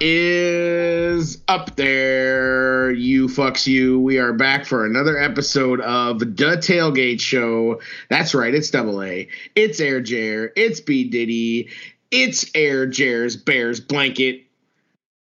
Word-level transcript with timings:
is 0.00 1.42
up 1.48 1.76
there, 1.76 2.90
you 2.90 3.26
fucks 3.26 3.66
you? 3.66 3.98
We 4.00 4.18
are 4.18 4.32
back 4.32 4.64
for 4.66 4.84
another 4.86 5.18
episode 5.18 5.80
of 5.80 6.18
the 6.18 6.26
Tailgate 6.26 7.20
Show. 7.20 7.80
That's 8.08 8.34
right, 8.34 8.54
it's 8.54 8.70
double 8.70 9.02
A. 9.02 9.28
It's 9.54 9.80
Air 9.80 10.00
Jair. 10.00 10.50
It's 10.56 10.80
B 10.80 11.04
Diddy. 11.04 11.70
It's 12.10 12.50
Air 12.54 12.86
Jair's 12.90 13.36
Bears 13.36 13.80
Blanket. 13.80 14.44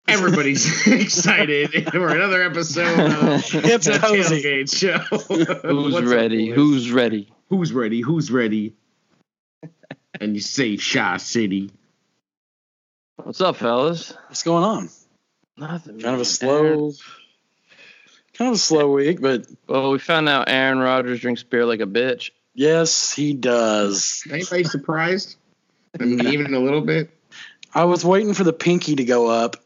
Everybody's 0.07 0.87
excited 0.87 1.91
for 1.91 2.09
another 2.09 2.41
episode 2.43 2.99
of 2.99 3.43
It's 3.65 3.85
the 3.85 3.99
cozy. 3.99 4.41
Tailgate 4.41 4.75
Show. 4.75 4.97
Who's 5.67 5.93
What's 5.93 6.07
ready? 6.07 6.47
boys? 6.49 6.55
Who's 6.55 6.91
ready? 6.91 7.31
who's 7.49 7.73
ready? 7.73 8.01
Who's 8.01 8.31
ready? 8.31 8.75
and 10.19 10.35
you 10.35 10.41
say 10.41 10.75
Shaw 10.77 11.17
City. 11.17 11.71
What's 13.23 13.41
up, 13.41 13.57
fellas? 13.57 14.13
What's 14.27 14.43
going 14.43 14.63
on? 14.63 14.89
Nothing. 15.57 15.99
Kind 15.99 16.15
of 16.15 16.21
a 16.21 16.25
slow, 16.25 16.93
kind 18.33 18.49
of 18.49 18.55
a 18.55 18.57
slow 18.57 18.91
week, 18.93 19.21
but 19.21 19.45
Well, 19.67 19.91
we 19.91 19.99
found 19.99 20.29
out 20.29 20.49
Aaron 20.49 20.79
Rodgers 20.79 21.19
drinks 21.19 21.43
beer 21.43 21.65
like 21.65 21.81
a 21.81 21.85
bitch. 21.85 22.31
yes, 22.55 23.13
he 23.13 23.33
does. 23.33 24.23
Anybody 24.31 24.63
surprised? 24.63 25.35
I 25.99 26.05
mean, 26.05 26.27
even 26.27 26.53
a 26.53 26.59
little 26.59 26.81
bit. 26.81 27.09
I 27.73 27.83
was 27.85 28.05
waiting 28.05 28.33
for 28.33 28.43
the 28.43 28.53
pinky 28.53 28.95
to 28.95 29.03
go 29.03 29.27
up. 29.27 29.57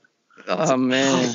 Oh 0.47 0.75
man. 0.75 1.31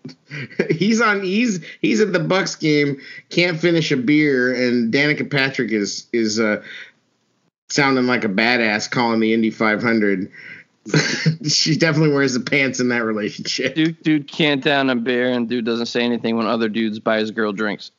he's 0.70 1.00
on. 1.00 1.22
He's 1.22 1.64
he's 1.80 2.00
at 2.00 2.12
the 2.12 2.20
Bucks 2.20 2.54
game. 2.56 3.00
Can't 3.30 3.58
finish 3.58 3.90
a 3.90 3.96
beer, 3.96 4.54
and 4.54 4.92
Danica 4.92 5.28
Patrick 5.30 5.72
is 5.72 6.06
is 6.12 6.38
uh, 6.38 6.62
sounding 7.68 8.06
like 8.06 8.24
a 8.24 8.28
badass 8.28 8.90
calling 8.90 9.20
the 9.20 9.32
Indy 9.34 9.50
500. 9.50 10.30
she 11.48 11.76
definitely 11.76 12.12
wears 12.14 12.34
the 12.34 12.40
pants 12.40 12.80
in 12.80 12.88
that 12.88 13.04
relationship. 13.04 13.74
dude, 13.74 14.02
dude 14.02 14.30
can't 14.30 14.62
down 14.62 14.90
a 14.90 14.96
beer, 14.96 15.30
and 15.30 15.48
dude 15.48 15.64
doesn't 15.64 15.86
say 15.86 16.02
anything 16.02 16.36
when 16.36 16.46
other 16.46 16.68
dudes 16.68 16.98
buy 16.98 17.18
his 17.18 17.30
girl 17.30 17.52
drinks. 17.52 17.90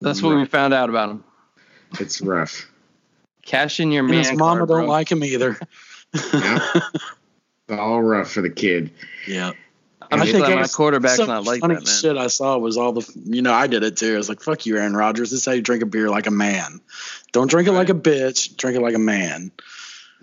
That's 0.00 0.22
what 0.22 0.36
we 0.36 0.44
found 0.44 0.74
out 0.74 0.90
about 0.90 1.10
him. 1.10 1.24
It's 2.00 2.20
rough. 2.20 2.70
Cash 3.44 3.80
in 3.80 3.92
your 3.92 4.02
And 4.04 4.10
man. 4.10 4.18
his 4.24 4.32
mama 4.38 4.58
card, 4.60 4.68
don't 4.68 4.78
bro. 4.82 4.86
like 4.88 5.10
him 5.10 5.24
either. 5.24 5.58
Yeah. 6.32 6.60
It's 7.68 7.78
all 7.78 8.00
rough 8.00 8.30
for 8.30 8.40
the 8.42 8.48
kid. 8.50 8.90
yeah. 9.26 9.52
I'm 10.10 10.20
I 10.20 10.24
just 10.24 10.32
think 10.32 10.44
glad 10.44 10.52
it 10.52 10.54
my 10.54 10.60
was 10.62 10.74
quarterback's 10.74 11.16
Some 11.16 11.26
not 11.26 11.44
like 11.44 11.60
funny 11.60 11.74
that, 11.74 11.84
man. 11.84 11.94
shit 11.94 12.16
I 12.16 12.28
saw 12.28 12.56
was 12.58 12.76
all 12.76 12.92
the, 12.92 13.12
you 13.24 13.42
know, 13.42 13.52
I 13.52 13.66
did 13.66 13.82
it 13.82 13.96
too. 13.96 14.14
I 14.14 14.16
was 14.16 14.28
like, 14.28 14.40
fuck 14.40 14.64
you, 14.64 14.76
Aaron 14.78 14.94
Rodgers. 14.96 15.30
This 15.32 15.40
is 15.40 15.44
how 15.46 15.50
you 15.52 15.62
drink 15.62 15.82
a 15.82 15.86
beer 15.86 16.08
like 16.08 16.28
a 16.28 16.30
man. 16.30 16.80
Don't 17.32 17.50
drink 17.50 17.66
it 17.68 17.72
like 17.72 17.88
a 17.90 17.94
bitch. 17.94 18.56
Drink 18.56 18.76
it 18.76 18.82
like 18.82 18.94
a 18.94 19.00
man. 19.00 19.50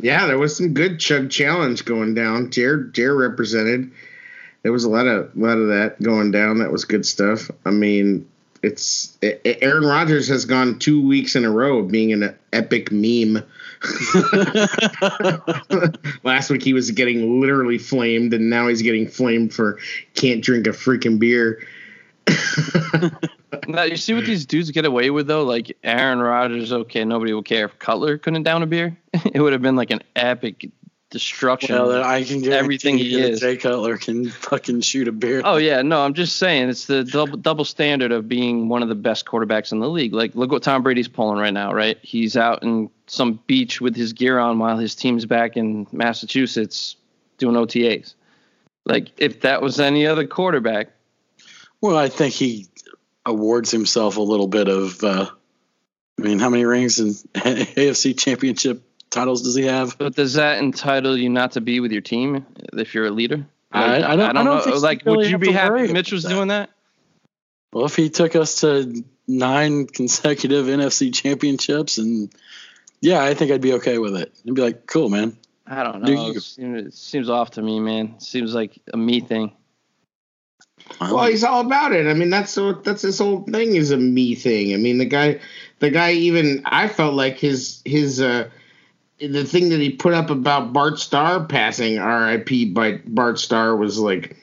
Yeah, 0.04 0.28
there 0.28 0.38
was 0.38 0.58
some 0.58 0.74
good 0.74 1.00
chug 1.00 1.30
challenge 1.30 1.86
going 1.86 2.14
down. 2.14 2.52
Jer 2.52 2.84
Jer 2.84 3.16
represented. 3.16 3.90
There 4.62 4.74
was 4.74 4.84
a 4.84 4.90
lot 4.90 5.08
of 5.08 5.36
lot 5.36 5.58
of 5.58 5.70
that 5.70 6.02
going 6.04 6.32
down. 6.32 6.60
That 6.60 6.74
was 6.74 6.84
good 6.84 7.06
stuff. 7.06 7.50
I 7.66 7.72
mean, 7.72 8.28
it's 8.62 9.18
A- 9.24 9.64
Aaron 9.64 9.86
Rodgers 9.86 10.28
has 10.28 10.44
gone 10.44 10.78
two 10.78 11.08
weeks 11.08 11.38
in 11.38 11.46
a 11.46 11.50
row 11.50 11.80
of 11.80 11.90
being 11.90 12.12
an 12.12 12.36
epic 12.52 12.92
meme. 12.92 13.44
Last 16.24 16.50
week 16.50 16.64
he 16.64 16.74
was 16.74 16.92
getting 16.92 17.40
literally 17.40 17.78
flamed, 17.78 18.34
and 18.34 18.50
now 18.50 18.68
he's 18.68 18.82
getting 18.82 19.08
flamed 19.08 19.54
for 19.54 19.80
can't 20.16 20.44
drink 20.44 20.68
a 20.68 20.72
freaking 20.72 21.18
beer. 21.18 21.66
Now 23.68 23.84
you 23.84 23.98
see 23.98 24.14
what 24.14 24.26
these 24.26 24.46
dudes 24.46 24.72
get 24.72 24.86
away 24.86 25.10
with 25.10 25.28
though. 25.28 25.44
Like 25.44 25.78
Aaron 25.84 26.20
Rodgers, 26.20 26.72
okay, 26.72 27.06
nobody 27.06 27.34
would 27.34 27.46
care 27.46 27.66
if 27.66 27.80
Cutler 27.80 28.18
couldn't 28.18 28.44
down 28.44 28.64
a 28.64 28.66
beer. 28.66 28.98
it 29.14 29.42
would 29.42 29.54
have 29.54 29.62
been 29.62 29.76
like 29.76 29.92
an 29.92 30.02
epic 30.16 30.70
destruction. 31.14 31.76
well, 31.76 32.04
I 32.04 32.24
can 32.24 32.42
get 32.42 32.54
Everything 32.54 32.98
he 32.98 33.22
is. 33.22 33.40
Jay 33.40 33.56
Cutler 33.56 33.98
can 33.98 34.30
fucking 34.30 34.82
shoot 34.82 35.08
a 35.08 35.12
beer. 35.12 35.42
Oh 35.46 35.58
yeah, 35.58 35.84
no, 35.84 36.02
I'm 36.02 36.16
just 36.16 36.38
saying 36.38 36.70
it's 36.70 36.88
the 36.88 37.04
double 37.04 37.38
double 37.38 37.66
standard 37.66 38.12
of 38.12 38.28
being 38.28 38.68
one 38.68 38.82
of 38.82 38.90
the 38.90 38.96
best 38.96 39.26
quarterbacks 39.26 39.72
in 39.72 39.80
the 39.80 39.90
league. 39.90 40.14
Like 40.14 40.34
look 40.36 40.52
what 40.52 40.64
Tom 40.64 40.82
Brady's 40.82 41.08
pulling 41.08 41.38
right 41.38 41.54
now, 41.54 41.72
right? 41.72 41.98
He's 42.02 42.36
out 42.36 42.64
in 42.64 42.90
some 43.08 43.40
beach 43.46 43.80
with 43.80 43.96
his 43.96 44.12
gear 44.12 44.40
on 44.40 44.58
while 44.58 44.78
his 44.78 44.96
team's 44.96 45.26
back 45.26 45.56
in 45.56 45.86
Massachusetts 45.92 46.96
doing 47.38 47.56
OTAs. 47.56 48.16
Like 48.86 49.12
if 49.18 49.42
that 49.42 49.62
was 49.62 49.80
any 49.80 50.08
other 50.08 50.26
quarterback, 50.26 50.90
Well, 51.80 51.98
I 51.98 52.10
think 52.10 52.34
he 52.34 52.68
awards 53.26 53.72
himself 53.72 54.18
a 54.18 54.22
little 54.22 54.48
bit 54.48 54.68
of. 54.68 55.04
Uh, 55.04 55.30
I 56.20 56.22
mean, 56.22 56.40
how 56.40 56.50
many 56.50 56.66
rings 56.66 57.00
and 57.00 57.12
AFC 57.34 58.18
Championship 58.18 58.84
titles 59.10 59.42
does 59.44 59.56
he 59.56 59.64
have? 59.66 59.98
but 59.98 60.16
does 60.16 60.34
that 60.36 60.60
entitle 60.60 61.18
you 61.18 61.30
not 61.30 61.54
to 61.54 61.62
be 61.62 61.80
with 61.80 61.92
your 61.92 62.02
team 62.02 62.46
if 62.74 62.94
you're 62.94 63.08
a 63.08 63.12
leader? 63.12 63.46
I- 63.72 63.80
Like, 63.98 64.04
I 64.04 64.16
don't- 64.16 64.38
I 64.38 64.44
don't 64.44 64.46
know. 64.68 64.76
like, 64.78 65.06
really 65.06 65.18
would 65.18 65.30
you 65.32 65.38
be 65.40 65.52
happy 65.52 65.84
if 65.86 65.92
Mitch 65.92 66.12
was 66.12 66.24
that. 66.24 66.30
doing 66.30 66.50
that? 66.50 66.70
Well, 67.72 67.86
if 67.86 67.96
he 67.96 68.10
took 68.12 68.36
us 68.36 68.62
to 68.62 69.04
nine 69.28 69.88
consecutive 69.88 70.68
NFC 70.68 71.12
championships, 71.12 71.98
and 71.98 72.32
yeah, 73.02 73.24
I 73.24 73.34
think 73.34 73.52
I'd 73.52 73.62
be 73.62 73.74
okay 73.74 73.98
with 73.98 74.16
it. 74.16 74.32
I'd 74.48 74.54
be 74.54 74.62
like, 74.62 74.86
cool, 74.86 75.10
man. 75.10 75.36
I 75.66 75.84
don't 75.84 76.04
know. 76.04 76.12
you- 76.28 76.38
It 76.38 76.42
seems, 76.44 76.88
it 76.88 76.94
seems 76.94 77.30
off 77.30 77.52
to 77.52 77.62
me, 77.64 77.80
man. 77.80 78.14
It 78.18 78.22
seems 78.22 78.54
like 78.54 78.78
a 78.94 78.98
me 78.98 79.22
thing. 79.22 79.54
Well, 81.00 81.26
he's 81.26 81.44
all 81.44 81.62
about 81.62 81.94
it. 81.94 82.08
I 82.08 82.14
mean, 82.14 82.30
that's 82.30 82.56
what 82.56 82.84
that's 82.84 83.02
his 83.02 83.20
whole 83.20 83.42
thing 83.44 83.76
is 83.76 83.92
a 83.92 83.98
me 83.98 84.36
thing. 84.36 84.74
I 84.74 84.78
mean, 84.78 84.98
the 84.98 85.06
guy, 85.06 85.40
the 85.80 85.90
guy 85.90 86.12
even 86.14 86.62
I 86.66 86.88
felt 86.88 87.14
like 87.14 87.38
his 87.38 87.82
his 87.86 88.22
uh 88.22 88.50
the 89.20 89.46
thing 89.46 89.70
that 89.70 89.80
he 89.80 89.92
put 89.92 90.14
up 90.14 90.30
about 90.30 90.74
Bart 90.74 91.00
Starr 91.00 91.46
passing 91.46 92.00
R.I.P. 92.00 92.72
by 92.72 93.00
Bart 93.06 93.40
Starr 93.40 93.76
was 93.76 93.98
like 93.98 94.38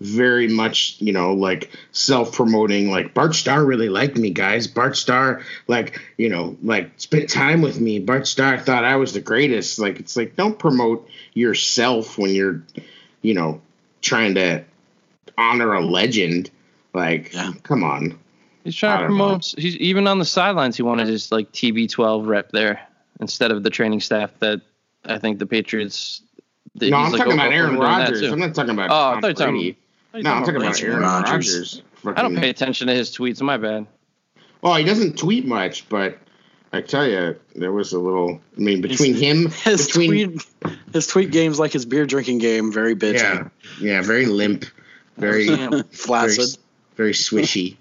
very 0.00 0.46
much 0.46 0.96
you 1.00 1.12
know 1.12 1.32
like 1.34 1.70
self 1.92 2.32
promoting. 2.32 2.90
Like 2.90 3.14
Bart 3.14 3.34
Starr 3.34 3.64
really 3.64 3.88
liked 3.88 4.16
me, 4.16 4.30
guys. 4.30 4.66
Bart 4.66 4.96
Starr 4.96 5.42
like 5.68 6.00
you 6.16 6.28
know 6.28 6.56
like 6.62 6.90
spent 6.98 7.30
time 7.30 7.62
with 7.62 7.80
me. 7.80 7.98
Bart 7.98 8.26
Starr 8.26 8.58
thought 8.58 8.84
I 8.84 8.96
was 8.96 9.12
the 9.12 9.20
greatest. 9.20 9.78
Like 9.78 10.00
it's 10.00 10.16
like 10.16 10.36
don't 10.36 10.58
promote 10.58 11.08
yourself 11.34 12.18
when 12.18 12.34
you're 12.34 12.62
you 13.22 13.34
know 13.34 13.60
trying 14.02 14.34
to 14.34 14.64
honor 15.38 15.74
a 15.74 15.80
legend. 15.84 16.50
Like, 16.94 17.32
Yeah. 17.34 17.52
come 17.62 17.84
on. 17.84 18.18
He's 18.64 18.74
trying 18.74 18.98
to 19.02 19.08
don't 19.08 19.16
know. 19.18 19.24
promote. 19.24 19.54
He's 19.58 19.76
even 19.76 20.06
on 20.08 20.18
the 20.18 20.24
sidelines. 20.24 20.76
He 20.76 20.82
wanted 20.82 21.06
his 21.08 21.30
like 21.30 21.52
TB12 21.52 22.26
rep 22.26 22.50
there 22.52 22.80
instead 23.20 23.50
of 23.52 23.62
the 23.62 23.70
training 23.70 24.00
staff 24.00 24.30
that 24.40 24.60
I 25.04 25.18
think 25.18 25.38
the 25.38 25.46
Patriots. 25.46 26.22
that 26.76 26.90
No, 26.90 26.96
I'm 26.96 27.12
like, 27.12 27.18
talking 27.18 27.32
oh, 27.32 27.36
about 27.36 27.52
oh, 27.52 27.54
Aaron 27.56 27.78
Rodgers. 27.78 28.22
I'm 28.22 28.38
not 28.40 28.54
talking 28.54 28.70
about 28.72 28.90
Oh, 28.90 29.16
I 29.18 29.20
thought 29.20 29.22
you 29.22 29.28
were 29.28 29.32
talking- 29.34 29.52
Brady. 29.54 29.78
You 30.14 30.22
No, 30.22 30.30
I'm 30.32 30.44
talking 30.44 30.56
about 30.62 30.80
Aaron 30.82 31.00
Rodgers. 31.00 31.82
Rodgers. 32.02 32.18
I 32.18 32.22
don't 32.22 32.36
pay 32.36 32.48
attention 32.50 32.86
to 32.88 32.94
his 32.94 33.14
tweets. 33.14 33.40
My 33.42 33.56
bad. 33.56 33.86
Well, 34.62 34.74
he 34.76 34.84
doesn't 34.84 35.18
tweet 35.18 35.44
much, 35.46 35.88
but 35.88 36.18
I 36.72 36.80
tell 36.80 37.06
you, 37.06 37.36
there 37.54 37.72
was 37.72 37.92
a 37.92 37.98
little. 37.98 38.40
I 38.56 38.60
mean, 38.60 38.80
between 38.80 39.12
His- 39.14 39.20
him, 39.22 39.50
his 39.64 39.86
between 39.86 40.10
tweet, 40.38 40.46
his 40.92 41.06
tweet 41.06 41.30
game's 41.30 41.58
like 41.58 41.72
his 41.72 41.84
beer 41.84 42.06
drinking 42.06 42.38
game, 42.38 42.72
very 42.72 42.96
bitchy, 42.96 43.20
yeah, 43.22 43.48
yeah, 43.80 44.02
very 44.02 44.26
limp, 44.26 44.64
very, 45.16 45.48
very, 45.56 45.82
flaccid. 45.90 46.58
very 46.96 47.12
swishy. 47.12 47.76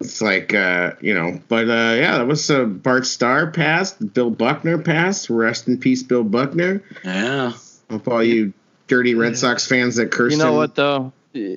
It's 0.00 0.22
like 0.22 0.54
uh, 0.54 0.92
you 1.00 1.12
know, 1.12 1.40
but 1.48 1.68
uh, 1.68 1.96
yeah, 1.98 2.18
that 2.18 2.26
was 2.28 2.48
uh, 2.50 2.64
Bart 2.64 3.04
Starr 3.06 3.50
passed, 3.50 4.12
Bill 4.14 4.30
Buckner 4.30 4.78
passed. 4.78 5.28
Rest 5.28 5.66
in 5.66 5.78
peace, 5.78 6.04
Bill 6.04 6.22
Buckner. 6.22 6.82
Yeah, 7.04 7.52
Hope 7.90 8.06
all 8.06 8.22
you 8.22 8.52
dirty 8.86 9.14
Red 9.16 9.36
Sox 9.36 9.66
fans 9.66 9.96
that 9.96 10.12
cursed 10.12 10.36
You 10.36 10.42
know 10.42 10.50
him 10.50 10.56
what 10.56 10.74
though? 10.76 11.12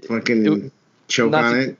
fucking 0.08 0.66
It- 0.66 0.72
choke 1.08 1.32
not 1.32 1.44
on 1.46 1.54
to- 1.54 1.60
it. 1.70 1.78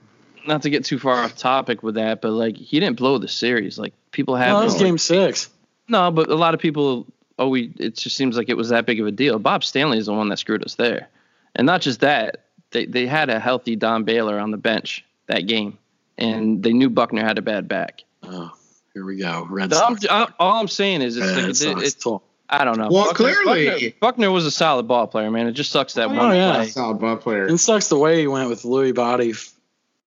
Not 0.48 0.64
to 0.64 0.70
get 0.72 0.86
too 0.86 0.98
far 0.98 1.16
off 1.24 1.36
topic 1.36 1.84
with 1.84 1.96
that, 1.96 2.22
but 2.22 2.32
like 2.32 2.58
he 2.58 2.80
didn't 2.80 2.98
blow 2.98 3.18
the 3.18 3.28
series. 3.28 3.78
Like 3.80 3.94
people 4.12 4.36
have 4.36 4.52
well, 4.54 4.60
that 4.60 4.66
was 4.66 4.76
like- 4.76 4.84
game 4.86 4.98
six. 5.00 5.50
No, 5.88 6.12
but 6.12 6.30
a 6.30 6.36
lot 6.36 6.54
of 6.54 6.60
people. 6.60 7.08
Oh, 7.40 7.48
we. 7.48 7.74
It 7.80 7.96
just 7.96 8.16
seems 8.16 8.38
like 8.38 8.50
it 8.50 8.58
was 8.58 8.70
that 8.70 8.86
big 8.86 9.00
of 9.00 9.08
a 9.08 9.12
deal. 9.12 9.40
Bob 9.40 9.64
Stanley 9.64 9.98
is 9.98 10.06
the 10.06 10.14
one 10.14 10.30
that 10.30 10.38
screwed 10.38 10.64
us 10.64 10.76
there, 10.76 11.10
and 11.56 11.66
not 11.66 11.82
just 11.82 12.02
that. 12.02 12.44
They 12.72 12.86
they 12.86 13.06
had 13.08 13.30
a 13.30 13.40
healthy 13.40 13.76
Don 13.76 14.04
Baylor 14.04 14.40
on 14.40 14.52
the 14.52 14.58
bench 14.58 15.04
that 15.28 15.48
game, 15.48 15.78
and 16.18 16.62
they 16.64 16.74
knew 16.74 16.90
Buckner 16.90 17.24
had 17.24 17.38
a 17.38 17.42
bad 17.42 17.68
back. 17.68 18.04
Oh, 18.24 18.52
here 18.94 19.06
we 19.06 19.18
go. 19.18 19.46
Red 19.50 19.74
I'm, 19.74 19.98
Sox. 19.98 20.06
I, 20.10 20.28
all 20.40 20.60
I'm 20.62 20.68
saying 20.68 21.02
is, 21.02 21.18
it's 21.18 21.26
Red 21.28 21.36
like, 21.38 21.50
it, 21.50 21.56
Sox 21.56 21.82
it's. 21.84 22.04
talk. 22.04 22.24
I 22.50 22.66
don't 22.66 22.78
know. 22.78 22.90
Well, 22.92 23.06
Buckner, 23.06 23.34
clearly- 23.44 23.66
Buckner, 23.70 23.90
Buckner 24.02 24.32
was 24.32 24.46
a 24.46 24.52
solid 24.52 24.86
ball 24.88 25.08
player, 25.08 25.32
man. 25.32 25.48
It 25.48 25.54
just 25.54 25.72
sucks 25.72 25.94
that 25.94 26.10
Oh, 26.10 26.14
one 26.16 26.36
yeah. 26.36 26.56
play. 26.56 26.68
Solid 26.68 27.00
ball 27.00 27.16
player. 27.16 27.46
It 27.48 27.58
sucks 27.60 27.88
the 27.88 27.98
way 27.98 28.20
he 28.20 28.28
went 28.28 28.50
with 28.50 28.64
Lewy 28.64 28.94
Body, 28.94 29.34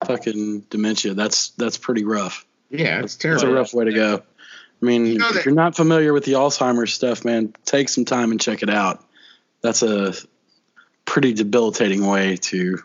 fucking 0.05 0.61
dementia. 0.69 1.13
That's 1.13 1.49
that's 1.49 1.77
pretty 1.77 2.03
rough. 2.05 2.45
Yeah, 2.69 3.01
it's 3.01 3.15
terrible. 3.15 3.43
It's 3.43 3.51
a 3.51 3.53
rough 3.53 3.73
way 3.73 3.85
to 3.85 3.93
go. 3.93 4.23
I 4.81 4.85
mean, 4.85 5.05
You 5.05 5.17
know 5.19 5.29
if 5.29 5.45
you're 5.45 5.55
not 5.55 5.75
familiar 5.75 6.13
with 6.13 6.25
the 6.25 6.33
Alzheimer's 6.33 6.93
stuff, 6.93 7.23
man, 7.25 7.53
take 7.65 7.89
some 7.89 8.05
time 8.05 8.31
and 8.31 8.39
check 8.39 8.61
it 8.61 8.69
out. 8.69 9.03
That's 9.61 9.81
a 9.81 10.13
pretty 11.05 11.33
debilitating 11.33 12.05
way 12.05 12.35
to 12.37 12.79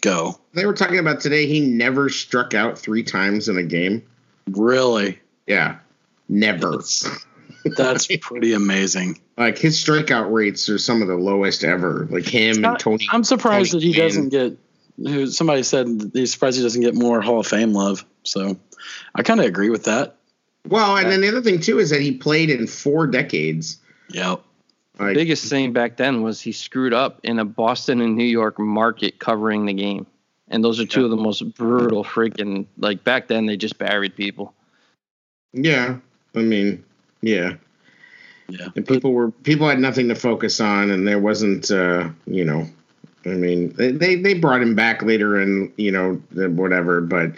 go. 0.00 0.38
They 0.54 0.66
were 0.66 0.72
talking 0.72 0.98
about 0.98 1.20
today. 1.20 1.46
He 1.46 1.60
never 1.60 2.08
struck 2.08 2.54
out 2.54 2.78
three 2.78 3.02
times 3.02 3.48
in 3.48 3.58
a 3.58 3.62
game. 3.62 4.02
Really, 4.50 5.18
Yeah, 5.46 5.78
never. 6.28 6.70
that's, 6.72 7.08
that's 7.76 8.06
pretty 8.20 8.52
amazing. 8.52 9.20
Like 9.36 9.58
his 9.58 9.76
strikeout 9.82 10.32
rates 10.32 10.68
are 10.68 10.78
some 10.78 11.02
of 11.02 11.08
the 11.08 11.16
lowest 11.16 11.64
ever. 11.64 12.06
Like 12.10 12.24
him 12.26 12.64
and 12.64 12.78
Tony. 12.78 13.06
I'm 13.10 13.24
surprised 13.24 13.72
Tony 13.72 13.80
that 13.82 13.86
he 13.88 13.92
Gwynn. 13.94 14.06
doesn't 14.08 14.28
get. 14.28 14.56
who- 14.98 15.26
Somebody 15.26 15.62
said 15.64 16.10
he's 16.14 16.32
surprised 16.32 16.56
he 16.56 16.62
doesn't 16.62 16.80
get 16.80 16.94
more 16.94 17.20
Hall 17.20 17.40
of 17.40 17.46
Fame 17.46 17.72
love. 17.72 18.04
So, 18.22 18.56
I 19.14 19.22
kind 19.22 19.40
of 19.40 19.46
agree 19.46 19.70
with 19.70 19.84
that. 19.84 20.16
Well, 20.68 20.96
and 20.96 21.10
then 21.10 21.20
the 21.20 21.28
other 21.28 21.42
thing 21.42 21.60
too 21.60 21.78
is 21.78 21.90
that 21.90 22.00
he 22.00 22.12
played 22.12 22.50
in 22.50 22.66
four 22.66 23.06
decades. 23.06 23.78
Yep. 24.10 24.42
Biggest 24.98 25.48
thing 25.50 25.72
back 25.72 25.96
then 25.96 26.22
was 26.22 26.40
he 26.40 26.52
screwed 26.52 26.94
up 26.94 27.20
in 27.22 27.38
a 27.38 27.44
Boston 27.44 28.00
and 28.00 28.16
New 28.16 28.24
York 28.24 28.58
market 28.58 29.18
covering 29.18 29.66
the 29.66 29.74
game. 29.74 30.06
And 30.48 30.64
those 30.64 30.80
are 30.80 30.86
two 30.86 31.04
of 31.04 31.10
the 31.10 31.16
most 31.16 31.54
brutal 31.54 32.04
freaking 32.04 32.66
like 32.78 33.04
back 33.04 33.28
then 33.28 33.46
they 33.46 33.56
just 33.56 33.78
buried 33.78 34.14
people. 34.16 34.54
yeah, 35.52 35.96
I 36.34 36.38
mean, 36.40 36.84
yeah. 37.20 37.54
Yeah. 38.48 38.68
And 38.76 38.86
people 38.86 39.12
were 39.12 39.32
people 39.32 39.68
had 39.68 39.80
nothing 39.80 40.08
to 40.08 40.14
focus 40.14 40.60
on, 40.60 40.90
and 40.90 41.06
there 41.06 41.18
wasn't, 41.18 41.68
uh, 41.70 42.10
you 42.26 42.44
know, 42.44 42.68
I 43.24 43.30
mean, 43.30 43.72
they 43.72 43.90
they 43.90 44.14
they 44.14 44.34
brought 44.34 44.62
him 44.62 44.76
back 44.76 45.02
later, 45.02 45.36
and 45.36 45.72
you 45.76 45.90
know, 45.90 46.14
whatever, 46.32 47.00
but 47.00 47.32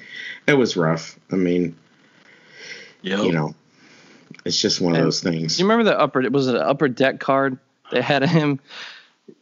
it 0.47 0.53
was 0.55 0.77
rough. 0.77 1.19
I 1.33 1.37
mean, 1.37 1.75
Yep. 3.03 3.21
you 3.25 3.33
know, 3.33 3.55
it's 4.49 4.61
just 4.61 4.81
one 4.81 4.97
of 4.97 5.03
those 5.03 5.21
things. 5.21 5.61
You 5.61 5.67
remember 5.67 5.85
the 5.85 5.99
upper 5.99 6.29
was 6.31 6.49
it 6.49 6.57
an 6.57 6.63
upper 6.63 6.89
deck 6.89 7.21
card? 7.21 7.59
They 7.93 8.03
had 8.03 8.23
him 8.23 8.61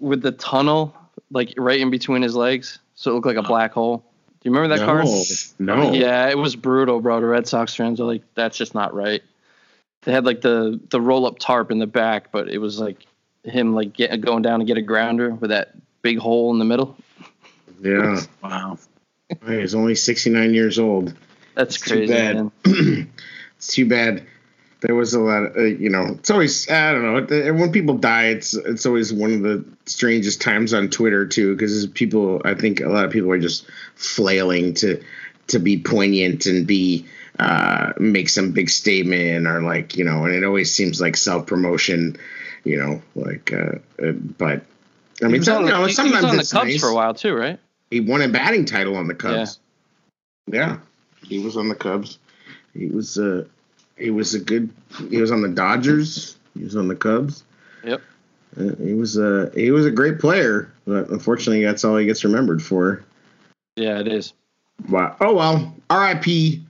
with 0.00 0.20
the 0.20 0.32
tunnel 0.32 0.94
like 1.30 1.54
right 1.56 1.80
in 1.80 1.90
between 1.90 2.22
his 2.22 2.34
legs, 2.34 2.80
so 2.94 3.12
it 3.12 3.14
looked 3.14 3.26
like 3.26 3.36
a 3.36 3.42
black 3.42 3.72
hole. 3.72 3.98
Do 3.98 4.50
you 4.50 4.54
remember 4.54 4.76
that 4.76 4.86
no, 4.86 4.86
card? 4.86 5.06
no, 5.58 5.92
Yeah, 5.92 6.28
it 6.28 6.36
was 6.36 6.56
brutal, 6.56 7.00
bro. 7.00 7.20
The 7.20 7.26
Red 7.26 7.48
Sox 7.48 7.74
fans 7.74 8.00
are 8.00 8.04
like, 8.04 8.22
that's 8.34 8.56
just 8.56 8.74
not 8.74 8.94
right. 8.94 9.22
They 10.02 10.12
had 10.12 10.24
like 10.24 10.40
the 10.40 10.80
the 10.90 11.00
roll 11.00 11.26
up 11.26 11.38
tarp 11.38 11.70
in 11.70 11.78
the 11.78 11.86
back, 11.86 12.30
but 12.32 12.48
it 12.48 12.58
was 12.58 12.78
like 12.80 13.06
him 13.44 13.74
like 13.74 13.92
get, 13.92 14.20
going 14.20 14.42
down 14.42 14.58
to 14.58 14.64
get 14.64 14.76
a 14.76 14.82
grounder 14.82 15.30
with 15.30 15.50
that 15.50 15.72
big 16.02 16.18
hole 16.18 16.52
in 16.52 16.58
the 16.58 16.64
middle. 16.64 16.96
yeah. 17.80 18.20
Wow. 18.42 18.78
He's 19.46 19.74
only 19.74 19.94
sixty 19.94 20.30
nine 20.30 20.54
years 20.54 20.78
old. 20.78 21.14
That's 21.54 21.76
It's 21.76 21.84
too 21.84 22.06
bad. 22.06 22.36
Man. 22.36 22.52
it's 23.56 23.68
too 23.68 23.88
bad. 23.88 24.26
There 24.86 24.94
was 24.94 25.14
a 25.14 25.20
lot 25.20 25.42
of, 25.42 25.56
uh, 25.56 25.62
you 25.64 25.90
know, 25.90 26.14
it's 26.18 26.30
always, 26.30 26.70
I 26.70 26.92
don't 26.92 27.02
know. 27.02 27.16
it- 27.36 27.52
When 27.54 27.72
people 27.72 27.98
die, 27.98 28.26
it's 28.26 28.54
it's 28.54 28.86
always 28.86 29.12
one 29.12 29.32
of 29.32 29.42
the 29.42 29.64
strangest 29.86 30.40
times 30.40 30.72
on 30.72 30.90
Twitter 30.90 31.26
too, 31.26 31.54
because 31.56 31.86
people, 31.88 32.40
I 32.44 32.54
think 32.54 32.80
a 32.80 32.88
lot 32.88 33.04
of 33.04 33.10
people 33.10 33.30
are 33.32 33.40
just 33.40 33.66
flailing 33.96 34.74
to 34.74 35.02
to 35.48 35.58
be 35.58 35.78
poignant 35.78 36.46
and 36.46 36.66
be 36.68 37.06
uh, 37.40 37.92
make 37.98 38.28
some 38.28 38.52
big 38.52 38.70
statement 38.70 39.46
or 39.48 39.60
like 39.62 39.96
you 39.96 40.04
know, 40.04 40.24
and 40.24 40.34
it 40.34 40.44
always 40.44 40.72
seems 40.72 41.00
like 41.00 41.16
self 41.16 41.46
promotion, 41.46 42.16
you 42.64 42.78
know, 42.78 43.02
like. 43.16 43.52
Uh, 43.52 43.78
uh, 44.00 44.12
but 44.12 44.62
I 45.20 45.26
He 45.26 45.32
mean, 45.32 45.38
was 45.38 45.46
some, 45.46 45.56
on 45.58 45.64
you 45.66 45.72
know, 45.72 45.80
he- 45.82 45.86
he 45.88 45.94
sometimes 45.94 46.22
was 46.22 46.30
on 46.30 46.36
the 46.36 46.40
it's 46.42 46.52
Cubs 46.52 46.66
nice. 46.70 46.80
for 46.80 46.88
a 46.90 46.94
while 46.94 47.14
too, 47.14 47.34
right? 47.34 47.58
He 47.90 48.00
won 48.00 48.22
a 48.22 48.28
batting 48.28 48.64
title 48.66 48.94
on 48.96 49.08
the 49.08 49.14
Cubs. 49.14 49.58
Yeah, 50.46 50.78
he 51.26 51.40
was 51.40 51.56
on 51.56 51.68
the 51.68 51.74
Cubs. 51.74 52.18
He 52.72 52.86
was 52.86 53.18
uh 53.18 53.46
he 53.96 54.10
was 54.10 54.34
a 54.34 54.40
good. 54.40 54.70
He 55.10 55.20
was 55.20 55.30
on 55.30 55.42
the 55.42 55.48
Dodgers. 55.48 56.36
He 56.54 56.64
was 56.64 56.76
on 56.76 56.88
the 56.88 56.96
Cubs. 56.96 57.44
Yep. 57.84 58.00
Uh, 58.58 58.74
he 58.82 58.94
was 58.94 59.16
a 59.16 59.50
he 59.54 59.70
was 59.70 59.86
a 59.86 59.90
great 59.90 60.18
player, 60.18 60.72
but 60.86 61.08
unfortunately, 61.10 61.64
that's 61.64 61.84
all 61.84 61.96
he 61.96 62.06
gets 62.06 62.24
remembered 62.24 62.62
for. 62.62 63.04
Yeah, 63.76 64.00
it 64.00 64.08
is. 64.08 64.32
Wow. 64.88 65.16
Oh 65.20 65.34
well. 65.34 65.74
R.I.P. 65.90 66.64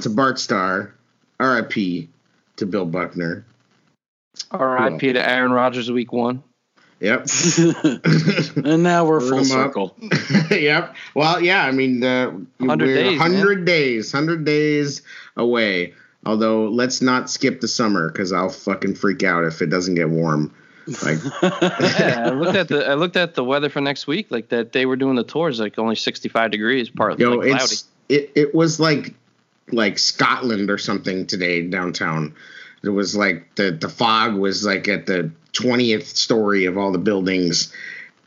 to 0.00 0.10
Bart 0.10 0.38
Starr. 0.38 0.94
R.I.P. 1.38 2.08
to 2.56 2.66
Bill 2.66 2.86
Buckner. 2.86 3.44
R.I.P. 4.50 5.12
to 5.12 5.28
Aaron 5.28 5.52
Rodgers, 5.52 5.90
week 5.90 6.12
one. 6.12 6.42
Yep. 7.00 7.26
and 8.56 8.82
now 8.82 9.04
we're 9.04 9.20
Word 9.20 9.28
full 9.28 9.38
'em 9.38 9.44
circle. 9.44 9.96
yep. 10.50 10.94
Well, 11.14 11.40
yeah. 11.42 11.64
I 11.64 11.70
mean, 11.72 12.02
uh, 12.02 12.30
100 12.58 12.86
we're 12.86 12.94
days, 12.94 13.18
man. 13.18 13.32
100 13.32 13.64
days, 13.66 14.12
100 14.12 14.44
days 14.44 15.02
away. 15.36 15.94
Although, 16.26 16.68
let's 16.68 17.00
not 17.00 17.30
skip 17.30 17.60
the 17.60 17.68
summer 17.68 18.10
because 18.10 18.32
I'll 18.32 18.48
fucking 18.48 18.96
freak 18.96 19.22
out 19.22 19.44
if 19.44 19.62
it 19.62 19.66
doesn't 19.70 19.94
get 19.94 20.10
warm. 20.10 20.52
Like, 21.02 21.18
Yeah, 21.42 22.24
I 22.26 22.30
looked 22.30 22.56
at 22.56 22.68
the 22.68 22.86
I 22.86 22.94
looked 22.94 23.16
at 23.16 23.34
the 23.34 23.44
weather 23.44 23.68
for 23.70 23.80
next 23.80 24.06
week. 24.06 24.30
Like 24.30 24.48
that, 24.48 24.72
they 24.72 24.86
were 24.86 24.96
doing 24.96 25.14
the 25.14 25.24
tours 25.24 25.60
like 25.60 25.78
only 25.78 25.94
65 25.94 26.50
degrees, 26.50 26.90
partly 26.90 27.24
yo, 27.24 27.34
like 27.34 27.50
cloudy. 27.50 27.76
it, 28.08 28.32
it 28.34 28.54
was 28.54 28.78
like 28.80 29.14
like 29.72 29.98
Scotland 29.98 30.70
or 30.70 30.78
something 30.78 31.26
today 31.26 31.62
downtown. 31.62 32.34
It 32.82 32.90
was 32.90 33.16
like 33.16 33.54
the 33.54 33.70
the 33.70 33.88
fog 33.88 34.34
was 34.34 34.64
like 34.64 34.88
at 34.88 35.06
the 35.06 35.30
20th 35.52 36.16
story 36.16 36.66
of 36.66 36.76
all 36.76 36.92
the 36.92 36.98
buildings 36.98 37.72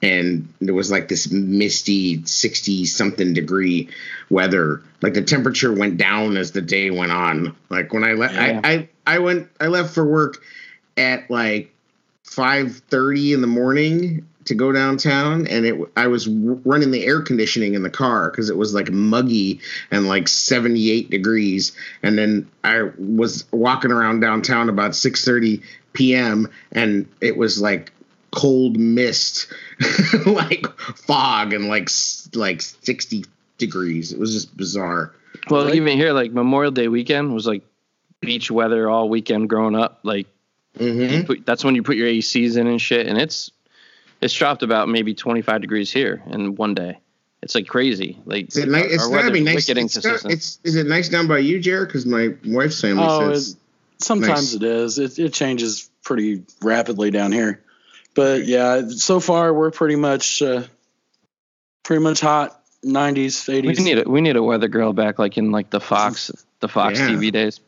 and 0.01 0.51
there 0.62 0.74
was 0.74 0.92
like 0.92 1.07
this 1.07 1.31
misty 1.31 2.24
60 2.25 2.86
something 2.86 3.34
degree 3.34 3.90
weather 4.30 4.81
like 5.01 5.13
the 5.13 5.22
temperature 5.22 5.74
went 5.74 5.98
down 5.98 6.38
as 6.38 6.51
the 6.51 6.62
day 6.62 6.90
went 6.90 7.12
on 7.12 7.56
like 7.69 7.94
when 7.94 8.04
i 8.04 8.13
left 8.13 8.34
Yeah. 8.34 8.62
I, 8.63 8.74
I 8.74 8.90
i 9.06 9.19
went 9.19 9.50
i 9.60 9.68
left 9.68 9.94
for 9.94 10.06
work 10.06 10.42
at 10.98 11.30
like 11.30 11.74
5:30 12.25 13.34
in 13.34 13.41
the 13.41 13.48
morning 13.48 14.27
to 14.46 14.56
go 14.56 14.72
downtown 14.72 15.48
and 15.48 15.65
it 15.65 15.75
I 15.96 16.08
was 16.08 16.27
running 16.27 16.91
the 16.91 17.06
air 17.06 17.22
conditioning 17.22 17.74
in 17.75 17.84
the 17.84 17.89
car 17.89 18.32
cuz 18.32 18.50
it 18.50 18.58
was 18.58 18.74
like 18.74 18.91
muggy 18.91 19.60
and 19.91 20.08
like 20.08 20.27
78 20.27 21.10
degrees 21.10 21.72
and 22.01 22.18
then 22.18 22.48
I 22.63 22.89
was 22.98 23.46
walking 23.51 23.91
around 23.91 24.22
downtown 24.22 24.70
about 24.70 24.91
6:30 24.91 25.62
p.m. 25.94 26.50
and 26.72 27.08
it 27.22 27.38
was 27.38 27.62
like 27.62 27.91
cold 28.31 28.77
mist 28.77 29.48
like 30.25 30.65
fog 30.79 31.53
and 31.53 31.67
like 31.67 31.89
like 32.36 32.62
60 32.62 33.25
degrees 33.57 34.12
it 34.13 34.19
was 34.19 34.33
just 34.33 34.55
bizarre 34.55 35.13
Well, 35.50 35.65
Like- 35.65 35.75
even 35.75 35.98
here, 35.98 36.13
like 36.13 36.31
Memorial 36.31 36.71
Day 36.71 36.88
weekend 36.88 37.33
was 37.33 37.45
like 37.48 37.63
beach 38.21 38.51
weather 38.51 38.89
all 38.89 39.09
weekend 39.09 39.50
growing 39.50 39.75
up. 39.75 40.00
Like 40.03 40.27
mhm 40.77 41.25
put, 41.25 41.45
that's 41.45 41.63
when 41.63 41.75
you 41.75 41.83
put 41.83 41.95
your 41.95 42.07
ACs 42.07 42.57
in 42.57 42.67
and 42.67 42.81
shit, 42.81 43.07
and 43.07 43.17
it's 43.17 43.51
it's 44.21 44.33
dropped 44.33 44.63
about 44.63 44.89
maybe 44.89 45.13
25 45.13 45.62
degrees 45.62 45.91
here 45.91 46.21
in 46.27 46.55
one 46.55 46.74
day. 46.75 47.00
It's 47.41 47.55
like 47.55 47.67
crazy. 47.67 48.17
Like 48.25 48.50
Is 48.50 48.57
it 48.57 48.69
nice? 48.69 48.83
our 48.86 48.91
It's 48.91 49.07
gotta 49.07 49.31
be 49.31 49.41
nice. 49.41 49.67
wicked 49.67 49.77
It's, 49.83 49.98
got, 49.98 50.25
it's 50.31 50.59
is 50.63 50.75
it 50.75 50.88
nice 50.88 51.07
down 51.09 51.27
by 51.27 51.38
you, 51.39 51.59
Jared? 51.59 51.88
Because 51.88 52.05
my 52.05 52.36
wife's 52.45 52.81
family 52.81 53.05
Oh, 53.07 53.31
says 53.33 53.55
Sometimes 54.00 54.53
Nice. 54.53 54.55
it 54.55 54.63
is. 54.63 55.00
It, 55.00 55.19
it 55.19 55.33
changes 55.33 55.89
pretty 56.03 56.43
rapidly 56.62 57.12
down 57.12 57.31
here. 57.31 57.62
But 58.16 58.46
yeah, 58.46 58.88
so 58.89 59.20
far 59.20 59.54
we're 59.54 59.72
pretty 59.72 59.96
much 59.96 60.42
uh, 60.42 60.63
pretty 61.84 62.04
much 62.04 62.20
hot 62.20 62.62
90s, 62.84 63.50
eighties. 63.54 63.78
we 63.80 63.84
need 63.86 64.06
a 64.06 64.10
we 64.10 64.22
need 64.22 64.36
a 64.36 64.44
weather 64.44 64.68
girl 64.68 64.94
back, 64.94 65.20
like 65.20 65.38
in 65.38 65.51
like 65.51 65.70
the 65.70 65.80
Fox 65.80 66.32
the 66.60 66.68
Fox 66.68 67.00
Yeah. 67.00 67.10
TV 67.10 67.32
days. 67.32 67.60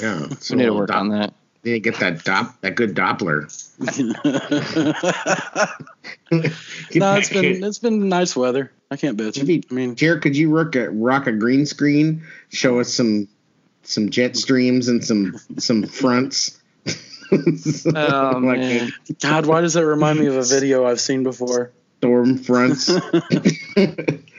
yeah. 0.00 0.26
We 0.50 0.56
need 0.56 0.66
to 0.66 0.74
work 0.74 0.92
on 0.92 1.08
that. 1.10 1.32
Need 1.64 1.72
to 1.72 1.80
get 1.80 1.98
that 2.00 2.22
dop 2.24 2.60
that 2.60 2.74
good 2.76 2.94
Doppler. 2.94 3.48
no, 6.94 7.14
it's 7.16 7.28
been 7.30 7.64
it's 7.64 7.78
been 7.78 8.08
nice 8.08 8.36
weather. 8.36 8.70
I 8.90 8.96
can't 8.96 9.16
bitch. 9.18 9.38
Maybe- 9.38 9.64
I 9.70 9.74
mean, 9.74 9.94
Jared, 9.96 10.22
could 10.22 10.36
you 10.36 10.54
rock 10.56 10.74
a 10.76 10.90
rock 10.90 11.26
a 11.26 11.32
green 11.32 11.66
screen? 11.66 12.22
Show 12.50 12.80
us 12.80 12.92
some 12.92 13.28
some 13.82 14.10
jet 14.10 14.36
streams 14.36 14.88
and 14.88 15.04
some 15.04 15.36
some 15.58 15.82
fronts. 15.84 16.58
Oh, 17.30 18.40
man. 18.40 18.92
God, 19.20 19.46
why 19.46 19.60
does 19.60 19.74
that 19.74 19.86
remind 19.86 20.18
me 20.18 20.26
of 20.26 20.36
a 20.36 20.42
video 20.42 20.86
I've 20.86 21.00
seen 21.00 21.22
before? 21.22 21.72
storm 21.98 22.38
fronts. 22.38 22.90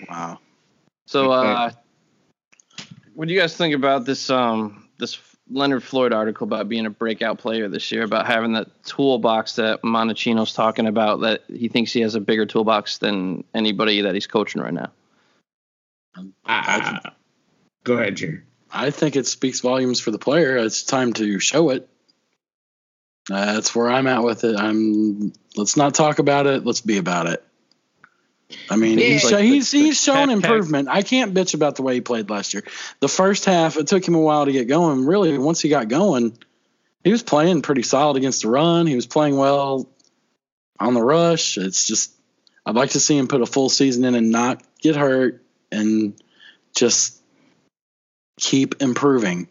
Wow. 0.10 0.40
So, 1.06 1.32
uh, 1.32 1.72
what 3.14 3.28
do 3.28 3.34
you 3.34 3.40
guys 3.40 3.56
think 3.56 3.76
about 3.76 4.06
this 4.06 4.32
um 4.32 4.90
this 4.98 5.20
Leonard 5.52 5.84
Floyd 5.84 6.14
article 6.14 6.46
about 6.46 6.68
being 6.68 6.88
a 6.88 6.90
breakout 6.90 7.38
player 7.38 7.68
this 7.68 7.92
year? 7.92 8.02
About 8.02 8.26
having 8.26 8.54
that 8.54 8.70
toolbox 8.86 9.58
that 9.58 9.84
Monachino's 9.84 10.52
talking 10.52 10.88
about 10.88 11.22
that 11.22 11.44
he 11.48 11.68
thinks 11.68 11.94
he 11.94 12.02
has 12.02 12.16
a 12.16 12.20
bigger 12.20 12.48
toolbox 12.48 12.98
than 12.98 13.44
anybody 13.54 14.02
that 14.02 14.16
he's 14.16 14.26
coaching 14.26 14.64
right 14.64 14.74
now. 14.74 14.90
Ah, 16.44 17.14
go 17.84 17.94
ahead, 17.94 18.16
Jared. 18.16 18.42
I 18.72 18.90
think 18.90 19.16
it 19.16 19.28
speaks 19.28 19.60
volumes 19.60 20.00
for 20.00 20.10
the 20.10 20.20
player. 20.20 20.58
It's 20.58 20.82
time 20.82 21.14
to 21.14 21.38
show 21.38 21.70
it. 21.70 21.88
That's 23.30 23.74
where 23.76 23.90
I'm 23.90 24.08
at 24.08 24.24
with 24.24 24.44
it. 24.44 24.58
I'm. 24.60 25.32
Let's 25.56 25.78
not 25.78 25.94
talk 25.94 26.20
about 26.20 26.48
it. 26.48 26.66
Let's 26.66 26.82
be 26.82 26.98
about 26.98 27.28
it. 27.28 27.44
I 28.70 28.76
mean, 28.76 28.98
Yeah. 28.98 29.06
he's, 29.06 29.32
Like 29.32 29.44
he's, 29.44 29.72
the- 29.72 29.78
he's 29.80 30.00
the 30.00 30.12
shown 30.12 30.28
tech- 30.28 30.36
improvement. 30.38 30.88
I 30.90 31.04
can't 31.04 31.34
bitch 31.36 31.54
about 31.54 31.76
the 31.76 31.84
way 31.84 31.94
he 31.94 32.02
played 32.02 32.30
last 32.32 32.54
year. 32.56 32.64
The 33.00 33.08
first 33.08 33.46
half, 33.46 33.78
it 33.78 33.86
took 33.88 34.06
him 34.08 34.16
a 34.16 34.20
while 34.20 34.46
to 34.46 34.52
get 34.52 34.68
going. 34.68 35.06
Really, 35.06 35.38
once 35.38 35.62
he 35.62 35.70
got 35.70 35.88
going, 35.88 36.36
he 37.04 37.12
was 37.12 37.22
playing 37.24 37.62
pretty 37.62 37.84
solid 37.84 38.18
against 38.18 38.42
the 38.42 38.50
run. 38.50 38.88
He 38.88 38.96
was 38.96 39.06
playing 39.06 39.38
well 39.38 39.88
on 40.80 40.96
the 40.96 41.02
rush. 41.04 41.58
It's 41.60 41.86
just, 41.86 42.12
I'd 42.66 42.76
like 42.76 42.92
to 42.92 43.00
see 43.00 43.16
him 43.18 43.28
put 43.28 43.42
a 43.42 43.46
full 43.46 43.70
season 43.70 44.04
in 44.04 44.16
and 44.16 44.32
not 44.32 44.64
get 44.82 44.96
hurt 44.96 45.44
and 45.72 46.20
just 46.76 47.22
keep 48.40 48.82
improving. 48.82 49.48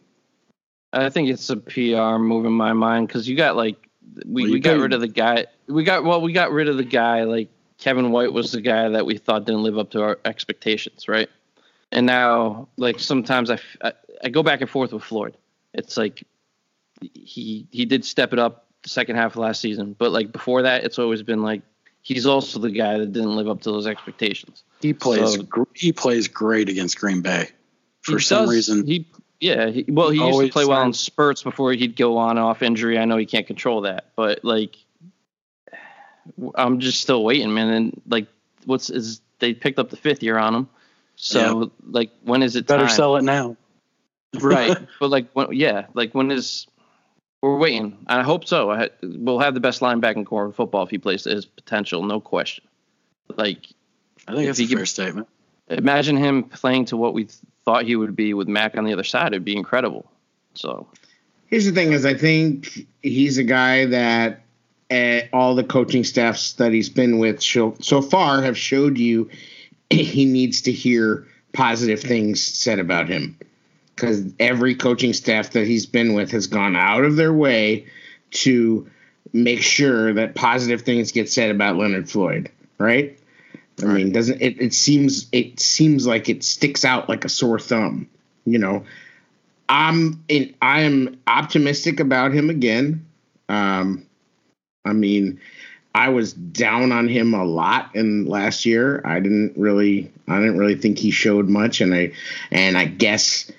I 0.92 1.10
think 1.10 1.28
it's 1.28 1.50
a 1.50 1.56
PR 1.56 2.18
move 2.18 2.46
in 2.46 2.52
my 2.52 2.72
mind 2.72 3.08
because 3.08 3.28
you 3.28 3.36
got 3.36 3.56
like 3.56 3.88
we, 4.26 4.44
Well, 4.44 4.52
we 4.52 4.60
got 4.60 4.78
rid 4.78 4.92
of 4.92 5.00
the 5.00 5.08
guy. 5.08 5.46
We 5.66 5.84
got 5.84 6.04
well, 6.04 6.20
we 6.20 6.32
got 6.32 6.50
rid 6.50 6.68
of 6.68 6.76
the 6.76 6.84
guy 6.84 7.24
like 7.24 7.50
Kevin 7.78 8.10
White 8.10 8.32
was 8.32 8.52
the 8.52 8.60
guy 8.60 8.88
that 8.88 9.06
we 9.06 9.18
thought 9.18 9.44
didn't 9.44 9.62
live 9.62 9.78
up 9.78 9.90
to 9.90 10.02
our 10.02 10.18
expectations, 10.24 11.08
right? 11.08 11.28
And 11.92 12.06
now, 12.06 12.68
like 12.76 13.00
sometimes 13.00 13.50
I 13.50 13.58
I 14.22 14.28
go 14.30 14.42
back 14.42 14.60
and 14.60 14.68
forth 14.68 14.92
with 14.92 15.04
Floyd. 15.04 15.36
It's 15.74 15.96
like 15.96 16.24
he 17.14 17.66
he 17.70 17.84
did 17.84 18.04
step 18.04 18.32
it 18.32 18.38
up 18.38 18.66
the 18.82 18.88
second 18.88 19.16
half 19.16 19.32
of 19.32 19.38
last 19.38 19.60
season, 19.60 19.94
but 19.98 20.10
like 20.10 20.32
before 20.32 20.62
that, 20.62 20.84
it's 20.84 20.98
always 20.98 21.22
been 21.22 21.42
like 21.42 21.62
he's 22.02 22.26
also 22.26 22.58
the 22.58 22.70
guy 22.70 22.98
that 22.98 23.12
didn't 23.12 23.36
live 23.36 23.48
up 23.48 23.60
to 23.62 23.70
those 23.70 23.86
expectations. 23.86 24.64
He 24.80 24.92
plays. 24.92 25.34
So- 25.34 25.42
gr- 25.42 25.62
he 25.74 25.92
plays 25.92 26.28
great 26.28 26.68
against 26.68 26.98
Green 26.98 27.20
Bay. 27.20 27.50
For 28.02 28.18
some 28.18 28.44
does- 28.44 28.50
reason, 28.50 28.86
he 28.86 29.06
yeah. 29.40 29.68
He, 29.70 29.84
well, 29.88 30.10
he 30.10 30.16
used 30.16 30.26
to 30.28 30.32
Always 30.32 30.50
play 30.50 30.64
well 30.64 30.82
in 30.82 30.92
spurts 30.92 31.42
before 31.42 31.72
he'd 31.72 31.96
go 31.96 32.16
on 32.18 32.30
and 32.30 32.40
off 32.40 32.62
injury. 32.62 32.98
I 32.98 33.04
know 33.04 33.16
he 33.16 33.26
can't 33.26 33.46
control 33.46 33.82
that, 33.82 34.06
but 34.16 34.44
like, 34.44 34.76
I'm 36.54 36.80
just 36.80 37.00
still 37.00 37.24
waiting, 37.24 37.52
man. 37.54 37.68
And 37.70 38.02
like, 38.06 38.26
what's 38.64 38.90
is 38.90 39.20
they 39.38 39.54
picked 39.54 39.78
up 39.78 39.90
the 39.90 39.96
fifth 39.96 40.22
year 40.22 40.38
on 40.38 40.54
him, 40.54 40.68
so 41.16 41.70
like, 41.88 42.10
when 42.22 42.42
is 42.42 42.56
it 42.56 42.66
better 42.66 42.86
time? 42.86 42.94
sell 42.96 43.16
it 43.16 43.22
now. 43.22 43.56
right? 44.40 44.76
but 45.00 45.10
like, 45.10 45.30
when, 45.32 45.52
yeah, 45.52 45.86
like 45.94 46.14
when 46.14 46.30
is 46.30 46.66
we're 47.40 47.56
waiting? 47.56 48.04
I 48.08 48.22
hope 48.22 48.46
so. 48.46 48.70
I, 48.70 48.90
we'll 49.02 49.38
have 49.38 49.54
the 49.54 49.60
best 49.60 49.80
linebacking 49.80 50.26
core 50.26 50.44
in 50.44 50.48
corner 50.48 50.52
football 50.52 50.82
if 50.82 50.90
he 50.90 50.98
plays 50.98 51.22
to 51.22 51.30
his 51.30 51.46
potential, 51.46 52.02
no 52.02 52.20
question. 52.20 52.64
Like, 53.36 53.68
I 54.26 54.32
think 54.32 54.42
If 54.42 54.46
that's 54.48 54.58
he 54.58 54.64
a 54.64 54.68
could- 54.68 54.76
fair 54.78 54.86
statement. 54.86 55.28
imagine 55.68 56.16
him 56.16 56.44
playing 56.44 56.86
to 56.86 56.96
what 56.96 57.14
we 57.14 57.28
thought 57.68 57.84
he 57.84 57.96
would 57.96 58.16
be 58.16 58.32
with 58.32 58.48
Mac 58.48 58.78
on 58.78 58.84
the 58.84 58.94
other 58.94 59.04
side. 59.04 59.34
It'd 59.34 59.44
be 59.44 59.54
incredible. 59.54 60.10
So 60.54 60.86
Here's 61.48 61.66
the 61.66 61.72
thing: 61.72 61.92
is 61.92 62.06
I 62.06 62.14
think 62.14 62.86
he's 63.02 63.36
a 63.36 63.44
guy 63.44 63.84
that 63.84 64.40
uh, 64.90 65.20
all 65.34 65.54
the 65.54 65.64
coaching 65.64 66.02
staffs 66.02 66.54
that 66.54 66.72
he's 66.72 66.88
been 66.88 67.18
with 67.18 67.42
show, 67.42 67.74
so 67.78 68.00
far 68.00 68.40
have 68.40 68.56
showed 68.56 68.96
you 68.96 69.28
he 69.90 70.24
needs 70.24 70.62
to 70.62 70.72
hear 70.72 71.26
positive 71.52 72.00
things 72.00 72.42
said 72.42 72.78
about 72.78 73.06
him 73.06 73.36
because 73.94 74.24
every 74.40 74.74
coaching 74.74 75.12
staff 75.12 75.50
that 75.50 75.66
he's 75.66 75.84
been 75.84 76.14
with 76.14 76.30
has 76.30 76.46
gone 76.46 76.74
out 76.74 77.04
of 77.04 77.16
their 77.16 77.34
way 77.34 77.84
to 78.30 78.88
make 79.34 79.60
sure 79.60 80.14
that 80.14 80.34
positive 80.34 80.82
things 80.82 81.12
get 81.12 81.28
said 81.30 81.50
about 81.50 81.76
Leonard 81.76 82.08
Floyd, 82.08 82.50
right? 82.78 83.18
I 83.82 83.86
mean, 83.86 84.12
doesn't 84.12 84.40
it? 84.40 84.60
It 84.60 84.74
seems 84.74 85.28
it 85.32 85.60
seems 85.60 86.06
like 86.06 86.28
it 86.28 86.42
sticks 86.42 86.84
out 86.84 87.08
like 87.08 87.24
a 87.24 87.28
sore 87.28 87.58
thumb, 87.58 88.08
you 88.44 88.58
know. 88.58 88.84
I'm 89.68 90.24
in, 90.28 90.54
I 90.62 90.80
am 90.80 91.20
optimistic 91.26 92.00
about 92.00 92.32
him 92.32 92.48
again. 92.48 93.06
Um, 93.48 94.06
I 94.84 94.94
mean, 94.94 95.40
I 95.94 96.08
was 96.10 96.32
down 96.32 96.92
on 96.92 97.08
him 97.08 97.34
a 97.34 97.44
lot 97.44 97.94
in 97.94 98.26
last 98.26 98.64
year. 98.64 99.02
I 99.04 99.20
didn't 99.20 99.54
really 99.56 100.12
I 100.26 100.38
didn't 100.38 100.58
really 100.58 100.76
think 100.76 100.98
he 100.98 101.10
showed 101.10 101.48
much, 101.48 101.80
and 101.80 101.94
I 101.94 102.12
and 102.50 102.76
I 102.76 102.84
guess 102.84 103.50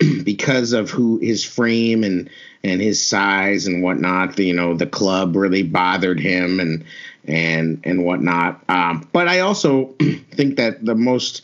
because 0.24 0.72
of 0.72 0.90
who 0.90 1.18
his 1.18 1.44
frame 1.44 2.04
and 2.04 2.30
and 2.64 2.80
his 2.80 3.04
size 3.04 3.66
and 3.66 3.82
whatnot, 3.82 4.36
the, 4.36 4.44
you 4.44 4.52
know, 4.52 4.74
the 4.74 4.86
club 4.86 5.36
really 5.36 5.62
bothered 5.62 6.20
him 6.20 6.60
and 6.60 6.84
and 7.24 7.80
and 7.84 8.04
whatnot. 8.04 8.62
Um, 8.68 9.08
but 9.12 9.28
I 9.28 9.40
also 9.40 9.86
think 10.32 10.56
that 10.56 10.84
the 10.84 10.94
most 10.94 11.42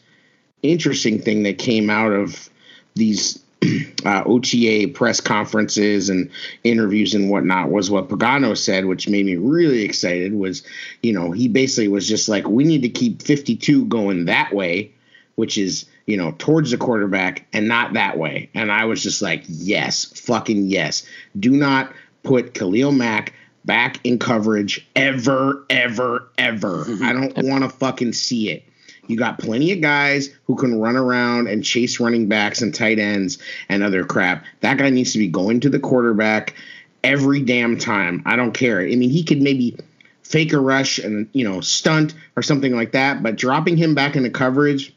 interesting 0.63 1.21
thing 1.21 1.43
that 1.45 1.59
came 1.59 1.91
out 1.91 2.13
of 2.13 2.49
these 2.95 3.43
uh, 4.05 4.23
OTA 4.25 4.89
press 4.95 5.21
conferences 5.21 6.09
and 6.09 6.31
interviews 6.65 7.15
and 7.15 7.31
whatnot 7.31 7.71
was 7.71 7.91
what 7.91 8.09
Pagano 8.09 8.57
said, 8.57 8.87
which 8.87 9.09
made 9.09 9.27
me 9.27 9.37
really 9.37 9.83
excited. 9.83 10.35
Was 10.35 10.63
you 11.03 11.13
know 11.13 11.33
he 11.33 11.49
basically 11.49 11.89
was 11.89 12.09
just 12.09 12.29
like 12.29 12.47
we 12.49 12.65
need 12.65 12.83
to 12.83 12.89
keep 12.89 13.23
52 13.23 13.87
going 13.87 14.27
that 14.27 14.53
way, 14.53 14.93
which 15.35 15.59
is 15.59 15.87
you 16.07 16.17
know 16.17 16.35
towards 16.39 16.71
the 16.71 16.77
quarterback 16.77 17.47
and 17.53 17.69
not 17.69 17.95
that 17.95 18.19
way. 18.19 18.51
And 18.55 18.71
I 18.71 18.85
was 18.85 19.03
just 19.03 19.23
like, 19.23 19.45
yes, 19.47 20.05
fucking 20.05 20.67
yes. 20.67 21.07
Do 21.39 21.51
not 21.51 21.93
put 22.23 22.55
Khalil 22.55 22.93
Mack 22.93 23.33
back 23.65 23.99
in 24.05 24.19
coverage 24.19 24.87
ever, 24.95 25.65
ever, 25.71 26.29
ever. 26.39 26.85
Mm-hmm. 26.85 27.05
I 27.05 27.13
don't 27.13 27.49
want 27.49 27.65
to 27.65 27.71
fucking 27.71 28.13
see 28.13 28.51
it. 28.51 28.65
You 29.07 29.17
got 29.19 29.39
plenty 29.39 29.73
of 29.73 29.81
guys 29.81 30.31
who 30.47 30.57
can 30.57 30.81
run 30.81 30.97
around 30.97 31.47
and 31.49 31.65
chase 31.65 32.01
running 32.01 32.29
backs 32.29 32.63
and 32.63 32.75
tight 32.75 32.99
ends 32.99 33.39
and 33.69 33.83
other 33.83 34.05
crap. 34.05 34.45
That 34.61 34.79
guy 34.79 34.91
needs 34.91 35.13
to 35.13 35.19
be 35.19 35.29
going 35.29 35.61
to 35.61 35.69
the 35.69 35.79
quarterback 35.79 36.55
every 37.03 37.43
damn 37.43 37.79
time. 37.79 38.23
I 38.25 38.37
don't 38.37 38.53
care. 38.53 38.81
I 38.81 38.97
mean, 38.97 39.11
he 39.11 39.23
could 39.23 39.43
maybe 39.43 39.77
fake 40.23 40.55
a 40.55 40.59
rush 40.59 40.99
and, 40.99 41.29
you 41.33 41.45
know, 41.45 41.61
stunt 41.61 42.15
or 42.35 42.43
something 42.43 42.75
like 42.75 42.93
that, 42.93 43.23
but 43.23 43.37
dropping 43.37 43.77
him 43.77 43.95
back 43.95 44.17
into 44.17 44.31
coverage 44.31 44.94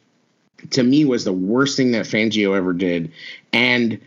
to 0.72 0.84
me 0.84 1.06
was 1.06 1.24
the 1.24 1.34
worst 1.34 1.78
thing 1.78 1.92
that 1.92 2.06
Fangio 2.06 2.56
ever 2.56 2.74
did. 2.74 3.12
And 3.54 4.00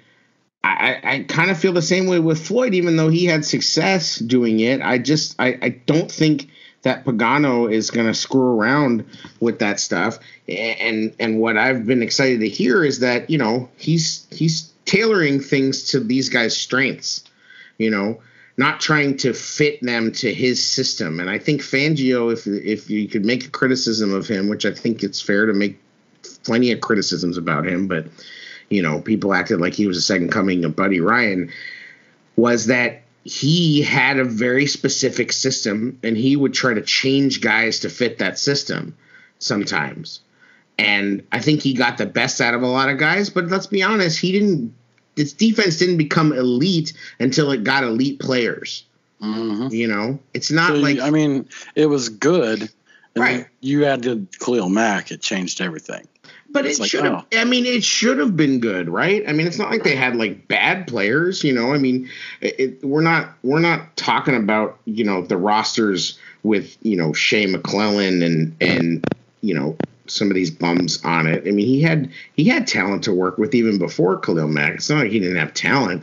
I, 0.62 1.00
I, 1.02 1.25
kind 1.26 1.50
of 1.50 1.59
feel 1.59 1.73
the 1.73 1.80
same 1.80 2.07
way 2.07 2.19
with 2.19 2.47
Floyd, 2.47 2.75
even 2.75 2.97
though 2.97 3.09
he 3.09 3.25
had 3.25 3.45
success 3.45 4.19
doing 4.19 4.61
it. 4.61 4.83
I 4.83 4.99
just 4.99 5.35
I, 5.38 5.59
I 5.62 5.69
don't 5.71 6.11
think 6.11 6.49
that 6.83 7.04
Pagano 7.04 7.71
is 7.73 7.90
going 7.90 8.07
to 8.07 8.14
screw 8.14 8.59
around 8.59 9.04
with 9.40 9.59
that 9.61 9.80
stuff. 9.80 10.19
And 10.49 11.14
and 11.19 11.40
what 11.40 11.57
I've 11.57 11.87
been 11.87 12.02
excited 12.02 12.40
to 12.40 12.49
hear 12.49 12.85
is 12.85 13.00
that 13.00 13.30
you 13.30 13.38
know 13.38 13.71
he's 13.78 14.26
he's 14.30 14.71
tailoring 14.85 15.40
things 15.40 15.90
to 15.90 16.00
these 16.00 16.28
guys' 16.28 16.57
strengths. 16.57 17.25
You 17.78 17.90
know, 17.90 18.21
not 18.59 18.80
trying 18.80 19.16
to 19.19 19.33
fit 19.33 19.80
them 19.80 20.12
to 20.12 20.35
his 20.35 20.64
system. 20.64 21.21
And 21.21 21.30
I 21.30 21.38
think 21.38 21.62
Fangio, 21.62 22.30
if 22.30 22.47
if 22.47 22.90
you 22.90 23.09
could 23.09 23.25
make 23.25 23.47
a 23.47 23.50
criticism 23.50 24.12
of 24.12 24.28
him, 24.28 24.49
which 24.49 24.66
I 24.66 24.73
think 24.73 25.02
it's 25.02 25.23
fair 25.23 25.47
to 25.47 25.54
make 25.54 25.78
plenty 26.44 26.72
of 26.72 26.80
criticisms 26.80 27.36
about 27.36 27.66
him, 27.66 27.86
but 27.86 28.06
you 28.68 28.82
know, 28.82 29.00
people 29.00 29.34
acted 29.34 29.60
like 29.60 29.74
he 29.74 29.86
was 29.86 29.96
a 29.96 30.02
second 30.02 30.30
coming 30.30 30.64
of 30.64 30.76
Buddy 30.76 31.00
Ryan, 31.00 31.50
was 32.36 32.66
that 32.66 33.02
he 33.24 33.82
had 33.82 34.18
a 34.18 34.24
very 34.24 34.66
specific 34.66 35.32
system 35.32 35.98
and 36.02 36.16
he 36.16 36.36
would 36.36 36.54
try 36.54 36.72
to 36.72 36.80
change 36.80 37.40
guys 37.40 37.80
to 37.80 37.90
fit 37.90 38.18
that 38.18 38.38
system 38.38 38.96
sometimes. 39.38 40.20
And 40.78 41.22
I 41.30 41.40
think 41.40 41.60
he 41.60 41.74
got 41.74 41.98
the 41.98 42.06
best 42.06 42.40
out 42.40 42.54
of 42.54 42.62
a 42.62 42.66
lot 42.66 42.88
of 42.88 42.96
guys, 42.98 43.28
but 43.28 43.48
let's 43.48 43.66
be 43.66 43.82
honest, 43.82 44.18
he 44.18 44.32
didn't 44.32 44.74
this 45.16 45.32
defense 45.32 45.76
didn't 45.76 45.98
become 45.98 46.32
elite 46.32 46.94
until 47.18 47.50
it 47.50 47.64
got 47.64 47.82
elite 47.82 48.20
players. 48.20 48.84
Mhm. 49.20 49.70
You 49.70 49.88
know, 49.88 50.18
it's 50.32 50.50
not 50.50 50.68
So, 50.68 50.74
like 50.76 50.98
I 51.00 51.10
mean, 51.10 51.46
it 51.74 51.86
was 51.86 52.08
good. 52.08 52.70
And 53.14 53.24
Right. 53.24 53.46
You 53.60 53.84
added 53.84 54.28
Khalil 54.38 54.68
Mack, 54.70 55.10
it 55.10 55.20
changed 55.20 55.60
everything. 55.60 56.06
But 56.52 56.66
It's 56.66 56.78
it 56.78 56.83
like, 56.83 56.90
should 56.90 57.04
have. 57.04 57.26
oh. 57.33 57.38
I 57.38 57.45
mean, 57.45 57.64
it 57.64 57.85
should 57.85 58.19
have 58.19 58.37
been 58.37 58.59
good, 58.61 58.88
right? 58.88 59.23
I 59.28 59.33
mean, 59.33 59.47
it's 59.47 59.59
not 59.59 59.71
like 59.71 59.85
they 59.85 59.95
had 59.95 60.16
like 60.16 60.49
bad 60.49 60.87
players, 60.88 61.45
you 61.45 61.52
know. 61.52 61.73
I 61.73 61.78
mean, 61.78 62.09
it, 62.40 62.54
it- 62.59 62.85
we're 62.85 63.02
not 63.02 63.30
we're 63.42 63.61
not 63.61 63.97
talking 63.97 64.35
about 64.35 64.78
you 64.85 65.04
know 65.04 65.23
the 65.23 65.37
rosters 65.37 66.19
with 66.42 66.76
you 66.83 66.97
know 66.97 67.12
Shea 67.12 67.47
McClellin 67.47 68.25
and 68.25 68.57
and 68.61 69.07
you 69.42 69.54
know 69.54 69.78
some 70.07 70.28
of 70.28 70.35
these 70.35 70.50
bums 70.50 71.04
on 71.04 71.28
it. 71.28 71.47
I 71.47 71.52
mean, 71.52 71.66
he 71.66 71.83
had 71.83 72.11
he 72.35 72.45
had 72.45 72.66
talent 72.66 73.04
to 73.04 73.12
work 73.14 73.38
with 73.38 73.54
even 73.54 73.78
before 73.78 74.19
Khalil 74.19 74.49
Mack. 74.49 74.75
It's 74.75 74.90
not 74.90 75.02
like 75.04 75.12
he 75.12 75.21
didn't 75.21 75.37
have 75.37 75.54
talent. 75.54 76.02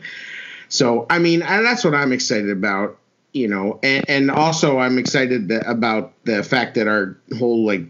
So 0.69 1.05
I 1.09 1.19
mean, 1.19 1.41
and 1.41 1.65
that's 1.65 1.83
what 1.83 1.93
I'm 1.93 2.13
excited 2.13 2.49
about, 2.49 2.97
you 3.33 3.47
know, 3.49 3.79
and, 3.83 4.05
and 4.09 4.31
also 4.31 4.79
I'm 4.79 4.97
excited 4.97 5.49
that, 5.49 5.69
about 5.69 6.13
the 6.23 6.41
fact 6.43 6.75
that 6.75 6.87
our 6.87 7.17
whole 7.37 7.65
like 7.65 7.81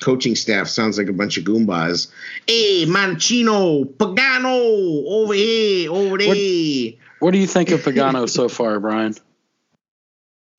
coaching 0.00 0.34
staff 0.34 0.68
sounds 0.68 0.98
like 0.98 1.08
a 1.08 1.12
bunch 1.12 1.36
of 1.36 1.44
goombas. 1.44 2.08
Hey, 2.46 2.86
Monachino, 2.86 3.84
Pagano, 3.84 5.04
over 5.06 5.34
here, 5.34 5.90
over 5.90 6.18
there. 6.18 6.92
What 7.20 7.32
do 7.32 7.38
you 7.38 7.46
think 7.46 7.70
of 7.70 7.80
Pagano 7.80 8.28
so 8.28 8.48
far, 8.48 8.78
Brian? 8.80 9.14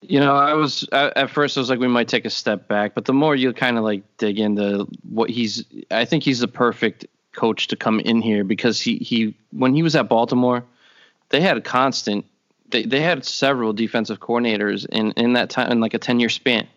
You 0.01 0.19
know, 0.19 0.35
I 0.35 0.53
was 0.53 0.87
at, 0.91 1.17
at 1.17 1.29
first 1.29 1.57
I 1.57 1.59
was 1.59 1.69
like 1.69 1.79
we 1.79 1.87
might 1.87 2.07
take 2.07 2.25
a 2.25 2.29
step 2.29 2.67
back, 2.67 2.95
but 2.95 3.05
the 3.05 3.13
more 3.13 3.35
you 3.35 3.51
kind 3.53 3.77
of 3.77 3.83
like 3.83 4.03
dig 4.17 4.39
into 4.39 4.87
what 5.09 5.29
he's, 5.29 5.65
I 5.91 6.05
think 6.05 6.23
he's 6.23 6.39
the 6.39 6.47
perfect 6.47 7.05
coach 7.33 7.67
to 7.67 7.75
come 7.75 7.99
in 7.99 8.21
here 8.21 8.43
because 8.43 8.81
he 8.81 8.97
he 8.97 9.35
when 9.51 9.75
he 9.75 9.83
was 9.83 9.95
at 9.95 10.09
Baltimore, 10.09 10.63
they 11.29 11.41
had 11.41 11.57
a 11.57 11.61
constant 11.61 12.25
they 12.69 12.83
they 12.83 13.01
had 13.01 13.25
several 13.25 13.73
defensive 13.73 14.19
coordinators 14.19 14.85
in 14.89 15.11
in 15.11 15.33
that 15.33 15.49
time 15.49 15.71
in 15.71 15.79
like 15.79 15.93
a 15.93 15.99
ten 15.99 16.19
year 16.19 16.29
span, 16.29 16.67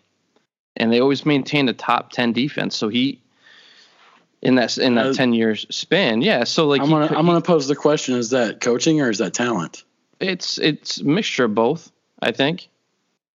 and 0.77 0.91
they 0.91 0.99
always 0.99 1.25
maintained 1.25 1.69
a 1.69 1.73
top 1.73 2.11
ten 2.11 2.33
defense. 2.33 2.75
So 2.75 2.89
he 2.89 3.21
in 4.41 4.55
that 4.55 4.77
in 4.77 4.95
that 4.95 5.07
uh, 5.07 5.13
ten 5.13 5.33
years 5.33 5.65
span, 5.69 6.21
yeah. 6.21 6.43
So 6.43 6.67
like 6.67 6.81
I'm 6.81 6.89
gonna 6.89 7.07
he, 7.07 7.15
I'm 7.15 7.25
gonna 7.25 7.41
pose 7.41 7.67
the 7.67 7.75
question: 7.75 8.15
Is 8.15 8.31
that 8.31 8.61
coaching 8.61 9.01
or 9.01 9.09
is 9.09 9.19
that 9.19 9.33
talent? 9.33 9.83
It's 10.19 10.57
it's 10.57 10.99
a 10.99 11.05
mixture 11.05 11.45
of 11.45 11.55
both. 11.55 11.91
I 12.21 12.31
think 12.31 12.69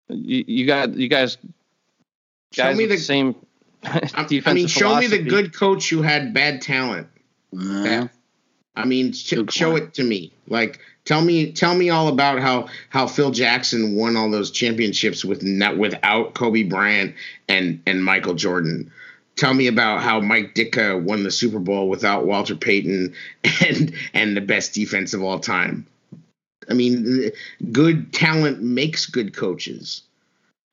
you, 0.10 0.44
you 0.48 0.68
got 0.68 0.96
you 0.96 1.08
guys 1.08 1.38
guys 2.56 2.74
show 2.74 2.74
me 2.74 2.86
the, 2.86 2.98
same 2.98 3.36
defensive. 3.84 4.48
I 4.48 4.54
mean, 4.54 4.68
show 4.68 4.88
philosophy. 4.88 5.18
me 5.18 5.24
the 5.24 5.30
good 5.30 5.54
coach 5.54 5.90
who 5.90 6.02
had 6.02 6.34
bad 6.34 6.62
talent. 6.62 7.08
Uh, 7.58 8.08
I 8.76 8.86
mean, 8.86 9.14
sh- 9.14 9.34
show 9.50 9.76
it 9.76 9.94
to 9.96 10.04
me. 10.04 10.34
Like, 10.48 10.80
tell 11.06 11.22
me, 11.22 11.52
tell 11.52 11.76
me 11.76 11.90
all 11.90 12.08
about 12.08 12.40
how 12.40 12.68
how 12.90 13.08
Phil 13.08 13.32
Jackson 13.32 13.96
won 13.96 14.18
all 14.18 14.30
those 14.30 14.52
championships 14.52 15.24
with 15.24 15.44
not 15.44 15.78
without 15.78 16.34
Kobe 16.34 16.64
Bryant 16.64 17.16
and 17.48 17.82
and 17.86 18.04
Michael 18.04 18.34
Jordan. 18.34 18.92
Tell 19.36 19.54
me 19.54 19.68
about 19.68 20.02
how 20.02 20.20
Mike 20.22 20.56
Ditka 20.56 21.02
won 21.02 21.24
the 21.24 21.32
Super 21.32 21.60
Bowl 21.60 21.90
without 21.90 22.26
Walter 22.26 22.56
Payton 22.56 23.14
and 23.66 23.94
and 24.14 24.36
the 24.36 24.42
best 24.42 24.74
defense 24.74 25.14
of 25.14 25.24
all 25.24 25.40
time. 25.40 25.86
I 26.70 26.74
mean, 26.74 27.32
good 27.72 28.12
talent 28.12 28.62
makes 28.62 29.06
good 29.06 29.36
coaches. 29.36 30.02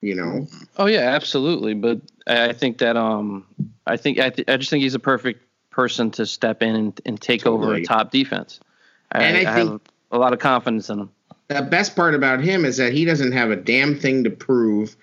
You 0.00 0.16
know. 0.16 0.48
Oh 0.78 0.86
yeah, 0.86 1.10
absolutely. 1.10 1.74
But 1.74 2.00
I 2.26 2.52
think 2.52 2.78
that 2.78 2.96
um, 2.96 3.46
I 3.86 3.96
think 3.96 4.18
I, 4.18 4.30
th- 4.30 4.48
I 4.48 4.56
just 4.56 4.70
think 4.70 4.82
he's 4.82 4.94
a 4.94 5.00
perfect 5.00 5.44
person 5.70 6.10
to 6.12 6.26
step 6.26 6.62
in 6.62 6.74
and, 6.74 7.00
and 7.06 7.20
take 7.20 7.42
totally. 7.42 7.64
over 7.64 7.74
a 7.74 7.84
top 7.84 8.10
defense. 8.10 8.58
I, 9.12 9.22
and 9.22 9.46
I, 9.46 9.50
I 9.50 9.58
have 9.58 9.80
a 10.12 10.18
lot 10.18 10.32
of 10.32 10.38
confidence 10.38 10.90
in 10.90 11.00
him. 11.00 11.10
The 11.48 11.62
best 11.62 11.96
part 11.96 12.14
about 12.14 12.40
him 12.40 12.64
is 12.64 12.76
that 12.76 12.92
he 12.92 13.04
doesn't 13.04 13.32
have 13.32 13.50
a 13.50 13.56
damn 13.56 13.98
thing 13.98 14.24
to 14.24 14.30
prove 14.30 14.94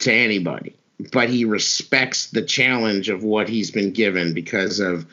to 0.00 0.12
anybody, 0.12 0.76
but 1.12 1.28
he 1.28 1.44
respects 1.44 2.30
the 2.30 2.42
challenge 2.42 3.08
of 3.08 3.22
what 3.22 3.48
he's 3.48 3.70
been 3.70 3.92
given 3.92 4.34
because 4.34 4.80
of 4.80 5.06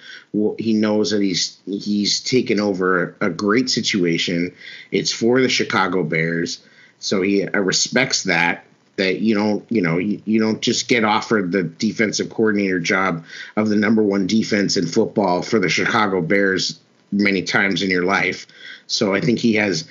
he 0.58 0.74
knows 0.74 1.12
that 1.12 1.22
he's 1.22 1.58
he's 1.66 2.20
taken 2.22 2.60
over 2.60 3.16
a 3.22 3.30
great 3.30 3.70
situation. 3.70 4.54
It's 4.92 5.12
for 5.12 5.42
the 5.42 5.50
Chicago 5.50 6.04
Bears, 6.04 6.60
so 7.00 7.22
he 7.22 7.48
uh, 7.48 7.60
respects 7.60 8.24
that 8.24 8.66
that 8.98 9.20
you 9.20 9.36
don't 9.36 9.66
you 9.70 9.82
know 9.82 9.98
you, 9.98 10.22
you 10.26 10.40
don't 10.40 10.62
just 10.62 10.88
get 10.88 11.04
offered 11.04 11.52
the 11.52 11.64
defensive 11.64 12.30
coordinator 12.30 12.80
job 12.80 13.26
of 13.56 13.70
the 13.70 13.76
number 13.76 14.04
one 14.04 14.28
defense 14.28 14.78
in 14.78 14.86
football 14.86 15.42
for 15.42 15.60
the 15.60 15.70
Chicago 15.70 16.22
Bears 16.22 16.80
many 17.20 17.42
times 17.42 17.82
in 17.82 17.90
your 17.90 18.04
life. 18.04 18.48
So 18.88 19.14
I 19.14 19.22
think 19.22 19.40
he 19.40 19.54
has 19.56 19.88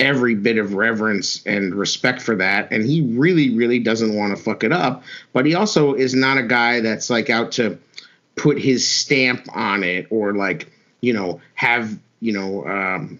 every 0.00 0.34
bit 0.34 0.58
of 0.58 0.74
reverence 0.74 1.44
and 1.44 1.74
respect 1.74 2.22
for 2.22 2.36
that 2.36 2.70
and 2.70 2.84
he 2.84 3.02
really 3.16 3.50
really 3.56 3.80
doesn't 3.80 4.14
want 4.14 4.36
to 4.36 4.42
fuck 4.42 4.62
it 4.62 4.72
up, 4.72 5.02
but 5.32 5.44
he 5.44 5.54
also 5.54 5.94
is 5.94 6.14
not 6.14 6.38
a 6.38 6.42
guy 6.42 6.80
that's 6.80 7.10
like 7.10 7.30
out 7.30 7.50
to 7.52 7.76
put 8.36 8.60
his 8.60 8.88
stamp 8.88 9.44
on 9.56 9.82
it 9.82 10.06
or 10.10 10.34
like, 10.34 10.70
you 11.00 11.12
know, 11.12 11.40
have, 11.54 11.98
you 12.20 12.32
know, 12.32 12.66
um 12.66 13.18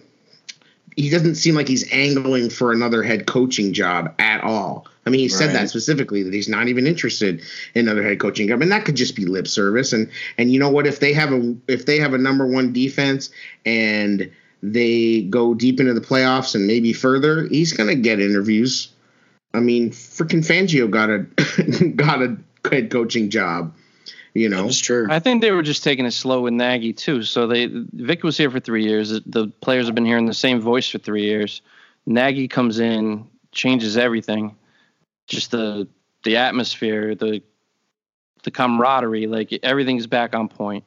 he 0.95 1.09
doesn't 1.09 1.35
seem 1.35 1.55
like 1.55 1.67
he's 1.67 1.89
angling 1.93 2.49
for 2.49 2.73
another 2.73 3.03
head 3.03 3.25
coaching 3.25 3.71
job 3.71 4.13
at 4.19 4.43
all. 4.43 4.85
I 5.09 5.11
mean, 5.11 5.21
he 5.21 5.27
said 5.27 5.55
that 5.55 5.71
specifically 5.71 6.21
that 6.21 6.31
he's 6.35 6.47
not 6.47 6.67
even 6.67 6.85
interested 6.85 7.41
in 7.73 7.87
another 7.87 8.03
head 8.03 8.19
coaching 8.19 8.47
job, 8.47 8.61
and 8.61 8.71
that 8.71 8.85
could 8.85 8.95
just 8.95 9.15
be 9.15 9.25
lip 9.25 9.47
service. 9.47 9.91
And 9.91 10.11
and 10.37 10.53
you 10.53 10.59
know 10.59 10.69
what? 10.69 10.85
If 10.85 10.99
they 10.99 11.13
have 11.13 11.33
a 11.33 11.55
if 11.67 11.87
they 11.87 11.97
have 11.97 12.13
a 12.13 12.19
number 12.19 12.45
one 12.45 12.73
defense 12.73 13.31
and 13.65 14.31
they 14.61 15.21
go 15.21 15.55
deep 15.55 15.79
into 15.79 15.95
the 15.95 16.01
playoffs 16.01 16.53
and 16.53 16.67
maybe 16.67 16.93
further, 16.93 17.47
he's 17.47 17.73
gonna 17.73 17.95
get 17.95 18.19
interviews. 18.19 18.89
I 19.51 19.61
mean, 19.61 19.89
freaking 19.89 20.45
Fangio 20.45 20.91
got 20.91 21.09
a 21.09 21.89
got 21.95 22.21
a 22.21 22.37
head 22.69 22.91
coaching 22.91 23.31
job. 23.31 23.73
You 24.35 24.47
know, 24.47 24.65
that's 24.65 24.79
true. 24.79 25.07
I 25.09 25.17
think 25.17 25.41
they 25.41 25.49
were 25.49 25.63
just 25.63 25.83
taking 25.83 26.05
it 26.05 26.11
slow 26.11 26.41
with 26.41 26.53
Nagy 26.53 26.93
too. 26.93 27.23
So 27.23 27.47
they 27.47 27.65
Vic 27.65 28.21
was 28.21 28.37
here 28.37 28.51
for 28.51 28.59
three 28.59 28.83
years. 28.83 29.09
The 29.25 29.47
players 29.59 29.87
have 29.87 29.95
been 29.95 30.05
hearing 30.05 30.27
the 30.27 30.35
same 30.35 30.61
voice 30.61 30.87
for 30.87 30.99
three 30.99 31.23
years. 31.23 31.63
Nagy 32.05 32.47
comes 32.47 32.79
in, 32.79 33.27
changes 33.51 33.97
everything 33.97 34.55
just 35.29 35.51
the 35.51 35.87
the 36.23 36.37
atmosphere, 36.37 37.15
the 37.15 37.41
the 38.43 38.51
camaraderie, 38.51 39.27
like 39.27 39.57
everything's 39.63 40.07
back 40.07 40.35
on 40.35 40.49
point. 40.49 40.83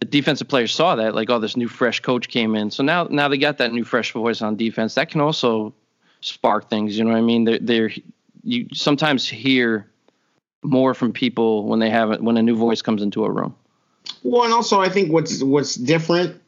The 0.00 0.06
defensive 0.06 0.48
players 0.48 0.74
saw 0.74 0.96
that, 0.96 1.14
like, 1.14 1.30
oh, 1.30 1.38
this 1.38 1.56
new 1.56 1.68
fresh 1.68 2.00
coach 2.00 2.28
came 2.28 2.54
in, 2.56 2.70
so 2.70 2.82
now 2.82 3.04
now 3.04 3.28
they 3.28 3.38
got 3.38 3.58
that 3.58 3.72
new 3.72 3.84
fresh 3.84 4.12
voice 4.12 4.42
on 4.42 4.56
defense. 4.56 4.94
That 4.94 5.10
can 5.10 5.20
also 5.20 5.72
spark 6.20 6.68
things. 6.68 6.98
You 6.98 7.04
know 7.04 7.12
what 7.12 7.18
I 7.18 7.22
mean? 7.22 7.44
They're, 7.44 7.58
they're 7.60 7.90
you 8.42 8.68
sometimes 8.72 9.28
hear 9.28 9.86
more 10.62 10.94
from 10.94 11.12
people 11.12 11.66
when 11.66 11.78
they 11.78 11.90
have 11.90 12.10
it 12.10 12.22
when 12.22 12.36
a 12.36 12.42
new 12.42 12.56
voice 12.56 12.82
comes 12.82 13.02
into 13.02 13.24
a 13.24 13.30
room. 13.30 13.54
Well, 14.22 14.44
and 14.44 14.52
also 14.52 14.80
I 14.80 14.88
think 14.88 15.12
what's 15.12 15.42
what's 15.42 15.76
different 15.76 16.40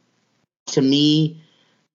to 0.67 0.81
me 0.81 1.41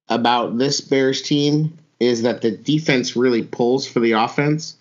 about 0.08 0.58
this 0.58 0.80
Bears 0.80 1.22
team 1.22 1.76
is 2.00 2.22
that 2.22 2.40
the 2.40 2.50
defense 2.50 3.14
really 3.14 3.42
pulls 3.42 3.86
for 3.86 4.00
the 4.00 4.12
offense. 4.12 4.76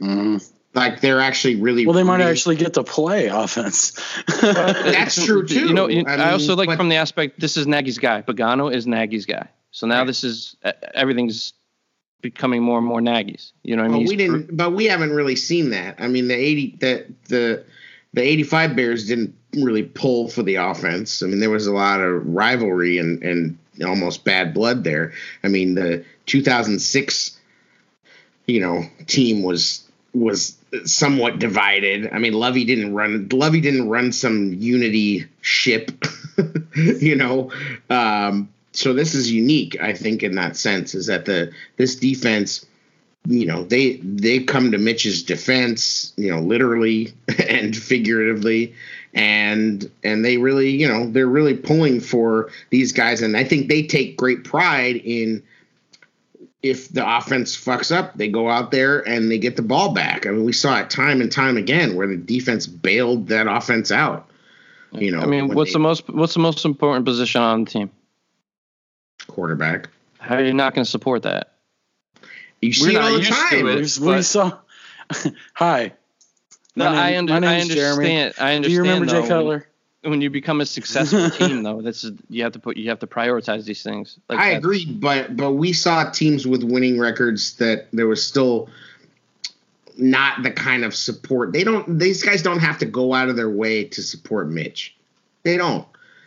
Mm. 0.00 0.52
Like 0.72 1.00
they're 1.00 1.20
actually 1.20 1.56
really 1.56 1.84
well. 1.84 1.94
They 1.94 2.04
might 2.04 2.18
really, 2.18 2.30
actually 2.30 2.56
get 2.56 2.74
to 2.74 2.84
play 2.84 3.26
offense. 3.26 3.92
that's 4.40 5.24
true 5.24 5.46
too. 5.46 5.68
You 5.68 5.74
know, 5.74 5.86
I, 5.86 5.88
mean, 5.88 6.08
I 6.08 6.30
also 6.30 6.54
like 6.54 6.68
but, 6.68 6.76
from 6.76 6.88
the 6.88 6.96
aspect. 6.96 7.40
This 7.40 7.56
is 7.56 7.66
Nagy's 7.66 7.98
guy. 7.98 8.22
Pagano 8.22 8.72
is 8.72 8.86
Nagy's 8.86 9.26
guy. 9.26 9.48
So 9.72 9.86
now 9.86 9.98
right. 9.98 10.06
this 10.06 10.22
is 10.22 10.56
everything's 10.94 11.54
becoming 12.22 12.62
more 12.62 12.78
and 12.78 12.86
more 12.86 13.00
Nagy's. 13.00 13.52
You 13.64 13.76
know 13.76 13.82
what 13.82 13.90
I 13.90 13.94
mean? 13.94 14.06
we 14.06 14.16
didn't, 14.16 14.56
but 14.56 14.72
we 14.72 14.84
haven't 14.84 15.10
really 15.12 15.36
seen 15.36 15.70
that. 15.70 15.96
I 15.98 16.06
mean, 16.06 16.28
the 16.28 16.36
eighty 16.36 16.76
the 16.78 17.06
the 17.28 17.64
the 18.12 18.22
eighty 18.22 18.44
five 18.44 18.76
Bears 18.76 19.08
didn't 19.08 19.34
really 19.54 19.82
pull 19.82 20.28
for 20.28 20.44
the 20.44 20.54
offense. 20.54 21.20
I 21.22 21.26
mean, 21.26 21.40
there 21.40 21.50
was 21.50 21.66
a 21.66 21.72
lot 21.72 22.00
of 22.00 22.24
rivalry 22.24 22.98
and 22.98 23.20
and 23.24 23.58
almost 23.84 24.24
bad 24.24 24.54
blood 24.54 24.84
there. 24.84 25.12
I 25.42 25.48
mean, 25.48 25.74
the 25.74 26.04
two 26.26 26.42
thousand 26.42 26.78
six 26.78 27.36
you 28.46 28.60
know 28.60 28.84
team 29.06 29.42
was 29.42 29.89
was 30.12 30.56
somewhat 30.84 31.38
divided. 31.38 32.10
I 32.12 32.18
mean, 32.18 32.32
Lovie 32.32 32.64
didn't 32.64 32.94
run 32.94 33.28
Lovie 33.32 33.60
didn't 33.60 33.88
run 33.88 34.12
some 34.12 34.52
unity 34.54 35.26
ship, 35.40 35.92
you 36.74 37.16
know. 37.16 37.52
Um, 37.88 38.48
so 38.72 38.92
this 38.92 39.14
is 39.14 39.30
unique, 39.30 39.80
I 39.80 39.92
think, 39.94 40.22
in 40.22 40.36
that 40.36 40.56
sense, 40.56 40.94
is 40.94 41.06
that 41.06 41.24
the 41.24 41.52
this 41.76 41.96
defense, 41.96 42.66
you 43.26 43.46
know, 43.46 43.64
they 43.64 43.96
they 43.96 44.40
come 44.40 44.72
to 44.72 44.78
Mitch's 44.78 45.22
defense, 45.22 46.12
you 46.16 46.30
know, 46.30 46.40
literally 46.40 47.12
and 47.48 47.76
figuratively, 47.76 48.74
and 49.14 49.90
and 50.02 50.24
they 50.24 50.38
really, 50.38 50.70
you 50.70 50.88
know, 50.88 51.10
they're 51.10 51.26
really 51.26 51.56
pulling 51.56 52.00
for 52.00 52.50
these 52.70 52.92
guys, 52.92 53.22
and 53.22 53.36
I 53.36 53.44
think 53.44 53.68
they 53.68 53.82
take 53.82 54.16
great 54.16 54.44
pride 54.44 54.96
in 54.96 55.42
if 56.62 56.90
the 56.90 57.16
offense 57.16 57.56
fucks 57.56 57.94
up, 57.94 58.16
they 58.16 58.28
go 58.28 58.50
out 58.50 58.70
there 58.70 59.06
and 59.08 59.30
they 59.30 59.38
get 59.38 59.56
the 59.56 59.62
ball 59.62 59.92
back. 59.92 60.26
I 60.26 60.30
mean, 60.30 60.44
we 60.44 60.52
saw 60.52 60.78
it 60.78 60.90
time 60.90 61.20
and 61.20 61.32
time 61.32 61.56
again 61.56 61.96
where 61.96 62.06
the 62.06 62.16
defense 62.16 62.66
bailed 62.66 63.28
that 63.28 63.46
offense 63.46 63.90
out. 63.90 64.28
You 64.92 65.12
know, 65.12 65.20
I 65.20 65.26
mean, 65.26 65.54
what's 65.54 65.70
they, 65.70 65.74
the 65.74 65.78
most 65.78 66.08
what's 66.08 66.34
the 66.34 66.40
most 66.40 66.64
important 66.64 67.04
position 67.06 67.40
on 67.40 67.64
the 67.64 67.70
team? 67.70 67.90
Quarterback. 69.28 69.88
How 70.18 70.36
are 70.36 70.44
you 70.44 70.52
not 70.52 70.74
going 70.74 70.84
to 70.84 70.90
support 70.90 71.22
that? 71.22 71.52
You 72.60 72.72
see 72.72 72.96
We're 72.96 73.00
it 73.00 73.04
all 73.04 73.18
the 73.18 73.24
time. 73.24 73.66
It, 73.68 73.98
we 73.98 74.22
saw. 74.22 74.58
Hi. 75.54 75.92
No, 76.76 76.90
name, 76.90 76.98
I, 76.98 77.16
under, 77.16 77.32
I 77.32 77.36
understand. 77.36 77.70
Jeremy. 77.70 78.16
I 78.16 78.20
understand. 78.20 78.64
Do 78.64 78.70
you 78.70 78.80
remember 78.82 79.06
though, 79.06 79.22
Jay 79.22 79.28
Cutler? 79.28 79.66
When 80.02 80.20
you 80.20 80.30
become 80.30 80.60
a 80.60 80.66
successful 80.66 81.30
team 81.38 81.62
though 81.62 81.82
that's 81.82 82.06
you 82.28 82.42
have 82.42 82.52
to 82.52 82.58
put 82.58 82.76
you 82.76 82.88
have 82.88 82.98
to 83.00 83.06
prioritize 83.06 83.64
these 83.64 83.82
things. 83.82 84.18
Like 84.28 84.38
i 84.38 84.50
agree 84.50 84.86
but 84.86 85.36
but 85.36 85.52
we 85.52 85.72
saw 85.72 86.10
teams 86.10 86.46
with 86.46 86.62
winning 86.62 86.98
records 86.98 87.56
that 87.56 87.88
there 87.92 88.06
was 88.06 88.26
still 88.26 88.68
not 89.96 90.42
the 90.42 90.50
kind 90.50 90.84
of 90.84 90.94
support. 90.94 91.52
They 91.52 91.64
don't 91.64 91.98
these 91.98 92.22
guys 92.22 92.42
don't 92.42 92.60
have 92.60 92.78
to 92.78 92.86
go 92.86 93.12
out 93.12 93.28
of 93.28 93.36
their 93.36 93.50
way 93.50 93.84
to 93.84 94.02
support 94.02 94.48
mitch. 94.48 94.96
They 95.42 95.56
don't. 95.56 95.86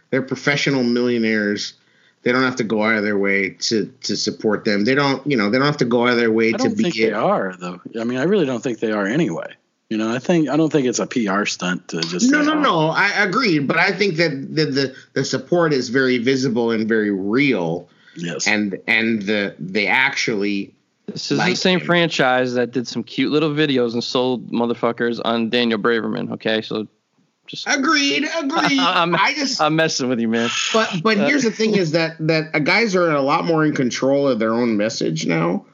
They're 0.09 0.21
professional 0.21 0.83
millionaires. 0.83 1.73
They 2.21 2.31
don't 2.31 2.43
have 2.43 2.55
to 2.57 2.63
go 2.63 2.83
out 2.83 2.95
of 2.95 3.03
their 3.03 3.17
way 3.17 3.49
to 3.49 3.87
to 4.01 4.15
support 4.15 4.65
them. 4.65 4.85
They 4.85 4.95
don't 4.95 5.25
you 5.25 5.35
know 5.35 5.49
they 5.49 5.57
don't 5.57 5.65
have 5.65 5.77
to 5.77 5.85
go 5.85 6.03
out 6.03 6.11
of 6.11 6.17
their 6.17 6.31
way 6.31 6.49
I 6.53 6.57
to 6.57 6.69
be 6.69 6.83
think 6.83 6.95
they 6.95 7.11
are 7.11 7.55
though. 7.57 7.81
I 7.99 8.03
mean 8.03 8.19
i 8.19 8.23
really 8.23 8.45
don't 8.45 8.61
think 8.61 8.79
they 8.79 8.91
are 8.91 9.05
anyway 9.05 9.55
you 9.93 9.99
know, 9.99 10.11
I 10.11 10.17
think 10.17 10.49
I 10.49 10.57
don't 10.57 10.71
think 10.71 10.87
it's 10.87 10.97
a 10.97 11.05
PR 11.05 11.45
stunt 11.45 11.89
to 11.89 12.01
just. 12.01 12.31
No, 12.31 12.39
say, 12.39 12.47
no, 12.47 12.53
oh. 12.53 12.59
no. 12.61 12.87
I 12.87 13.09
agree, 13.23 13.59
but 13.59 13.77
I 13.77 13.91
think 13.91 14.15
that 14.15 14.31
the, 14.31 14.65
the 14.65 14.95
the 15.13 15.23
support 15.23 15.71
is 15.71 15.89
very 15.89 16.17
visible 16.17 16.71
and 16.71 16.87
very 16.87 17.11
real. 17.11 17.87
Yes. 18.15 18.47
And 18.47 18.79
and 18.87 19.21
the 19.21 19.55
they 19.59 19.85
actually. 19.85 20.73
This 21.05 21.31
is 21.31 21.37
like 21.37 21.51
the 21.51 21.57
same 21.57 21.79
franchise 21.79 22.55
that 22.55 22.71
did 22.71 22.87
some 22.87 23.03
cute 23.03 23.31
little 23.31 23.51
videos 23.51 23.93
and 23.93 24.03
sold 24.03 24.51
motherfuckers 24.51 25.21
on 25.23 25.51
Daniel 25.51 25.77
Braverman. 25.77 26.31
Okay, 26.31 26.63
so 26.63 26.87
Just 27.45 27.67
agreed, 27.67 28.27
agreed. 28.35 28.79
I'm, 28.79 29.13
I 29.13 29.35
just 29.35 29.61
I'm 29.61 29.75
messing 29.75 30.09
with 30.09 30.19
you, 30.19 30.27
man. 30.27 30.49
But 30.73 31.03
but 31.03 31.19
Uh, 31.19 31.27
here's 31.27 31.43
the 31.43 31.51
thing: 31.51 31.75
is 31.75 31.91
that 31.91 32.15
that 32.25 32.55
uh, 32.55 32.59
guys 32.59 32.95
are 32.95 33.11
a 33.11 33.21
lot 33.21 33.45
more 33.45 33.63
in 33.63 33.75
control 33.75 34.27
of 34.27 34.39
their 34.39 34.55
own 34.55 34.75
message 34.75 35.27
now. 35.27 35.67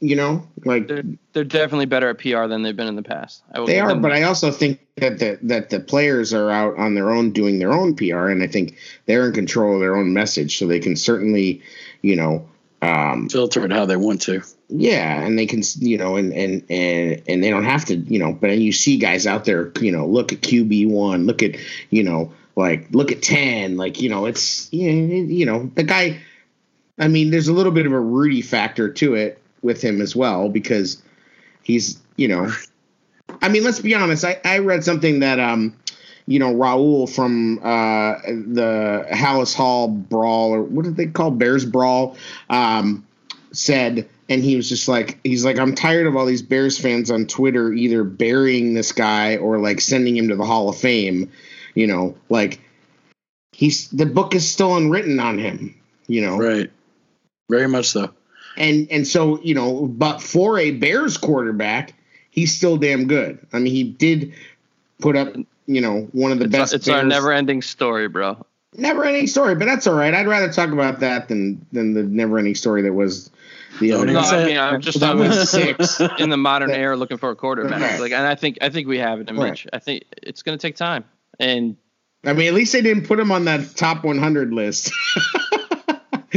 You 0.00 0.14
know, 0.14 0.46
like 0.64 0.88
They're 0.88 1.04
they're 1.32 1.44
definitely 1.44 1.86
better 1.86 2.10
at 2.10 2.18
PR 2.18 2.46
than 2.46 2.62
they've 2.62 2.76
been 2.76 2.86
in 2.86 2.96
the 2.96 3.02
past. 3.02 3.42
I 3.52 3.60
will 3.60 3.66
they 3.66 3.80
are, 3.80 3.88
them 3.88 4.02
but. 4.02 4.12
I 4.12 4.24
also 4.24 4.50
think 4.50 4.80
that 4.96 5.18
the 5.18 5.38
that 5.44 5.70
the 5.70 5.80
players 5.80 6.34
are 6.34 6.50
out 6.50 6.76
on 6.76 6.94
their 6.94 7.10
own 7.10 7.30
doing 7.30 7.58
their 7.58 7.72
own 7.72 7.96
PR, 7.96 8.28
and 8.28 8.42
I 8.42 8.46
think 8.46 8.76
they're 9.06 9.26
in 9.26 9.32
control 9.32 9.74
of 9.74 9.80
their 9.80 9.96
own 9.96 10.12
message, 10.12 10.58
so 10.58 10.66
they 10.66 10.80
can 10.80 10.96
certainly, 10.96 11.62
you 12.02 12.14
know, 12.14 12.46
um, 12.82 13.30
Filter 13.30 13.64
it 13.64 13.72
how 13.72 13.86
they 13.86 13.96
want 13.96 14.20
to. 14.22 14.42
yeah, 14.68 15.22
and 15.22 15.38
they 15.38 15.46
can, 15.46 15.62
you 15.78 15.96
know, 15.96 16.16
and 16.16 16.30
and 16.34 16.62
and 16.68 17.22
and 17.26 17.42
they 17.42 17.48
don't 17.48 17.64
have 17.64 17.86
to, 17.86 17.96
you 17.96 18.18
know. 18.18 18.34
But 18.34 18.58
you 18.58 18.72
see 18.72 18.98
guys 18.98 19.26
out 19.26 19.46
there, 19.46 19.72
you 19.80 19.92
know, 19.92 20.06
look 20.06 20.30
at 20.30 20.42
QB 20.42 20.90
one, 20.90 21.24
look 21.24 21.42
at, 21.42 21.56
you 21.88 22.02
know, 22.02 22.32
like 22.54 22.88
look 22.90 23.12
at 23.12 23.22
ten, 23.22 23.78
like 23.78 24.02
you 24.02 24.10
know, 24.10 24.26
it's 24.26 24.70
you 24.74 24.92
know, 24.92 25.14
you 25.32 25.46
know 25.46 25.70
the 25.74 25.84
guy. 25.84 26.20
I 26.98 27.08
mean, 27.08 27.30
there's 27.30 27.48
a 27.48 27.52
little 27.54 27.72
bit 27.72 27.86
of 27.86 27.92
a 27.92 28.00
Rudy 28.00 28.42
factor 28.42 28.90
to 28.90 29.14
it 29.14 29.42
with 29.66 29.82
him 29.82 30.00
as 30.00 30.16
well 30.16 30.48
because 30.48 31.02
he's, 31.62 32.00
you 32.16 32.28
know, 32.28 32.50
I 33.42 33.48
mean, 33.50 33.64
let's 33.64 33.80
be 33.80 33.94
honest. 33.94 34.24
I 34.24 34.40
I 34.44 34.58
read 34.58 34.84
something 34.84 35.20
that 35.20 35.38
um. 35.38 35.76
You 36.28 36.40
know 36.40 36.52
Raul 36.52 37.08
from 37.08 37.58
uh, 37.58 38.18
the 38.26 39.06
Halas 39.12 39.54
Hall 39.54 39.86
Brawl, 39.86 40.56
or 40.56 40.60
what 40.60 40.84
did 40.84 40.96
they 40.96 41.06
call 41.06 41.30
Bears 41.30 41.64
Brawl? 41.64 42.16
Um, 42.50 43.06
said 43.52 44.08
and 44.28 44.42
he 44.42 44.56
was 44.56 44.68
just 44.68 44.88
like 44.88 45.18
he's 45.24 45.44
like 45.44 45.58
i'm 45.58 45.74
tired 45.74 46.06
of 46.06 46.16
all 46.16 46.26
these 46.26 46.42
bears 46.42 46.78
fans 46.78 47.10
on 47.10 47.26
twitter 47.26 47.72
either 47.72 48.04
burying 48.04 48.74
this 48.74 48.92
guy 48.92 49.36
or 49.36 49.58
like 49.58 49.80
sending 49.80 50.16
him 50.16 50.28
to 50.28 50.36
the 50.36 50.44
hall 50.44 50.68
of 50.68 50.76
fame 50.76 51.30
you 51.74 51.86
know 51.86 52.14
like 52.28 52.60
he's 53.52 53.88
the 53.90 54.04
book 54.04 54.34
is 54.34 54.46
still 54.46 54.76
unwritten 54.76 55.18
on 55.20 55.38
him 55.38 55.74
you 56.06 56.20
know 56.20 56.36
Right. 56.36 56.70
Very 57.48 57.68
much 57.68 57.88
so. 57.90 58.12
And 58.56 58.88
and 58.90 59.06
so 59.06 59.40
you 59.42 59.54
know 59.54 59.86
but 59.86 60.20
for 60.22 60.58
a 60.58 60.70
bears 60.72 61.16
quarterback 61.16 61.94
he's 62.30 62.54
still 62.54 62.76
damn 62.76 63.06
good 63.06 63.38
i 63.52 63.58
mean 63.58 63.72
he 63.72 63.82
did 63.84 64.32
put 65.00 65.16
up 65.16 65.34
you 65.66 65.80
know 65.80 66.08
one 66.12 66.32
of 66.32 66.38
the 66.38 66.44
it's, 66.44 66.52
best 66.52 66.74
it's 66.74 66.88
our 66.88 67.02
never-ending 67.04 67.62
story, 67.62 68.08
bro. 68.08 68.44
never 68.76 69.04
ending 69.04 69.26
story 69.26 69.54
but 69.54 69.64
that's 69.66 69.86
all 69.86 69.94
right 69.94 70.14
i'd 70.14 70.26
rather 70.26 70.52
talk 70.52 70.70
about 70.70 71.00
that 71.00 71.28
than 71.28 71.64
than 71.72 71.94
the 71.94 72.02
never 72.02 72.38
ending 72.38 72.54
story 72.54 72.82
that 72.82 72.92
was 72.92 73.30
the 73.80 73.90
Don't 73.90 74.08
other 74.08 74.12
No. 74.14 74.20
I 74.20 74.46
mean, 74.46 74.56
I'm 74.58 74.80
just 74.80 75.00
that 75.00 75.08
talking 75.12 75.28
was 75.28 75.50
six 75.50 76.00
in 76.18 76.30
the 76.30 76.36
modern 76.38 76.70
That- 76.70 76.78
era 76.80 76.96
looking 76.96 77.18
for 77.18 77.28
a 77.28 77.36
quarterback. 77.36 77.78
Right. 77.80 78.00
Like, 78.00 78.12
and 78.12 78.26
I 78.26 78.34
think 78.34 78.56
I 78.62 78.70
think 78.70 78.88
we 78.88 78.96
have 78.98 79.20
it 79.20 79.28
in 79.28 79.36
Right. 79.36 79.50
Mitch. 79.50 79.66
I 79.70 79.78
think 79.80 80.04
it's 80.22 80.42
going 80.42 80.56
to 80.56 80.62
take 80.62 80.76
time. 80.76 81.04
And 81.38 81.76
I 82.24 82.32
mean, 82.32 82.48
at 82.48 82.54
least 82.54 82.72
they 82.72 82.80
didn't 82.80 83.06
put 83.06 83.20
him 83.20 83.30
on 83.30 83.44
that 83.44 83.76
top 83.76 84.02
100 84.02 84.54
list. 84.54 84.90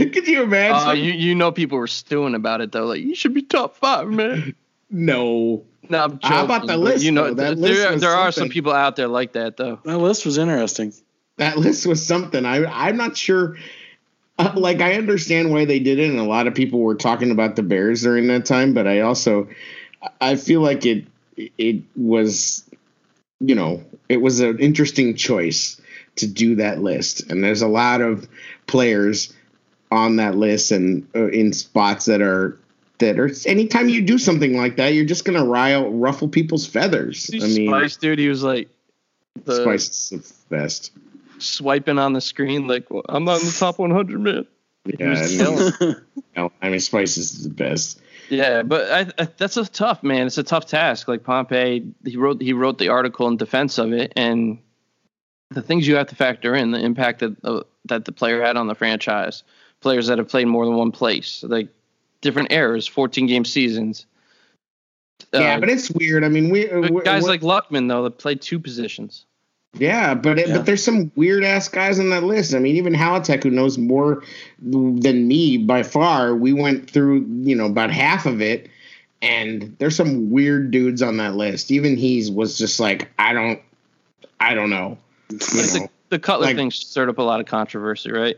Could 0.13 0.27
you 0.27 0.43
imagine? 0.43 0.87
uh, 0.89 0.93
you 0.93 1.11
you 1.11 1.35
know 1.35 1.51
people 1.51 1.77
were 1.77 1.87
stewing 1.87 2.35
about 2.35 2.61
it 2.61 2.71
though. 2.71 2.85
Like 2.85 3.01
you 3.01 3.15
should 3.15 3.33
be 3.33 3.41
top 3.41 3.75
five, 3.75 4.07
man. 4.07 4.55
no. 4.89 5.63
No, 5.91 6.03
I'm 6.03 6.11
joking. 6.19 6.29
How 6.29 6.45
about 6.45 6.67
the 6.67 6.77
list, 6.77 7.03
You 7.03 7.11
know, 7.11 7.33
though? 7.33 7.33
That 7.33 7.47
th- 7.55 7.57
list 7.57 7.81
there 7.81 7.91
was 7.93 8.01
there 8.01 8.11
are 8.11 8.31
some 8.31 8.49
people 8.49 8.71
out 8.71 8.95
there 8.95 9.07
like 9.07 9.33
that 9.33 9.57
though. 9.57 9.79
That 9.85 9.97
list 9.97 10.23
was 10.25 10.37
interesting. 10.37 10.93
That 11.37 11.57
list 11.57 11.87
was 11.87 12.05
something. 12.05 12.45
I 12.45 12.65
I'm 12.65 12.95
not 12.97 13.17
sure. 13.17 13.57
Uh, 14.37 14.53
like 14.55 14.81
I 14.81 14.93
understand 14.93 15.51
why 15.51 15.65
they 15.65 15.79
did 15.79 15.97
it, 15.99 16.09
and 16.09 16.19
a 16.19 16.23
lot 16.23 16.45
of 16.47 16.53
people 16.53 16.79
were 16.81 16.95
talking 16.95 17.31
about 17.31 17.55
the 17.55 17.63
Bears 17.63 18.03
during 18.03 18.27
that 18.27 18.45
time. 18.45 18.73
But 18.75 18.87
I 18.87 18.99
also, 18.99 19.47
I 20.21 20.35
feel 20.35 20.61
like 20.61 20.85
it 20.85 21.07
it 21.57 21.81
was, 21.95 22.69
you 23.39 23.55
know, 23.55 23.83
it 24.09 24.21
was 24.21 24.41
an 24.41 24.59
interesting 24.59 25.15
choice 25.15 25.81
to 26.17 26.27
do 26.27 26.55
that 26.55 26.81
list. 26.83 27.31
And 27.31 27.43
there's 27.43 27.61
a 27.63 27.67
lot 27.67 28.01
of 28.01 28.27
players 28.67 29.33
on 29.91 30.17
that 30.17 30.35
list 30.35 30.71
and 30.71 31.07
uh, 31.15 31.27
in 31.27 31.53
spots 31.53 32.05
that 32.05 32.21
are 32.21 32.57
that 32.99 33.19
are. 33.19 33.31
Anytime 33.45 33.89
you 33.89 34.01
do 34.01 34.17
something 34.17 34.55
like 34.55 34.77
that, 34.77 34.93
you're 34.93 35.05
just 35.05 35.25
gonna 35.25 35.45
rile 35.45 35.91
ruffle 35.91 36.27
people's 36.27 36.65
feathers. 36.65 37.29
I 37.33 37.47
mean, 37.47 37.69
Spice, 37.69 37.97
dude, 37.97 38.19
he 38.19 38.29
was 38.29 38.43
like 38.43 38.69
the 39.45 39.61
Spice 39.63 40.11
is 40.11 40.31
the 40.49 40.55
best. 40.55 40.91
swiping 41.39 41.99
on 41.99 42.13
the 42.13 42.21
screen 42.21 42.67
like 42.67 42.89
well, 42.89 43.03
I'm 43.09 43.23
not 43.23 43.39
in 43.41 43.47
the 43.47 43.55
top 43.57 43.79
100, 43.79 44.19
man. 44.19 44.47
Yeah, 44.85 45.13
I 45.13 45.83
mean, 45.83 45.95
no, 46.35 46.51
I 46.61 46.69
mean, 46.69 46.79
Spice 46.79 47.17
is 47.17 47.43
the 47.43 47.49
best. 47.49 47.99
Yeah, 48.29 48.61
but 48.61 48.91
I, 48.91 49.23
I, 49.23 49.27
that's 49.37 49.57
a 49.57 49.65
tough 49.65 50.03
man. 50.03 50.27
It's 50.27 50.37
a 50.37 50.43
tough 50.43 50.67
task. 50.67 51.07
Like 51.07 51.23
Pompei, 51.23 51.91
he 52.05 52.15
wrote 52.15 52.41
he 52.41 52.53
wrote 52.53 52.77
the 52.77 52.89
article 52.89 53.27
in 53.27 53.37
defense 53.37 53.77
of 53.77 53.91
it, 53.91 54.13
and 54.15 54.59
the 55.49 55.61
things 55.61 55.87
you 55.87 55.95
have 55.95 56.07
to 56.07 56.15
factor 56.15 56.55
in 56.55 56.71
the 56.71 56.79
impact 56.79 57.19
that 57.19 57.35
uh, 57.43 57.63
that 57.85 58.05
the 58.05 58.11
player 58.11 58.41
had 58.41 58.55
on 58.55 58.67
the 58.67 58.75
franchise, 58.75 59.43
players 59.81 60.07
that 60.07 60.17
have 60.17 60.27
played 60.27 60.47
more 60.47 60.65
than 60.65 60.75
one 60.75 60.91
place, 60.91 61.43
like 61.47 61.67
different 62.21 62.51
eras, 62.51 62.85
14 62.87 63.27
game 63.27 63.45
seasons. 63.45 64.05
yeah, 65.33 65.55
Uh, 65.55 65.59
but 65.59 65.69
it's 65.69 65.89
weird. 65.91 66.23
I 66.23 66.29
mean, 66.29 66.49
we 66.49 66.65
we- 66.67 67.01
guys 67.03 67.23
we- 67.23 67.29
like 67.29 67.41
Luckman 67.41 67.87
though 67.87 68.03
that 68.03 68.17
played 68.17 68.41
two 68.41 68.59
positions. 68.59 69.25
yeah, 69.77 70.13
but 70.15 70.39
it, 70.39 70.47
Yeah. 70.47 70.57
but 70.57 70.65
there's 70.65 70.83
some 70.83 71.11
weird 71.15 71.43
ass 71.43 71.67
guys 71.69 71.99
on 71.99 72.09
that 72.09 72.23
list. 72.23 72.53
I 72.55 72.59
mean, 72.59 72.75
even 72.75 72.93
Halatek, 72.93 73.43
who 73.43 73.51
knows 73.51 73.77
more 73.77 74.23
than 74.61 75.27
me 75.27 75.57
by 75.57 75.83
far, 75.83 76.35
we 76.35 76.53
went 76.53 76.89
through 76.89 77.25
you 77.43 77.55
know 77.55 77.65
about 77.67 77.91
half 77.91 78.25
of 78.25 78.41
it, 78.41 78.67
and 79.21 79.75
there's 79.79 79.95
some 79.95 80.29
weird 80.31 80.71
dudes 80.71 81.01
on 81.01 81.17
that 81.17 81.35
list. 81.35 81.71
Even 81.71 81.95
he's 81.95 82.31
was 82.31 82.57
just 82.57 82.79
like, 82.79 83.09
I 83.19 83.31
don't, 83.33 83.61
I 84.39 84.55
don't 84.55 84.69
know, 84.71 84.97
you 85.29 85.37
know. 85.37 85.41
the, 85.43 85.89
the 86.09 86.19
Cutler 86.19 86.47
like- 86.47 86.55
thing 86.55 86.71
stirred 86.71 87.09
up 87.09 87.17
a 87.19 87.23
lot 87.23 87.39
of 87.39 87.45
controversy, 87.45 88.11
right? 88.11 88.37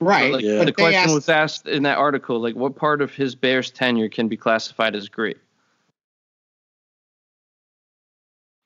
Right? 0.00 0.32
Like, 0.32 0.44
Yeah. 0.44 0.52
The 0.52 0.58
But 0.58 0.66
they 0.66 0.72
question 0.72 1.00
asked- 1.02 1.14
was 1.14 1.28
asked 1.28 1.66
in 1.68 1.82
that 1.84 1.98
article, 1.98 2.40
like, 2.40 2.54
what 2.54 2.76
part 2.76 3.02
of 3.02 3.14
his 3.14 3.34
Bears 3.34 3.70
tenure 3.70 4.08
can 4.08 4.28
be 4.28 4.36
classified 4.36 4.94
as 4.96 5.08
great? 5.08 5.36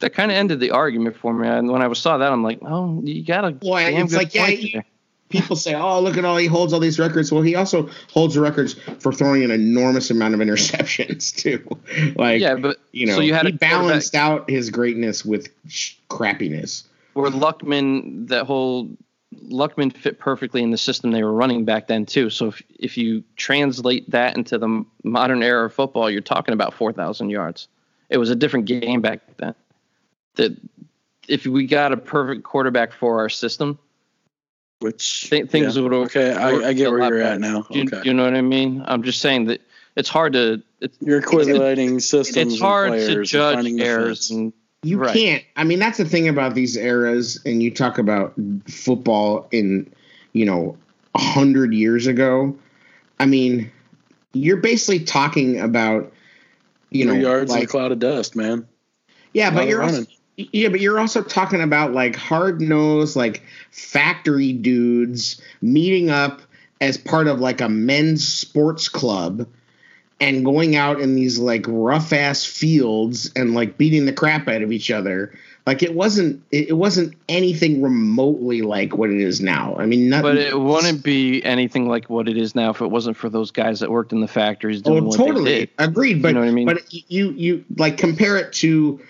That 0.00 0.14
kind 0.14 0.30
of 0.32 0.36
ended 0.36 0.58
the 0.60 0.72
argument 0.72 1.16
for 1.16 1.32
me. 1.32 1.46
And 1.46 1.70
when 1.70 1.80
I 1.80 1.92
saw 1.92 2.18
that, 2.18 2.32
I'm 2.32 2.42
like, 2.42 2.58
oh, 2.62 3.00
you 3.04 3.24
got 3.24 3.44
a 3.44 3.56
Well, 3.62 3.90
damn 3.90 4.04
it's 4.04 4.12
good 4.12 4.18
like, 4.18 4.34
yeah, 4.34 4.46
point 4.46 4.60
you- 4.60 4.70
there. 4.72 4.84
people 5.28 5.54
say, 5.56 5.74
"Oh, 5.74 6.00
look 6.00 6.18
at 6.18 6.24
all 6.24 6.36
he 6.36 6.46
holds 6.46 6.72
all 6.72 6.80
these 6.80 6.98
records." 6.98 7.30
Well, 7.30 7.42
he 7.42 7.54
also 7.54 7.88
holds 8.12 8.34
the 8.34 8.40
records 8.40 8.74
for 8.98 9.12
throwing 9.12 9.44
an 9.44 9.50
enormous 9.52 10.10
amount 10.10 10.34
of 10.34 10.40
interceptions 10.40 11.34
too. 11.36 11.64
like, 12.16 12.40
yeah, 12.40 12.56
but 12.56 12.78
you 12.90 13.06
know, 13.06 13.14
so 13.14 13.20
you 13.20 13.32
had 13.32 13.46
he 13.46 13.52
a 13.52 13.56
balanced 13.56 14.14
out 14.16 14.50
his 14.50 14.70
greatness 14.70 15.24
with 15.24 15.48
sh- 15.68 15.94
crappiness. 16.10 16.82
where 17.14 17.30
Luckman, 17.30 18.26
that 18.28 18.44
whole 18.46 18.90
Luckman 19.48 19.94
fit 19.96 20.18
perfectly 20.18 20.62
in 20.62 20.70
the 20.70 20.78
system 20.78 21.10
they 21.10 21.22
were 21.22 21.32
running 21.32 21.64
back 21.64 21.86
then 21.86 22.06
too. 22.06 22.30
So 22.30 22.48
if 22.48 22.62
if 22.78 22.96
you 22.96 23.24
translate 23.36 24.10
that 24.10 24.36
into 24.36 24.58
the 24.58 24.84
modern 25.04 25.42
era 25.42 25.66
of 25.66 25.74
football, 25.74 26.10
you're 26.10 26.20
talking 26.20 26.52
about 26.54 26.74
four 26.74 26.92
thousand 26.92 27.30
yards. 27.30 27.68
It 28.10 28.18
was 28.18 28.30
a 28.30 28.36
different 28.36 28.66
game 28.66 29.00
back 29.00 29.20
then. 29.38 29.54
That 30.34 30.56
if 31.28 31.46
we 31.46 31.66
got 31.66 31.92
a 31.92 31.96
perfect 31.96 32.42
quarterback 32.42 32.92
for 32.92 33.20
our 33.20 33.28
system, 33.28 33.78
Which 34.80 35.30
th- 35.30 35.48
things 35.48 35.76
yeah. 35.76 35.82
would 35.82 35.92
okay. 35.92 36.32
I, 36.32 36.50
I 36.68 36.72
get 36.72 36.90
where 36.90 36.98
you're 37.00 37.10
better. 37.10 37.22
at 37.22 37.40
now. 37.40 37.62
Do 37.70 37.78
you, 37.78 37.88
you 38.04 38.14
know 38.14 38.24
what 38.24 38.34
I 38.34 38.42
mean? 38.42 38.82
I'm 38.86 39.02
just 39.02 39.20
saying 39.20 39.46
that 39.46 39.60
it's 39.96 40.08
hard 40.08 40.32
to 40.34 40.62
it's 40.80 40.98
you're 41.00 41.22
equating 41.22 42.02
systems. 42.02 42.54
it's 42.54 42.60
hard 42.60 42.92
to 42.92 43.24
judge 43.24 43.66
errors 43.80 44.30
and 44.30 44.52
You 44.82 44.98
Right. 44.98 45.14
can't. 45.14 45.44
I 45.56 45.64
mean, 45.64 45.78
that's 45.78 45.98
the 45.98 46.04
thing 46.04 46.28
about 46.28 46.54
these 46.54 46.76
eras, 46.76 47.40
and 47.46 47.62
you 47.62 47.70
talk 47.70 47.98
about 47.98 48.34
football 48.68 49.46
in, 49.52 49.92
you 50.32 50.44
know, 50.44 50.76
a 51.14 51.20
hundred 51.20 51.72
years 51.72 52.06
ago. 52.06 52.56
I 53.20 53.26
mean, 53.26 53.70
you're 54.32 54.56
basically 54.56 55.00
talking 55.04 55.60
about, 55.60 56.12
you 56.90 57.04
know, 57.04 57.12
Three 57.12 57.22
yards 57.22 57.52
in 57.52 57.58
like 57.58 57.68
a 57.68 57.70
cloud 57.70 57.92
of 57.92 58.00
dust, 58.00 58.34
man. 58.34 58.66
yeah, 59.32 59.50
but 59.50 59.68
you're 59.68 59.82
also, 59.82 59.98
running. 59.98 60.08
Yeah, 60.36 60.68
but 60.70 60.80
you're 60.80 60.98
also 60.98 61.22
talking 61.22 61.60
about 61.60 61.92
like 61.92 62.16
hard 62.16 62.60
nosed, 62.60 63.14
like 63.14 63.42
factory 63.70 64.52
dudes 64.52 65.40
meeting 65.60 66.10
up 66.10 66.40
as 66.80 66.96
part 66.98 67.28
of 67.28 67.38
like 67.38 67.60
a 67.60 67.68
men's 67.68 68.26
sports 68.26 68.88
club 68.88 69.46
and 70.22 70.44
going 70.44 70.76
out 70.76 71.00
in 71.00 71.14
these 71.14 71.38
like 71.38 71.64
rough 71.68 72.12
ass 72.12 72.44
fields 72.44 73.30
and 73.36 73.54
like 73.54 73.76
beating 73.76 74.06
the 74.06 74.12
crap 74.12 74.48
out 74.48 74.62
of 74.62 74.72
each 74.72 74.90
other. 74.90 75.32
Like 75.64 75.82
it 75.84 75.94
wasn't 75.94 76.42
it, 76.50 76.76
wasn't 76.76 77.14
anything 77.28 77.82
remotely 77.82 78.62
like 78.62 78.96
what 78.96 79.10
it 79.10 79.20
is 79.20 79.40
now. 79.40 79.76
I 79.78 79.86
mean, 79.86 80.08
nothing. 80.08 80.22
But 80.22 80.36
it 80.38 80.58
wouldn't 80.58 81.04
be 81.04 81.40
anything 81.44 81.88
like 81.88 82.10
what 82.10 82.28
it 82.28 82.36
is 82.36 82.54
now 82.56 82.70
if 82.70 82.80
it 82.80 82.88
wasn't 82.88 83.16
for 83.16 83.28
those 83.28 83.52
guys 83.52 83.78
that 83.80 83.90
worked 83.90 84.12
in 84.12 84.20
the 84.20 84.26
factories 84.28 84.82
doing 84.82 85.04
Oh, 85.04 85.06
what 85.08 85.16
totally 85.16 85.44
they 85.44 85.58
did. 85.60 85.70
agreed. 85.78 86.20
But 86.22 86.28
you 86.28 86.34
know 86.34 86.40
what 86.40 86.48
I 86.48 86.52
mean? 86.52 86.66
but 86.66 86.92
you 87.10 87.30
you 87.30 87.64
like 87.76 87.96
compare 87.96 88.36
it 88.38 88.52
to 88.54 89.00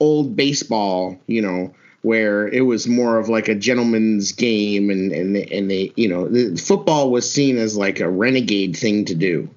old 0.00 0.36
baseball, 0.36 1.18
you 1.28 1.40
know, 1.40 1.72
where 2.02 2.46
it 2.48 2.62
was 2.62 2.86
more 2.86 3.18
of 3.18 3.30
like 3.30 3.48
a 3.48 3.54
gentleman's 3.54 4.32
game, 4.32 4.90
and 4.90 5.12
and 5.12 5.34
they, 5.36 5.44
and 5.46 5.70
they 5.70 5.92
you 5.96 6.08
know 6.08 6.28
the 6.28 6.56
football 6.56 7.10
was 7.10 7.30
seen 7.30 7.56
as 7.56 7.74
like 7.74 8.00
a 8.00 8.10
renegade 8.10 8.76
thing 8.76 9.06
to 9.06 9.14
do, 9.14 9.48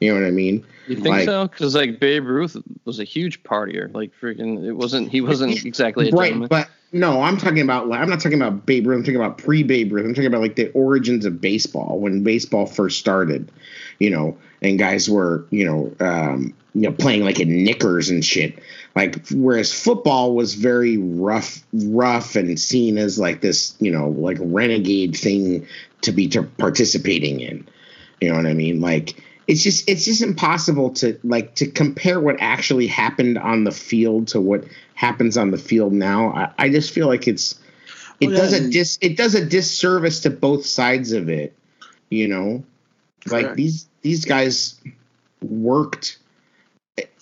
You 0.00 0.14
know 0.14 0.20
what 0.20 0.26
I 0.26 0.30
mean? 0.30 0.66
You 0.88 0.96
think 0.96 1.08
like, 1.08 1.24
so? 1.26 1.46
Because 1.46 1.74
like 1.74 2.00
Babe 2.00 2.24
Ruth 2.24 2.56
was 2.86 2.98
a 2.98 3.04
huge 3.04 3.42
partier. 3.42 3.92
Like 3.94 4.12
freaking, 4.18 4.64
it 4.64 4.72
wasn't. 4.72 5.10
He 5.10 5.20
wasn't 5.20 5.64
exactly 5.66 6.08
a 6.08 6.12
right. 6.12 6.28
Gentleman. 6.28 6.48
But 6.48 6.70
no, 6.92 7.22
I'm 7.22 7.36
talking 7.36 7.60
about. 7.60 7.88
Like, 7.88 8.00
I'm 8.00 8.08
not 8.08 8.20
talking 8.20 8.40
about 8.40 8.64
Babe 8.64 8.86
Ruth. 8.86 8.96
I'm 8.96 9.04
talking 9.04 9.16
about 9.16 9.36
pre 9.36 9.62
Babe 9.62 9.92
Ruth. 9.92 10.06
I'm 10.06 10.14
talking 10.14 10.26
about 10.26 10.40
like 10.40 10.56
the 10.56 10.72
origins 10.72 11.26
of 11.26 11.40
baseball 11.40 11.98
when 11.98 12.24
baseball 12.24 12.64
first 12.64 12.98
started. 12.98 13.52
You 13.98 14.08
know, 14.08 14.38
and 14.62 14.78
guys 14.78 15.08
were 15.08 15.44
you 15.50 15.66
know 15.66 15.94
um, 16.00 16.54
you 16.74 16.82
know 16.82 16.92
playing 16.92 17.22
like 17.22 17.38
in 17.38 17.62
knickers 17.62 18.08
and 18.08 18.24
shit. 18.24 18.58
Like 18.96 19.28
whereas 19.28 19.72
football 19.72 20.34
was 20.34 20.54
very 20.54 20.96
rough, 20.96 21.62
rough 21.72 22.36
and 22.36 22.58
seen 22.58 22.96
as 22.96 23.18
like 23.18 23.42
this 23.42 23.76
you 23.80 23.92
know 23.92 24.08
like 24.08 24.38
renegade 24.40 25.14
thing 25.14 25.66
to 26.00 26.12
be 26.12 26.26
to 26.28 26.42
participating 26.42 27.40
in. 27.40 27.68
You 28.20 28.30
know 28.30 28.36
what 28.36 28.46
I 28.46 28.54
mean? 28.54 28.80
Like 28.80 29.22
it's 29.50 29.64
just 29.64 29.88
it's 29.88 30.04
just 30.04 30.22
impossible 30.22 30.90
to 30.90 31.18
like 31.24 31.56
to 31.56 31.66
compare 31.66 32.20
what 32.20 32.36
actually 32.38 32.86
happened 32.86 33.36
on 33.36 33.64
the 33.64 33.72
field 33.72 34.28
to 34.28 34.40
what 34.40 34.64
happens 34.94 35.36
on 35.36 35.50
the 35.50 35.58
field 35.58 35.92
now. 35.92 36.28
I, 36.28 36.52
I 36.66 36.68
just 36.68 36.92
feel 36.92 37.08
like 37.08 37.26
it's 37.26 37.58
it 38.20 38.28
well, 38.28 38.36
does 38.36 38.52
a 38.52 38.70
dis 38.70 38.96
it 39.00 39.16
does 39.16 39.34
a 39.34 39.44
disservice 39.44 40.20
to 40.20 40.30
both 40.30 40.64
sides 40.64 41.10
of 41.10 41.28
it. 41.28 41.52
You 42.10 42.28
know, 42.28 42.62
like 43.26 43.56
these 43.56 43.88
these 44.02 44.24
guys 44.24 44.80
worked 45.42 46.19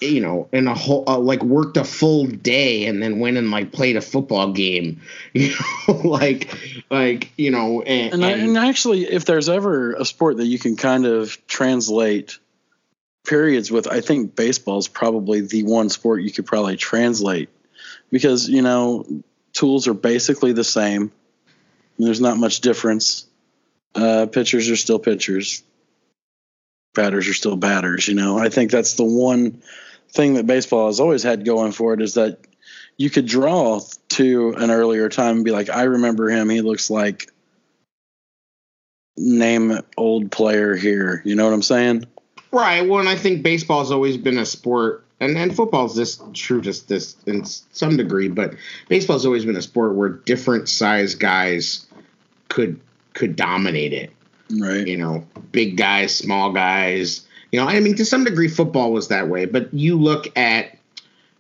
you 0.01 0.21
know, 0.21 0.49
in 0.53 0.69
a 0.69 0.75
whole 0.75 1.05
uh, 1.07 1.19
like 1.19 1.43
worked 1.43 1.77
a 1.77 1.85
full 1.85 2.27
day 2.27 2.87
and 2.87 3.03
then 3.03 3.19
went 3.19 3.37
and 3.37 3.51
like 3.51 3.73
played 3.73 3.97
a 3.97 4.01
football 4.01 4.53
game, 4.53 5.01
you 5.33 5.55
know, 5.89 5.95
like 5.95 6.55
like 6.91 7.33
you 7.37 7.51
know, 7.51 7.83
and, 7.83 8.15
and, 8.15 8.25
and, 8.25 8.43
and 8.43 8.59
actually, 8.59 9.05
if 9.05 9.25
there's 9.25 9.49
ever 9.49 9.95
a 9.95 10.05
sport 10.05 10.37
that 10.39 10.47
you 10.47 10.59
can 10.59 10.77
kind 10.77 11.07
of 11.07 11.45
translate 11.47 12.39
periods 13.25 13.71
with, 13.71 13.87
I 13.87 14.01
think 14.01 14.37
baseball 14.37 14.79
is 14.79 14.89
probably 14.89 15.41
the 15.41 15.65
one 15.65 15.91
sport 15.91 16.23
you 16.23 16.33
could 16.33 16.47
probably 16.47 16.77
translate 16.77 17.49
because 18.11 18.49
you 18.49 18.63
know 18.63 19.05
tools 19.53 19.89
are 19.89 19.95
basically 19.95 20.53
the 20.53 20.65
same. 20.65 21.13
There's 21.99 22.21
not 22.21 22.37
much 22.37 22.61
difference. 22.61 23.27
Uh, 23.95 24.27
pitchers 24.31 24.71
are 24.71 24.77
still 24.77 25.01
pitchers 25.01 25.65
batters 26.95 27.29
are 27.29 27.35
still 27.35 27.57
batters. 27.57 28.09
You 28.09 28.15
know, 28.15 28.39
I 28.39 28.49
think 28.49 28.71
that's 28.71 28.95
the 28.95 29.05
one 29.05 29.63
thing 30.11 30.35
that 30.35 30.47
baseball 30.47 30.87
has 30.87 31.01
always 31.01 31.23
had 31.23 31.45
going 31.45 31.73
for 31.73 31.95
it 31.95 32.01
is 32.01 32.15
that 32.15 32.39
you 32.97 33.11
could 33.11 33.27
draw 33.27 33.81
to 34.11 34.55
an 34.57 34.71
earlier 34.71 35.09
time 35.09 35.37
and 35.37 35.45
be 35.45 35.53
like, 35.53 35.71
I 35.71 35.85
remember 35.85 36.29
him. 36.29 36.51
He 36.51 36.61
looks 36.61 36.91
like 36.91 37.31
name 39.17 39.79
old 39.97 40.31
player 40.33 40.75
here. 40.75 41.23
You 41.25 41.35
know 41.35 41.45
what 41.45 41.55
I'm 41.55 41.63
saying? 41.63 42.07
Right. 42.51 42.83
Well, 42.83 43.01
and 43.01 43.09
I 43.09 43.17
think 43.17 43.43
baseball 43.43 43.81
has 43.81 43.91
always 43.91 44.17
been 44.17 44.39
a 44.39 44.47
sport, 44.47 45.05
and 45.21 45.37
and 45.37 45.55
football's 45.55 45.95
this 45.95 46.21
true, 46.33 46.61
just 46.61 46.89
this 46.89 47.17
in 47.27 47.45
some 47.45 47.97
degree, 47.97 48.29
but 48.29 48.55
baseball's 48.89 49.27
always 49.27 49.45
been 49.45 49.57
a 49.57 49.63
sport 49.63 49.95
where 49.95 50.09
different 50.09 50.69
size 50.69 51.15
guys 51.15 51.87
could 52.49 52.81
could 53.13 53.37
dominate 53.37 53.93
it. 53.93 54.13
Right. 54.51 54.87
You 54.87 54.97
know, 54.97 55.27
big 55.53 55.77
guys, 55.77 56.15
small 56.15 56.53
guys. 56.53 57.27
You 57.53 57.61
know, 57.61 57.67
I 57.67 57.81
mean, 57.81 57.97
to 57.97 58.05
some 58.05 58.25
degree, 58.25 58.49
football 58.49 58.93
was 58.93 59.09
that 59.09 59.29
way. 59.29 59.47
But 59.47 59.73
you 59.73 59.99
look 59.99 60.37
at, 60.37 60.77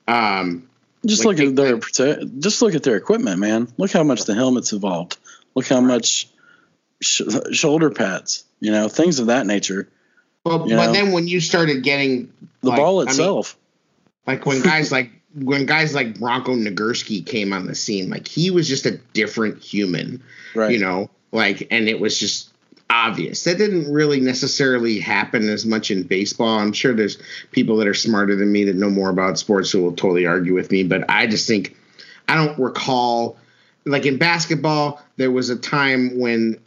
um, 0.06 0.68
just 1.06 1.24
like 1.24 1.38
look 1.38 1.48
at 1.48 1.56
their 1.56 1.78
just 1.78 2.60
look 2.60 2.74
at 2.74 2.82
their 2.82 2.96
equipment, 2.96 3.38
man. 3.38 3.68
Look 3.76 3.92
how 3.92 4.02
much 4.02 4.24
the 4.24 4.34
helmets 4.34 4.72
evolved. 4.72 5.16
Look 5.54 5.66
how 5.66 5.80
much 5.80 6.28
sh- 7.00 7.22
shoulder 7.52 7.90
pads. 7.90 8.44
You 8.60 8.72
know, 8.72 8.88
things 8.88 9.18
of 9.18 9.28
that 9.28 9.46
nature. 9.46 9.88
Well, 10.44 10.60
but 10.60 10.68
know? 10.68 10.92
then 10.92 11.12
when 11.12 11.28
you 11.28 11.40
started 11.40 11.82
getting 11.82 12.32
the 12.62 12.70
like, 12.70 12.78
ball 12.78 13.02
itself, 13.02 13.56
I 14.26 14.32
mean, 14.32 14.38
like 14.38 14.46
when 14.46 14.62
guys 14.62 14.90
like 14.90 15.10
when 15.34 15.66
guys 15.66 15.94
like 15.94 16.18
Bronco 16.18 16.54
Nagurski 16.54 17.24
came 17.24 17.52
on 17.52 17.66
the 17.66 17.74
scene, 17.74 18.10
like 18.10 18.26
he 18.26 18.50
was 18.50 18.66
just 18.66 18.86
a 18.86 18.98
different 19.12 19.62
human, 19.62 20.22
right? 20.54 20.72
You 20.72 20.78
know, 20.78 21.10
like, 21.32 21.68
and 21.70 21.88
it 21.88 22.00
was 22.00 22.18
just 22.18 22.50
obvious. 22.98 23.44
That 23.44 23.58
didn't 23.58 23.92
really 23.92 24.18
necessarily 24.20 24.98
happen 24.98 25.48
as 25.48 25.64
much 25.64 25.90
in 25.90 26.02
baseball. 26.02 26.58
I'm 26.58 26.72
sure 26.72 26.92
there's 26.92 27.18
people 27.52 27.76
that 27.76 27.86
are 27.86 27.94
smarter 27.94 28.34
than 28.34 28.50
me 28.50 28.64
that 28.64 28.74
know 28.74 28.90
more 28.90 29.10
about 29.10 29.38
sports 29.38 29.70
who 29.70 29.82
will 29.82 29.92
totally 29.92 30.26
argue 30.26 30.54
with 30.54 30.72
me, 30.72 30.82
but 30.82 31.08
I 31.08 31.26
just 31.26 31.46
think 31.46 31.76
I 32.28 32.34
don't 32.34 32.58
recall 32.58 33.36
like 33.84 34.04
in 34.04 34.18
basketball 34.18 35.00
there 35.16 35.30
was 35.30 35.48
a 35.48 35.56
time 35.56 36.18
when 36.18 36.60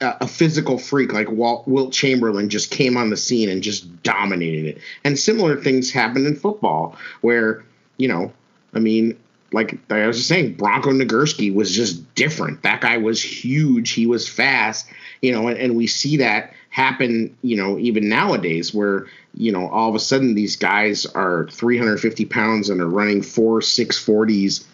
uh, 0.00 0.16
a 0.20 0.26
physical 0.26 0.78
freak 0.78 1.12
like 1.12 1.30
Walt, 1.30 1.66
Wilt 1.66 1.92
Chamberlain 1.92 2.48
just 2.48 2.70
came 2.70 2.96
on 2.96 3.10
the 3.10 3.16
scene 3.16 3.48
and 3.48 3.62
just 3.62 4.02
dominated 4.02 4.66
it. 4.66 4.78
And 5.04 5.18
similar 5.18 5.60
things 5.60 5.90
happened 5.90 6.26
in 6.26 6.36
football 6.36 6.96
where, 7.20 7.64
you 7.98 8.08
know, 8.08 8.32
I 8.72 8.78
mean, 8.78 9.16
like 9.52 9.78
I 9.90 10.06
was 10.06 10.16
just 10.16 10.28
saying, 10.28 10.54
Bronco 10.54 10.90
Nagurski 10.90 11.54
was 11.54 11.74
just 11.74 12.14
different. 12.14 12.62
That 12.62 12.80
guy 12.80 12.98
was 12.98 13.22
huge. 13.22 13.90
He 13.90 14.06
was 14.06 14.28
fast, 14.28 14.86
you 15.20 15.32
know, 15.32 15.48
and, 15.48 15.58
and, 15.58 15.76
we 15.76 15.86
see 15.86 16.16
that 16.18 16.52
happen, 16.70 17.36
you 17.42 17.56
know, 17.56 17.78
even 17.78 18.08
nowadays 18.08 18.72
where, 18.72 19.06
you 19.34 19.52
know, 19.52 19.68
all 19.68 19.88
of 19.88 19.94
a 19.94 20.00
sudden 20.00 20.34
these 20.34 20.56
guys 20.56 21.06
are 21.06 21.46
350 21.50 22.24
pounds 22.26 22.70
and 22.70 22.80
are 22.80 22.88
running 22.88 23.22
four 23.22 23.60
640s. 23.60 24.64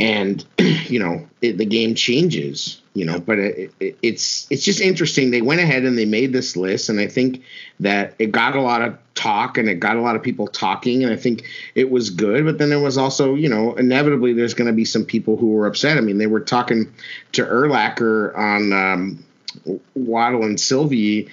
And, 0.00 0.44
you 0.58 0.98
know, 0.98 1.28
it, 1.40 1.58
the 1.58 1.64
game 1.64 1.94
changes, 1.94 2.80
you 2.94 3.04
know, 3.04 3.20
but 3.20 3.38
it, 3.38 3.72
it, 3.78 3.98
it's, 4.02 4.46
it's 4.50 4.64
just 4.64 4.80
interesting. 4.80 5.30
They 5.30 5.42
went 5.42 5.60
ahead 5.60 5.84
and 5.84 5.96
they 5.96 6.06
made 6.06 6.32
this 6.32 6.56
list. 6.56 6.88
And 6.88 6.98
I 6.98 7.06
think 7.06 7.42
that 7.78 8.14
it 8.18 8.32
got 8.32 8.56
a 8.56 8.62
lot 8.62 8.82
of 8.82 8.98
talk 9.14 9.58
and 9.58 9.68
it 9.68 9.80
got 9.80 9.96
a 9.96 10.00
lot 10.00 10.16
of 10.16 10.22
people 10.22 10.46
talking 10.46 11.04
and 11.04 11.12
I 11.12 11.16
think 11.16 11.44
it 11.74 11.90
was 11.90 12.08
good 12.08 12.46
but 12.46 12.56
then 12.56 12.70
there 12.70 12.80
was 12.80 12.96
also 12.96 13.34
you 13.34 13.50
know 13.50 13.74
inevitably 13.74 14.32
there's 14.32 14.54
going 14.54 14.68
to 14.68 14.72
be 14.72 14.86
some 14.86 15.04
people 15.04 15.36
who 15.36 15.48
were 15.48 15.66
upset 15.66 15.98
I 15.98 16.00
mean 16.00 16.16
they 16.16 16.26
were 16.26 16.40
talking 16.40 16.90
to 17.32 17.44
Urlacher 17.44 18.34
on 18.34 18.72
um, 18.72 19.24
Waddle 19.94 20.44
and 20.44 20.58
Silvy 20.58 21.28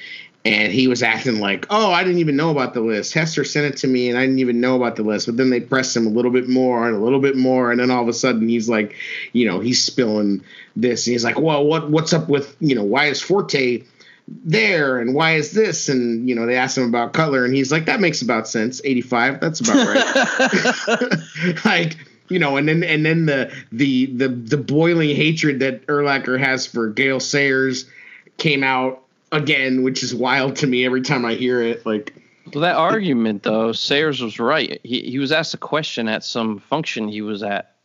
and 0.48 0.72
he 0.72 0.88
was 0.88 1.04
acting 1.04 1.40
like 1.40 1.66
oh 1.70 1.92
I 1.92 2.04
didn't 2.04 2.20
even 2.20 2.36
know 2.36 2.52
about 2.52 2.74
the 2.74 2.82
list. 2.82 3.14
Hester 3.14 3.44
sent 3.44 3.74
it 3.74 3.78
to 3.80 3.88
me 3.88 4.10
and 4.10 4.18
I 4.18 4.22
didn't 4.22 4.40
even 4.40 4.62
know 4.62 4.76
about 4.76 4.96
the 4.96 5.04
list 5.04 5.28
but 5.28 5.38
then 5.38 5.50
they 5.50 5.60
pressed 5.60 5.96
him 5.96 6.08
a 6.08 6.12
little 6.12 6.32
bit 6.32 6.48
more 6.48 6.88
and 6.88 6.96
a 6.96 7.00
little 7.00 7.20
bit 7.20 7.36
more 7.36 7.72
and 7.72 7.80
then 7.80 7.92
all 7.92 8.02
of 8.02 8.08
a 8.08 8.14
sudden 8.14 8.48
he's 8.48 8.70
like 8.70 8.96
you 9.34 9.46
know 9.46 9.60
he's 9.60 9.84
spilling 9.84 10.44
this 10.76 11.08
and 11.08 11.14
he's 11.14 11.24
like 11.24 11.40
well 11.40 11.66
what 11.66 11.90
what's 11.90 12.14
up 12.14 12.30
with 12.30 12.56
you 12.60 12.76
know 12.76 12.84
why 12.84 13.06
is 13.06 13.22
Forte 13.22 13.84
there 14.28 15.00
and 15.00 15.14
why 15.14 15.36
is 15.36 15.52
this? 15.52 15.90
And 15.90 16.28
you 16.28 16.36
know 16.36 16.46
they 16.46 16.58
asked 16.58 16.78
him 16.78 16.88
about 16.88 17.14
Cutler 17.14 17.46
and 17.46 17.54
he's 17.56 17.72
like 17.72 17.86
that 17.86 18.00
makes 18.00 18.22
about 18.22 18.48
sense. 18.48 18.82
85 18.84 19.40
that's 19.40 19.60
about 19.62 19.88
right. 19.88 21.20
Like 21.66 21.98
you 22.30 22.40
know 22.40 22.58
and 22.58 22.68
then 22.68 22.84
and 22.84 23.06
then 23.06 23.26
the 23.26 23.52
the 23.72 24.08
the 24.08 24.28
the 24.28 24.58
boiling 24.58 25.16
hatred 25.16 25.60
that 25.60 25.86
Urlacher 25.88 26.40
has 26.40 26.66
for 26.66 26.90
Gale 26.90 27.20
Sayers 27.20 27.90
came 28.38 28.64
out 28.64 29.04
again 29.32 29.84
which 29.84 30.04
is 30.04 30.14
wild 30.16 30.56
to 30.56 30.68
me 30.68 30.86
every 30.86 31.02
time 31.02 31.26
I 31.26 31.34
hear 31.34 31.62
it 31.62 31.86
like 31.86 32.14
well 32.54 32.62
that 32.62 32.76
argument 32.76 33.44
though 33.44 33.72
Sayers 33.72 34.22
was 34.22 34.40
right 34.40 34.80
he 34.84 35.02
he 35.02 35.20
was 35.20 35.32
asked 35.32 35.54
a 35.54 35.58
question 35.58 36.08
at 36.08 36.24
some 36.24 36.60
function 36.60 37.08
he 37.08 37.22
was 37.22 37.44
at 37.44 37.76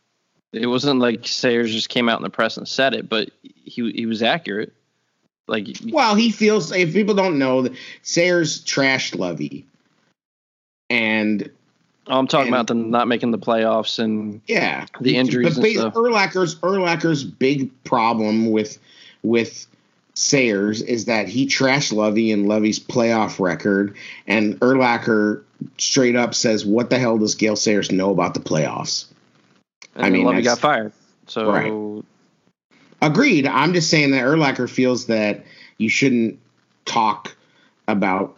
it 0.51 0.67
wasn't 0.67 0.99
like 0.99 1.27
Sayers 1.27 1.71
just 1.71 1.89
came 1.89 2.07
out 2.07 2.19
in 2.19 2.23
the 2.23 2.29
press 2.29 2.57
and 2.57 2.67
said 2.67 2.93
it 2.93 3.09
but 3.09 3.29
he 3.41 3.91
he 3.91 4.05
was 4.05 4.23
accurate 4.23 4.73
like, 5.47 5.77
well, 5.91 6.15
he 6.15 6.31
feels 6.31 6.71
if 6.71 6.93
people 6.93 7.15
don't 7.15 7.37
know 7.37 7.63
that 7.63 7.73
Sayers 8.01 8.63
trashed 8.63 9.17
Lovie, 9.17 9.65
and 10.89 11.49
oh, 12.07 12.17
I'm 12.17 12.27
talking 12.27 12.47
and, 12.47 12.55
about 12.55 12.67
them 12.67 12.91
not 12.91 13.09
making 13.09 13.31
the 13.31 13.37
playoffs 13.37 13.99
and 13.99 14.41
yeah, 14.47 14.85
the 15.01 15.17
injuries. 15.17 15.57
But 15.57 15.65
and 15.65 15.75
stuff. 15.75 15.93
Urlacher's 15.95 16.55
Urlacher's 16.63 17.25
big 17.25 17.71
problem 17.83 18.51
with 18.51 18.77
with 19.21 19.67
Sayers 20.15 20.81
is 20.81 21.05
that 21.05 21.27
he 21.27 21.47
trashed 21.47 21.91
Lovie 21.91 22.31
and 22.31 22.47
Lovie's 22.47 22.79
playoff 22.79 23.39
record, 23.39 23.95
and 24.27 24.59
Urlacher 24.59 25.43
straight 25.77 26.15
up 26.15 26.35
says, 26.35 26.65
"What 26.65 26.89
the 26.89 26.99
hell 26.99 27.17
does 27.17 27.35
Gale 27.35 27.55
Sayers 27.55 27.91
know 27.91 28.11
about 28.11 28.35
the 28.35 28.39
playoffs?" 28.39 29.05
And 29.95 30.05
I 30.05 30.09
mean, 30.09 30.25
Lovie 30.25 30.43
got 30.43 30.59
fired. 30.59 30.93
So 31.27 31.51
right. 31.51 32.03
Agreed. 33.01 33.47
I'm 33.47 33.73
just 33.73 33.89
saying 33.89 34.11
that 34.11 34.23
Urlacher 34.23 34.69
feels 34.69 35.07
that 35.07 35.45
you 35.77 35.89
shouldn't 35.89 36.39
talk 36.85 37.35
about 37.87 38.37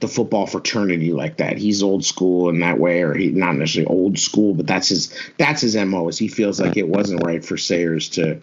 the 0.00 0.08
football 0.08 0.46
fraternity 0.46 1.12
like 1.12 1.36
that. 1.38 1.58
He's 1.58 1.82
old 1.82 2.04
school 2.04 2.48
in 2.48 2.60
that 2.60 2.78
way, 2.78 3.02
or 3.02 3.14
he 3.14 3.30
not 3.30 3.54
necessarily 3.56 3.86
old 3.86 4.18
school, 4.18 4.54
but 4.54 4.66
that's 4.66 4.88
his 4.88 5.14
that's 5.38 5.62
his 5.62 5.76
mo. 5.76 6.08
Is 6.08 6.18
he 6.18 6.28
feels 6.28 6.60
like 6.60 6.76
it 6.76 6.88
wasn't 6.88 7.24
right 7.24 7.44
for 7.44 7.56
Sayers 7.56 8.08
to 8.10 8.40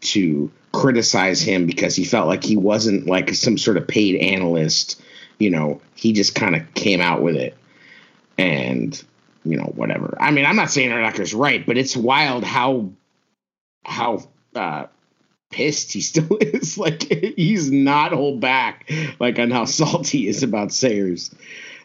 to 0.00 0.50
criticize 0.80 1.40
him 1.40 1.66
because 1.66 1.96
he 1.96 2.04
felt 2.04 2.28
like 2.28 2.44
he 2.44 2.56
wasn't 2.56 3.06
like 3.06 3.32
some 3.34 3.56
sort 3.58 3.76
of 3.76 3.88
paid 3.88 4.20
analyst. 4.20 5.00
You 5.38 5.50
know, 5.50 5.80
he 5.94 6.12
just 6.12 6.34
kind 6.34 6.54
of 6.54 6.74
came 6.74 7.00
out 7.00 7.22
with 7.22 7.36
it, 7.36 7.56
and 8.38 9.02
you 9.44 9.56
know, 9.56 9.72
whatever. 9.74 10.16
I 10.20 10.30
mean, 10.30 10.44
I'm 10.44 10.56
not 10.56 10.70
saying 10.70 10.90
Urlacher's 10.90 11.34
right, 11.34 11.64
but 11.64 11.78
it's 11.78 11.96
wild 11.96 12.44
how 12.44 12.90
how 13.84 14.24
uh, 14.54 14.86
pissed 15.50 15.92
he 15.92 16.00
still 16.02 16.36
is. 16.40 16.76
Like 16.76 17.02
he's 17.02 17.70
not 17.70 18.12
hold 18.12 18.40
back 18.40 18.90
like 19.18 19.38
on 19.38 19.50
how 19.50 19.64
salty 19.64 20.18
he 20.18 20.28
is 20.28 20.42
about 20.42 20.72
Sayers. 20.72 21.34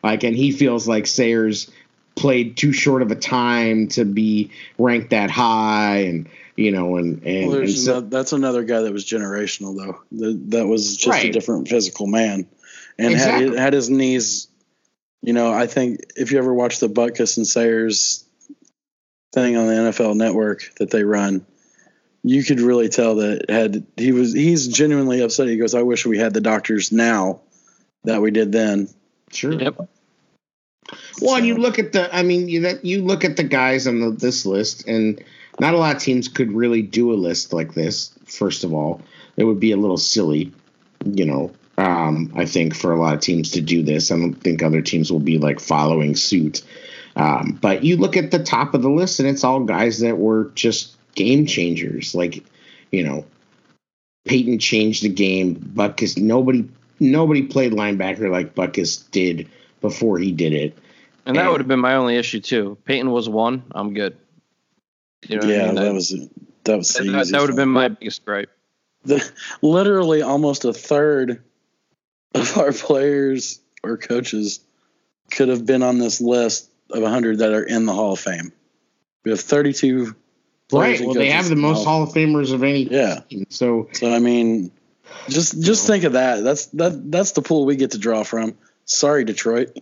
Like 0.03 0.23
and 0.23 0.35
he 0.35 0.51
feels 0.51 0.87
like 0.87 1.07
Sayers 1.07 1.69
played 2.15 2.57
too 2.57 2.73
short 2.73 3.01
of 3.01 3.11
a 3.11 3.15
time 3.15 3.87
to 3.87 4.03
be 4.03 4.51
ranked 4.77 5.11
that 5.11 5.31
high 5.31 5.99
and 5.99 6.29
you 6.61 6.71
know 6.71 6.97
and 6.97 7.23
and, 7.23 7.47
well, 7.47 7.59
and 7.59 7.69
so, 7.69 7.91
another, 7.91 8.07
that's 8.07 8.33
another 8.33 8.63
guy 8.63 8.81
that 8.81 8.93
was 8.93 9.05
generational 9.05 9.75
though 9.75 10.01
that, 10.11 10.51
that 10.51 10.67
was 10.67 10.97
just 10.97 11.07
right. 11.07 11.29
a 11.29 11.31
different 11.31 11.67
physical 11.67 12.07
man 12.07 12.47
and 12.97 13.13
exactly. 13.13 13.49
had, 13.49 13.57
had 13.57 13.73
his 13.73 13.89
knees 13.89 14.47
you 15.21 15.33
know 15.33 15.51
i 15.51 15.67
think 15.67 15.99
if 16.15 16.31
you 16.31 16.37
ever 16.37 16.53
watch 16.53 16.79
the 16.79 16.87
butkus 16.87 17.37
and 17.37 17.47
sayers 17.47 18.25
thing 19.33 19.55
on 19.55 19.67
the 19.67 19.73
nfl 19.73 20.15
network 20.15 20.73
that 20.77 20.91
they 20.91 21.03
run 21.03 21.45
you 22.23 22.43
could 22.43 22.59
really 22.59 22.89
tell 22.89 23.15
that 23.15 23.49
had 23.49 23.85
he 23.97 24.11
was 24.11 24.33
he's 24.33 24.67
genuinely 24.67 25.21
upset. 25.21 25.47
He 25.47 25.57
goes, 25.57 25.73
"I 25.73 25.81
wish 25.81 26.05
we 26.05 26.19
had 26.19 26.33
the 26.33 26.41
doctors 26.41 26.91
now 26.91 27.41
that 28.03 28.21
we 28.21 28.31
did 28.31 28.51
then." 28.51 28.89
Sure. 29.31 29.53
Yep. 29.53 29.77
Well, 29.77 31.31
so. 31.31 31.35
and 31.35 31.45
you 31.45 31.55
look 31.55 31.79
at 31.79 31.93
the, 31.93 32.13
I 32.13 32.23
mean, 32.23 32.49
you 32.49 32.61
that 32.61 32.85
you 32.85 33.01
look 33.03 33.23
at 33.23 33.37
the 33.37 33.43
guys 33.43 33.87
on 33.87 33.99
the, 33.99 34.11
this 34.11 34.45
list, 34.45 34.87
and 34.87 35.23
not 35.59 35.73
a 35.73 35.77
lot 35.77 35.95
of 35.95 36.01
teams 36.01 36.27
could 36.27 36.51
really 36.51 36.81
do 36.81 37.11
a 37.11 37.15
list 37.15 37.53
like 37.53 37.73
this. 37.73 38.13
First 38.25 38.63
of 38.63 38.73
all, 38.73 39.01
it 39.37 39.43
would 39.43 39.59
be 39.59 39.71
a 39.71 39.77
little 39.77 39.97
silly, 39.97 40.51
you 41.05 41.25
know. 41.25 41.51
Um, 41.77 42.31
I 42.35 42.45
think 42.45 42.75
for 42.75 42.91
a 42.91 42.99
lot 42.99 43.15
of 43.15 43.21
teams 43.21 43.51
to 43.51 43.61
do 43.61 43.83
this, 43.83 44.11
I 44.11 44.17
don't 44.17 44.35
think 44.35 44.61
other 44.61 44.81
teams 44.81 45.11
will 45.11 45.19
be 45.19 45.37
like 45.37 45.59
following 45.59 46.15
suit. 46.15 46.63
Um, 47.15 47.57
but 47.61 47.83
you 47.83 47.97
look 47.97 48.15
at 48.15 48.31
the 48.31 48.43
top 48.43 48.73
of 48.73 48.81
the 48.81 48.89
list, 48.89 49.19
and 49.19 49.27
it's 49.27 49.43
all 49.43 49.61
guys 49.61 49.99
that 49.99 50.17
were 50.17 50.51
just 50.55 50.95
game 51.15 51.45
changers. 51.45 52.15
Like, 52.15 52.43
you 52.91 53.03
know, 53.03 53.25
Peyton 54.25 54.59
changed 54.59 55.03
the 55.03 55.09
game. 55.09 55.55
Butkus 55.55 56.17
nobody 56.17 56.67
nobody 56.99 57.41
played 57.43 57.73
linebacker 57.73 58.29
like 58.29 58.55
Butkus 58.55 59.09
did 59.11 59.49
before 59.81 60.19
he 60.19 60.31
did 60.31 60.53
it. 60.53 60.77
And 61.25 61.35
that 61.35 61.43
and, 61.43 61.51
would 61.51 61.61
have 61.61 61.67
been 61.67 61.79
my 61.79 61.95
only 61.95 62.15
issue 62.17 62.39
too. 62.39 62.77
Peyton 62.85 63.11
was 63.11 63.27
one. 63.27 63.63
I'm 63.71 63.93
good. 63.93 64.17
You 65.27 65.39
know 65.39 65.47
yeah, 65.47 65.63
I 65.63 65.65
mean? 65.67 65.75
that, 65.75 65.81
that, 65.81 65.93
was 65.93 66.09
that 66.63 66.77
was 66.77 66.89
that, 66.89 67.03
that, 67.05 67.27
that 67.27 67.41
would 67.41 67.49
have 67.49 67.55
been 67.55 67.69
my 67.69 67.89
biggest 67.89 68.25
gripe. 68.25 68.49
The, 69.03 69.31
literally 69.61 70.21
almost 70.21 70.65
a 70.65 70.73
third 70.73 71.43
of 72.33 72.57
our 72.57 72.71
players 72.71 73.59
or 73.83 73.97
coaches 73.97 74.59
could 75.31 75.49
have 75.49 75.65
been 75.65 75.83
on 75.83 75.97
this 75.97 76.21
list 76.21 76.69
of 76.91 77.01
100 77.01 77.39
that 77.39 77.53
are 77.53 77.63
in 77.63 77.85
the 77.85 77.93
Hall 77.93 78.13
of 78.13 78.19
Fame. 78.19 78.51
We 79.23 79.31
have 79.31 79.39
32 79.39 80.15
right. 80.71 80.99
Well, 80.99 81.13
they 81.13 81.29
have 81.29 81.49
the 81.49 81.55
most 81.55 81.85
Hall 81.85 82.03
of 82.03 82.09
Famers 82.09 82.53
of 82.53 82.63
any. 82.63 82.83
Yeah. 82.83 83.21
Team, 83.29 83.45
so 83.49 83.89
so 83.93 84.13
I 84.13 84.19
mean, 84.19 84.71
just 85.29 85.61
just 85.61 85.87
think 85.87 86.03
of 86.03 86.13
that. 86.13 86.43
That's 86.43 86.67
that 86.67 87.11
that's 87.11 87.31
the 87.31 87.41
pool 87.41 87.65
we 87.65 87.75
get 87.75 87.91
to 87.91 87.97
draw 87.97 88.23
from. 88.23 88.57
Sorry, 88.85 89.23
Detroit. 89.23 89.77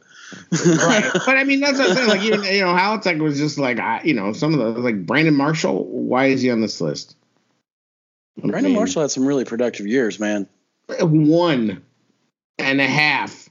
Right, 0.52 1.10
but 1.14 1.38
I 1.38 1.44
mean 1.44 1.60
that's 1.60 1.78
what 1.78 1.90
I'm 1.90 1.96
saying. 1.96 2.10
Like 2.10 2.22
even 2.22 2.44
you 2.44 2.62
know, 2.62 2.74
Halitek 2.74 3.20
was 3.20 3.38
just 3.38 3.58
like 3.58 3.80
I, 3.80 4.02
you 4.04 4.14
know, 4.14 4.34
some 4.34 4.54
of 4.54 4.76
the 4.76 4.82
like 4.82 5.06
Brandon 5.06 5.36
Marshall. 5.36 5.86
Why 5.86 6.26
is 6.26 6.42
he 6.42 6.52
on 6.52 6.62
this 6.62 6.80
list? 6.82 7.16
Brandon 8.38 8.72
mean, 8.72 8.76
Marshall 8.76 9.02
had 9.02 9.12
some 9.12 9.26
really 9.26 9.46
productive 9.46 9.88
years, 9.88 10.20
man. 10.20 10.48
One 11.00 11.84
and 12.58 12.82
a 12.82 12.88
half. 12.88 13.50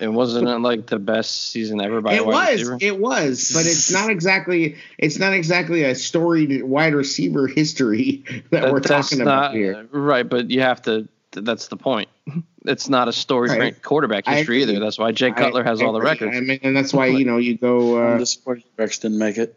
It 0.00 0.08
wasn't 0.08 0.48
it 0.48 0.58
like 0.58 0.86
the 0.86 0.98
best 0.98 1.50
season 1.50 1.80
ever 1.80 2.00
by 2.00 2.14
it 2.14 2.24
was 2.24 2.62
receiver? 2.62 2.78
it 2.80 3.00
was 3.00 3.50
but 3.52 3.66
it's 3.66 3.90
not 3.92 4.10
exactly 4.10 4.76
it's 4.98 5.18
not 5.18 5.32
exactly 5.32 5.82
a 5.82 5.94
storied 5.94 6.62
wide 6.62 6.94
receiver 6.94 7.46
history 7.48 8.22
that, 8.50 8.62
that 8.62 8.72
we're 8.72 8.80
talking 8.80 9.18
not, 9.18 9.24
about 9.24 9.54
here 9.54 9.88
right 9.90 10.28
but 10.28 10.50
you 10.50 10.60
have 10.60 10.82
to 10.82 11.08
that's 11.44 11.68
the 11.68 11.76
point 11.76 12.08
it's 12.64 12.88
not 12.88 13.08
a 13.08 13.12
story 13.12 13.50
right. 13.50 13.82
quarterback 13.82 14.26
history 14.26 14.62
either 14.62 14.80
that's 14.80 14.98
why 14.98 15.12
Jay 15.12 15.32
Cutler 15.32 15.64
has 15.64 15.80
I, 15.80 15.84
all 15.84 15.92
the 15.92 16.00
records 16.00 16.36
I 16.36 16.40
mean, 16.40 16.60
and 16.62 16.76
that's 16.76 16.92
why 16.92 17.06
you 17.06 17.24
know 17.24 17.36
you 17.36 17.56
go 17.56 17.98
uh, 17.98 18.24
I'm 18.46 18.62
Rex 18.76 18.98
didn't 18.98 19.18
make 19.18 19.38
it 19.38 19.56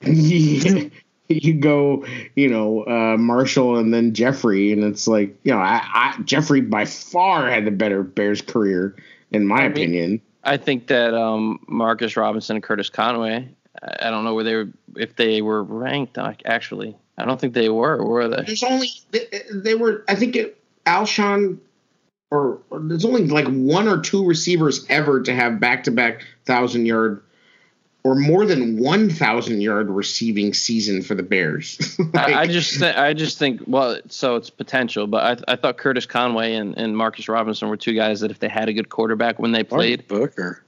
you 1.28 1.54
go, 1.54 2.04
you 2.34 2.48
know, 2.48 2.84
uh, 2.84 3.16
Marshall 3.18 3.76
and 3.76 3.92
then 3.92 4.14
Jeffery, 4.14 4.72
and 4.72 4.82
it's 4.82 5.06
like, 5.06 5.36
you 5.44 5.52
know, 5.52 5.58
I, 5.58 5.82
I, 5.82 6.22
Jeffery 6.22 6.60
by 6.60 6.84
far 6.84 7.50
had 7.50 7.64
the 7.64 7.70
better 7.70 8.02
Bears 8.02 8.40
career 8.40 8.96
in 9.30 9.46
my 9.46 9.62
I 9.62 9.64
opinion. 9.64 10.10
Mean, 10.10 10.22
I 10.44 10.56
think 10.56 10.86
that 10.88 11.14
um, 11.14 11.60
Marcus 11.68 12.16
Robinson 12.16 12.56
and 12.56 12.62
Curtis 12.62 12.90
Conway. 12.90 13.48
I 14.00 14.10
don't 14.10 14.24
know 14.24 14.34
where 14.34 14.44
they 14.44 14.54
were 14.56 14.68
if 14.96 15.14
they 15.14 15.40
were 15.40 15.62
ranked. 15.62 16.18
Actually, 16.18 16.96
I 17.16 17.24
don't 17.24 17.40
think 17.40 17.54
they 17.54 17.68
were. 17.68 18.04
Were 18.04 18.28
they? 18.28 18.42
There's 18.42 18.64
only 18.64 18.88
they, 19.10 19.26
they 19.52 19.74
were. 19.74 20.04
I 20.08 20.16
think 20.16 20.34
it, 20.34 20.57
Alshon 20.88 21.58
or 22.30 22.60
there's 22.72 23.04
only 23.04 23.26
like 23.26 23.46
one 23.46 23.88
or 23.88 24.00
two 24.00 24.26
receivers 24.26 24.86
ever 24.88 25.22
to 25.22 25.34
have 25.34 25.60
back 25.60 25.84
to 25.84 25.90
back 25.90 26.24
thousand 26.44 26.86
yard 26.86 27.22
or 28.04 28.14
more 28.14 28.46
than 28.46 28.78
1,000 28.78 29.60
yard 29.60 29.90
receiving 29.90 30.54
season 30.54 31.02
for 31.02 31.14
the 31.14 31.22
Bears. 31.22 31.98
like, 31.98 32.16
I, 32.16 32.40
I, 32.42 32.46
just 32.46 32.78
th- 32.78 32.96
I 32.96 33.12
just 33.12 33.38
think 33.38 33.62
well, 33.66 34.00
so 34.08 34.36
it's 34.36 34.50
potential, 34.50 35.06
but 35.06 35.42
I, 35.48 35.52
I 35.52 35.56
thought 35.56 35.78
Curtis 35.78 36.06
Conway 36.06 36.54
and, 36.54 36.76
and 36.78 36.96
Marcus 36.96 37.28
Robinson 37.28 37.68
were 37.68 37.76
two 37.76 37.94
guys 37.94 38.20
that 38.20 38.30
if 38.30 38.38
they 38.38 38.48
had 38.48 38.68
a 38.68 38.72
good 38.72 38.88
quarterback 38.88 39.38
when 39.38 39.52
they 39.52 39.64
played, 39.64 40.08
Marty 40.10 40.26
Booker. 40.26 40.64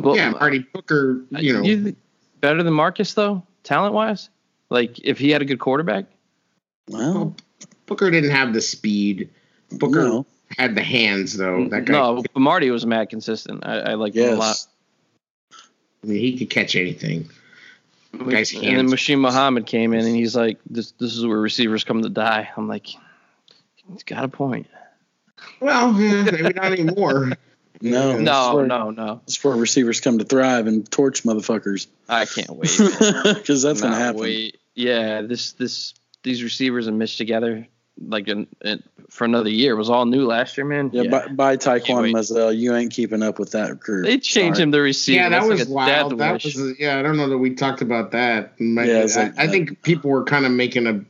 Well, 0.00 0.16
yeah, 0.16 0.30
Marty 0.30 0.60
Booker, 0.60 1.22
you 1.30 1.52
know, 1.52 1.62
you 1.62 1.94
better 2.40 2.62
than 2.62 2.74
Marcus 2.74 3.14
though, 3.14 3.44
talent 3.62 3.94
wise. 3.94 4.30
Like 4.70 4.98
if 5.04 5.18
he 5.18 5.30
had 5.30 5.42
a 5.42 5.44
good 5.44 5.60
quarterback. 5.60 6.06
Well, 6.88 7.36
Booker 7.92 8.10
didn't 8.10 8.30
have 8.30 8.54
the 8.54 8.62
speed. 8.62 9.28
Booker 9.70 10.04
no. 10.04 10.26
had 10.56 10.74
the 10.74 10.82
hands 10.82 11.36
though. 11.36 11.68
That 11.68 11.84
guy. 11.84 11.92
No, 11.92 12.22
but 12.22 12.40
Marty 12.40 12.70
was 12.70 12.86
mad 12.86 13.10
consistent. 13.10 13.66
I, 13.66 13.80
I 13.80 13.94
like 13.94 14.14
yes. 14.14 14.30
him 14.30 14.36
a 14.36 14.38
lot. 14.38 14.66
I 16.02 16.06
mean, 16.06 16.18
he 16.18 16.38
could 16.38 16.48
catch 16.48 16.74
anything. 16.74 17.28
Guy's 18.16 18.54
and 18.54 18.78
then 18.78 18.88
Muhsin 18.88 19.20
Muhammad 19.20 19.66
came 19.66 19.92
in 19.92 20.06
and 20.06 20.16
he's 20.16 20.34
like, 20.34 20.58
"This 20.64 20.92
this 20.92 21.14
is 21.14 21.26
where 21.26 21.38
receivers 21.38 21.84
come 21.84 22.00
to 22.00 22.08
die." 22.08 22.48
I'm 22.56 22.66
like, 22.66 22.86
he's 22.86 24.04
got 24.04 24.24
a 24.24 24.28
point. 24.28 24.68
Well, 25.60 25.92
yeah, 26.00 26.30
maybe 26.30 26.54
not 26.54 26.72
anymore. 26.72 27.32
No, 27.84 28.16
no, 28.16 28.54
where, 28.54 28.66
no, 28.66 28.90
no. 28.90 29.22
It's 29.26 29.42
where 29.42 29.56
receivers 29.56 30.00
come 30.00 30.18
to 30.18 30.24
thrive 30.24 30.68
and 30.68 30.88
torch 30.88 31.24
motherfuckers. 31.24 31.88
I 32.08 32.26
can't 32.26 32.50
wait 32.50 32.70
because 32.78 33.62
that's 33.62 33.80
gonna 33.80 33.96
happen. 33.96 34.20
Wait. 34.20 34.60
Yeah, 34.76 35.22
this 35.22 35.54
this 35.54 35.92
these 36.22 36.44
receivers 36.44 36.86
and 36.86 36.96
Mitch 36.96 37.16
together 37.16 37.66
like 38.00 38.28
in, 38.28 38.46
in, 38.62 38.82
for 39.10 39.24
another 39.24 39.50
year. 39.50 39.74
It 39.74 39.78
was 39.78 39.90
all 39.90 40.06
new 40.06 40.26
last 40.26 40.56
year, 40.56 40.66
man. 40.66 40.90
Yeah, 40.92 41.02
yeah. 41.02 41.10
by, 41.10 41.28
by 41.28 41.56
Taquan 41.56 42.12
Mizzell, 42.12 42.56
you 42.56 42.74
ain't 42.74 42.92
keeping 42.92 43.22
up 43.22 43.38
with 43.38 43.52
that 43.52 43.80
crew. 43.80 44.02
They 44.02 44.18
changed 44.18 44.56
Sorry. 44.56 44.64
him 44.64 44.72
to 44.72 44.80
receiver. 44.80 45.22
Yeah, 45.22 45.28
that 45.28 45.40
That's 45.40 45.48
was 45.48 45.68
like 45.68 45.88
wild. 45.88 46.18
That 46.18 46.44
was 46.44 46.74
yeah. 46.78 46.98
I 46.98 47.02
don't 47.02 47.16
know 47.16 47.28
that 47.28 47.38
we 47.38 47.54
talked 47.54 47.82
about 47.82 48.12
that. 48.12 48.52
yeah, 48.58 49.06
like, 49.16 49.38
I, 49.38 49.44
I 49.44 49.48
think 49.48 49.82
people 49.82 50.10
were 50.10 50.24
kind 50.24 50.46
of 50.46 50.52
making 50.52 50.86
a 50.86 51.04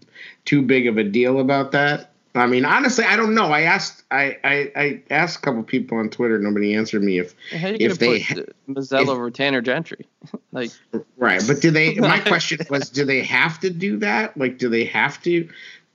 too 0.45 0.63
big 0.63 0.87
of 0.87 0.99
a 0.99 1.05
deal 1.05 1.41
about 1.41 1.73
that. 1.73 2.13
I 2.35 2.47
mean, 2.47 2.65
honestly, 2.65 3.05
I 3.05 3.17
don't 3.17 3.35
know. 3.35 3.53
I 3.53 3.63
asked, 3.63 4.05
I, 4.11 4.39
I, 4.43 4.73
I 4.75 5.03
asked 5.11 5.39
a 5.39 5.43
couple 5.43 5.63
people 5.63 5.99
on 5.99 6.09
Twitter. 6.09 6.39
Nobody 6.39 6.75
answered 6.75 7.03
me 7.03 7.19
if 7.19 7.35
if 7.53 7.99
they 7.99 8.23
put 8.23 8.39
uh, 8.39 8.53
Mizzell 8.71 9.09
over 9.09 9.31
Tanner 9.31 9.61
Gentry, 9.61 10.07
like 10.53 10.71
right. 11.19 11.43
But 11.47 11.61
do 11.61 11.71
they? 11.71 11.95
My 11.97 12.19
question 12.27 12.59
was, 12.71 12.89
do 12.89 13.05
they 13.05 13.23
have 13.23 13.61
to 13.61 13.71
do 13.71 13.99
that? 13.99 14.37
Like, 14.37 14.57
do 14.57 14.71
they 14.71 14.85
have 14.87 15.23
to? 15.25 15.49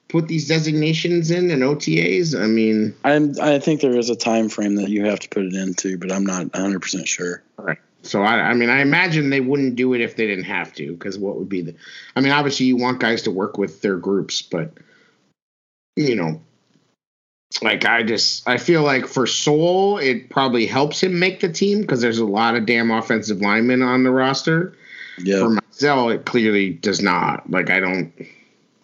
Put 0.08 0.28
these 0.28 0.48
designations 0.48 1.32
in 1.32 1.52
and 1.52 1.64
OTAs? 1.64 2.40
I 2.40 2.48
mean, 2.48 2.96
I'm 3.04 3.34
I 3.42 3.60
think 3.60 3.82
there 3.82 3.98
is 3.98 4.10
a 4.10 4.16
time 4.16 4.50
frame 4.50 4.76
that 4.76 4.90
you 4.90 5.06
have 5.06 5.20
to 5.20 5.30
put 5.30 5.46
it 5.46 5.54
into, 5.54 5.98
but 5.98 6.12
I'm 6.12 6.26
not 6.26 6.54
100 6.54 6.82
percent 6.82 7.08
sure. 7.08 7.44
Right. 7.58 7.78
So 8.04 8.22
I, 8.22 8.36
I 8.36 8.54
mean, 8.54 8.70
I 8.70 8.82
imagine 8.82 9.30
they 9.30 9.42
wouldn't 9.42 9.76
do 9.76 9.94
it 9.94 10.02
if 10.02 10.16
they 10.16 10.28
didn't 10.28 10.46
have 10.46 10.74
to, 10.76 10.94
because 10.94 11.18
what 11.18 11.38
would 11.38 11.50
be 11.50 11.62
the? 11.62 11.76
I 12.16 12.22
mean, 12.22 12.32
obviously 12.32 12.66
you 12.66 12.78
want 12.78 13.00
guys 13.00 13.24
to 13.24 13.32
work 13.32 13.58
with 13.58 13.82
their 13.82 13.98
groups, 13.98 14.42
but 14.42 14.74
you 15.96 16.16
know, 16.16 16.42
like 17.62 17.86
I 17.86 18.04
just 18.04 18.48
I 18.48 18.58
feel 18.58 18.84
like 18.84 19.08
for 19.08 19.28
Soul 19.28 19.98
it 19.98 20.30
probably 20.30 20.66
helps 20.66 21.02
him 21.04 21.20
make 21.20 21.40
the 21.40 21.52
team 21.52 21.82
because 21.82 22.02
there's 22.02 22.20
a 22.20 22.26
lot 22.26 22.56
of 22.56 22.66
damn 22.66 22.92
offensive 22.92 23.42
linemen 23.42 23.82
on 23.82 24.04
the 24.04 24.12
roster. 24.12 24.74
Yeah. 25.20 25.40
For 25.40 25.50
myself, 25.50 26.12
it 26.12 26.26
clearly 26.26 26.72
does 26.72 27.02
not. 27.02 27.50
Like 27.50 27.70
I 27.70 27.80
don't 27.80 28.14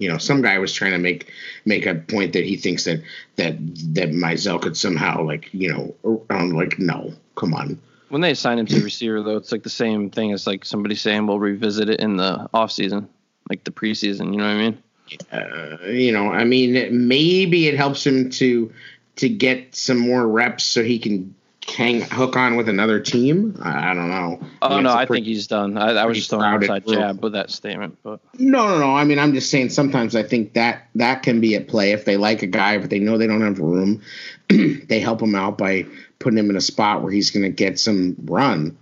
you 0.03 0.09
know, 0.09 0.17
some 0.17 0.41
guy 0.41 0.59
was 0.59 0.73
trying 0.73 0.91
to 0.91 0.97
make 0.97 1.31
make 1.63 1.85
a 1.85 1.95
point 1.95 2.33
that 2.33 2.43
he 2.43 2.57
thinks 2.57 2.83
that 2.83 3.01
that 3.37 3.55
that 3.95 4.09
Mizzell 4.09 4.61
could 4.61 4.75
somehow 4.75 5.23
like 5.23 5.49
you 5.53 5.71
know, 5.71 6.19
I'm 6.29 6.49
like, 6.51 6.77
no, 6.77 7.13
come 7.35 7.53
on. 7.53 7.79
When 8.09 8.21
they 8.21 8.31
assign 8.31 8.59
him 8.59 8.65
to 8.67 8.83
receiver, 8.83 9.23
though, 9.23 9.37
it's 9.37 9.51
like 9.51 9.63
the 9.63 9.69
same 9.69 10.09
thing 10.09 10.33
as 10.33 10.45
like 10.45 10.65
somebody 10.65 10.95
saying 10.95 11.25
we'll 11.25 11.39
revisit 11.39 11.89
it 11.89 12.01
in 12.01 12.17
the 12.17 12.49
off 12.53 12.71
season, 12.71 13.07
like 13.49 13.63
the 13.63 13.71
preseason. 13.71 14.31
You 14.31 14.37
know 14.37 14.43
what 14.43 14.51
I 14.51 14.57
mean? 14.57 14.83
Uh, 15.31 15.87
you 15.87 16.11
know, 16.11 16.29
I 16.29 16.43
mean, 16.43 17.07
maybe 17.07 17.67
it 17.67 17.75
helps 17.75 18.05
him 18.05 18.29
to 18.31 18.71
to 19.15 19.29
get 19.29 19.73
some 19.73 19.99
more 19.99 20.27
reps 20.27 20.65
so 20.65 20.83
he 20.83 20.99
can 20.99 21.33
hang 21.73 22.01
hook 22.01 22.35
on 22.37 22.55
with 22.55 22.69
another 22.69 22.99
team. 22.99 23.57
I, 23.61 23.91
I 23.91 23.93
don't 23.93 24.09
know. 24.09 24.39
Oh 24.61 24.67
I 24.67 24.75
mean, 24.75 24.83
no, 24.83 24.89
it's 24.89 24.95
a 24.95 24.99
I 24.99 25.05
pretty- 25.05 25.21
think 25.23 25.27
he's 25.27 25.47
done. 25.47 25.77
I, 25.77 25.91
I 25.91 26.05
was 26.05 26.17
just 26.17 26.29
throwing 26.29 26.45
an 26.45 26.49
crowded 26.51 26.65
inside 26.65 26.85
group. 26.85 26.97
jab 26.99 27.23
with 27.23 27.33
that 27.33 27.51
statement, 27.51 27.97
but 28.03 28.19
No, 28.37 28.67
no, 28.69 28.79
no. 28.79 28.95
I 28.95 29.03
mean, 29.03 29.19
I'm 29.19 29.33
just 29.33 29.49
saying. 29.49 29.69
Sometimes 29.69 30.15
I 30.15 30.23
think 30.23 30.53
that 30.53 30.87
that 30.95 31.23
can 31.23 31.41
be 31.41 31.55
at 31.55 31.67
play 31.67 31.91
if 31.91 32.05
they 32.05 32.17
like 32.17 32.41
a 32.43 32.47
guy, 32.47 32.77
but 32.77 32.89
they 32.89 32.99
know 32.99 33.17
they 33.17 33.27
don't 33.27 33.41
have 33.41 33.59
room. 33.59 34.01
they 34.49 34.99
help 34.99 35.21
him 35.21 35.35
out 35.35 35.57
by 35.57 35.85
putting 36.19 36.37
him 36.39 36.49
in 36.49 36.55
a 36.55 36.61
spot 36.61 37.01
where 37.01 37.11
he's 37.11 37.31
going 37.31 37.43
to 37.43 37.49
get 37.49 37.79
some 37.79 38.15
run. 38.25 38.77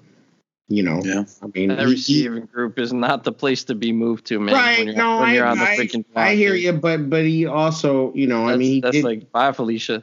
You 0.67 0.83
know. 0.83 1.01
Yeah. 1.03 1.25
I 1.43 1.47
mean, 1.53 1.67
that 1.67 1.79
he- 1.79 1.85
he- 1.85 1.91
receiving 1.91 2.45
group 2.45 2.79
is 2.79 2.93
not 2.93 3.25
the 3.25 3.33
place 3.33 3.65
to 3.65 3.75
be 3.75 3.91
moved 3.91 4.27
to, 4.27 4.39
man. 4.39 4.55
right? 4.55 4.77
When 4.77 4.87
you're, 4.87 4.95
no, 4.95 5.19
when 5.19 5.29
I, 5.29 5.33
you're 5.35 5.45
on 5.45 5.57
the 5.57 5.65
I, 5.69 5.75
freaking 5.77 6.05
I 6.15 6.35
hear 6.35 6.55
you, 6.55 6.71
but 6.71 7.09
but 7.09 7.25
he 7.25 7.45
also, 7.45 8.13
you 8.13 8.27
know, 8.27 8.45
That's, 8.47 8.55
I 8.55 8.57
mean, 8.57 8.71
he 8.71 8.81
that's 8.81 8.95
did, 8.95 9.03
like 9.03 9.31
bye, 9.33 9.51
Felicia. 9.51 10.01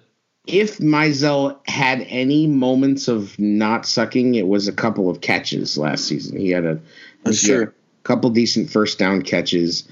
If 0.48 0.78
Mizzell 0.78 1.58
had 1.68 2.06
any 2.08 2.46
moments 2.46 3.06
of 3.06 3.38
not 3.38 3.84
sucking, 3.86 4.34
it 4.34 4.48
was 4.48 4.66
a 4.66 4.72
couple 4.72 5.10
of 5.10 5.20
catches 5.20 5.76
last 5.76 6.06
season. 6.06 6.38
He 6.38 6.50
had 6.50 6.64
a, 6.64 6.80
That's 7.22 7.42
he 7.42 7.52
had 7.52 7.62
a 7.68 7.72
couple 8.02 8.30
decent 8.30 8.70
first 8.70 8.98
down 8.98 9.22
catches. 9.22 9.86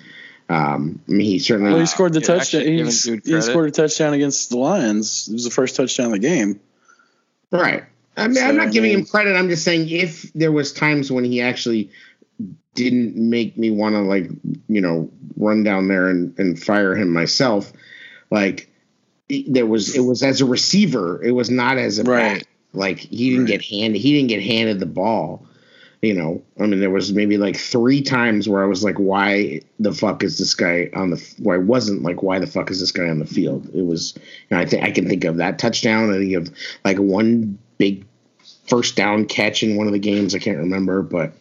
Um, 0.49 1.01
I 1.09 1.13
mean, 1.13 1.21
he 1.27 1.39
certainly. 1.39 1.73
Well, 1.73 1.81
he 1.81 1.87
scored 1.87 2.15
the 2.15 2.21
You're 2.21 2.39
touchdown. 2.39 2.63
He, 2.63 2.67
giving 2.77 2.87
s- 2.87 3.03
dude 3.03 3.27
he 3.27 3.41
scored 3.43 3.69
a 3.69 3.73
touchdown 3.73 4.15
against 4.15 4.49
the 4.51 4.57
Lions. 4.59 5.29
It 5.29 5.35
was 5.35 5.45
the 5.45 5.51
first 5.51 5.77
touchdown 5.77 6.07
of 6.07 6.13
the 6.13 6.19
game. 6.21 6.59
Right. 7.51 7.85
I 8.17 8.29
mean, 8.29 8.39
I'm 8.39 8.53
So, 8.53 8.53
not 8.53 8.69
I 8.69 8.71
giving 8.71 8.91
mean- 8.91 8.99
him 9.01 9.07
credit. 9.07 9.37
I'm 9.37 9.49
just 9.49 9.63
saying 9.65 9.91
if 9.91 10.33
there 10.33 10.53
was 10.53 10.73
times 10.73 11.13
when 11.13 11.25
he 11.25 11.43
actually 11.43 11.91
didn't 12.75 13.17
make 13.17 13.59
me 13.59 13.71
want 13.71 13.95
to 13.95 14.01
like, 14.01 14.31
you 14.69 14.81
know, 14.81 15.11
run 15.37 15.65
down 15.65 15.89
there 15.89 16.09
and, 16.09 16.39
and 16.39 16.63
fire 16.63 16.95
him 16.95 17.13
myself, 17.13 17.73
like 18.31 18.61
it- 18.61 18.69
there 19.49 19.67
was 19.67 19.95
it 19.95 20.01
was 20.01 20.23
as 20.23 20.41
a 20.41 20.45
receiver. 20.47 21.23
It 21.23 21.33
was 21.33 21.51
not 21.51 21.79
as 21.79 21.99
a 21.99 22.05
Right. 22.05 22.39
back. 22.39 22.47
Like 22.73 22.99
he 22.99 23.31
didn't 23.31 23.47
Right. 23.47 23.61
get 23.61 23.65
handed. 23.65 24.01
He 24.01 24.13
didn't 24.13 24.29
get 24.29 24.43
handed 24.43 24.81
the 24.81 24.87
ball. 24.87 25.47
You 26.03 26.13
know, 26.15 26.43
I 26.61 26.67
mean, 26.67 26.79
there 26.79 26.91
was 26.91 27.13
maybe 27.13 27.39
like 27.39 27.57
three 27.57 28.03
times 28.03 28.49
where 28.49 28.63
I 28.63 28.67
was 28.67 28.85
like, 28.85 28.97
"Why 28.99 29.63
the 29.81 29.93
fuck 29.93 30.23
is 30.23 30.39
this 30.39 30.55
guy 30.55 30.91
on 30.95 31.11
the?" 31.11 31.35
Where 31.39 31.57
I 31.57 31.63
wasn't 31.63 32.03
like, 32.03 32.23
"Why 32.23 32.39
the 32.39 32.47
fuck 32.47 32.71
is 32.71 32.81
this 32.81 32.93
guy 32.93 33.09
on 33.09 33.19
the 33.19 33.25
field?" 33.27 33.69
It 33.75 33.85
was, 33.85 34.13
you 34.17 34.23
know, 34.57 34.59
I 34.59 34.67
think 34.67 34.85
I 34.85 34.91
can 34.91 35.09
think 35.09 35.25
of 35.25 35.39
that 35.39 35.59
touchdown. 35.59 36.11
I 36.15 36.19
think 36.19 36.35
of 36.35 36.51
like 36.85 36.99
one 36.99 37.59
big 37.79 38.05
first 38.69 38.95
down 38.95 39.25
catch 39.25 39.63
in 39.63 39.77
one 39.77 39.87
of 39.87 39.95
the 39.95 39.99
games. 39.99 40.35
I 40.35 40.39
can't 40.39 40.59
remember, 40.59 41.03
but 41.03 41.33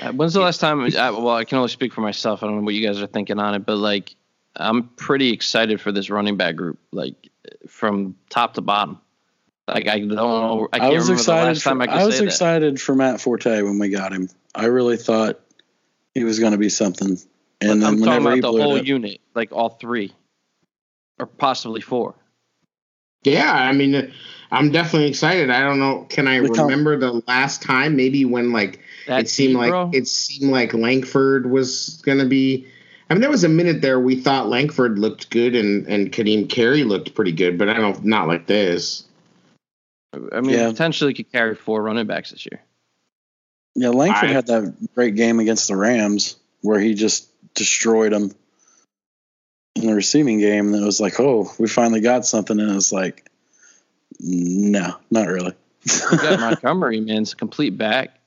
Uh, 0.00 0.12
When's 0.12 0.32
the 0.34 0.40
last 0.40 0.58
time? 0.58 0.80
I, 0.80 1.10
well, 1.10 1.30
I 1.30 1.44
can 1.44 1.58
only 1.58 1.68
speak 1.68 1.92
for 1.92 2.00
myself. 2.00 2.42
I 2.42 2.46
don't 2.46 2.56
know 2.56 2.62
what 2.62 2.74
you 2.74 2.84
guys 2.86 3.00
are 3.02 3.06
thinking 3.06 3.38
on 3.38 3.54
it, 3.54 3.64
but 3.66 3.76
like, 3.76 4.14
I'm 4.56 4.84
pretty 4.90 5.32
excited 5.32 5.80
for 5.80 5.92
this 5.92 6.10
running 6.10 6.36
back 6.36 6.56
group, 6.56 6.78
like 6.92 7.30
from 7.68 8.16
top 8.30 8.54
to 8.54 8.60
bottom. 8.60 9.00
Like, 9.68 9.88
I 9.88 10.00
don't 10.00 10.08
know. 10.08 10.68
I 10.72 10.76
I, 10.76 10.80
can't 10.80 10.94
was 10.94 11.04
remember 11.04 11.06
the 11.06 11.12
excited. 11.20 11.46
last 11.46 11.62
time 11.62 11.76
For, 11.78 11.82
I 11.82 11.86
could 11.86 11.94
I 11.96 12.06
was 12.06 12.18
say 12.18 12.24
excited 12.24 12.80
for 12.80 12.94
Matt 12.94 13.20
Forte 13.20 13.62
when 13.62 13.78
we 13.78 13.88
got 13.88 14.12
him. 14.12 14.28
I 14.54 14.66
really 14.66 14.96
thought 14.96 15.40
he 16.14 16.24
was 16.24 16.38
going 16.40 16.52
to 16.52 16.58
be 16.58 16.68
something. 16.68 17.10
And 17.10 17.18
But 17.60 17.66
then 17.66 17.82
I'm 17.84 17.94
talking 17.98 18.00
whenever 18.00 18.28
about 18.40 18.52
the 18.52 18.62
whole 18.62 18.76
up- 18.78 18.84
unit, 18.86 19.20
like 19.34 19.52
all 19.52 19.68
three, 19.70 20.12
or 21.18 21.26
possibly 21.26 21.80
four. 21.80 22.14
yeah, 23.22 23.52
I 23.54 23.72
mean, 23.72 24.12
I'm 24.50 24.72
definitely 24.72 25.08
excited. 25.08 25.48
I 25.48 25.60
don't 25.60 25.78
know. 25.78 26.06
Can 26.10 26.26
I 26.26 26.40
The 26.40 26.48
remember 26.48 26.98
the 26.98 27.22
last 27.28 27.62
time? 27.62 27.94
Maybe 27.94 28.24
when 28.24 28.52
like 28.52 28.80
That 29.06 29.20
it 29.20 29.28
seemed 29.30 29.52
deep, 29.52 29.58
like 29.58 29.70
bro? 29.70 29.90
it 29.94 30.08
seemed 30.08 30.50
like 30.50 30.74
Langford 30.74 31.50
was 31.50 32.02
going 32.04 32.18
to 32.18 32.26
be. 32.26 32.66
I 33.12 33.14
mean, 33.14 33.20
there 33.20 33.30
was 33.30 33.44
a 33.44 33.48
minute 33.50 33.82
there 33.82 34.00
we 34.00 34.16
thought 34.16 34.48
Langford 34.48 34.98
looked 34.98 35.28
good 35.28 35.54
and 35.54 35.86
and 35.86 36.10
Kadeem 36.10 36.48
Carey 36.48 36.82
looked 36.82 37.14
pretty 37.14 37.32
good, 37.32 37.58
but 37.58 37.68
I 37.68 37.74
don't 37.74 38.02
not 38.06 38.26
like 38.26 38.46
this. 38.46 39.04
I 40.14 40.40
mean, 40.40 40.54
Yeah. 40.54 40.70
potentially 40.70 41.12
could 41.12 41.30
carry 41.30 41.54
four 41.54 41.82
running 41.82 42.06
backs 42.06 42.30
this 42.30 42.46
year. 42.46 42.62
Yeah, 43.74 43.90
Langford 43.90 44.30
I- 44.30 44.32
had 44.32 44.46
that 44.46 44.94
great 44.94 45.14
game 45.14 45.40
against 45.40 45.68
the 45.68 45.76
Rams 45.76 46.36
where 46.62 46.80
he 46.80 46.94
just 46.94 47.28
destroyed 47.52 48.14
them 48.14 48.30
in 49.74 49.88
the 49.88 49.94
receiving 49.94 50.38
game. 50.38 50.72
And 50.72 50.82
it 50.82 50.86
was 50.86 50.98
like, 50.98 51.20
oh, 51.20 51.52
we 51.58 51.68
finally 51.68 52.00
got 52.00 52.24
something. 52.24 52.58
And 52.58 52.70
it 52.70 52.74
was 52.74 52.92
like, 52.92 53.28
no, 54.20 54.96
not 55.10 55.28
really. 55.28 55.52
You 55.84 56.16
got 56.16 56.40
Montgomery, 56.62 57.00
man. 57.00 57.20
It's 57.22 57.34
a 57.34 57.36
complete 57.36 57.76
back. 57.76 58.18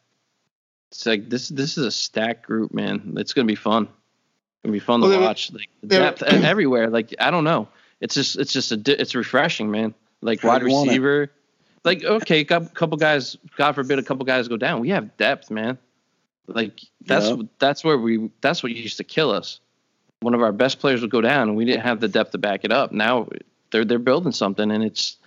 It's 0.91 1.07
like 1.07 1.27
this. 1.27 1.49
This 1.49 1.79
is 1.79 1.85
a 1.87 1.91
stacked 1.91 2.45
group, 2.45 2.71
man. 2.71 3.15
It's 3.17 3.33
gonna 3.33 3.47
be 3.47 3.55
fun. 3.55 3.87
It's 4.65 4.67
gonna 4.67 4.73
be 4.73 4.79
fun 4.79 5.01
Well, 5.01 5.11
to 5.11 5.19
watch. 5.19 5.51
Like 5.53 5.69
the 5.81 5.87
depth 5.87 6.23
everywhere. 6.23 6.89
Like 6.89 7.13
I 7.19 7.29
don't 7.31 7.43
know. 7.43 7.67
It's 8.01 8.15
just. 8.15 8.37
It's 8.37 8.51
just 8.51 8.71
a. 8.71 8.77
di- 8.77 8.93
It's 8.93 9.13
refreshing, 9.15 9.69
man. 9.69 9.93
Like 10.21 10.41
How 10.41 10.49
wide 10.49 10.59
do 10.61 10.67
you 10.67 10.73
want 10.73 10.87
it? 10.87 10.91
receiver. 10.91 11.31
Like 11.83 12.03
okay, 12.03 12.39
a 12.41 12.45
couple 12.45 12.97
guys. 12.97 13.37
God 13.57 13.73
forbid, 13.75 13.99
a 13.99 14.03
couple 14.03 14.25
guys 14.25 14.47
go 14.47 14.57
down. 14.57 14.81
We 14.81 14.89
have 14.89 15.15
depth, 15.17 15.51
man. 15.51 15.77
Like 16.47 16.79
that's 17.05 17.29
Yeah. 17.29 17.43
that's 17.59 17.83
where 17.83 17.97
we. 17.97 18.31
That's 18.41 18.63
what 18.63 18.71
used 18.71 18.97
to 18.97 19.03
kill 19.03 19.29
us. 19.31 19.59
One 20.21 20.33
of 20.33 20.41
our 20.41 20.51
best 20.51 20.79
players 20.79 21.01
would 21.01 21.11
go 21.11 21.21
down, 21.21 21.49
and 21.49 21.55
we 21.57 21.65
didn't 21.65 21.81
have 21.83 21.99
the 21.99 22.07
depth 22.07 22.31
to 22.31 22.37
back 22.39 22.63
it 22.65 22.71
up. 22.71 22.91
Now 22.91 23.27
they're 23.71 23.85
they're 23.85 23.99
building 23.99 24.31
something, 24.31 24.71
and 24.71 24.83
it's 24.83 25.17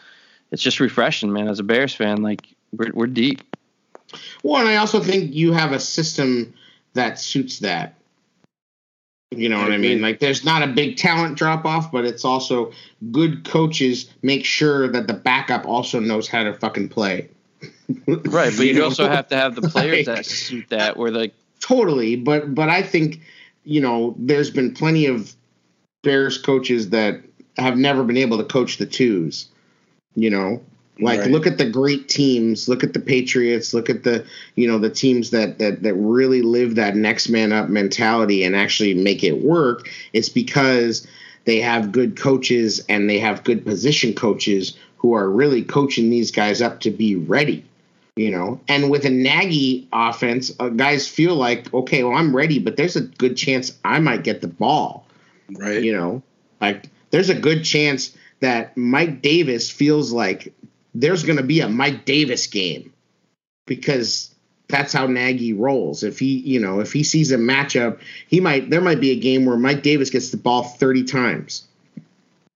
it's 0.50 0.62
just 0.62 0.80
refreshing, 0.80 1.32
man. 1.32 1.46
As 1.48 1.60
a 1.60 1.62
Bears 1.62 1.94
fan, 1.94 2.22
like 2.22 2.46
we're 2.72 2.90
we're 2.92 3.06
deep. 3.06 3.42
Well, 4.42 4.60
and 4.60 4.68
I 4.68 4.76
also 4.76 5.00
think 5.00 5.34
you 5.34 5.52
have 5.52 5.70
a 5.72 5.78
system 5.80 6.54
that 6.94 7.20
suits 7.20 7.60
that. 7.60 7.94
You 9.30 9.48
know 9.48 9.60
what 9.60 9.72
I 9.72 9.76
mean? 9.76 10.00
Like, 10.00 10.20
there's 10.20 10.44
not 10.44 10.62
a 10.62 10.66
big 10.66 10.96
talent 10.96 11.36
drop 11.36 11.66
off, 11.66 11.92
but 11.92 12.04
it's 12.06 12.24
also 12.24 12.72
good 13.12 13.44
coaches 13.44 14.10
make 14.22 14.44
sure 14.44 14.88
that 14.88 15.06
the 15.06 15.12
backup 15.12 15.66
also 15.66 16.00
knows 16.00 16.28
how 16.28 16.44
to 16.44 16.54
fucking 16.54 16.88
play. 16.88 17.28
Right, 18.06 18.52
but 18.54 18.66
you, 18.66 18.74
know? 18.74 18.84
also 18.84 19.08
have 19.08 19.28
to 19.28 19.36
have 19.36 19.54
the 19.54 19.62
players 19.62 20.06
Like- 20.06 20.16
that 20.16 20.26
suit 20.26 20.68
that. 20.68 20.98
Where 20.98 21.10
like, 21.10 21.34
totally 21.60 22.16
but 22.16 22.54
but 22.54 22.68
i 22.68 22.82
think 22.82 23.20
you 23.64 23.80
know 23.80 24.14
there's 24.18 24.50
been 24.50 24.72
plenty 24.72 25.06
of 25.06 25.34
bears 26.02 26.38
coaches 26.38 26.90
that 26.90 27.20
have 27.56 27.76
never 27.76 28.04
been 28.04 28.16
able 28.16 28.38
to 28.38 28.44
coach 28.44 28.78
the 28.78 28.86
twos 28.86 29.48
you 30.14 30.30
know 30.30 30.62
like 31.00 31.20
Right. 31.20 31.30
look 31.30 31.46
at 31.46 31.58
the 31.58 31.68
great 31.68 32.08
teams. 32.08 32.68
Look 32.68 32.82
at 32.82 32.92
the 32.92 33.00
patriots. 33.00 33.72
Look 33.74 33.88
at 33.88 34.02
the 34.04 34.24
you 34.56 34.66
know 34.66 34.78
the 34.78 34.90
teams 34.90 35.30
that 35.30 35.58
that 35.58 35.82
that 35.82 35.94
really 35.94 36.42
live 36.42 36.74
that 36.76 36.96
next 36.96 37.28
man 37.28 37.52
up 37.52 37.68
mentality 37.68 38.42
and 38.44 38.56
actually 38.56 38.94
make 38.94 39.22
it 39.22 39.42
work. 39.42 39.88
It's 40.12 40.28
because 40.28 41.06
they 41.44 41.60
have 41.60 41.92
good 41.92 42.16
coaches 42.16 42.84
and 42.88 43.08
they 43.08 43.18
have 43.18 43.44
good 43.44 43.64
position 43.64 44.12
coaches 44.14 44.76
who 44.98 45.14
are 45.14 45.30
really 45.30 45.62
coaching 45.62 46.10
these 46.10 46.30
guys 46.30 46.60
up 46.60 46.80
to 46.80 46.90
be 46.90 47.14
ready 47.16 47.64
you 48.16 48.32
know? 48.32 48.60
And 48.66 48.90
with 48.90 49.04
a 49.04 49.10
Nagy 49.10 49.86
offense 49.92 50.50
uh, 50.58 50.70
guys 50.70 51.06
feel 51.06 51.36
like 51.36 51.72
okay 51.72 52.02
well 52.02 52.16
i'm 52.16 52.34
ready 52.34 52.58
but 52.58 52.76
there's 52.76 52.96
a 52.96 53.02
good 53.02 53.36
chance 53.36 53.72
i 53.84 54.00
might 54.00 54.24
get 54.24 54.40
the 54.40 54.48
ball 54.48 55.06
Right. 55.52 55.80
you 55.80 55.92
know? 55.96 56.20
Like 56.60 56.88
there's 57.10 57.28
a 57.30 57.34
good 57.38 57.62
chance 57.62 58.10
that 58.40 58.76
mike 58.76 59.22
davis 59.22 59.70
feels 59.70 60.12
like 60.12 60.52
there's 61.00 61.24
going 61.24 61.36
to 61.36 61.42
be 61.44 61.60
a 61.60 61.68
mike 61.68 62.04
davis 62.04 62.46
game 62.46 62.92
because 63.66 64.34
that's 64.68 64.92
how 64.92 65.06
Nagy 65.06 65.54
rolls. 65.54 66.02
If 66.02 66.18
he 66.18 66.38
you 66.38 66.60
know 66.60 66.80
if 66.80 66.92
he 66.92 67.02
sees 67.02 67.32
a 67.32 67.36
matchup 67.36 68.00
he 68.26 68.40
might 68.40 68.70
there 68.70 68.80
might 68.80 69.00
be 69.00 69.10
a 69.12 69.18
game 69.18 69.46
where 69.46 69.56
mike 69.56 69.82
davis 69.82 70.10
gets 70.10 70.30
the 70.30 70.36
ball 70.36 70.62
30 70.62 71.04
times. 71.04 71.64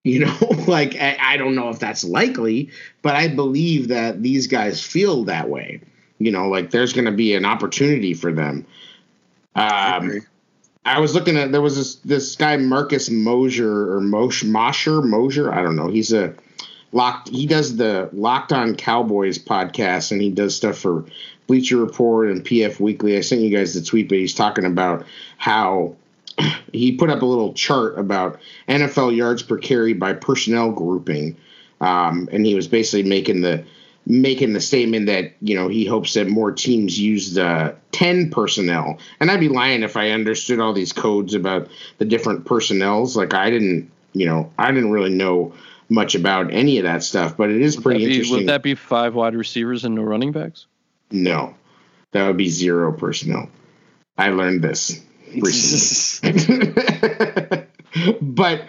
You 0.05 0.27
know 0.27 0.37
like 0.67 0.97
I, 0.97 1.17
I 1.21 1.37
don't 1.37 1.55
know 1.55 1.69
if 1.69 1.79
that's 1.79 2.05
likely 2.05 2.71
but 3.03 3.15
i 3.15 3.29
believe 3.29 3.89
that 3.89 4.23
these 4.23 4.47
guys 4.47 4.83
feel 4.83 5.25
that 5.25 5.49
way. 5.49 5.81
You 6.19 6.33
know 6.33 6.49
like 6.49 6.71
there's 6.71 6.93
going 6.93 7.07
to 7.07 7.13
be 7.13 7.35
an 7.35 7.45
opportunity 7.45 8.15
for 8.15 8.33
them. 8.33 8.67
I 9.55 9.97
um. 9.97 10.21
I 10.85 10.99
was 10.99 11.15
looking 11.15 11.37
at 11.37 11.53
there 11.53 11.63
was 11.63 11.77
this 11.77 11.95
this 11.97 12.35
guy 12.35 12.57
Marcus 12.57 13.09
Mosier 13.09 13.95
or 13.95 14.01
Mosh 14.01 14.43
Mosher 14.43 15.01
Mosier? 15.01 15.53
I 15.53 15.63
don't 15.63 15.77
know. 15.77 15.87
He's 15.87 16.13
a 16.13 16.35
locked 16.93 17.29
he 17.29 17.47
does 17.47 17.77
the 17.77 18.09
Locked 18.13 18.53
On 18.53 18.77
Cowboys 18.77 19.39
podcast 19.39 20.13
and 20.13 20.21
he 20.21 20.31
does 20.31 20.55
stuff 20.55 20.79
for 20.79 21.05
Bleacher 21.47 21.79
Report 21.79 22.29
and 22.29 22.45
PF 22.45 22.79
Weekly. 22.79 23.17
I 23.17 23.21
sent 23.21 23.41
you 23.41 23.57
guys 23.57 23.75
the 23.75 23.83
tweet, 23.83 24.09
but 24.09 24.19
he's 24.19 24.35
talking 24.35 24.65
about 24.65 25.05
how 25.39 25.97
he 26.73 26.93
put 26.93 27.11
up 27.11 27.23
a 27.23 27.27
little 27.27 27.53
chart 27.55 27.99
about 27.99 28.39
NFL 28.69 29.17
yards 29.17 29.43
per 29.43 29.59
carry 29.59 29.93
by 29.93 30.13
personnel 30.13 30.71
grouping, 30.71 31.37
um, 31.81 32.29
and 32.33 32.47
he 32.47 32.55
was 32.55 32.69
basically 32.69 33.09
making 33.09 33.41
the 33.41 33.65
making 34.05 34.53
the 34.53 34.61
statement 34.61 35.07
that 35.07 35.33
you 35.41 35.55
know 35.55 35.69
he 35.69 35.85
hopes 35.85 36.15
that 36.15 36.29
more 36.29 36.51
teams 36.51 36.99
use 36.99 37.35
the 37.35 37.75
10 37.93 38.31
personnel. 38.31 38.99
And 39.21 39.31
i'd 39.31 39.39
be 39.39 39.49
lying 39.49 39.85
if 39.85 39.97
i 39.97 40.11
understood 40.11 40.59
all 40.59 40.73
these 40.73 40.93
codes 40.93 41.35
about 41.35 41.69
the 41.99 42.05
different 42.05 42.45
personnels. 42.45 43.17
Like 43.17 43.33
i 43.33 43.49
didn't 43.49 43.91
you 44.13 44.27
know 44.27 44.51
i 44.59 44.73
didn't 44.73 44.91
really 44.91 45.15
know 45.15 45.55
much 45.93 46.15
about 46.15 46.53
any 46.53 46.79
of 46.79 46.85
that 46.85 47.03
stuff 47.03 47.37
but 47.37 47.51
it 47.51 47.61
is 47.61 47.77
would 47.77 47.83
pretty 47.83 48.07
be, 48.07 48.13
interesting 48.13 48.39
would 48.39 48.49
that 48.49 48.63
be 48.63 48.75
five 48.75 49.15
wide 49.15 49.35
receivers 49.35 49.85
and 49.85 49.95
no 49.95 50.03
running 50.03 50.33
backs? 50.33 50.67
no 51.11 51.55
that 52.13 52.27
would 52.27 52.37
be 52.37 52.49
zero 52.49 52.93
personnel 52.93 53.49
i 54.19 54.31
learned 54.31 54.63
this 54.63 55.01
recently 55.35 56.73
but 58.21 58.65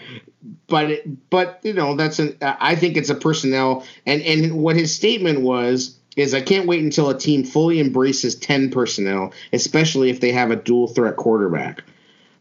but 0.67 1.01
but 1.29 1.59
you 1.63 1.73
know 1.73 1.95
that's 1.95 2.19
an 2.19 2.37
I 2.41 2.75
think 2.75 2.97
it's 2.97 3.09
a 3.09 3.15
personnel 3.15 3.85
and 4.05 4.21
and 4.21 4.53
what 4.57 4.75
his 4.75 4.93
statement 4.93 5.41
was 5.41 5.97
is 6.15 6.33
I 6.33 6.41
can't 6.41 6.67
wait 6.67 6.83
until 6.83 7.09
a 7.09 7.17
team 7.17 7.43
fully 7.43 7.79
embraces 7.79 8.35
10 8.35 8.69
personnel, 8.69 9.33
especially 9.51 10.11
if 10.11 10.19
they 10.19 10.31
have 10.31 10.51
a 10.51 10.55
dual 10.55 10.87
threat 10.87 11.15
quarterback. 11.15 11.83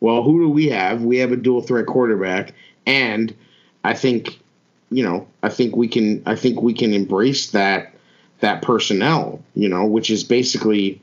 Well, 0.00 0.22
who 0.22 0.40
do 0.40 0.50
we 0.50 0.68
have? 0.68 1.02
We 1.02 1.18
have 1.18 1.32
a 1.32 1.36
dual 1.36 1.62
threat 1.62 1.86
quarterback 1.86 2.54
and 2.86 3.34
I 3.84 3.94
think 3.94 4.40
you 4.92 5.02
know, 5.02 5.26
I 5.42 5.48
think 5.48 5.76
we 5.76 5.88
can 5.88 6.22
I 6.26 6.36
think 6.36 6.62
we 6.62 6.74
can 6.74 6.92
embrace 6.92 7.50
that 7.50 7.94
that 8.40 8.62
personnel, 8.62 9.42
you 9.54 9.68
know, 9.68 9.84
which 9.86 10.10
is 10.10 10.24
basically 10.24 11.00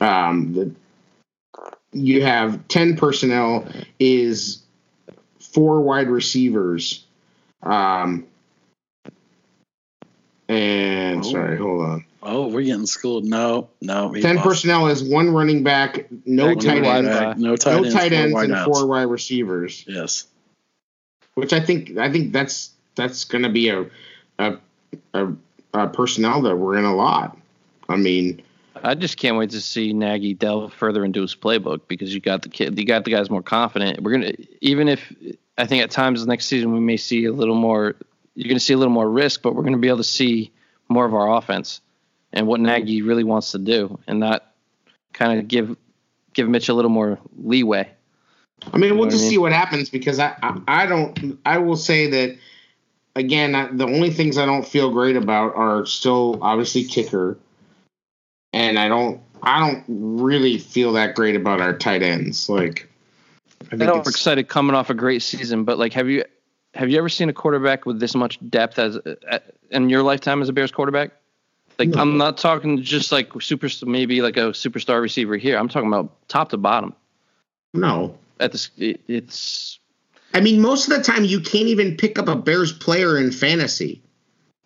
um 0.00 0.52
the 0.52 0.72
you 1.92 2.22
have 2.22 2.68
10 2.68 2.96
personnel 2.96 3.66
is 3.98 4.62
four 5.40 5.80
wide 5.80 6.08
receivers 6.08 7.04
um 7.62 8.26
and 10.48 11.20
oh. 11.20 11.30
sorry, 11.30 11.58
hold 11.58 11.82
on. 11.82 12.04
Oh, 12.22 12.48
we're 12.48 12.62
getting 12.62 12.86
schooled. 12.86 13.24
No, 13.24 13.68
no. 13.80 14.12
Ten 14.14 14.36
lost. 14.36 14.48
personnel 14.48 14.88
is 14.88 15.04
one 15.04 15.30
running 15.30 15.62
back, 15.62 16.06
no 16.26 16.54
tight 16.54 16.84
ends, 16.84 17.40
no 17.40 17.54
tight 17.54 17.72
no 17.72 17.76
ends, 17.78 17.94
tight 17.94 18.12
ends 18.12 18.34
and 18.34 18.64
four 18.64 18.86
wide 18.86 19.02
receivers. 19.02 19.84
Yes. 19.86 20.26
Which 21.34 21.52
I 21.52 21.60
think 21.60 21.96
I 21.96 22.10
think 22.10 22.32
that's 22.32 22.70
that's 22.98 23.24
going 23.24 23.44
to 23.44 23.48
be 23.48 23.70
a, 23.70 23.86
a 24.38 24.58
a 25.14 25.32
a 25.72 25.88
personnel 25.88 26.42
that 26.42 26.56
we're 26.56 26.76
in 26.76 26.84
a 26.84 26.94
lot. 26.94 27.38
I 27.88 27.96
mean, 27.96 28.42
I 28.82 28.94
just 28.94 29.16
can't 29.16 29.36
wait 29.36 29.50
to 29.50 29.60
see 29.60 29.92
Nagy 29.92 30.34
delve 30.34 30.74
further 30.74 31.04
into 31.04 31.22
his 31.22 31.34
playbook 31.34 31.82
because 31.88 32.12
you 32.12 32.20
got 32.20 32.42
the 32.42 32.48
kid, 32.48 32.78
you 32.78 32.84
got 32.84 33.04
the 33.04 33.10
guys 33.10 33.30
more 33.30 33.42
confident. 33.42 34.02
We're 34.02 34.12
gonna 34.12 34.32
even 34.60 34.88
if 34.88 35.12
I 35.56 35.66
think 35.66 35.82
at 35.82 35.90
times 35.90 36.26
next 36.26 36.46
season 36.46 36.72
we 36.72 36.80
may 36.80 36.96
see 36.96 37.24
a 37.24 37.32
little 37.32 37.54
more. 37.54 37.96
You're 38.34 38.48
gonna 38.48 38.60
see 38.60 38.74
a 38.74 38.76
little 38.76 38.92
more 38.92 39.08
risk, 39.08 39.42
but 39.42 39.54
we're 39.54 39.64
gonna 39.64 39.78
be 39.78 39.88
able 39.88 39.98
to 39.98 40.04
see 40.04 40.52
more 40.88 41.04
of 41.04 41.14
our 41.14 41.36
offense 41.36 41.80
and 42.32 42.46
what 42.46 42.60
Nagy 42.60 43.02
really 43.02 43.24
wants 43.24 43.52
to 43.52 43.58
do, 43.58 43.98
and 44.06 44.20
not 44.20 44.52
kind 45.12 45.38
of 45.38 45.48
give 45.48 45.76
give 46.34 46.48
Mitch 46.48 46.68
a 46.68 46.74
little 46.74 46.90
more 46.90 47.18
leeway. 47.36 47.88
I 48.72 48.76
mean, 48.76 48.92
you 48.92 48.98
we'll 48.98 49.08
just 49.08 49.22
I 49.22 49.24
mean? 49.24 49.30
see 49.30 49.38
what 49.38 49.52
happens 49.52 49.90
because 49.90 50.18
I, 50.18 50.36
I 50.42 50.60
I 50.68 50.86
don't 50.86 51.38
I 51.44 51.58
will 51.58 51.76
say 51.76 52.08
that 52.10 52.36
again 53.18 53.52
the 53.76 53.84
only 53.84 54.10
things 54.10 54.38
I 54.38 54.46
don't 54.46 54.66
feel 54.66 54.90
great 54.90 55.16
about 55.16 55.54
are 55.54 55.84
still 55.84 56.38
obviously 56.42 56.84
kicker 56.84 57.38
and 58.52 58.78
I 58.78 58.88
don't 58.88 59.20
I 59.42 59.60
don't 59.60 59.84
really 59.88 60.58
feel 60.58 60.92
that 60.94 61.14
great 61.14 61.36
about 61.36 61.60
our 61.60 61.76
tight 61.76 62.02
ends. 62.02 62.48
Like 62.48 62.88
I 63.70 63.76
think 63.76 63.90
I'm 63.90 64.00
excited 64.00 64.48
coming 64.48 64.74
off 64.74 64.90
a 64.90 64.94
great 64.94 65.22
season, 65.22 65.64
but 65.64 65.78
like 65.78 65.92
have 65.92 66.08
you 66.08 66.24
have 66.74 66.90
you 66.90 66.98
ever 66.98 67.08
seen 67.08 67.28
a 67.28 67.32
quarterback 67.32 67.86
with 67.86 68.00
this 68.00 68.14
much 68.14 68.38
depth 68.50 68.78
as 68.78 68.96
uh, 68.96 69.38
in 69.70 69.88
your 69.88 70.02
lifetime 70.02 70.42
as 70.42 70.48
a 70.48 70.52
Bears 70.52 70.72
quarterback? 70.72 71.12
Like 71.78 71.90
no. 71.90 72.00
I'm 72.00 72.18
not 72.18 72.38
talking 72.38 72.82
just 72.82 73.12
like 73.12 73.30
super 73.40 73.68
maybe 73.86 74.22
like 74.22 74.36
a 74.36 74.50
superstar 74.50 75.00
receiver 75.00 75.36
here. 75.36 75.56
I'm 75.56 75.68
talking 75.68 75.88
about 75.88 76.10
top 76.28 76.50
to 76.50 76.56
bottom. 76.56 76.94
No. 77.74 78.16
At 78.40 78.52
this 78.52 78.70
it's 78.76 79.78
I 80.34 80.40
mean 80.40 80.60
most 80.60 80.88
of 80.88 80.96
the 80.96 81.02
time 81.02 81.24
you 81.24 81.40
can't 81.40 81.68
even 81.68 81.96
pick 81.96 82.18
up 82.18 82.28
a 82.28 82.36
Bears 82.36 82.72
player 82.72 83.18
in 83.18 83.32
fantasy. 83.32 84.02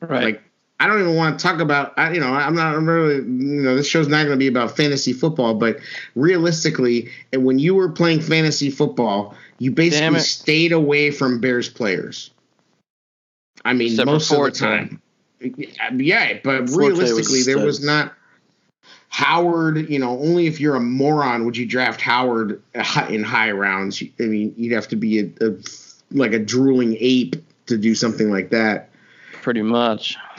Right. 0.01 0.25
Like 0.25 0.43
I 0.83 0.89
don't 0.89 1.01
even 1.01 1.15
want 1.15 1.39
to 1.39 1.43
talk 1.43 1.61
about. 1.61 1.97
I, 1.97 2.13
you 2.13 2.19
know, 2.19 2.35
I'm 2.35 2.57
not 2.57 2.75
I'm 2.75 2.89
really. 2.89 3.15
You 3.15 3.23
know, 3.63 3.77
this 3.77 3.87
show's 3.87 4.09
not 4.09 4.25
going 4.25 4.31
to 4.31 4.37
be 4.37 4.49
about 4.49 4.77
fantasy 4.77 5.13
football, 5.13 5.55
but 5.55 5.79
realistically, 6.17 7.09
and 7.33 7.45
when 7.45 7.61
you 7.61 7.77
were 7.77 7.89
playing 7.89 8.21
fantasy 8.21 8.69
football, 8.69 9.37
you 9.61 9.71
basically 9.71 10.19
stayed 10.19 10.73
away 10.73 11.13
from 11.13 11.41
Bears 11.41 11.69
players. 11.69 12.33
I 13.65 13.75
mean, 13.75 13.93
Except 13.93 14.07
most 14.07 14.33
of 14.33 14.43
the 14.43 14.51
time. 14.51 15.01
Yeah, 15.95 16.41
but 16.43 16.69
Forte 16.69 16.89
realistically, 16.89 17.39
was 17.39 17.47
there 17.47 17.65
was 17.65 17.85
not. 17.85 18.13
Howard, 19.13 19.91
you 19.91 19.99
know, 19.99 20.19
only 20.19 20.47
if 20.47 20.59
you're 20.59 20.75
a 20.75 20.81
moron 20.81 21.45
would 21.45 21.57
you 21.57 21.67
draft 21.67 22.01
Howard 22.01 22.63
in 23.09 23.23
high 23.23 23.51
rounds. 23.51 24.03
I 24.19 24.23
mean, 24.23 24.55
you'd 24.57 24.73
have 24.73 24.89
to 24.89 24.97
be 24.97 25.21
a, 25.21 25.31
a 25.41 25.57
like 26.11 26.33
a 26.33 26.39
drooling 26.39 26.97
ape 26.99 27.37
to 27.67 27.77
do 27.77 27.95
something 27.95 28.31
like 28.31 28.51
that 28.51 28.89
pretty 29.43 29.61
much. 29.63 30.17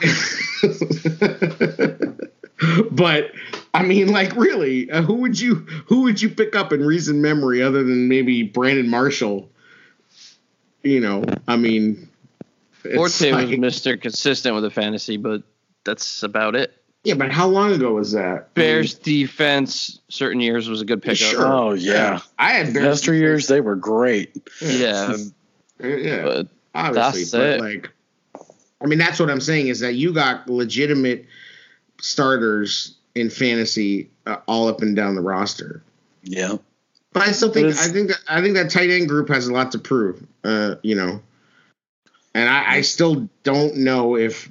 but 2.90 3.30
I 3.72 3.82
mean, 3.84 4.08
like, 4.08 4.34
really, 4.34 4.90
uh, 4.90 5.02
who 5.02 5.14
would 5.14 5.38
you 5.38 5.54
who 5.86 6.02
would 6.02 6.20
you 6.20 6.30
pick 6.30 6.56
up 6.56 6.72
in 6.72 6.84
recent 6.84 7.18
memory 7.18 7.62
other 7.62 7.84
than 7.84 8.08
maybe 8.08 8.42
Brandon 8.42 8.88
Marshall? 8.88 9.48
You 10.82 11.00
know, 11.00 11.24
I 11.46 11.56
mean, 11.56 12.08
Forte 12.72 13.30
like, 13.30 13.48
was 13.50 13.58
Mister 13.58 13.96
Consistent 13.96 14.54
with 14.54 14.64
the 14.64 14.70
fantasy, 14.70 15.16
but 15.16 15.42
that's 15.84 16.22
about 16.22 16.56
it. 16.56 16.74
Yeah, 17.04 17.14
but 17.14 17.30
how 17.30 17.46
long 17.46 17.72
ago 17.72 17.92
was 17.92 18.12
that? 18.12 18.54
Bears 18.54 18.94
I 18.94 18.96
mean, 18.96 19.20
defense, 19.20 20.00
certain 20.08 20.40
years 20.40 20.68
was 20.68 20.80
a 20.80 20.86
good 20.86 21.02
pickup. 21.02 21.28
Sure. 21.28 21.46
Oh 21.46 21.72
yeah, 21.74 22.20
I 22.38 22.52
had 22.52 22.72
Bears 22.72 23.06
years; 23.06 23.46
they 23.46 23.60
were 23.60 23.76
great. 23.76 24.34
Yeah, 24.62 25.14
yeah, 25.78 26.22
but 26.24 26.46
obviously, 26.74 27.38
but 27.38 27.48
it. 27.48 27.60
like 27.60 27.90
I 28.80 28.86
mean, 28.86 28.98
that's 28.98 29.20
what 29.20 29.30
I'm 29.30 29.40
saying 29.40 29.68
is 29.68 29.80
that 29.80 29.94
you 29.94 30.12
got 30.12 30.48
legitimate 30.48 31.26
starters 32.00 32.96
in 33.14 33.30
fantasy 33.30 34.10
uh, 34.26 34.36
all 34.46 34.68
up 34.68 34.82
and 34.82 34.96
down 34.96 35.14
the 35.14 35.20
roster. 35.20 35.82
Yeah. 36.22 36.56
But 37.12 37.28
I 37.28 37.32
still 37.32 37.52
think 37.52 37.68
I 37.76 37.88
think 37.88 38.08
that, 38.08 38.20
I 38.28 38.42
think 38.42 38.54
that 38.54 38.70
tight 38.70 38.90
end 38.90 39.08
group 39.08 39.28
has 39.28 39.46
a 39.46 39.52
lot 39.52 39.72
to 39.72 39.78
prove. 39.78 40.26
Uh, 40.42 40.76
you 40.82 40.96
know, 40.96 41.22
and 42.34 42.48
I, 42.48 42.76
I 42.76 42.80
still 42.80 43.28
don't 43.44 43.76
know 43.76 44.16
if 44.16 44.50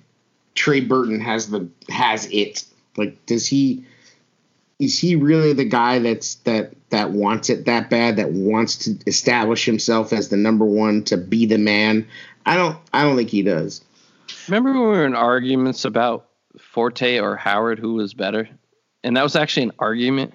Trey 0.55 0.81
Burton 0.81 1.19
has 1.19 1.49
the 1.49 1.67
has 1.89 2.27
it. 2.31 2.65
Like, 2.97 3.25
does 3.25 3.47
he? 3.47 3.85
Is 4.79 4.99
he 4.99 5.15
really 5.15 5.53
the 5.53 5.65
guy 5.65 5.99
that's 5.99 6.35
that 6.35 6.73
that 6.89 7.11
wants 7.11 7.49
it 7.49 7.65
that 7.65 7.89
bad? 7.89 8.17
That 8.17 8.31
wants 8.31 8.77
to 8.85 8.97
establish 9.07 9.65
himself 9.65 10.13
as 10.13 10.29
the 10.29 10.37
number 10.37 10.65
one 10.65 11.03
to 11.05 11.17
be 11.17 11.45
the 11.45 11.57
man? 11.57 12.07
I 12.45 12.57
don't. 12.57 12.77
I 12.93 13.03
don't 13.03 13.15
think 13.15 13.29
he 13.29 13.43
does. 13.43 13.83
Remember 14.47 14.73
when 14.73 14.81
we 14.81 14.87
were 14.87 15.05
in 15.05 15.15
arguments 15.15 15.85
about 15.85 16.27
Forte 16.59 17.19
or 17.19 17.35
Howard 17.35 17.79
who 17.79 17.93
was 17.93 18.13
better, 18.13 18.49
and 19.03 19.15
that 19.17 19.23
was 19.23 19.35
actually 19.35 19.63
an 19.63 19.73
argument. 19.79 20.33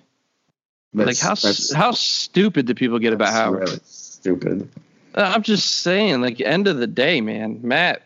That's, 0.95 1.23
like 1.23 1.41
how 1.41 1.53
how 1.77 1.93
stupid 1.93 2.67
do 2.67 2.75
people 2.75 2.99
get 2.99 3.13
about 3.13 3.33
Howard? 3.33 3.69
Really 3.69 3.81
stupid. 3.85 4.69
Uh, 5.15 5.33
I'm 5.35 5.43
just 5.43 5.83
saying, 5.83 6.23
like 6.23 6.41
end 6.41 6.69
of 6.69 6.79
the 6.79 6.87
day, 6.87 7.21
man, 7.21 7.61
Matt. 7.63 8.03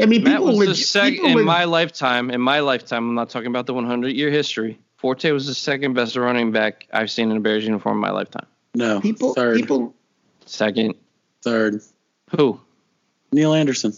I 0.00 0.06
mean, 0.06 0.24
Matt 0.24 0.42
was 0.42 0.58
the 0.58 0.74
second 0.74 1.26
in 1.26 1.44
my 1.44 1.64
lifetime. 1.64 2.30
In 2.30 2.40
my 2.40 2.60
lifetime, 2.60 3.08
I'm 3.08 3.14
not 3.14 3.30
talking 3.30 3.48
about 3.48 3.66
the 3.66 3.74
100 3.74 4.08
year 4.08 4.30
history. 4.30 4.78
Forte 4.96 5.30
was 5.30 5.46
the 5.46 5.54
second 5.54 5.94
best 5.94 6.16
running 6.16 6.50
back 6.50 6.86
I've 6.92 7.10
seen 7.10 7.30
in 7.30 7.36
a 7.36 7.40
Bears 7.40 7.64
uniform 7.64 7.98
in 7.98 8.00
my 8.00 8.10
lifetime. 8.10 8.46
No, 8.74 9.00
people, 9.00 9.34
third. 9.34 9.56
people, 9.56 9.94
second, 10.46 10.94
third. 11.42 11.80
Who? 12.30 12.60
Neal 13.30 13.54
Anderson 13.54 13.92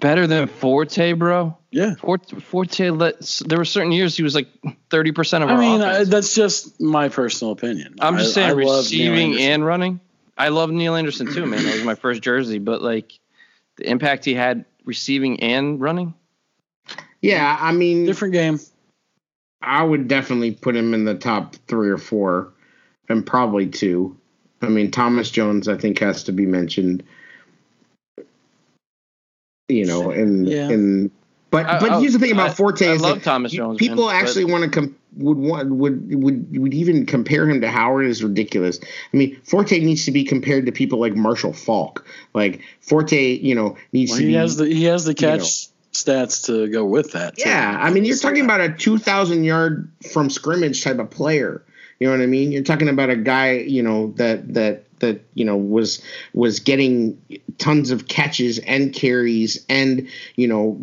better 0.00 0.26
than 0.26 0.48
Forte, 0.48 1.12
bro. 1.12 1.56
Yeah, 1.70 1.94
Forte. 1.94 2.40
Forte 2.40 2.90
let, 2.90 3.20
there 3.46 3.58
were 3.58 3.64
certain 3.64 3.92
years 3.92 4.16
he 4.16 4.22
was 4.22 4.34
like 4.34 4.48
thirty 4.88 5.12
percent 5.12 5.44
of 5.44 5.50
I 5.50 5.52
our. 5.52 5.58
I 5.58 5.60
mean, 5.60 5.80
uh, 5.80 6.04
that's 6.06 6.34
just 6.34 6.80
my 6.80 7.08
personal 7.08 7.52
opinion. 7.52 7.96
I'm 8.00 8.16
just 8.16 8.36
I, 8.36 8.40
saying, 8.40 8.50
I 8.50 8.52
receiving 8.54 9.38
and 9.38 9.64
running. 9.64 10.00
I 10.36 10.48
love 10.48 10.70
Neal 10.70 10.96
Anderson 10.96 11.32
too, 11.32 11.46
man. 11.46 11.62
That 11.62 11.74
was 11.74 11.84
my 11.84 11.94
first 11.94 12.22
jersey, 12.22 12.58
but 12.58 12.82
like 12.82 13.12
the 13.76 13.88
impact 13.88 14.24
he 14.24 14.34
had 14.34 14.64
receiving 14.90 15.40
and 15.40 15.80
running. 15.80 16.12
Yeah, 17.22 17.56
I 17.58 17.72
mean, 17.72 18.04
different 18.04 18.34
game. 18.34 18.60
I 19.62 19.82
would 19.82 20.08
definitely 20.08 20.52
put 20.52 20.74
him 20.74 20.94
in 20.94 21.04
the 21.04 21.14
top 21.14 21.56
three 21.68 21.90
or 21.90 21.98
four, 21.98 22.52
and 23.08 23.26
probably 23.26 23.66
two. 23.66 24.16
I 24.62 24.68
mean, 24.68 24.90
Thomas 24.90 25.30
Jones, 25.30 25.68
I 25.68 25.76
think, 25.76 25.98
has 26.00 26.24
to 26.24 26.32
be 26.32 26.46
mentioned 26.46 27.02
you 29.70 29.86
know, 29.86 30.10
and 30.10 30.48
yeah. 30.48 30.68
and 30.68 31.10
but 31.50 31.66
I, 31.66 31.80
but 31.80 31.92
I, 31.92 32.00
here's 32.00 32.12
the 32.12 32.18
thing 32.18 32.32
about 32.32 32.56
Forte 32.56 32.86
I, 32.86 32.92
is 32.92 33.00
love 33.00 33.22
Thomas 33.22 33.52
Jones. 33.52 33.78
People 33.78 34.08
man, 34.08 34.16
actually 34.16 34.44
want 34.44 34.64
to 34.64 34.70
com- 34.70 34.96
would 35.16 35.38
want 35.38 35.70
would 35.70 36.14
would 36.14 36.58
would 36.58 36.74
even 36.74 37.06
compare 37.06 37.48
him 37.48 37.60
to 37.60 37.70
Howard 37.70 38.06
is 38.06 38.22
ridiculous. 38.22 38.78
I 38.82 39.16
mean, 39.16 39.40
Forte 39.44 39.78
needs 39.80 40.04
to 40.04 40.10
be 40.10 40.24
compared 40.24 40.66
to 40.66 40.72
people 40.72 41.00
like 41.00 41.14
Marshall 41.14 41.52
Faulk. 41.52 42.06
Like 42.34 42.62
Forte, 42.80 43.36
you 43.36 43.54
know, 43.54 43.76
needs 43.92 44.12
well, 44.12 44.20
to 44.20 44.24
he 44.24 44.30
be. 44.32 44.36
Has 44.36 44.56
the, 44.56 44.66
he 44.66 44.84
has 44.84 45.04
the 45.04 45.14
catch. 45.14 45.38
You 45.38 45.38
know, 45.38 45.70
stats 45.92 46.46
to 46.46 46.68
go 46.68 46.84
with 46.84 47.12
that. 47.12 47.34
Yeah, 47.36 47.76
I 47.80 47.90
mean, 47.90 48.04
you're 48.04 48.16
talking 48.16 48.44
about 48.44 48.60
a 48.60 48.72
2,000 48.72 49.42
yard 49.42 49.90
from 50.12 50.30
scrimmage 50.30 50.84
type 50.84 50.98
of 50.98 51.10
player. 51.10 51.64
You 51.98 52.06
know 52.06 52.16
what 52.16 52.22
I 52.22 52.26
mean? 52.26 52.52
You're 52.52 52.62
talking 52.62 52.88
about 52.88 53.10
a 53.10 53.16
guy, 53.16 53.52
you 53.58 53.82
know, 53.82 54.12
that 54.12 54.54
that 54.54 54.84
that 55.00 55.22
you 55.34 55.44
know 55.44 55.56
was 55.56 56.02
was 56.32 56.60
getting 56.60 57.20
tons 57.58 57.90
of 57.90 58.08
catches 58.08 58.58
and 58.58 58.94
carries 58.94 59.64
and 59.68 60.08
you 60.36 60.46
know 60.48 60.80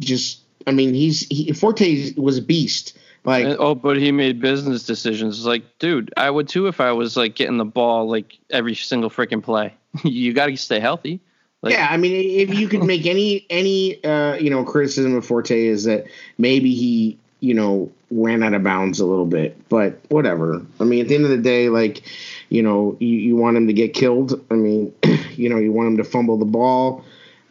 just 0.00 0.40
I 0.66 0.70
mean 0.72 0.94
he's 0.94 1.26
he, 1.28 1.52
Forte 1.52 2.12
was 2.14 2.38
a 2.38 2.42
beast. 2.42 2.96
Like 3.24 3.44
and, 3.44 3.56
oh, 3.58 3.74
but 3.74 3.98
he 3.98 4.10
made 4.10 4.40
business 4.40 4.84
decisions. 4.84 5.46
Like, 5.46 5.78
dude, 5.78 6.12
I 6.16 6.28
would 6.28 6.48
too 6.48 6.66
if 6.66 6.80
I 6.80 6.92
was 6.92 7.16
like 7.16 7.36
getting 7.36 7.56
the 7.56 7.64
ball 7.64 8.08
like 8.08 8.38
every 8.50 8.74
single 8.74 9.10
freaking 9.10 9.42
play. 9.42 9.74
you 10.04 10.32
got 10.32 10.46
to 10.46 10.56
stay 10.56 10.80
healthy. 10.80 11.20
Like, 11.62 11.74
yeah, 11.74 11.86
I 11.88 11.96
mean, 11.96 12.12
if 12.12 12.58
you 12.58 12.68
could 12.68 12.82
make 12.82 13.06
any 13.06 13.46
any 13.48 14.02
uh, 14.04 14.34
you 14.34 14.50
know 14.50 14.64
criticism 14.64 15.14
of 15.14 15.24
Forte 15.24 15.64
is 15.64 15.84
that 15.84 16.06
maybe 16.36 16.74
he 16.74 17.18
you 17.38 17.54
know 17.54 17.92
ran 18.10 18.42
out 18.42 18.54
of 18.54 18.64
bounds 18.64 18.98
a 18.98 19.06
little 19.06 19.26
bit, 19.26 19.56
but 19.68 20.00
whatever. 20.08 20.60
I 20.80 20.84
mean, 20.84 21.02
at 21.02 21.08
the 21.08 21.14
end 21.14 21.24
of 21.24 21.30
the 21.30 21.36
day, 21.36 21.68
like 21.68 22.02
you 22.48 22.62
know, 22.62 22.96
you, 22.98 23.16
you 23.16 23.36
want 23.36 23.56
him 23.56 23.68
to 23.68 23.72
get 23.72 23.94
killed. 23.94 24.44
I 24.50 24.54
mean, 24.54 24.92
you 25.36 25.48
know, 25.48 25.58
you 25.58 25.72
want 25.72 25.86
him 25.86 25.96
to 25.98 26.04
fumble 26.04 26.36
the 26.36 26.44
ball. 26.44 27.04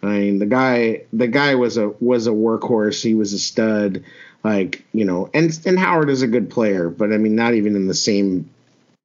I 0.03 0.07
mean, 0.07 0.39
the 0.39 0.45
guy 0.45 1.03
the 1.13 1.27
guy 1.27 1.55
was 1.55 1.77
a 1.77 1.89
was 2.01 2.27
a 2.27 2.31
workhorse. 2.31 3.01
He 3.01 3.15
was 3.15 3.31
a 3.31 3.39
stud. 3.39 4.03
Like 4.43 4.83
you 4.93 5.05
know, 5.05 5.29
and 5.33 5.57
and 5.65 5.77
Howard 5.77 6.09
is 6.09 6.21
a 6.21 6.27
good 6.27 6.49
player, 6.49 6.89
but 6.89 7.13
I 7.13 7.17
mean, 7.17 7.35
not 7.35 7.53
even 7.53 7.75
in 7.75 7.87
the 7.87 7.93
same 7.93 8.49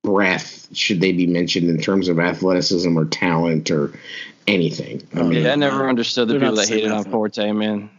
breath 0.02 0.68
should 0.72 1.00
they 1.00 1.12
be 1.12 1.26
mentioned 1.26 1.68
in 1.68 1.78
terms 1.78 2.08
of 2.08 2.18
athleticism 2.18 2.96
or 2.96 3.04
talent 3.04 3.70
or 3.70 3.92
anything. 4.46 5.02
I 5.14 5.22
mean, 5.22 5.42
yeah, 5.42 5.50
I 5.50 5.52
um, 5.52 5.60
never 5.60 5.88
understood 5.88 6.28
the 6.28 6.34
people 6.34 6.54
that 6.54 6.68
hated 6.68 6.90
on 6.90 7.04
Forte, 7.04 7.52
man. 7.52 7.90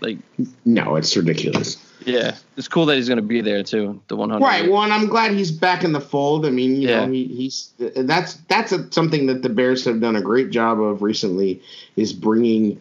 Like, 0.00 0.18
no, 0.64 0.96
it's 0.96 1.16
ridiculous. 1.16 1.76
Yeah, 2.04 2.36
it's 2.56 2.68
cool 2.68 2.86
that 2.86 2.96
he's 2.96 3.08
going 3.08 3.16
to 3.16 3.22
be 3.22 3.42
there 3.42 3.62
too. 3.62 4.00
The 4.08 4.16
100. 4.16 4.42
Right. 4.42 4.70
Well, 4.70 4.82
and 4.82 4.92
I'm 4.92 5.06
glad 5.06 5.32
he's 5.32 5.50
back 5.50 5.84
in 5.84 5.92
the 5.92 6.00
fold. 6.00 6.46
I 6.46 6.50
mean, 6.50 6.76
you 6.76 6.88
yeah. 6.88 7.04
know, 7.04 7.12
he, 7.12 7.26
he's 7.26 7.72
that's 7.78 8.34
that's 8.48 8.72
a, 8.72 8.90
something 8.90 9.26
that 9.26 9.42
the 9.42 9.50
Bears 9.50 9.84
have 9.84 10.00
done 10.00 10.16
a 10.16 10.22
great 10.22 10.50
job 10.50 10.80
of 10.80 11.02
recently 11.02 11.62
is 11.96 12.12
bringing 12.12 12.80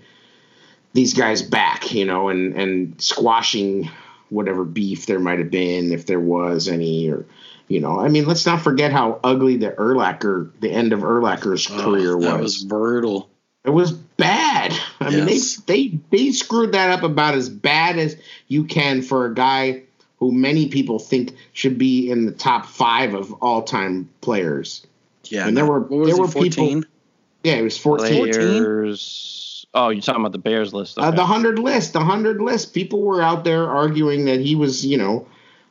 these 0.94 1.14
guys 1.14 1.42
back, 1.42 1.94
you 1.94 2.06
know, 2.06 2.30
and 2.30 2.54
and 2.56 3.02
squashing 3.02 3.90
whatever 4.30 4.64
beef 4.64 5.06
there 5.06 5.20
might 5.20 5.40
have 5.40 5.52
been 5.52 5.92
if 5.92 6.06
there 6.06 6.20
was 6.20 6.68
any 6.68 7.10
or 7.10 7.26
you 7.68 7.80
know, 7.80 8.00
I 8.00 8.08
mean, 8.08 8.26
let's 8.26 8.48
not 8.48 8.62
forget 8.62 8.92
how 8.92 9.20
ugly 9.24 9.56
the 9.56 9.70
Urlacher, 9.70 10.52
the 10.60 10.72
end 10.72 10.92
of 10.92 11.02
Urlacher's 11.02 11.70
oh, 11.70 11.84
career 11.84 12.18
was. 12.18 12.26
That 12.26 12.40
was 12.40 12.64
brutal. 12.64 13.30
It 13.64 13.70
was 13.70 13.92
bad. 13.92 14.74
I 15.00 15.10
yes. 15.10 15.14
mean, 15.14 15.26
they 15.26 15.90
they 15.90 16.00
they 16.10 16.32
screwed 16.32 16.72
that 16.72 16.90
up 16.90 17.04
about 17.04 17.36
as 17.36 17.48
bad 17.48 18.00
as 18.00 18.18
you 18.48 18.64
can 18.64 19.04
for 19.04 19.26
a 19.26 19.34
guy 19.34 19.84
who 20.18 20.32
many 20.32 20.70
people 20.70 20.98
think 20.98 21.36
should 21.54 21.78
be 21.78 22.10
in 22.10 22.26
the 22.26 22.32
top 22.32 22.66
five 22.66 23.14
of 23.14 23.32
all 23.34 23.62
time 23.62 24.10
players. 24.22 24.86
Yeah, 25.26 25.48
and 25.48 25.56
there 25.56 25.66
were 25.66 25.82
there 25.82 26.18
were 26.18 26.28
14? 26.28 26.52
people. 26.52 26.90
Yeah, 27.44 27.54
it 27.54 27.64
was 27.64 27.78
14. 27.78 28.32
Players, 28.32 29.49
oh, 29.74 29.90
you're 29.90 30.02
talking 30.02 30.22
about 30.22 30.32
the 30.32 30.40
Bears 30.40 30.74
list? 30.74 30.98
Okay. 30.98 31.08
Uh, 31.08 31.12
the 31.12 31.26
hundred 31.26 31.60
list, 31.60 31.94
the 31.94 32.00
hundred 32.00 32.42
list. 32.42 32.74
People 32.74 33.02
were 33.02 33.22
out 33.22 33.44
there 33.44 33.68
arguing 33.68 34.26
that 34.26 34.40
he 34.40 34.56
was, 34.56 34.86
you 34.86 34.98
know, 34.98 35.28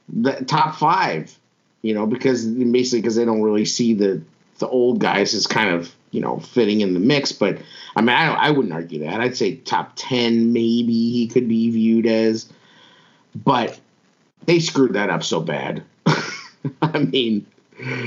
the 0.08 0.32
top 0.46 0.76
five 0.76 1.38
you 1.82 1.94
know, 1.94 2.06
because 2.06 2.44
basically 2.46 3.00
because 3.00 3.16
they 3.16 3.24
don't 3.24 3.42
really 3.42 3.64
see 3.64 3.94
the 3.94 4.20
the 4.58 4.68
old 4.68 4.98
guys 4.98 5.34
as 5.34 5.46
kind 5.46 5.70
of 5.70 5.94
you 6.10 6.20
know 6.20 6.38
fitting 6.40 6.80
in 6.80 6.94
the 6.94 7.00
mix. 7.00 7.32
But 7.32 7.58
I 7.94 8.00
mean, 8.00 8.10
I, 8.10 8.34
I 8.34 8.50
wouldn't 8.50 8.74
argue 8.74 9.00
that. 9.00 9.20
I'd 9.20 9.36
say 9.36 9.56
top 9.56 9.92
ten 9.96 10.52
maybe 10.52 11.10
he 11.10 11.28
could 11.28 11.48
be 11.48 11.70
viewed 11.70 12.06
as, 12.06 12.50
but 13.34 13.78
they 14.46 14.58
screwed 14.58 14.94
that 14.94 15.10
up 15.10 15.22
so 15.22 15.40
bad. 15.40 15.84
I 16.82 16.98
mean, 16.98 17.46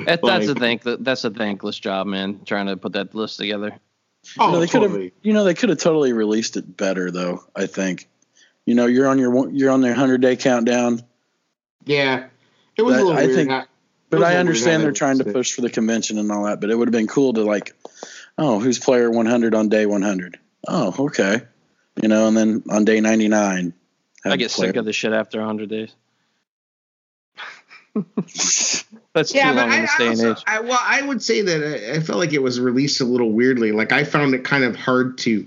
that, 0.06 0.22
that's 0.22 0.48
a 0.48 0.56
thank 0.56 0.84
that's 0.84 1.24
a 1.24 1.30
thankless 1.30 1.80
job, 1.80 2.08
man. 2.08 2.42
Trying 2.46 2.68
to 2.68 2.78
put 2.78 2.94
that 2.94 3.16
list 3.16 3.38
together. 3.38 3.74
Oh, 4.40 4.48
you 4.48 4.52
know, 4.54 4.60
they 4.60 4.68
totally. 4.68 4.92
could 4.92 5.04
have. 5.04 5.12
You 5.24 5.34
know, 5.34 5.44
they 5.44 5.54
could 5.54 5.70
have 5.70 5.80
totally 5.80 6.14
released 6.14 6.58
it 6.58 6.78
better, 6.78 7.12
though. 7.12 7.44
I 7.56 7.66
think. 7.66 8.08
You 8.66 8.76
know, 8.76 8.86
you're 8.86 9.08
on 9.08 9.18
your 9.18 9.50
you're 9.50 9.72
on 9.72 9.82
their 9.82 9.94
hundred 9.94 10.22
day 10.22 10.36
countdown. 10.36 11.02
Yeah, 11.86 12.28
it 12.76 12.84
was 12.84 12.96
that, 12.96 13.02
a 13.02 13.06
little 13.06 13.20
I 13.20 13.26
weird. 13.26 13.48
Think, 13.48 13.68
but 14.10 14.24
I 14.24 14.38
understand 14.38 14.84
they're 14.84 14.92
trying 14.92 15.18
to 15.18 15.26
push 15.26 15.54
for 15.54 15.62
the 15.62 15.70
convention 15.70 16.20
and 16.20 16.32
all 16.32 16.44
that. 16.46 16.62
But 16.62 16.70
it 16.70 16.76
would 16.76 16.88
have 16.88 16.94
been 16.94 17.08
cool 17.08 17.34
to 17.34 17.44
like, 17.44 17.76
oh, 18.38 18.60
who's 18.60 18.78
player 18.78 19.10
100 19.10 19.56
on 19.56 19.70
day 19.70 19.86
100? 19.86 20.38
Oh, 20.68 21.06
okay, 21.08 21.42
you 22.02 22.08
know, 22.08 22.28
and 22.28 22.38
then 22.38 22.64
on 22.70 22.86
day 22.86 23.02
99. 23.02 23.74
I 24.24 24.38
get 24.38 24.52
sick 24.52 24.76
of 24.76 24.86
the 24.86 24.94
shit 24.94 25.14
after 25.14 25.40
100 25.40 25.70
days. 25.70 25.96
That's 29.14 29.34
yeah, 29.34 29.52
too 29.52 29.58
long 29.58 29.74
in 29.74 29.82
this 29.82 29.96
day 29.98 30.08
and 30.08 30.38
age. 30.38 30.44
I, 30.48 30.60
well, 30.62 30.80
I 30.82 31.02
would 31.02 31.22
say 31.22 31.42
that 31.42 31.64
I, 31.64 31.98
I 31.98 32.00
felt 32.00 32.18
like 32.18 32.32
it 32.34 32.42
was 32.42 32.60
released 32.60 33.02
a 33.02 33.06
little 33.06 33.32
weirdly. 33.32 33.72
Like 33.72 33.92
I 33.92 34.04
found 34.04 34.34
it 34.34 34.44
kind 34.46 34.64
of 34.64 34.76
hard 34.76 35.18
to 35.20 35.46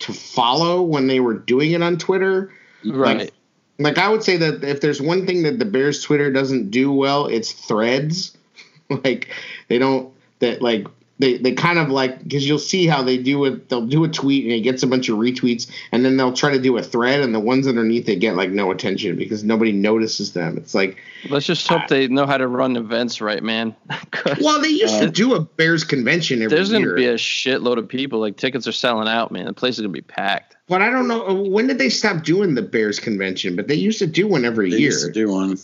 to 0.00 0.12
follow 0.12 0.82
when 0.82 1.06
they 1.06 1.20
were 1.20 1.34
doing 1.34 1.72
it 1.72 1.82
on 1.82 1.96
Twitter. 1.98 2.52
Right. 2.84 3.18
Like, 3.18 3.32
like 3.78 3.98
I 3.98 4.08
would 4.08 4.22
say 4.22 4.36
that 4.38 4.64
if 4.64 4.80
there's 4.80 5.00
one 5.00 5.26
thing 5.26 5.44
that 5.44 5.58
the 5.58 5.64
Bears 5.64 6.02
Twitter 6.02 6.32
doesn't 6.32 6.70
do 6.70 6.92
well, 6.92 7.26
it's 7.26 7.52
threads. 7.52 8.36
like 8.88 9.28
they 9.68 9.78
don't 9.78 10.12
that 10.40 10.60
like 10.62 10.86
they 11.18 11.38
they 11.38 11.52
kind 11.52 11.78
of 11.78 11.88
like 11.88 12.22
because 12.22 12.46
you'll 12.46 12.58
see 12.58 12.86
how 12.86 13.02
they 13.02 13.16
do 13.16 13.44
it. 13.46 13.68
They'll 13.68 13.86
do 13.86 14.04
a 14.04 14.08
tweet 14.08 14.44
and 14.44 14.52
it 14.52 14.60
gets 14.60 14.82
a 14.82 14.86
bunch 14.86 15.08
of 15.08 15.16
retweets, 15.16 15.70
and 15.90 16.04
then 16.04 16.16
they'll 16.16 16.32
try 16.32 16.50
to 16.50 16.58
do 16.58 16.76
a 16.76 16.82
thread, 16.82 17.20
and 17.20 17.34
the 17.34 17.40
ones 17.40 17.66
underneath 17.66 18.04
they 18.04 18.16
get 18.16 18.36
like 18.36 18.50
no 18.50 18.70
attention 18.70 19.16
because 19.16 19.42
nobody 19.42 19.72
notices 19.72 20.32
them. 20.34 20.58
It's 20.58 20.74
like 20.74 20.98
let's 21.30 21.46
just 21.46 21.66
hope 21.66 21.82
uh, 21.82 21.86
they 21.88 22.08
know 22.08 22.26
how 22.26 22.36
to 22.36 22.46
run 22.46 22.76
events 22.76 23.22
right, 23.22 23.42
man. 23.42 23.74
well, 24.40 24.60
they 24.60 24.68
used 24.68 24.96
uh, 24.96 25.00
to 25.00 25.10
do 25.10 25.34
a 25.34 25.40
Bears 25.40 25.84
convention 25.84 26.42
every 26.42 26.54
year. 26.54 26.58
There's 26.58 26.70
going 26.70 26.84
to 26.84 26.94
be 26.94 27.06
a 27.06 27.14
shitload 27.14 27.78
of 27.78 27.88
people. 27.88 28.20
Like 28.20 28.36
tickets 28.36 28.68
are 28.68 28.72
selling 28.72 29.08
out, 29.08 29.32
man. 29.32 29.46
The 29.46 29.54
place 29.54 29.76
is 29.76 29.80
going 29.80 29.92
to 29.94 29.98
be 29.98 30.02
packed. 30.02 30.56
But 30.68 30.82
I 30.82 30.90
don't 30.90 31.08
know 31.08 31.32
when 31.32 31.66
did 31.66 31.78
they 31.78 31.88
stop 31.88 32.24
doing 32.24 32.54
the 32.54 32.62
Bears 32.62 33.00
convention? 33.00 33.56
But 33.56 33.68
they 33.68 33.74
used 33.74 34.00
to 34.00 34.06
do 34.06 34.28
one 34.28 34.44
every 34.44 34.70
they 34.70 34.78
year. 34.78 34.90
Used 34.90 35.06
to 35.06 35.12
do 35.12 35.30
one 35.30 35.56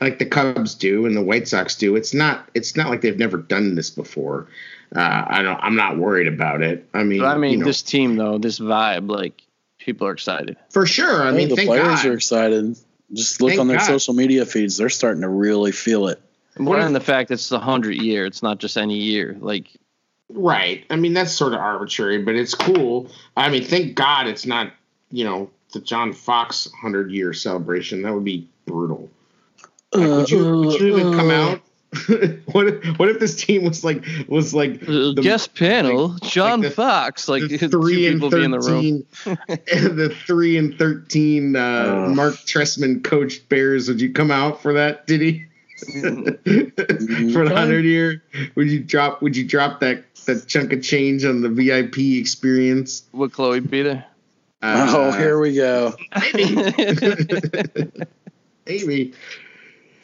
like 0.00 0.18
the 0.18 0.26
Cubs 0.26 0.74
do 0.74 1.06
and 1.06 1.16
the 1.16 1.22
White 1.22 1.48
Sox 1.48 1.76
do. 1.76 1.96
It's 1.96 2.14
not. 2.14 2.48
It's 2.54 2.76
not 2.76 2.88
like 2.88 3.02
they've 3.02 3.18
never 3.18 3.36
done 3.36 3.74
this 3.74 3.90
before 3.90 4.48
uh, 4.94 5.24
I 5.26 5.42
don't. 5.42 5.58
I'm 5.60 5.76
not 5.76 5.96
worried 5.96 6.28
about 6.28 6.62
it. 6.62 6.88
I 6.94 7.02
mean, 7.02 7.20
but 7.20 7.26
I 7.26 7.38
mean, 7.38 7.52
you 7.52 7.58
know, 7.58 7.64
this 7.64 7.82
team 7.82 8.16
though, 8.16 8.38
this 8.38 8.58
vibe, 8.58 9.10
like 9.10 9.42
people 9.78 10.06
are 10.06 10.12
excited 10.12 10.56
for 10.70 10.86
sure. 10.86 11.22
I 11.22 11.32
mean, 11.32 11.48
the 11.48 11.56
players 11.56 12.02
God. 12.02 12.06
are 12.06 12.12
excited. 12.12 12.76
Just 13.12 13.40
look 13.40 13.50
thank 13.50 13.60
on 13.60 13.68
their 13.68 13.78
God. 13.78 13.86
social 13.86 14.14
media 14.14 14.46
feeds; 14.46 14.76
they're 14.76 14.88
starting 14.88 15.22
to 15.22 15.28
really 15.28 15.72
feel 15.72 16.08
it. 16.08 16.20
More 16.58 16.80
than 16.80 16.92
the 16.92 17.00
fact 17.00 17.30
it's 17.30 17.48
the 17.48 17.58
hundred 17.58 17.96
year; 17.96 18.26
it's 18.26 18.42
not 18.42 18.58
just 18.58 18.76
any 18.76 18.96
year. 18.96 19.36
Like, 19.40 19.68
right? 20.30 20.84
I 20.88 20.96
mean, 20.96 21.12
that's 21.14 21.32
sort 21.32 21.52
of 21.52 21.60
arbitrary, 21.60 22.22
but 22.22 22.34
it's 22.34 22.54
cool. 22.54 23.10
I 23.36 23.50
mean, 23.50 23.64
thank 23.64 23.94
God 23.94 24.26
it's 24.26 24.46
not. 24.46 24.72
You 25.10 25.24
know, 25.24 25.50
the 25.72 25.80
John 25.80 26.12
Fox 26.12 26.68
hundred 26.80 27.10
year 27.10 27.32
celebration. 27.32 28.02
That 28.02 28.14
would 28.14 28.24
be 28.24 28.48
brutal. 28.66 29.10
Like, 29.92 30.08
would 30.08 30.30
you, 30.30 30.60
would 30.60 30.80
you 30.80 30.96
even 30.96 31.14
come 31.14 31.30
uh, 31.30 31.34
out 31.34 31.60
what 32.52 32.66
if, 32.66 32.98
what 32.98 33.08
if 33.08 33.20
this 33.20 33.36
team 33.36 33.64
was 33.64 33.84
like 33.84 34.04
was 34.28 34.54
like 34.54 34.82
uh, 34.82 35.12
the 35.12 35.20
guest 35.22 35.54
panel 35.54 36.08
like, 36.08 36.22
John 36.22 36.60
like 36.60 36.70
the, 36.70 36.74
Fox 36.74 37.28
like 37.28 37.42
the 37.48 37.58
three 37.70 38.06
and 38.06 38.20
13, 38.20 38.50
the 38.50 38.58
room. 38.60 39.06
the 39.46 40.16
three 40.26 40.56
and 40.56 40.76
thirteen 40.76 41.56
uh, 41.56 42.08
Marc 42.14 42.34
Trestman 42.34 43.02
coached 43.02 43.48
Bears. 43.48 43.88
Would 43.88 44.00
you 44.00 44.12
come 44.12 44.30
out 44.30 44.60
for 44.62 44.72
that? 44.72 45.06
Did 45.06 45.20
he? 45.20 45.46
For 45.92 47.44
the 47.44 47.52
hundred 47.54 47.84
year? 47.84 48.22
Would 48.54 48.70
you 48.70 48.80
drop 48.80 49.22
would 49.22 49.36
you 49.36 49.44
drop 49.44 49.80
that 49.80 50.04
that 50.26 50.46
chunk 50.46 50.72
of 50.72 50.82
change 50.82 51.24
on 51.24 51.42
the 51.42 51.48
VIP 51.48 51.98
experience? 52.18 53.04
Would 53.12 53.32
Chloe 53.32 53.60
be 53.60 53.82
there? 53.82 54.04
Uh, 54.62 54.86
oh 54.88 55.12
here 55.12 55.38
we 55.38 55.54
go. 55.54 55.94
Maybe. 56.32 56.54
Maybe 58.66 59.14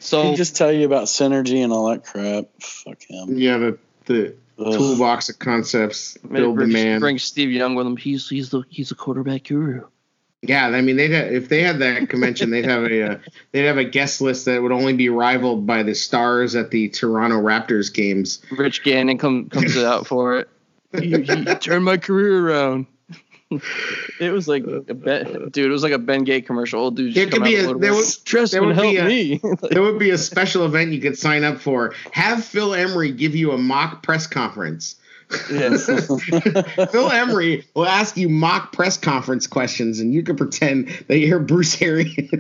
so 0.03 0.31
he 0.31 0.37
just 0.37 0.57
tell 0.57 0.73
you 0.73 0.85
about 0.85 1.05
synergy 1.05 1.63
and 1.63 1.73
all 1.73 1.89
that 1.91 2.05
crap. 2.05 2.47
Fuck 2.61 3.03
him. 3.03 3.39
Yeah, 3.39 3.59
the 3.59 3.79
the 4.07 4.35
Ugh. 4.59 4.73
toolbox 4.73 5.29
of 5.29 5.39
concepts. 5.39 6.17
Build 6.19 6.59
the 6.59 6.67
man. 6.67 7.01
Bring 7.01 7.19
Steve 7.19 7.51
Young 7.51 7.75
with 7.75 7.87
him. 7.87 7.97
He's 7.97 8.29
he's 8.29 8.51
the 8.51 8.65
he's 8.69 8.91
a 8.91 8.95
quarterback 8.95 9.45
guru. 9.45 9.87
Yeah, 10.45 10.67
I 10.67 10.81
mean, 10.81 10.97
they'd 10.97 11.13
have, 11.13 11.33
if 11.33 11.49
they 11.49 11.63
had 11.63 11.79
that 11.79 12.09
convention, 12.09 12.51
they'd 12.51 12.65
have 12.65 12.83
a 12.83 13.13
uh, 13.13 13.19
they'd 13.53 13.67
have 13.67 13.79
a 13.79 13.85
guest 13.85 14.21
list 14.21 14.47
that 14.47 14.61
would 14.61 14.73
only 14.73 14.93
be 14.93 15.09
rivaled 15.09 15.67
by 15.69 15.85
the 15.85 15.95
stars 15.95 16.57
at 16.57 16.73
the 16.73 16.89
Toronto 16.89 17.37
Raptors 17.37 17.95
games. 17.95 18.43
Rich 18.51 18.83
Gannon 18.83 19.19
come, 19.19 19.49
comes 19.49 19.77
out 19.77 20.07
for 20.07 20.39
it. 20.39 20.49
He, 21.01 21.09
he 21.09 21.45
turned 21.55 21.87
my 21.87 21.97
career 21.97 22.47
around 22.47 22.87
it 24.21 24.33
was 24.33 24.49
like 24.49 24.65
uh, 24.67 24.83
a 24.89 24.95
ben, 24.95 25.27
uh, 25.27 25.39
dude. 25.51 25.67
It 25.67 25.71
was 25.71 25.83
like 25.83 25.93
a 25.93 25.99
Bengay 25.99 26.45
commercial. 26.45 26.81
Old 26.81 26.97
dude. 26.97 27.15
There 27.15 27.29
could 27.29 27.45
be 27.45 27.57
a, 27.57 27.75
there 27.75 27.93
would, 27.93 28.05
there 28.51 28.63
would 28.63 28.77
help 28.77 28.97
a, 28.97 29.05
me. 29.07 29.41
there 29.71 29.83
would 29.83 29.99
be 29.99 30.11
a 30.11 30.19
special 30.19 30.65
event 30.65 30.93
you 30.93 31.01
could 31.01 31.19
sign 31.19 31.45
up 31.45 31.59
for. 31.59 31.95
Have 32.13 32.45
Phil 32.45 32.75
Emery 32.75 33.13
give 33.13 33.35
you 33.35 33.53
a 33.53 33.59
mock 33.59 34.03
press 34.03 34.27
conference. 34.27 34.97
Yes. 35.51 35.87
Phil 36.91 37.11
Emery 37.11 37.65
will 37.75 37.87
ask 37.87 38.17
you 38.17 38.29
mock 38.29 38.73
press 38.73 38.97
conference 38.97 39.47
questions, 39.47 39.99
and 39.99 40.13
you 40.13 40.23
can 40.23 40.37
pretend 40.37 40.89
that 41.09 41.19
you're 41.19 41.39
Bruce 41.39 41.81
Arians. 41.81 42.31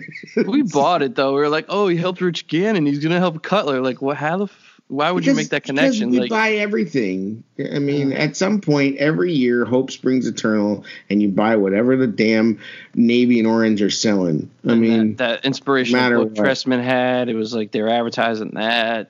we 0.46 0.62
bought 0.62 1.02
it 1.02 1.14
though. 1.14 1.34
We 1.34 1.40
were 1.40 1.48
like, 1.48 1.66
oh, 1.68 1.88
he 1.88 1.96
helped 1.96 2.20
Rich 2.20 2.46
Gannon. 2.48 2.86
He's 2.86 2.98
gonna 2.98 3.18
help 3.18 3.42
Cutler. 3.42 3.80
Like, 3.80 4.02
what? 4.02 4.16
How 4.16 4.36
the 4.38 4.46
why 4.92 5.10
would 5.10 5.22
because, 5.22 5.36
you 5.36 5.42
make 5.42 5.48
that 5.48 5.64
connection? 5.64 6.10
Because 6.10 6.12
we 6.12 6.20
like, 6.20 6.30
buy 6.30 6.50
everything. 6.56 7.42
I 7.58 7.78
mean, 7.78 8.10
mm. 8.10 8.18
at 8.18 8.36
some 8.36 8.60
point 8.60 8.98
every 8.98 9.32
year, 9.32 9.64
hope 9.64 9.90
springs 9.90 10.26
eternal, 10.26 10.84
and 11.08 11.22
you 11.22 11.30
buy 11.30 11.56
whatever 11.56 11.96
the 11.96 12.06
damn 12.06 12.60
navy 12.94 13.38
and 13.38 13.48
orange 13.48 13.80
are 13.80 13.90
selling. 13.90 14.50
I 14.68 14.74
mean, 14.74 15.16
that, 15.16 15.40
that 15.40 15.44
inspiration 15.46 15.98
book 15.98 16.34
Trestman 16.34 16.82
had. 16.82 17.30
It 17.30 17.34
was 17.34 17.54
like 17.54 17.70
they 17.70 17.80
were 17.80 17.88
advertising 17.88 18.50
that. 18.50 19.08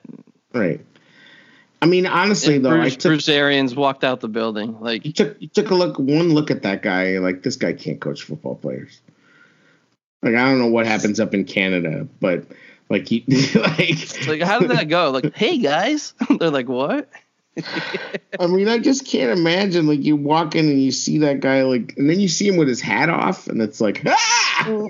Right. 0.53 0.79
I 1.81 1.85
mean, 1.85 2.07
honestly 2.07 2.55
And 2.55 2.65
though, 2.65 2.69
Bruce, 2.69 2.93
I 2.93 2.95
took 2.95 3.09
Bruce 3.09 3.27
Arians 3.27 3.75
walked 3.75 4.05
out 4.05 4.21
the 4.21 4.29
building. 4.29 4.79
Like 4.79 5.05
you 5.05 5.11
took 5.11 5.35
you 5.41 5.49
took 5.49 5.69
a 5.69 5.75
look 5.75 5.99
one 5.99 6.33
look 6.33 6.49
at 6.49 6.61
that 6.61 6.81
guy 6.81 7.17
like 7.17 7.43
this 7.43 7.57
guy 7.57 7.73
can't 7.73 7.99
coach 7.99 8.23
football 8.23 8.55
players 8.55 9.01
like 10.23 10.35
i 10.35 10.49
don't 10.49 10.59
know 10.59 10.67
what 10.67 10.87
happens 10.87 11.19
up 11.19 11.33
in 11.33 11.43
canada 11.43 12.07
but 12.19 12.45
like 12.89 13.07
he 13.07 13.23
like 13.55 14.27
like 14.27 14.41
how 14.41 14.59
did 14.59 14.71
that 14.71 14.89
go? 14.89 15.11
Like, 15.11 15.31
hey 15.35 15.57
guys. 15.57 16.13
They're 16.39 16.49
like, 16.49 16.69
what? 16.69 17.09
i 18.39 18.47
mean 18.47 18.67
i 18.67 18.79
just 18.79 19.05
can't 19.05 19.29
imagine 19.29 19.85
like 19.85 20.03
you 20.03 20.15
walk 20.15 20.55
in 20.55 20.67
and 20.67 20.81
you 20.81 20.91
see 20.91 21.19
that 21.19 21.39
guy 21.39 21.61
like 21.61 21.93
and 21.97 22.09
then 22.09 22.19
you 22.19 22.27
see 22.27 22.47
him 22.47 22.57
with 22.57 22.67
his 22.67 22.81
hat 22.81 23.11
off 23.11 23.45
and 23.45 23.61
it's 23.61 23.79
like 23.79 24.01
ah! 24.07 24.43
You 24.65 24.89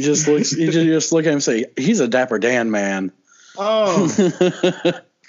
just 0.00 0.28
look. 0.28 0.38
You 0.38 0.44
just, 0.44 0.56
you 0.56 0.84
just 0.84 1.12
look 1.12 1.24
at 1.24 1.28
him 1.28 1.34
and 1.34 1.42
say, 1.42 1.66
"He's 1.76 2.00
a 2.00 2.08
dapper 2.08 2.38
Dan 2.38 2.70
man." 2.70 3.12
oh 3.56 4.08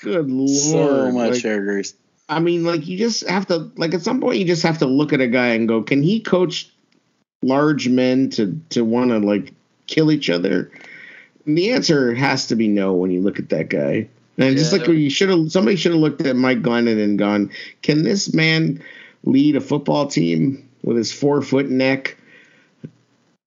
good 0.01 0.29
lord 0.29 0.49
so 0.49 1.11
much 1.11 1.33
Like, 1.33 1.43
hair 1.43 1.63
grease. 1.63 1.93
I 2.27 2.39
mean, 2.39 2.63
like 2.63 2.87
you 2.87 2.97
just 2.97 3.27
have 3.27 3.45
to 3.47 3.71
like 3.75 3.93
at 3.93 4.01
some 4.01 4.19
point 4.19 4.39
you 4.39 4.45
just 4.45 4.63
have 4.63 4.79
to 4.79 4.87
look 4.87 5.13
at 5.13 5.21
a 5.21 5.27
guy 5.27 5.49
and 5.49 5.67
go, 5.67 5.83
can 5.83 6.01
he 6.01 6.19
coach 6.19 6.71
large 7.43 7.87
men 7.87 8.31
to 8.31 8.59
to 8.69 8.83
want 8.83 9.11
to 9.11 9.19
like 9.19 9.53
kill 9.87 10.11
each 10.11 10.29
other? 10.29 10.71
And 11.45 11.57
the 11.57 11.71
answer 11.71 12.13
has 12.13 12.47
to 12.47 12.55
be 12.55 12.67
no 12.67 12.93
when 12.93 13.11
you 13.11 13.21
look 13.21 13.39
at 13.39 13.49
that 13.49 13.69
guy. 13.69 14.07
And 14.37 14.57
just 14.57 14.73
like 14.73 14.87
you 14.87 15.09
should 15.09 15.29
have, 15.29 15.51
somebody 15.51 15.77
should 15.77 15.93
have 15.93 16.01
looked 16.01 16.21
at 16.21 16.35
Mike 16.35 16.61
Glennon 16.61 17.01
and 17.01 17.17
gone, 17.17 17.49
can 17.83 18.03
this 18.03 18.33
man 18.33 18.83
lead 19.23 19.55
a 19.55 19.61
football 19.61 20.07
team 20.07 20.67
with 20.83 20.97
his 20.97 21.11
four 21.11 21.41
foot 21.41 21.69
neck? 21.69 22.17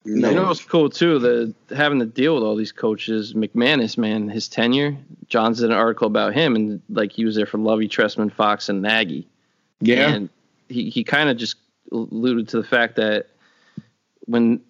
No. 0.05 0.31
You 0.31 0.37
know 0.37 0.47
what's 0.47 0.65
cool 0.65 0.89
too? 0.89 1.19
The 1.19 1.55
having 1.75 1.99
to 1.99 2.07
deal 2.07 2.35
with 2.35 2.43
all 2.43 2.57
these 2.57 2.73
coaches. 2.73 3.35
McManus, 3.35 3.99
man, 3.99 4.29
his 4.29 4.49
tenure. 4.49 4.97
John's 5.27 5.59
did 5.61 5.71
an 5.71 5.77
article 5.77 6.07
about 6.07 6.33
him, 6.33 6.57
and 6.57 6.81
like 6.89 7.13
he 7.13 7.27
was 7.27 7.37
there 7.37 7.45
for 7.45 7.59
Lovie, 7.59 7.89
Trestman, 7.89 8.33
Fox, 8.33 8.71
and 8.71 8.81
Nagy. 8.81 9.29
Yeah, 9.81 10.15
and 10.15 10.31
he, 10.71 10.89
he 10.89 11.05
kind 11.05 11.29
of 11.29 11.37
just 11.37 11.57
alluded 11.93 12.49
to 12.49 12.57
the 12.57 12.67
fact 12.67 12.97
that 12.97 13.27
when 14.25 14.61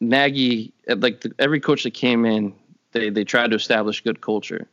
Nagy, 0.00 0.72
like 0.88 1.20
the, 1.22 1.32
every 1.38 1.60
coach 1.60 1.84
that 1.84 1.94
came 1.94 2.24
in, 2.24 2.54
they, 2.92 3.10
they 3.10 3.24
tried 3.24 3.50
to 3.50 3.56
establish 3.56 4.02
good 4.02 4.20
culture. 4.20 4.68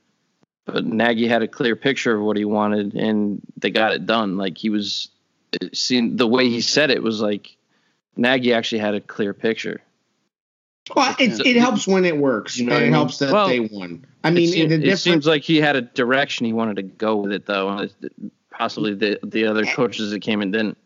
But 0.66 0.86
Nagy 0.86 1.28
had 1.28 1.42
a 1.44 1.48
clear 1.48 1.76
picture 1.76 2.16
of 2.16 2.22
what 2.24 2.38
he 2.38 2.46
wanted, 2.46 2.94
and 2.94 3.42
they 3.58 3.70
got 3.70 3.94
it 3.94 4.06
done. 4.06 4.38
Like 4.38 4.58
he 4.58 4.70
was, 4.70 5.10
seeing 5.74 6.16
the 6.16 6.28
way 6.28 6.50
he 6.50 6.62
said 6.62 6.90
it 6.90 7.04
was 7.04 7.22
like 7.22 7.56
Nagy 8.16 8.54
actually 8.54 8.80
had 8.80 8.96
a 8.96 9.02
clear 9.02 9.34
picture. 9.34 9.82
Well, 10.96 11.16
it, 11.20 11.40
it 11.46 11.56
helps 11.58 11.88
when 11.88 12.04
it 12.06 12.18
works. 12.18 12.58
You 12.58 12.66
know 12.68 12.74
and 12.76 12.82
what 12.82 12.84
I 12.84 12.88
it 12.88 12.92
helps 12.92 13.18
that 13.20 13.32
Well, 13.32 13.48
they 13.48 13.60
won. 13.62 14.06
I 14.24 14.32
mean, 14.32 14.50
it, 14.50 14.52
seem- 14.52 14.70
the 14.70 14.76
it 14.76 14.80
difference. 14.80 15.02
seems 15.02 15.26
like 15.28 15.44
he 15.44 15.58
had 15.62 15.76
a 15.76 15.82
direction 15.82 16.46
he 16.46 16.54
wanted 16.54 16.76
to 16.78 16.84
go 16.84 17.18
with 17.18 17.32
it, 17.32 17.46
though. 17.46 17.70
and 17.70 17.94
Possibly 18.52 18.94
the 18.94 19.20
the 19.24 19.46
other 19.46 19.66
coaches 19.66 20.12
that 20.12 20.22
came 20.22 20.42
in 20.42 20.52
didn't. 20.52 20.78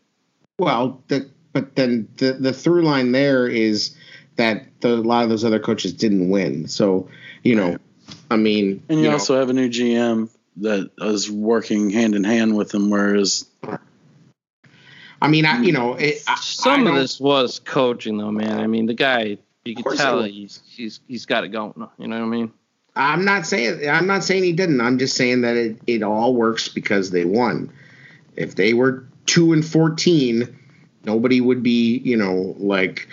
Well, 0.58 1.02
the, 1.08 1.28
but 1.52 1.76
then 1.76 2.08
the 2.16 2.32
the 2.32 2.52
through 2.52 2.82
line 2.82 3.12
there 3.12 3.46
is 3.46 3.94
that 4.38 4.64
the, 4.80 4.94
a 4.94 4.96
lot 4.96 5.24
of 5.24 5.28
those 5.28 5.44
other 5.44 5.58
coaches 5.58 5.92
didn't 5.92 6.30
win. 6.30 6.66
So 6.66 7.08
you 7.42 7.54
know, 7.54 7.76
I 8.30 8.36
mean, 8.36 8.82
And 8.88 9.00
you, 9.00 9.06
know, 9.06 9.12
also 9.12 9.38
have 9.38 9.50
a 9.50 9.52
new 9.52 9.68
GM 9.68 10.30
that 10.58 10.90
is 10.98 11.30
working 11.30 11.90
hand 11.90 12.14
in 12.14 12.24
hand 12.24 12.56
with 12.56 12.74
him, 12.74 12.88
whereas 12.90 13.44
I 15.20 15.28
mean, 15.28 15.44
I 15.44 15.60
you 15.62 15.72
know, 15.72 15.94
it, 15.94 16.22
I, 16.26 16.36
Some 16.36 16.86
I 16.86 16.90
of 16.90 16.96
this 16.96 17.20
was 17.20 17.60
coaching, 17.60 18.18
though, 18.18 18.30
man. 18.30 18.60
I 18.60 18.66
mean, 18.66 18.86
the 18.86 18.94
guy, 18.94 19.38
you 19.64 19.74
can 19.74 19.96
tell 19.96 20.22
he's 20.22 20.62
he's 20.66 21.00
he's 21.08 21.26
got 21.26 21.44
it 21.44 21.48
going. 21.48 21.74
You 21.98 22.08
know 22.08 22.18
what 22.18 22.24
I 22.24 22.28
mean? 22.28 22.52
I'm 22.94 23.24
not 23.24 23.46
saying 23.46 23.88
I'm 23.88 24.06
not 24.06 24.24
saying 24.24 24.44
he 24.44 24.52
didn't. 24.52 24.80
I'm 24.80 24.98
just 24.98 25.16
saying 25.16 25.42
that 25.42 25.56
it, 25.56 25.78
it 25.86 26.02
all 26.02 26.34
works 26.34 26.68
because 26.68 27.10
they 27.10 27.24
won. 27.24 27.72
If 28.36 28.54
they 28.54 28.74
were 28.74 29.06
two 29.26 29.52
and 29.52 29.64
fourteen, 29.64 30.56
nobody 31.04 31.40
would 31.40 31.62
be, 31.62 31.98
you 31.98 32.16
know, 32.16 32.54
like 32.58 33.08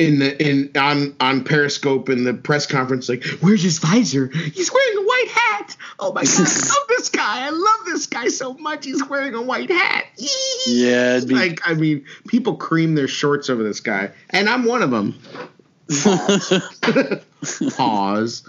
in 0.00 0.18
the 0.18 0.48
in 0.48 0.70
on 0.76 1.14
on 1.20 1.44
Periscope 1.44 2.08
in 2.08 2.24
the 2.24 2.32
press 2.32 2.66
conference, 2.66 3.08
like, 3.08 3.22
where's 3.40 3.62
his 3.62 3.78
visor? 3.78 4.28
He's 4.28 4.72
wearing 4.72 4.98
a 4.98 5.06
white 5.06 5.28
hat. 5.28 5.76
Oh 5.98 6.12
my 6.14 6.24
god, 6.24 6.38
I 6.38 6.42
love 6.42 6.88
this 6.88 7.08
guy. 7.10 7.46
I 7.46 7.50
love 7.50 7.84
this 7.84 8.06
guy 8.06 8.28
so 8.28 8.54
much. 8.54 8.86
He's 8.86 9.06
wearing 9.06 9.34
a 9.34 9.42
white 9.42 9.70
hat. 9.70 10.06
Yeah, 10.66 11.20
be- 11.26 11.34
like 11.34 11.60
I 11.64 11.74
mean, 11.74 12.04
people 12.28 12.56
cream 12.56 12.94
their 12.94 13.08
shorts 13.08 13.48
over 13.48 13.62
this 13.62 13.80
guy, 13.80 14.10
and 14.28 14.48
I'm 14.48 14.64
one 14.64 14.82
of 14.82 14.90
them. 14.90 15.18
Pause. 17.76 18.48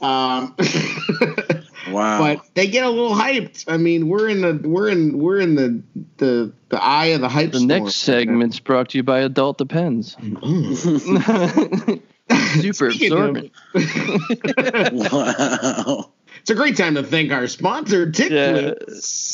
Um, 0.00 0.56
wow. 1.90 2.18
but 2.18 2.44
they 2.54 2.66
get 2.66 2.84
a 2.84 2.90
little 2.90 3.14
hyped. 3.14 3.64
I 3.68 3.76
mean, 3.76 4.08
we're 4.08 4.28
in 4.28 4.40
the 4.40 4.68
we're 4.68 4.88
in 4.88 5.18
we're 5.18 5.40
in 5.40 5.54
the 5.54 5.82
the 6.18 6.52
the 6.68 6.82
eye 6.82 7.06
of 7.06 7.20
the 7.20 7.28
hype. 7.28 7.52
The 7.52 7.58
storm. 7.58 7.68
next 7.68 7.96
segment's 7.96 8.58
brought 8.60 8.90
to 8.90 8.98
you 8.98 9.02
by 9.02 9.20
Adult 9.20 9.58
Depends. 9.58 10.16
Mm. 10.16 12.02
Super 12.60 12.90
Speaking 12.90 13.12
absorbent. 13.12 13.52
wow. 14.92 16.10
It's 16.40 16.50
a 16.50 16.54
great 16.54 16.76
time 16.76 16.94
to 16.96 17.02
thank 17.02 17.32
our 17.32 17.46
sponsor, 17.46 18.12
Yeah. 18.18 18.74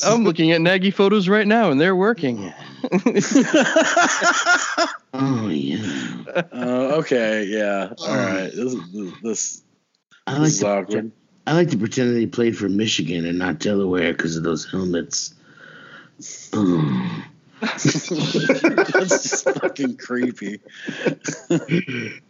I'm 0.05 0.23
looking 0.25 0.53
at 0.53 0.61
Nagy 0.61 0.91
photos 0.93 1.29
right 1.29 1.47
now, 1.47 1.71
and 1.71 1.81
they're 1.81 1.97
working. 1.97 2.53
oh 5.13 5.49
yeah. 5.49 6.23
Uh, 6.53 6.99
okay, 6.99 7.45
yeah. 7.45 7.93
All 7.99 8.15
right. 8.15 8.51
This 8.55 8.75
is 8.75 9.13
this, 9.23 9.63
I 10.27 10.39
like 10.39 10.49
is 10.49 10.61
to 10.61 10.69
awkward. 10.69 11.13
Pretend, 11.51 11.59
I 11.59 11.61
like 11.63 11.71
to 11.71 11.79
pretend 11.79 12.15
that 12.15 12.19
he 12.21 12.27
played 12.27 12.57
for 12.57 12.69
Michigan 12.69 13.25
and 13.27 13.39
not 13.39 13.59
Delaware 13.59 14.13
because 14.13 14.37
of 14.37 14.43
those 14.43 14.71
helmets. 14.71 15.35
Oh. 16.53 17.25
That's 17.61 18.09
just 19.23 19.45
fucking 19.45 19.99
creepy. 19.99 20.61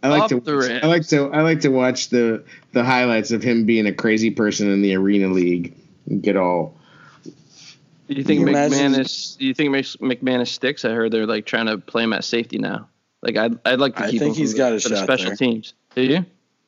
I 0.03 0.07
like 0.09 0.23
Off 0.23 0.29
to 0.29 0.39
the 0.41 0.55
rails. 0.57 0.79
I 0.83 0.87
like 0.87 1.07
to 1.07 1.29
I 1.31 1.41
like 1.41 1.61
to 1.61 1.69
watch 1.69 2.09
the 2.09 2.43
the 2.73 2.83
highlights 2.83 3.31
of 3.31 3.41
him 3.41 3.65
being 3.65 3.87
a 3.87 3.93
crazy 3.93 4.29
person 4.29 4.69
in 4.69 4.81
the 4.81 4.93
arena 4.95 5.29
league 5.29 5.73
and 6.09 6.21
get 6.21 6.35
all 6.35 6.75
Do 7.23 8.15
you 8.15 8.23
think 8.25 8.39
Can 8.39 8.47
you 8.47 8.53
imagine- 8.53 8.91
McManus? 8.91 9.37
Do 9.37 9.45
you 9.45 9.53
think 9.53 9.71
Mc- 9.71 9.85
McManus 10.01 10.49
sticks? 10.49 10.83
I 10.83 10.89
heard 10.89 11.11
they're 11.11 11.25
like 11.25 11.45
trying 11.45 11.67
to 11.67 11.77
play 11.77 12.03
him 12.03 12.11
at 12.11 12.25
safety 12.25 12.57
now. 12.57 12.89
Like 13.21 13.37
I'd, 13.37 13.57
I'd 13.65 13.79
like 13.79 13.95
to 13.95 14.03
I 14.03 14.11
keep 14.11 14.19
think 14.19 14.35
him 14.35 14.41
he's 14.41 14.51
for 14.51 14.57
got 14.57 14.69
the, 14.71 14.75
a 14.77 14.79
shot 14.81 14.97
special 15.03 15.27
there. 15.27 15.35
teams. 15.37 15.73
Do 15.95 16.01
you? 16.01 16.25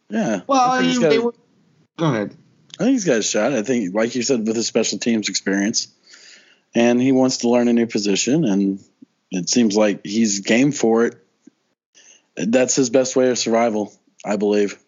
Yeah. 0.10 0.41
well 0.47 0.62
I 0.72 0.80
think, 0.80 0.91
he's 0.93 0.99
they 1.01 1.20
were, 1.20 1.34
go 1.97 2.14
ahead 2.14 2.38
I 2.80 2.86
think 2.86 2.93
he's 2.93 3.05
got 3.05 3.17
a 3.17 3.24
shot. 3.24 3.53
I 3.53 3.61
think, 3.61 3.93
like 3.93 4.15
you 4.15 4.24
said, 4.24 4.47
with 4.47 4.55
his 4.55 4.67
special 4.67 4.97
teams 4.97 5.30
experience, 5.30 5.88
and 6.74 6.99
he 6.99 7.11
wants 7.11 7.38
to 7.38 7.49
learn 7.49 7.67
a 7.67 7.74
new 7.74 7.86
position, 7.86 8.45
and 8.45 8.84
it 9.32 9.49
seems 9.49 9.78
like 9.78 10.05
he's 10.05 10.39
game 10.39 10.71
for 10.71 11.05
it. 11.05 11.15
That's 12.36 12.76
his 12.76 12.89
best 12.89 13.15
way 13.15 13.30
of 13.30 13.38
survival, 13.38 13.93
I 14.26 14.38
believe. 14.38 14.80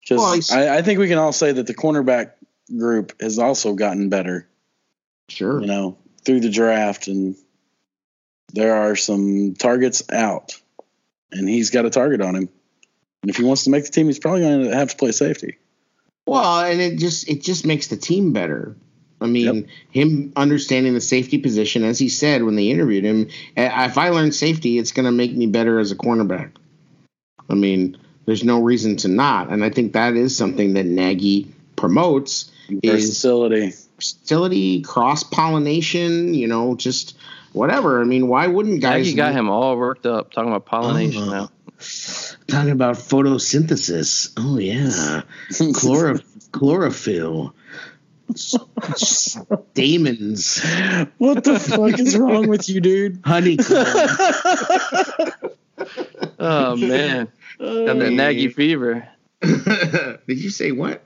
Because 0.00 0.50
Well, 0.50 0.60
I, 0.60 0.78
I 0.78 0.82
think 0.82 0.98
we 0.98 1.08
can 1.08 1.18
all 1.18 1.32
say 1.32 1.52
that 1.52 1.66
the 1.66 1.74
cornerback 1.74 2.32
group 2.76 3.20
has 3.20 3.38
also 3.38 3.74
gotten 3.74 4.08
better. 4.08 4.48
sure 5.28 5.60
you 5.60 5.66
know, 5.66 5.96
through 6.24 6.40
the 6.40 6.50
draft, 6.50 7.06
and 7.06 7.36
there 8.52 8.74
are 8.74 8.96
some 8.96 9.54
targets 9.54 10.02
out, 10.10 10.60
and 11.30 11.48
he's 11.48 11.70
got 11.70 11.86
a 11.86 11.90
target 11.90 12.20
on 12.20 12.34
him. 12.34 12.48
And 13.22 13.30
if 13.30 13.36
he 13.36 13.44
wants 13.44 13.64
to 13.64 13.70
make 13.70 13.84
the 13.84 13.90
team, 13.90 14.06
he's 14.06 14.18
probably 14.18 14.40
going 14.40 14.64
to 14.64 14.76
have 14.76 14.90
to 14.90 14.96
play 14.96 15.12
safety. 15.12 15.58
Well, 16.26 16.60
and 16.60 16.80
it 16.80 16.98
just 16.98 17.28
it 17.28 17.42
just 17.42 17.66
makes 17.66 17.88
the 17.88 17.96
team 17.96 18.32
better. 18.32 18.76
I 19.20 19.26
mean, 19.26 19.68
him 19.90 20.32
understanding 20.36 20.92
the 20.94 21.00
safety 21.00 21.38
position, 21.38 21.82
as 21.84 21.98
he 21.98 22.08
said 22.08 22.42
when 22.42 22.56
they 22.56 22.68
interviewed 22.68 23.04
him, 23.04 23.28
"Eh, 23.56 23.86
if 23.86 23.96
I 23.96 24.10
learn 24.10 24.32
safety, 24.32 24.78
it's 24.78 24.92
going 24.92 25.06
to 25.06 25.12
make 25.12 25.34
me 25.34 25.46
better 25.46 25.78
as 25.78 25.92
a 25.92 25.96
cornerback. 25.96 26.50
I 27.48 27.54
mean, 27.54 27.96
there's 28.26 28.44
no 28.44 28.60
reason 28.60 28.96
to 28.96 29.08
not, 29.08 29.50
and 29.50 29.64
I 29.64 29.70
think 29.70 29.92
that 29.94 30.14
is 30.14 30.36
something 30.36 30.74
that 30.74 30.84
Nagy 30.86 31.46
promotes 31.76 32.50
is 32.82 32.90
Versatility. 33.08 33.72
versatility, 33.96 34.80
cross 34.82 35.22
pollination. 35.22 36.34
You 36.34 36.46
know, 36.48 36.74
just 36.74 37.16
whatever. 37.52 38.00
I 38.00 38.04
mean, 38.04 38.28
why 38.28 38.46
wouldn't 38.46 38.80
guys? 38.82 39.06
Nagy 39.06 39.16
got 39.16 39.32
him 39.34 39.48
all 39.48 39.76
worked 39.76 40.06
up 40.06 40.32
talking 40.32 40.50
about 40.50 40.66
pollination 40.66 41.22
Oh. 41.24 41.30
now. 41.30 41.50
Talking 42.46 42.70
about 42.70 42.96
photosynthesis. 42.96 44.32
Oh 44.36 44.58
yeah, 44.58 45.22
Chloro- 45.50 46.22
chlorophyll. 46.52 47.54
Stamens, 48.96 50.60
What 51.18 51.44
the 51.44 51.58
fuck 51.60 51.98
is 52.00 52.16
wrong 52.16 52.48
with 52.48 52.70
you, 52.70 52.80
dude? 52.80 53.20
honeycomb. 53.24 53.76
Oh 56.38 56.76
man, 56.76 57.28
got 57.58 57.98
that 57.98 58.12
Nagy 58.12 58.48
fever. 58.48 59.06
did 59.42 60.38
you 60.38 60.48
say 60.50 60.70
what? 60.72 61.02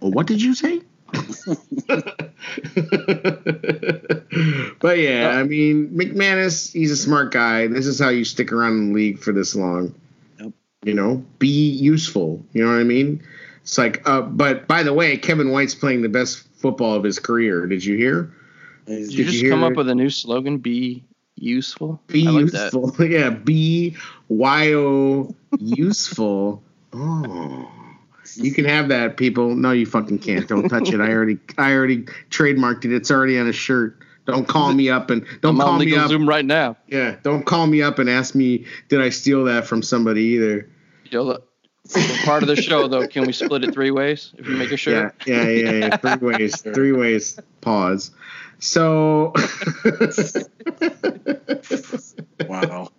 what 0.00 0.26
did 0.26 0.40
you 0.40 0.54
say? 0.54 0.80
but 4.80 4.98
yeah, 4.98 5.30
I 5.30 5.42
mean, 5.42 5.90
McManus, 5.90 6.72
he's 6.72 6.90
a 6.90 6.96
smart 6.96 7.32
guy. 7.32 7.66
This 7.66 7.86
is 7.86 7.98
how 7.98 8.08
you 8.08 8.24
stick 8.24 8.52
around 8.52 8.72
in 8.72 8.88
the 8.88 8.94
league 8.94 9.18
for 9.18 9.32
this 9.32 9.54
long. 9.54 9.94
Yep. 10.38 10.52
You 10.84 10.94
know, 10.94 11.24
be 11.38 11.70
useful. 11.70 12.44
You 12.52 12.64
know 12.64 12.70
what 12.70 12.80
I 12.80 12.84
mean? 12.84 13.22
It's 13.62 13.78
like, 13.78 14.08
uh, 14.08 14.22
but 14.22 14.68
by 14.68 14.82
the 14.82 14.92
way, 14.92 15.16
Kevin 15.16 15.50
White's 15.50 15.74
playing 15.74 16.02
the 16.02 16.08
best 16.08 16.46
football 16.56 16.94
of 16.94 17.02
his 17.02 17.18
career. 17.18 17.66
Did 17.66 17.84
you 17.84 17.96
hear? 17.96 18.32
Did 18.86 19.08
Did 19.08 19.12
you 19.12 19.24
just 19.24 19.42
you 19.42 19.50
come 19.50 19.64
up 19.64 19.74
with 19.74 19.88
a 19.88 19.94
new 19.94 20.10
slogan? 20.10 20.58
Be 20.58 21.02
useful. 21.34 22.00
Be 22.06 22.26
I 22.26 22.30
like 22.30 22.52
that. 22.52 22.72
useful. 22.72 23.06
yeah, 23.06 23.30
be 23.30 23.96
y 24.28 24.72
o 24.72 25.34
useful. 25.58 26.62
Oh. 26.92 27.70
You 28.34 28.52
can 28.52 28.64
have 28.66 28.88
that, 28.88 29.16
people. 29.16 29.54
No, 29.54 29.72
you 29.72 29.86
fucking 29.86 30.18
can't. 30.18 30.46
Don't 30.46 30.68
touch 30.68 30.92
it. 30.92 31.00
I 31.00 31.10
already, 31.10 31.38
I 31.58 31.72
already 31.72 32.02
trademarked 32.30 32.84
it. 32.84 32.92
It's 32.92 33.10
already 33.10 33.38
on 33.38 33.48
a 33.48 33.52
shirt. 33.52 33.98
Don't 34.26 34.46
call 34.46 34.72
me 34.74 34.90
up 34.90 35.10
and 35.10 35.24
don't 35.40 35.54
I'm 35.54 35.60
call 35.60 35.68
on 35.74 35.80
me 35.80 35.96
up. 35.96 36.08
Zoom 36.08 36.28
right 36.28 36.44
now. 36.44 36.76
Yeah, 36.88 37.16
don't 37.22 37.46
call 37.46 37.66
me 37.66 37.80
up 37.80 37.98
and 37.98 38.10
ask 38.10 38.34
me 38.34 38.66
did 38.88 39.00
I 39.00 39.08
steal 39.10 39.44
that 39.44 39.66
from 39.66 39.82
somebody 39.82 40.22
either. 40.22 40.68
Yo, 41.04 41.22
look, 41.22 41.48
part 42.24 42.42
of 42.42 42.48
the 42.48 42.56
show 42.56 42.88
though. 42.88 43.06
Can 43.06 43.26
we 43.26 43.32
split 43.32 43.64
it 43.64 43.72
three 43.72 43.92
ways 43.92 44.32
if 44.36 44.48
you 44.48 44.56
make 44.56 44.72
a 44.72 44.76
shirt? 44.76 45.14
Yeah, 45.26 45.42
yeah, 45.42 45.70
yeah, 45.70 45.88
yeah. 46.02 46.16
Three 46.16 46.28
ways. 46.32 46.60
Three 46.60 46.92
ways. 46.92 47.38
Pause. 47.60 48.10
So. 48.58 49.32
Wow. 52.48 52.90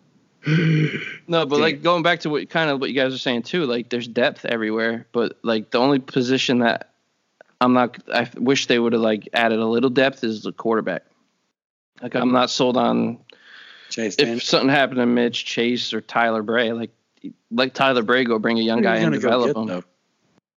No, 1.27 1.45
but 1.45 1.59
like 1.59 1.83
going 1.83 2.03
back 2.03 2.21
to 2.21 2.29
what 2.29 2.49
kind 2.49 2.69
of 2.69 2.79
what 2.79 2.89
you 2.89 2.95
guys 2.95 3.13
are 3.13 3.17
saying 3.17 3.43
too, 3.43 3.65
like 3.65 3.89
there's 3.89 4.07
depth 4.07 4.45
everywhere, 4.45 5.05
but 5.11 5.37
like 5.43 5.71
the 5.71 5.79
only 5.79 5.99
position 5.99 6.59
that 6.59 6.93
I'm 7.59 7.73
not, 7.73 7.97
I 8.13 8.29
wish 8.37 8.67
they 8.67 8.79
would 8.79 8.93
have 8.93 9.01
like 9.01 9.27
added 9.33 9.59
a 9.59 9.65
little 9.65 9.89
depth 9.89 10.23
is 10.23 10.43
the 10.43 10.53
quarterback. 10.53 11.03
Like 12.01 12.15
I'm 12.15 12.31
not 12.31 12.49
sold 12.49 12.77
on 12.77 13.19
Chase 13.89 14.15
if 14.15 14.25
Daniel. 14.25 14.39
something 14.39 14.69
happened 14.69 14.97
to 14.97 15.05
Mitch 15.05 15.45
Chase 15.45 15.93
or 15.93 16.01
Tyler 16.01 16.43
Bray, 16.43 16.71
like 16.73 16.91
like 17.51 17.73
Tyler 17.73 18.03
Bray, 18.03 18.23
go 18.23 18.39
bring 18.39 18.59
a 18.59 18.61
young 18.61 18.81
guy 18.81 18.97
and 18.97 19.13
develop 19.13 19.55
him. 19.55 19.67
though? 19.67 19.83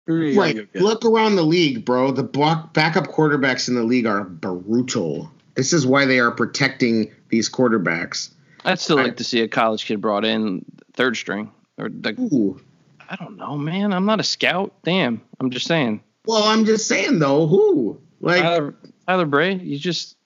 Who 0.07 0.15
are 0.15 0.25
you 0.25 0.35
gonna 0.35 0.55
Right. 0.75 0.83
Look 0.83 1.05
around 1.05 1.37
the 1.37 1.45
league, 1.45 1.85
bro. 1.85 2.11
The 2.11 2.23
block 2.23 2.73
backup 2.75 3.07
quarterbacks 3.09 3.69
in 3.69 3.75
the 3.75 3.85
league 3.85 4.07
are 4.07 4.25
brutal. 4.25 5.31
This 5.55 5.73
is 5.73 5.87
why 5.87 6.05
they 6.05 6.19
are 6.19 6.31
protecting 6.31 7.11
these 7.29 7.51
quarterbacks. 7.51 8.31
I'd 8.65 8.81
still 8.81 8.99
I- 8.99 9.05
like 9.05 9.17
to 9.19 9.25
see 9.25 9.41
a 9.41 9.49
college 9.49 9.85
kid 9.87 10.01
brought 10.01 10.25
in 10.25 10.65
third 10.95 11.17
string 11.17 11.51
or 11.79 11.89
like 11.89 12.19
Ooh. 12.19 12.61
I 13.09 13.17
don't 13.17 13.37
know, 13.37 13.57
man. 13.57 13.93
I'm 13.93 14.07
not 14.07 14.21
a 14.21 14.25
scout. 14.25 14.73
Damn, 14.85 15.21
I'm 15.41 15.51
just 15.51 15.67
saying. 15.67 16.03
Well, 16.27 16.45
I'm 16.45 16.65
just 16.65 16.87
saying 16.87 17.19
though, 17.19 17.47
who? 17.47 17.99
Like 18.21 18.43
Tyler, 18.43 18.75
Tyler 19.07 19.27
Bray, 19.27 19.55
you 19.55 19.79
just 19.79 20.17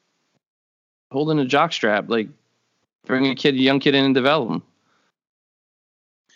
holding 1.14 1.38
a 1.38 1.46
jock 1.46 1.72
strap, 1.72 2.10
like 2.10 2.28
bring 3.06 3.26
a 3.28 3.34
kid, 3.34 3.54
a 3.54 3.58
young 3.58 3.80
kid 3.80 3.94
in 3.94 4.04
and 4.04 4.14
develop 4.14 4.50
him. 4.50 4.62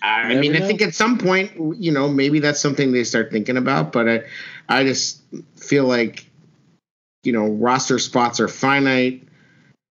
I 0.02 0.28
Never 0.28 0.40
mean, 0.40 0.56
I 0.56 0.60
think 0.60 0.80
at 0.80 0.94
some 0.94 1.18
point, 1.18 1.50
you 1.78 1.90
know, 1.90 2.08
maybe 2.08 2.38
that's 2.38 2.60
something 2.60 2.92
they 2.92 3.02
start 3.04 3.30
thinking 3.32 3.56
about, 3.56 3.92
but 3.92 4.08
I 4.08 4.22
I 4.68 4.84
just 4.84 5.20
feel 5.56 5.84
like 5.86 6.24
you 7.24 7.32
know, 7.32 7.48
roster 7.48 7.98
spots 7.98 8.38
are 8.40 8.48
finite 8.48 9.22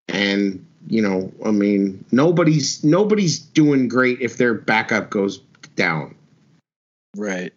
and 0.07 0.65
you 0.87 1.01
know, 1.01 1.31
I 1.45 1.51
mean, 1.51 2.05
nobody's 2.11 2.83
nobody's 2.85 3.37
doing 3.39 3.89
great 3.89 4.21
if 4.21 4.37
their 4.37 4.53
backup 4.53 5.09
goes 5.09 5.39
down. 5.75 6.15
Right. 7.17 7.53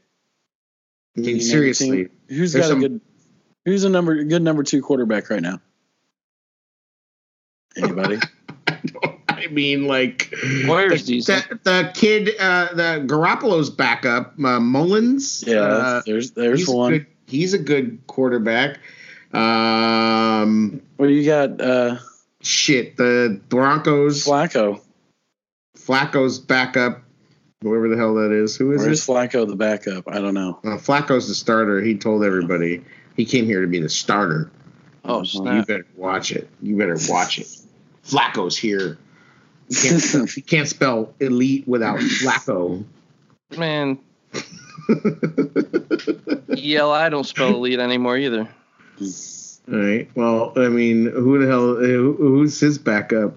I 1.16 1.20
mean, 1.20 1.28
You 1.28 1.32
name 1.34 1.40
a 1.40 1.44
seriously. 1.44 1.90
team- 2.04 2.10
Who's 2.28 2.52
There's 2.52 2.64
got 2.66 2.70
some- 2.70 2.78
a 2.78 2.88
good? 2.88 3.00
Who's 3.64 3.84
a 3.84 3.88
number 3.88 4.24
good 4.24 4.42
number 4.42 4.64
two 4.64 4.82
quarterback 4.82 5.30
right 5.30 5.42
now? 5.42 5.60
Anybody? 7.76 8.18
I 9.28 9.46
mean, 9.48 9.86
like 9.86 10.32
Warriors 10.66 11.06
the, 11.06 11.20
the, 11.20 11.60
the 11.64 11.90
kid, 11.94 12.30
uh, 12.38 12.68
the 12.74 13.04
Garoppolo's 13.06 13.70
backup, 13.70 14.34
uh, 14.38 14.60
Mullens. 14.60 15.44
Yeah, 15.46 15.60
uh, 15.60 16.02
there's 16.04 16.32
there's 16.32 16.60
he's 16.60 16.68
one. 16.68 16.92
A 16.92 16.98
good, 16.98 17.06
he's 17.26 17.54
a 17.54 17.58
good 17.58 18.00
quarterback. 18.06 18.78
Um, 19.32 20.82
Well, 20.98 21.08
you 21.08 21.24
got 21.24 21.60
uh, 21.60 21.98
shit, 22.42 22.96
the 22.96 23.40
Broncos, 23.48 24.26
Flacco. 24.26 24.80
Flacco's 25.78 26.38
backup, 26.38 27.02
whoever 27.62 27.88
the 27.88 27.96
hell 27.96 28.14
that 28.14 28.32
is. 28.32 28.56
Who 28.56 28.72
is 28.72 28.82
Where's 28.82 29.06
this? 29.06 29.06
Flacco 29.06 29.46
the 29.46 29.56
backup? 29.56 30.04
I 30.08 30.20
don't 30.20 30.34
know. 30.34 30.58
Uh, 30.64 30.76
Flacco's 30.76 31.28
the 31.28 31.34
starter. 31.34 31.80
He 31.80 31.96
told 31.96 32.24
everybody 32.24 32.82
he 33.16 33.24
came 33.24 33.46
here 33.46 33.62
to 33.62 33.68
be 33.68 33.78
the 33.80 33.88
starter. 33.88 34.50
Oh, 35.04 35.14
uh-huh. 35.14 35.20
You 35.20 35.26
snap. 35.26 35.66
better 35.66 35.86
watch 35.96 36.32
it. 36.32 36.48
You 36.62 36.76
better 36.76 36.96
watch 37.08 37.38
it. 37.38 37.48
Flacco's 38.06 38.56
here. 38.56 38.98
You 39.68 39.76
can't, 39.76 40.00
spell, 40.02 40.26
you 40.26 40.42
can't 40.42 40.68
spell 40.68 41.14
elite 41.20 41.66
without 41.68 41.98
Flacco. 41.98 42.84
man. 43.56 43.98
Yeah, 46.48 46.86
I 46.88 47.08
don't 47.08 47.24
spell 47.24 47.54
elite 47.54 47.78
anymore 47.78 48.16
either. 48.16 48.48
All 49.70 49.78
right. 49.78 50.10
Well, 50.16 50.52
I 50.56 50.68
mean, 50.68 51.06
who 51.06 51.38
the 51.38 51.46
hell? 51.46 51.76
Who, 51.76 52.14
who's 52.18 52.58
his 52.58 52.78
backup? 52.78 53.34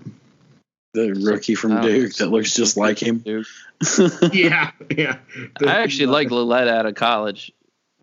the 0.94 1.14
rookie 1.14 1.56
from 1.56 1.74
Oh. 1.74 1.82
Duke 1.82 2.14
that 2.16 2.28
looks 2.28 2.54
just 2.54 2.78
like 2.78 3.00
him. 3.02 3.20
Dude. 3.20 3.46
yeah, 4.32 4.72
yeah. 4.96 5.18
I 5.66 5.82
actually 5.82 6.06
like 6.06 6.30
Lillette 6.30 6.68
out 6.68 6.86
of 6.86 6.96
college, 6.96 7.52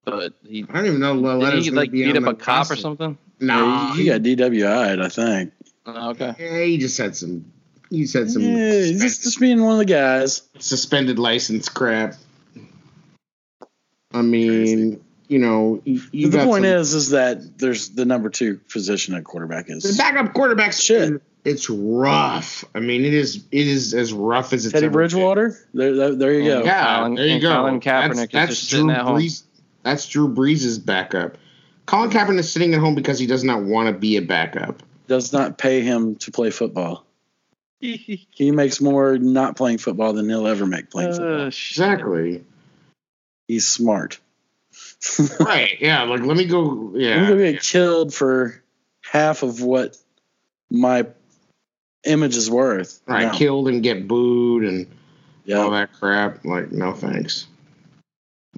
but 0.04 0.32
he 0.44 0.66
I 0.68 0.72
don't 0.72 0.86
even 0.86 1.00
know. 1.00 1.40
did 1.40 1.62
he 1.62 1.70
gonna 1.70 1.80
like 1.80 1.92
be 1.92 2.04
beat 2.04 2.16
up 2.16 2.24
a 2.24 2.34
cop 2.34 2.70
or 2.70 2.74
roster. 2.74 3.16
Something? 3.41 3.47
Nah, 3.47 3.93
he, 3.95 4.03
he 4.03 4.09
got 4.09 4.22
DWI'd, 4.22 5.01
I 5.01 5.09
think. 5.09 5.53
Oh, 5.86 6.11
okay. 6.11 6.34
Yeah, 6.38 6.62
he 6.64 6.78
just 6.78 6.97
had 6.99 7.16
some. 7.16 7.51
He 7.91 8.03
just 8.03 8.14
had 8.14 8.30
some 8.30 8.43
Yeah, 8.43 8.49
he's 8.57 8.86
suspended, 8.88 9.01
just, 9.01 9.22
just 9.22 9.41
being 9.41 9.62
one 9.62 9.72
of 9.72 9.78
the 9.78 9.84
guys. 9.84 10.43
suspended 10.61 11.18
license 11.18 11.68
crap. 11.68 12.14
I 14.12 14.22
mean, 14.22 15.03
you 15.28 15.38
know, 15.38 15.80
you, 15.84 16.01
you 16.12 16.28
the 16.28 16.38
got 16.38 16.47
point 16.47 16.64
some- 16.64 16.72
is, 16.74 16.95
is 16.95 17.11
that 17.11 17.59
there's 17.59 17.91
the 17.91 18.05
number 18.05 18.28
two 18.30 18.59
position 18.72 19.14
at 19.14 19.24
quarterback 19.24 19.66
the 19.66 19.74
is 19.74 19.97
backup 19.97 20.32
quarterback's 20.34 20.80
Shit. 20.80 21.22
It's 21.43 21.70
rough. 21.70 22.66
I 22.74 22.80
mean, 22.80 23.03
it 23.05 23.14
is. 23.14 23.45
It 23.51 23.66
is 23.66 23.95
as 23.95 24.12
rough 24.12 24.53
as 24.53 24.66
it's 24.66 24.74
Teddy 24.74 24.86
ever 24.86 24.93
been. 24.93 25.09
Bridgewater. 25.09 25.57
There, 25.72 25.97
there, 25.97 26.14
there 26.14 26.32
you 26.34 26.45
go. 26.45 26.64
Yeah, 26.64 26.97
Colin- 26.99 27.14
there 27.14 27.26
you 27.28 27.41
go. 27.41 27.49
Colin 27.55 27.80
Kaepernick 27.80 28.09
that's 28.09 28.20
is 28.20 28.28
that's 28.30 28.51
just 28.51 28.68
sitting 28.70 28.86
Drew 28.88 28.95
at 28.95 29.01
home. 29.03 29.16
Brees. 29.18 29.43
That's 29.82 30.07
Drew 30.07 30.28
Brees' 30.28 30.84
backup. 30.84 31.38
Colin 31.87 32.11
Kaepernick 32.11 32.39
is 32.39 32.53
sitting 32.53 32.74
at 32.74 32.81
home 32.81 32.95
because 32.95 33.18
he 33.18 33.26
does 33.26 33.45
not 33.45 33.62
want 33.62 33.89
to 33.89 33.93
be 33.93 34.16
a 34.16 34.22
backup. 34.22 34.83
Does 35.09 35.33
not 35.33 35.59
pay 35.59 35.81
him 35.81 36.16
to 36.16 36.31
play 36.31 36.51
football. 36.51 37.05
He 37.81 38.51
makes 38.51 38.81
more 38.81 39.16
not 39.16 39.57
playing 39.57 39.78
football 39.78 40.12
than 40.12 40.28
he'll 40.28 40.47
ever 40.47 40.66
make 40.66 40.91
playing 40.91 41.12
football. 41.12 41.47
Uh, 41.47 41.51
shit. 41.51 41.78
Exactly. 41.78 42.45
He's 43.49 43.66
smart. 43.66 44.20
right. 45.41 45.81
Yeah. 45.81 46.03
Like, 46.03 46.20
let 46.20 46.37
me 46.37 46.45
go. 46.45 46.93
Yeah. 46.95 47.16
I'm 47.16 47.28
gonna 47.28 47.53
get 47.53 47.62
killed 47.62 48.12
for 48.12 48.62
half 49.03 49.43
of 49.43 49.62
what 49.62 49.97
my 50.70 51.07
image 52.05 52.37
is 52.37 52.51
worth. 52.51 53.01
Right. 53.07 53.26
No. 53.26 53.33
Killed 53.33 53.68
and 53.68 53.83
get 53.83 54.07
booed 54.07 54.64
and 54.64 54.87
all 55.57 55.70
that 55.70 55.93
crap. 55.95 56.45
Like, 56.45 56.70
no 56.70 56.93
thanks. 56.93 57.47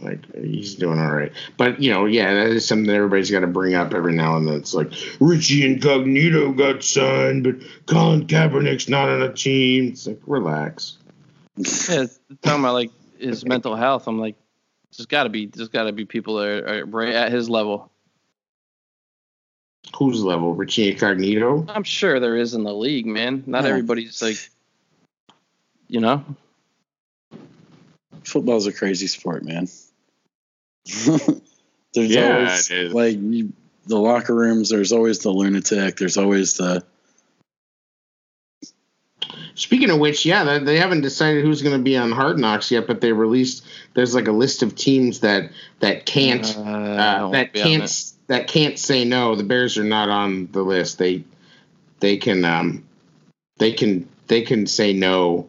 Like, 0.03 0.34
he's 0.34 0.76
mm. 0.76 0.80
doing 0.80 0.98
all 0.98 1.12
right. 1.12 1.32
But, 1.57 1.80
you 1.80 1.92
know, 1.92 2.07
yeah, 2.07 2.34
that 2.34 2.48
is 2.48 2.66
something 2.66 2.86
that 2.86 2.94
everybody's 2.94 3.30
got 3.30 3.40
to 3.40 3.46
bring 3.46 3.74
up 3.74 3.94
every 3.94 4.14
now 4.14 4.36
and 4.36 4.46
then. 4.46 4.57
It's 4.57 4.74
like, 4.74 4.92
Richie 5.20 5.64
Incognito 5.64 6.53
got 6.53 6.82
signed, 6.82 7.44
but 7.44 7.57
Colin 7.86 8.26
Kaepernick's 8.26 8.88
not 8.88 9.09
on 9.09 9.22
a 9.22 9.32
team. 9.32 9.88
It's 9.88 10.07
like, 10.07 10.20
relax. 10.26 10.98
Yeah, 11.57 12.07
talking 12.42 12.61
about 12.61 12.74
like 12.74 12.90
his 13.18 13.44
mental 13.44 13.76
health. 13.76 14.07
I'm 14.09 14.18
like, 14.18 14.36
there's 14.96 15.07
got 15.07 15.24
to 15.24 15.28
be, 15.28 15.46
there's 15.46 15.68
got 15.68 15.84
to 15.84 15.92
be 15.92 16.05
people 16.05 16.36
that 16.36 16.48
are, 16.48 16.78
are 16.80 16.84
right 16.86 17.14
at 17.14 17.32
his 17.32 17.48
level. 17.48 17.90
Whose 19.96 20.22
level? 20.22 20.55
Richie 20.55 20.92
Incognito? 20.92 21.66
I'm 21.68 21.84
sure 21.84 22.18
there 22.20 22.36
is 22.36 22.55
in 22.55 22.64
the 22.64 22.72
league, 22.72 23.07
man. 23.07 23.44
Not 23.46 23.64
Yeah. 23.64 23.70
everybody's 23.70 24.22
like, 24.22 24.38
you 25.88 26.00
know. 26.00 26.24
Football's 28.24 28.66
a 28.66 28.72
crazy 28.72 29.09
sport, 29.09 29.44
man. 29.44 29.68
there's 31.95 32.11
Yeah, 32.11 32.35
always 32.35 32.70
like 32.93 33.16
you, 33.20 33.53
the 33.87 33.99
locker 33.99 34.35
rooms. 34.35 34.70
There's 34.70 34.93
always 34.93 35.20
the 35.20 35.30
lunatic. 35.30 35.97
There's 35.97 36.16
always 36.16 36.57
the 36.57 36.85
Speaking 39.55 39.91
of 39.91 39.99
which, 39.99 40.24
yeah, 40.24 40.45
they, 40.45 40.59
they 40.59 40.78
haven't 40.78 41.03
decided 41.03 41.45
who's 41.45 41.62
going 41.62 41.76
to 41.76 41.83
be 41.83 41.97
on 41.97 42.11
Hard 42.11 42.39
Knocks 42.39 42.70
yet, 42.70 42.87
but 42.87 43.01
they 43.01 43.12
released 43.12 43.64
there's 43.95 44.14
like 44.14 44.28
a 44.28 44.33
list 44.33 44.62
of 44.62 44.74
teams 44.74 45.20
that 45.20 45.51
that 45.80 46.07
can't 46.07 46.57
Uh, 46.57 46.61
uh, 46.61 47.30
that 47.30 47.53
can't 47.53 48.12
that 48.28 48.49
can't 48.49 48.78
say 48.78 49.05
no. 49.05 49.35
The 49.35 49.45
Bears 49.45 49.76
are 49.76 49.85
not 49.85 50.09
on 50.09 50.49
the 50.53 50.62
list. 50.62 50.99
They 50.99 51.24
they 52.01 52.16
can 52.16 52.45
um 52.45 52.85
they 53.59 53.72
can 53.72 54.09
they 54.26 54.43
can 54.43 54.66
say 54.66 54.93
no 54.93 55.49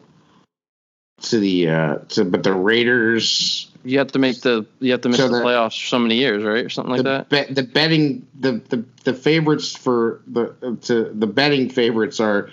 to 1.22 1.38
the 1.38 1.68
uh 1.68 1.94
to 2.10 2.24
but 2.24 2.42
the 2.42 2.52
Raiders 2.52 3.70
You 3.84 3.98
have 3.98 4.12
to 4.12 4.18
make 4.18 4.40
the, 4.40 4.64
you 4.80 4.92
have 4.92 5.02
to 5.02 5.08
miss 5.10 5.18
So 5.18 5.28
the 5.28 5.38
the- 5.38 5.44
playoffs 5.44 5.78
for 5.80 5.86
so 5.88 5.98
many 5.98 6.16
years, 6.16 6.42
right, 6.42 6.64
or 6.64 6.70
something 6.70 6.92
like 6.92 6.98
the 7.02 7.10
that. 7.10 7.28
bet 7.28 7.54
the 7.54 7.62
betting 7.62 8.26
the, 8.40 8.52
the 8.70 8.84
the 9.04 9.12
favorites 9.14 9.76
for 9.76 10.20
the 10.26 10.54
to 10.82 11.10
the 11.14 11.26
betting 11.26 11.68
favorites 11.68 12.18
are 12.20 12.50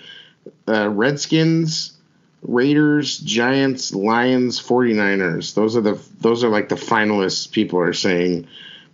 uh, 0.68 0.88
Redskins, 0.90 1.96
Raiders, 2.42 3.18
Giants, 3.18 3.94
Lions, 3.94 4.60
49ers. 4.60 5.54
Those 5.54 5.76
are 5.76 5.80
the 5.80 5.98
those 6.20 6.44
are 6.44 6.48
like 6.48 6.68
the 6.68 6.74
finalists 6.74 7.50
people 7.50 7.78
are 7.78 7.92
saying 7.92 8.46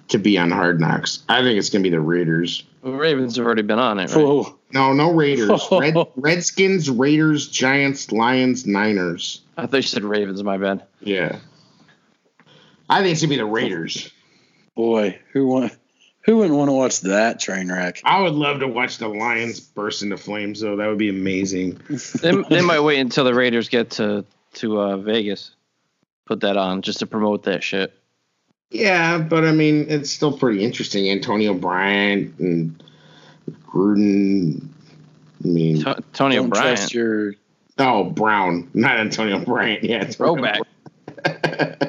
to 0.08 0.18
be 0.18 0.38
on 0.38 0.50
Hard 0.50 0.80
Knocks. 0.80 1.22
I 1.28 1.42
think 1.42 1.58
it's 1.58 1.70
going 1.70 1.82
to 1.82 1.90
be 1.90 1.94
the 1.94 2.00
Raiders. 2.00 2.62
Well, 2.82 2.94
Ravens 2.94 3.36
have 3.36 3.44
already 3.44 3.62
been 3.62 3.78
on 3.78 3.98
it, 3.98 4.14
right? 4.14 4.24
Whoa. 4.24 4.56
No, 4.72 4.92
no 4.92 5.12
Raiders. 5.12 5.66
Red, 5.72 5.96
Redskins, 6.16 6.88
Raiders, 6.88 7.48
Giants, 7.48 8.12
Lions, 8.12 8.66
Niners. 8.66 9.40
I 9.56 9.66
thought 9.66 9.78
you 9.78 9.82
said 9.82 10.04
Ravens. 10.04 10.42
My 10.44 10.56
bad. 10.56 10.84
Yeah. 11.00 11.40
I 12.88 13.02
think 13.02 13.12
it's 13.12 13.20
going 13.20 13.30
to 13.30 13.34
be 13.34 13.38
the 13.38 13.44
Raiders. 13.44 14.10
Boy, 14.74 15.18
who 15.32 15.46
want 15.46 15.72
who 16.28 16.36
wouldn't 16.36 16.56
want 16.56 16.68
to 16.68 16.72
watch 16.72 17.00
that 17.00 17.40
train 17.40 17.72
wreck? 17.72 18.02
I 18.04 18.20
would 18.20 18.34
love 18.34 18.60
to 18.60 18.68
watch 18.68 18.98
the 18.98 19.08
Lions 19.08 19.60
burst 19.60 20.02
into 20.02 20.18
flames, 20.18 20.60
though. 20.60 20.76
That 20.76 20.86
would 20.86 20.98
be 20.98 21.08
amazing. 21.08 21.80
They, 22.20 22.32
they 22.50 22.60
might 22.60 22.80
wait 22.80 22.98
until 22.98 23.24
the 23.24 23.34
Raiders 23.34 23.68
get 23.68 23.90
to 23.92 24.24
to 24.54 24.80
uh, 24.80 24.96
Vegas, 24.98 25.52
put 26.26 26.40
that 26.40 26.56
on 26.56 26.82
just 26.82 26.98
to 26.98 27.06
promote 27.06 27.44
that 27.44 27.62
shit. 27.62 27.98
Yeah, 28.70 29.18
but 29.18 29.44
I 29.44 29.52
mean, 29.52 29.86
it's 29.88 30.10
still 30.10 30.36
pretty 30.36 30.62
interesting. 30.62 31.10
Antonio 31.10 31.54
Bryant 31.54 32.38
and 32.38 32.82
Gruden. 33.66 34.68
I 35.42 35.48
mean, 35.48 35.76
T- 35.76 35.94
Tony 36.12 36.36
Don't 36.36 36.46
O'Brien, 36.46 36.76
trust 36.76 36.92
your 36.92 37.34
oh 37.78 38.04
Brown, 38.04 38.70
not 38.74 38.98
Antonio 38.98 39.38
Bryant. 39.38 39.84
Yeah, 39.84 40.04
throwback. 40.04 40.60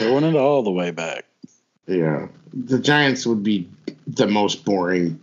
throwing 0.00 0.24
it 0.24 0.34
all 0.34 0.62
the 0.62 0.70
way 0.70 0.90
back. 0.90 1.26
yeah, 1.86 2.26
the 2.52 2.78
Giants 2.78 3.26
would 3.26 3.42
be 3.42 3.68
the 4.06 4.26
most 4.26 4.64
boring 4.64 5.20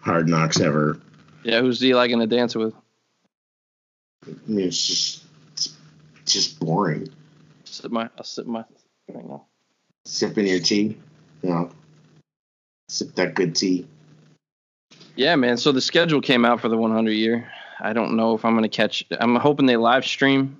Hard 0.00 0.28
Knocks 0.28 0.60
ever. 0.60 1.00
Yeah, 1.42 1.60
who's 1.60 1.84
Eli 1.84 2.08
gonna 2.08 2.26
dance 2.26 2.54
with? 2.54 2.74
I 4.26 4.30
mean, 4.46 4.66
it's 4.68 4.86
just 4.86 5.24
it's 5.54 5.74
just 6.24 6.58
boring. 6.60 7.08
Sip 7.64 7.90
my, 7.90 8.08
I'll 8.16 8.24
sip 8.24 8.46
my 8.46 8.64
thing 9.10 9.26
now. 9.28 9.44
Sipping 10.04 10.46
your 10.46 10.60
tea, 10.60 10.96
you 11.42 11.50
know, 11.50 11.70
sip 12.88 13.14
that 13.16 13.34
good 13.34 13.54
tea. 13.54 13.86
Yeah, 15.16 15.34
man. 15.36 15.56
So 15.56 15.72
the 15.72 15.80
schedule 15.80 16.20
came 16.20 16.44
out 16.44 16.60
for 16.60 16.68
the 16.68 16.76
100 16.76 17.10
year. 17.10 17.50
I 17.80 17.92
don't 17.92 18.16
know 18.16 18.34
if 18.34 18.44
I'm 18.44 18.54
gonna 18.54 18.68
catch. 18.68 19.04
I'm 19.20 19.34
hoping 19.36 19.66
they 19.66 19.76
live 19.76 20.04
stream 20.04 20.58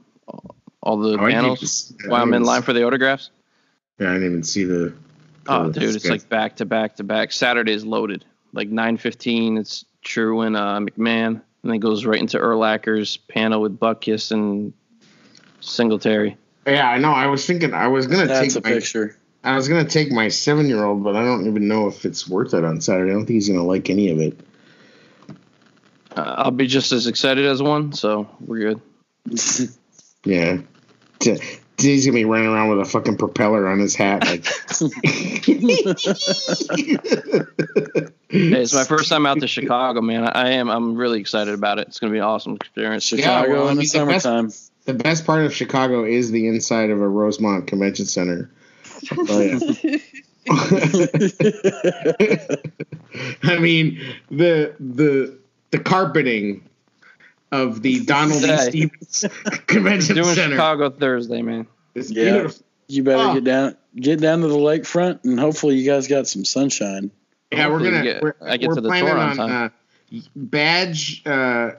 all 0.83 0.97
the 0.97 1.15
Oh, 1.19 1.29
panels 1.29 1.93
while 2.07 2.23
I'm 2.23 2.35
in 2.35 2.43
line 2.45 2.63
for 2.63 2.73
the 2.73 2.85
autographs. 2.85 3.31
Yeah, 3.99 4.11
I 4.11 4.15
didn't 4.15 4.29
even 4.29 4.43
see 4.43 4.65
the. 4.65 4.95
Oh, 5.49 5.69
the 5.69 5.81
dude, 5.81 5.97
it's 5.97 6.09
like 6.09 6.29
back 6.29 6.57
to 6.57 6.65
back 6.65 6.97
to 6.97 7.05
back. 7.05 7.33
Saturday's 7.33 7.85
loaded. 7.85 8.25
Like 8.53 8.71
9:15, 8.71 9.59
it's 9.59 9.85
True 10.03 10.43
and 10.43 10.57
uh, 10.57 10.79
McMahon, 10.81 11.27
and 11.27 11.73
then 11.73 11.81
goes 11.81 12.05
right 12.05 12.21
into 12.21 12.39
Urlacher's 12.39 13.17
panel 13.17 13.61
with 13.61 13.79
Butkus 13.79 14.31
and 14.31 14.73
Singletary. 15.61 16.37
Yeah, 16.67 16.89
I 16.89 16.99
know. 16.99 17.13
I 17.13 17.27
was 17.27 17.47
thinking 17.47 17.75
I 17.75 17.89
was 17.89 18.07
gonna 18.07 18.27
That's 18.27 18.55
a 18.55 18.61
take 18.61 18.65
my 18.65 18.73
picture. 18.73 19.17
I 19.45 19.55
was 19.55 19.69
gonna 19.69 19.85
take 19.85 20.11
my 20.11 20.29
seven 20.29 20.67
year 20.69 20.85
old, 20.85 21.03
but 21.05 21.17
I 21.17 21.25
don't 21.25 21.47
even 21.47 21.69
know 21.69 21.87
if 21.87 22.05
it's 22.05 22.29
worth 22.29 22.55
it 22.55 22.65
on 22.65 22.81
Saturday. 22.81 23.11
I 23.11 23.15
don't 23.15 23.27
think 23.27 23.35
he's 23.35 23.49
gonna 23.49 23.65
like 23.65 23.91
any 23.91 24.11
of 24.11 24.19
it. 24.19 24.41
Uh, 26.17 26.35
I'll 26.39 26.51
be 26.51 26.67
just 26.67 26.93
as 26.93 27.07
excited 27.07 27.45
as 27.47 27.63
one, 27.63 27.93
so 27.93 28.29
we're 28.41 28.75
good. 28.75 28.81
Yeah. 30.27 30.59
T- 31.21 31.41
He's 31.79 32.07
gonna 32.07 32.15
be 32.15 32.25
running 32.25 32.49
around 32.49 32.71
with 32.71 32.81
a 32.81 32.85
fucking 32.91 33.19
propeller 33.19 33.69
on 33.69 33.79
his 33.79 33.95
hat. 33.95 34.25
Like, 34.25 34.47
Hey, 38.29 38.61
it's 38.63 38.75
my 38.75 38.85
first 38.85 39.09
time 39.09 39.25
out 39.25 39.41
to 39.41 39.47
Chicago, 39.47 40.01
man. 40.01 40.25
I, 40.25 40.31
I 40.31 40.49
am. 40.53 40.69
I'm 40.69 40.97
really 40.97 41.21
excited 41.21 41.55
about 41.55 41.79
it. 41.79 41.89
It's 41.89 42.01
gonna 42.01 42.13
be 42.13 42.19
an 42.19 42.25
awesome 42.25 42.57
experience. 42.57 43.05
Chicago 43.05 43.53
well, 43.53 43.69
in 43.69 43.77
the 43.77 43.83
mean, 43.83 43.89
the 43.93 44.07
best- 44.07 44.25
summertime. 44.25 44.53
the 44.85 44.95
best 44.95 45.25
part 45.25 45.45
of 45.45 45.55
Chicago 45.55 46.05
is 46.05 46.31
the 46.33 46.49
inside 46.49 46.91
of 46.91 47.01
a 47.01 47.09
Rosemont 47.09 47.67
Convention 47.67 48.07
Center. 48.07 48.51
Oh, 49.29 49.41
yeah. 49.41 49.59
I 53.43 53.59
mean 53.59 54.01
the 54.31 54.75
the 54.81 55.37
the 55.71 55.79
carpeting 55.79 56.67
of 57.63 57.83
the 57.83 58.05
Donald 58.05 58.43
E. 58.43 58.57
Stephens 58.57 59.25
Convention 59.67 60.15
Doing 60.17 60.35
Center 60.35 60.55
Chicago 60.57 60.91
Thursday, 60.91 61.43
man. 61.43 61.67
is 61.95 62.11
Yeah. 62.11 62.33
beautiful. 62.33 62.63
you 62.89 63.03
better 63.03 63.23
Oh. 63.31 63.35
get 63.35 63.45
down 63.45 63.77
get 63.97 64.21
down 64.21 64.41
to 64.43 64.49
the 64.49 64.55
lakefront 64.57 65.25
and 65.25 65.41
hopefully 65.41 65.77
you 65.77 65.91
guys 65.91 66.07
got 66.09 66.29
some 66.29 66.45
sunshine. 66.45 67.11
Yeah, 67.51 67.69
we're 67.69 67.79
gonna 67.81 68.03
get- 68.03 68.23
we're, 68.23 68.35
I 68.45 68.57
get 68.57 68.69
we're 68.69 68.75
to 68.77 68.81
the 68.81 68.89
planning 68.89 69.09
tour 69.09 69.19
on 69.19 69.31
on 69.41 69.49
time. 69.49 69.73
uh, 70.13 70.19
Badge 70.37 71.23
uh, 71.27 71.71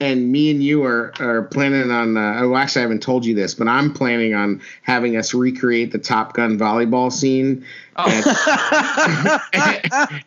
and 0.00 0.32
me 0.32 0.50
and 0.50 0.62
you 0.62 0.82
are 0.84 1.12
are 1.20 1.42
planning 1.42 1.90
on. 1.90 2.16
Uh, 2.16 2.40
oh, 2.42 2.56
actually, 2.56 2.80
I 2.80 2.82
haven't 2.84 3.02
told 3.02 3.24
you 3.26 3.34
this, 3.34 3.54
but 3.54 3.68
I'm 3.68 3.92
planning 3.92 4.34
on 4.34 4.62
having 4.82 5.16
us 5.16 5.34
recreate 5.34 5.92
the 5.92 5.98
Top 5.98 6.32
Gun 6.32 6.58
volleyball 6.58 7.12
scene 7.12 7.64
Oh, 7.96 8.06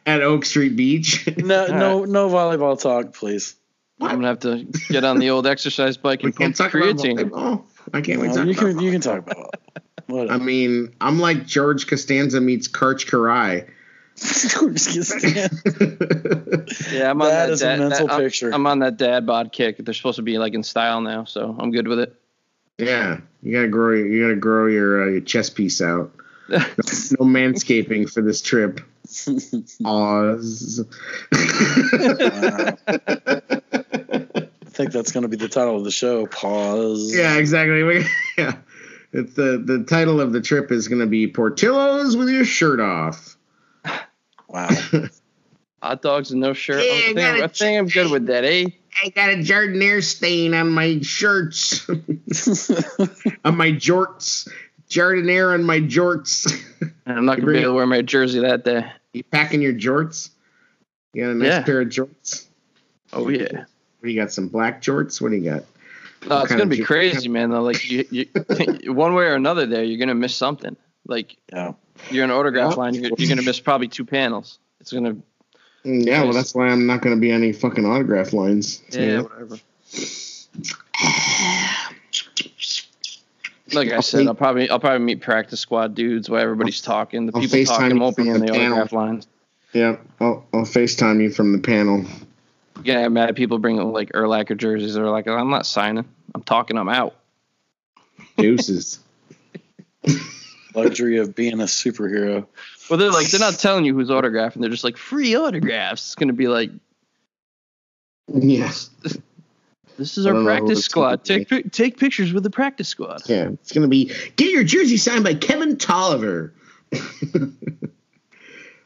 at 0.06 0.22
Oak 0.22 0.46
Street 0.46 0.76
Beach. 0.76 1.28
No 1.38 1.68
no 1.68 2.06
no 2.06 2.30
volleyball 2.30 2.80
talk, 2.80 3.14
please. 3.14 3.56
I'm 4.02 4.16
gonna 4.18 4.28
have 4.28 4.40
to 4.40 4.66
get 4.90 5.04
on 5.04 5.20
the 5.20 5.30
old 5.30 5.48
exercise 5.48 5.98
bike 5.98 6.24
and 6.24 6.36
can't 6.36 6.58
pump 6.58 6.72
creatine. 6.74 7.18
volleyball. 7.30 7.64
I 7.94 8.02
can't 8.02 8.20
wait. 8.22 8.30
to 8.34 8.36
talk 8.36 8.46
you 8.48 8.52
about 8.54 8.60
can 8.72 8.80
you 8.80 8.92
can 8.92 9.02
talk 9.02 9.20
about 9.20 9.50
it. 10.10 10.30
I 10.32 10.38
mean, 10.38 10.94
I'm 11.00 11.20
like 11.20 11.46
George 11.46 11.88
Costanza 11.88 12.42
meets 12.42 12.68
Karch 12.68 13.08
Kiraly. 13.10 13.68
George 14.52 14.86
Costanza. 14.86 16.66
Yeah, 16.94 17.10
I'm 17.12 17.22
on 17.22 17.28
That 17.30 17.48
that. 17.48 17.50
is 17.52 17.62
a 17.62 17.66
dad, 17.66 17.80
mental 17.80 18.08
that- 18.08 18.14
I'm- 18.14 18.22
picture. 18.22 18.50
I'm 18.54 18.68
on 18.68 18.80
that 18.80 18.98
dad 18.98 19.26
bod 19.26 19.52
kick. 19.52 19.78
They're 19.78 19.94
supposed 19.94 20.18
to 20.18 20.22
be 20.22 20.38
like 20.38 20.54
in 20.54 20.64
style 20.64 21.02
now, 21.02 21.24
so 21.26 21.56
I'm 21.60 21.72
good 21.72 21.88
with 21.88 22.00
it. 22.00 22.16
yeah, 22.78 23.20
you 23.42 23.54
gotta 23.54 23.68
grow. 23.70 23.94
You 23.96 24.24
gotta 24.24 24.36
grow 24.36 24.68
your 24.68 25.04
uh, 25.04 25.08
your 25.12 25.22
chest 25.22 25.56
piece 25.56 25.82
out. 25.82 26.12
No, 26.50 26.58
no 26.58 27.26
manscaping 27.26 28.10
for 28.12 28.22
this 28.22 28.42
trip. 28.42 28.82
Oz. 29.86 30.84
Wow. 34.74 34.80
I 34.80 34.84
think 34.84 34.92
that's 34.92 35.12
going 35.12 35.22
to 35.22 35.28
be 35.30 35.38
the 35.38 35.50
title 35.50 35.76
of 35.78 35.84
the 35.84 35.92
show. 35.92 36.26
Pause. 36.28 37.16
yeah, 37.16 37.38
exactly. 37.38 37.84
We- 37.84 38.06
yeah, 38.38 38.56
it's 39.12 39.34
the 39.34 39.62
the 39.64 39.84
title 39.84 40.20
of 40.20 40.34
the 40.34 40.42
trip 40.42 40.72
is 40.72 40.88
gonna 40.88 41.06
be 41.06 41.28
Portillo's 41.28 42.18
with 42.18 42.30
your 42.30 42.46
shirt 42.46 42.80
off. 42.80 43.38
Wow. 44.48 44.70
Hot 45.84 46.02
dogs 46.02 46.32
and 46.32 46.40
no 46.42 46.54
shirt. 46.54 46.78
Yeah, 46.84 46.92
I, 46.92 47.02
think, 47.06 47.18
gotta 47.18 47.44
I 47.44 47.48
think 47.48 47.78
I'm 47.80 47.88
good 47.88 48.10
with 48.12 48.28
that, 48.28 48.46
eh? 48.46 48.66
I 49.04 49.10
got 49.10 49.30
a 49.30 49.34
Jardiniere 49.36 50.02
stain 50.04 50.54
on 50.54 50.70
my 50.70 51.00
shirts, 51.02 51.88
on 51.90 53.58
my 53.58 53.72
jorts. 53.72 54.48
Jardiniere 54.90 55.54
on 55.54 55.64
my 55.64 55.80
jorts. 55.80 56.52
And 57.06 57.18
I'm 57.18 57.26
not 57.26 57.40
gonna 57.40 57.52
be 57.52 57.58
able 57.60 57.72
to 57.72 57.76
wear 57.76 57.86
my 57.88 58.02
jersey 58.02 58.40
that 58.40 58.64
day. 58.64 58.86
you 59.12 59.24
packing 59.24 59.62
your 59.62 59.74
jorts? 59.74 60.30
You 61.14 61.24
got 61.26 61.32
a 61.32 61.36
nice 61.36 61.48
Yeah. 61.48 61.62
pair 61.64 61.82
of 61.82 61.90
jorts? 61.90 62.48
Oh 63.12 63.30
yeah. 63.30 63.66
What 64.04 64.08
do 64.10 64.14
you 64.16 64.20
got? 64.22 64.34
Some 64.34 64.50
black 64.50 64.82
jorts? 64.82 65.22
What 65.22 65.32
do 65.32 65.38
you 65.38 65.50
got? 65.50 65.64
No, 66.28 66.42
it's 66.42 66.52
gonna 66.52 66.66
be 66.66 66.76
jer- 66.76 66.84
crazy, 66.84 67.30
man. 67.30 67.52
Though, 67.52 67.62
like 67.62 67.90
you, 67.90 68.06
you, 68.12 68.26
one 68.94 69.14
way 69.14 69.24
or 69.24 69.36
another, 69.36 69.66
there 69.66 69.82
you're 69.82 69.98
gonna 69.98 70.14
miss 70.14 70.36
something. 70.36 70.76
Like 71.08 71.38
Yeah. 71.54 71.72
you're 72.12 72.26
in 72.26 72.30
an 72.30 72.36
autograph 72.36 72.72
Yeah. 72.72 72.76
line, 72.76 72.96
you're, 72.96 73.12
you're 73.18 73.30
gonna 73.30 73.44
miss 73.44 73.62
probably 73.62 73.88
two 73.88 74.04
panels. 74.04 74.60
It's 74.82 74.92
gonna 74.92 75.16
Mm, 75.86 76.06
Yeah, 76.06 76.24
well, 76.24 76.34
that's 76.34 76.54
why 76.54 76.68
I'm 76.68 76.86
not 76.86 77.02
going 77.02 77.14
to 77.14 77.20
be 77.20 77.30
any 77.30 77.52
fucking 77.52 77.86
autograph 77.86 78.32
lines. 78.32 78.82
yeah, 78.92 79.02
Yeah. 79.02 79.22
whatever. 79.22 79.58
Like 83.74 83.92
I 83.92 83.96
I'll 83.96 84.02
said, 84.02 84.28
I'll 84.28 84.34
probably 84.36 84.70
I'll 84.70 84.80
probably 84.80 85.00
meet 85.06 85.20
practice 85.22 85.60
squad 85.60 85.94
dudes 85.96 86.30
while 86.30 86.40
everybody's 86.42 86.80
talking. 86.82 87.26
The 87.26 87.34
I'll 87.36 87.42
people 87.42 87.58
FaceTime 87.60 87.66
talking 87.68 87.96
you 87.96 88.02
won't 88.02 88.16
be 88.16 88.24
from 88.24 88.36
in 88.36 88.40
the 88.42 88.46
the 88.48 88.52
panel. 88.54 88.78
autograph 88.80 88.92
lines. 88.94 89.28
Yeah, 89.74 89.98
I'll, 90.22 90.46
I'll 90.54 90.62
FaceTime 90.62 91.22
you 91.22 91.30
from 91.32 91.52
the 91.52 91.60
panel. 91.60 92.06
You're 92.78 92.96
gonna 92.96 93.02
have 93.02 93.12
mad 93.12 93.36
people 93.36 93.60
bringing 93.60 93.92
like 93.92 94.12
Urlacher 94.12 94.58
jerseys. 94.58 94.96
They're 94.96 95.10
like, 95.10 95.28
I'm 95.28 95.50
not 95.50 95.66
signing. 95.66 96.06
I'm 96.34 96.44
talking. 96.44 96.78
I'm 96.78 96.90
out. 96.90 97.16
Deuces. 98.38 99.00
Luxury 100.76 101.18
of 101.18 101.36
being 101.36 101.62
a 101.62 101.66
superhero. 101.66 102.48
Well, 102.90 102.98
they're 102.98 103.12
like 103.12 103.30
they're 103.30 103.40
not 103.40 103.60
telling 103.60 103.86
you 103.86 103.94
who's 103.94 104.10
autographing. 104.10 104.62
They're 104.62 104.70
just 104.70 104.84
like 104.84 104.98
free 104.98 105.36
autographs. 105.36 106.08
It's 106.08 106.16
gonna 106.16 106.34
be 106.34 106.48
like 106.48 106.72
yes. 108.28 108.90
this 109.98 110.18
is 110.18 110.26
our 110.26 110.34
don't 110.34 110.44
know 110.44 110.52
who 110.52 110.60
practice 110.60 110.86
squad. 110.86 111.24
Take 111.24 111.50
pic- 111.50 111.72
take 111.72 111.98
pictures 111.98 112.34
with 112.34 112.44
the 112.44 112.50
practice 112.50 112.88
squad. 112.88 113.22
Yeah, 113.28 113.50
it's 113.50 113.72
going 113.72 113.84
to 113.84 113.88
be 113.88 114.12
get 114.36 114.52
your 114.52 114.64
jersey 114.64 114.98
signed 114.98 115.24
by 115.24 115.36
Kevin 115.36 115.78
Toliver. 115.78 116.52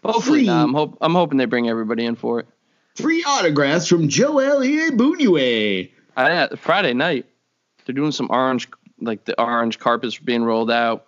Hopefully, 0.03 0.45
not. 0.45 0.63
I'm 0.63 0.73
hope 0.73 0.97
I'm 1.01 1.13
hoping 1.13 1.38
they 1.38 1.45
bring 1.45 1.69
everybody 1.69 2.05
in 2.05 2.15
for 2.15 2.41
it. 2.41 2.47
Free 2.97 3.23
autographs 3.25 3.87
from 3.87 4.07
Joel 4.09 4.59
Bunue. 4.91 5.89
I, 6.15 6.47
Friday 6.55 6.93
night, 6.93 7.25
they're 7.85 7.93
doing 7.95 8.11
some 8.11 8.27
orange, 8.31 8.67
like 8.99 9.23
the 9.25 9.39
orange 9.41 9.77
carpets 9.79 10.17
being 10.17 10.43
rolled 10.43 10.71
out, 10.71 11.05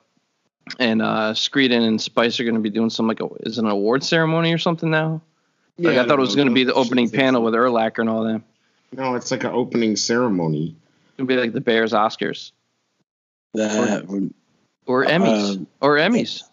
and 0.78 1.02
uh 1.02 1.34
Screeden 1.34 1.88
and 1.88 2.00
Spice 2.00 2.40
are 2.40 2.44
going 2.44 2.54
to 2.56 2.62
be 2.62 2.70
doing 2.70 2.92
some 2.92 3.08
like 3.08 3.20
a 3.22 3.28
is 3.42 3.58
it 3.58 3.64
an 3.64 3.70
award 3.72 4.04
ceremony 4.04 4.54
or 4.54 4.60
something 4.60 4.90
now? 4.92 5.22
Like 5.80 5.98
I 5.98 6.06
thought 6.06 6.20
it 6.20 6.22
was 6.22 6.36
going 6.36 6.48
to 6.50 6.54
be 6.54 6.64
the 6.64 6.74
opening 6.74 7.10
panel 7.10 7.42
with 7.42 7.54
Urlacher 7.56 8.00
and 8.00 8.10
all 8.10 8.24
them. 8.24 8.44
No, 8.92 9.16
it's 9.16 9.32
like 9.32 9.44
an 9.44 9.52
opening 9.52 9.96
ceremony. 9.96 10.76
gonna 11.18 11.28
be 11.28 11.38
like 11.38 11.54
the 11.54 11.62
Bears 11.62 11.94
Oscars 11.94 12.52
That 13.56 14.08
would, 14.08 14.34
or 14.86 15.06
Emmys 15.06 15.62
Uh, 15.62 15.66
or 15.82 15.96
Emmys, 15.98 16.44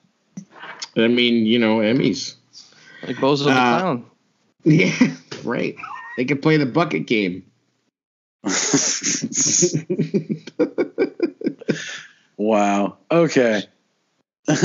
I 0.97 1.09
mean, 1.09 1.45
you 1.45 1.59
know, 1.59 1.78
Emmys. 1.78 2.37
like 3.07 3.16
Bozo 3.16 3.45
the 3.45 3.51
Uh, 3.51 3.78
Clown. 3.80 4.05
Yeah, 4.64 4.91
right. 5.45 5.76
They 6.16 6.24
could 6.24 6.41
play 6.43 6.57
the 6.57 6.66
bucket 6.66 7.07
game. 7.07 7.45
wow. 12.37 12.97
Okay. 13.11 13.62
well, 14.49 14.62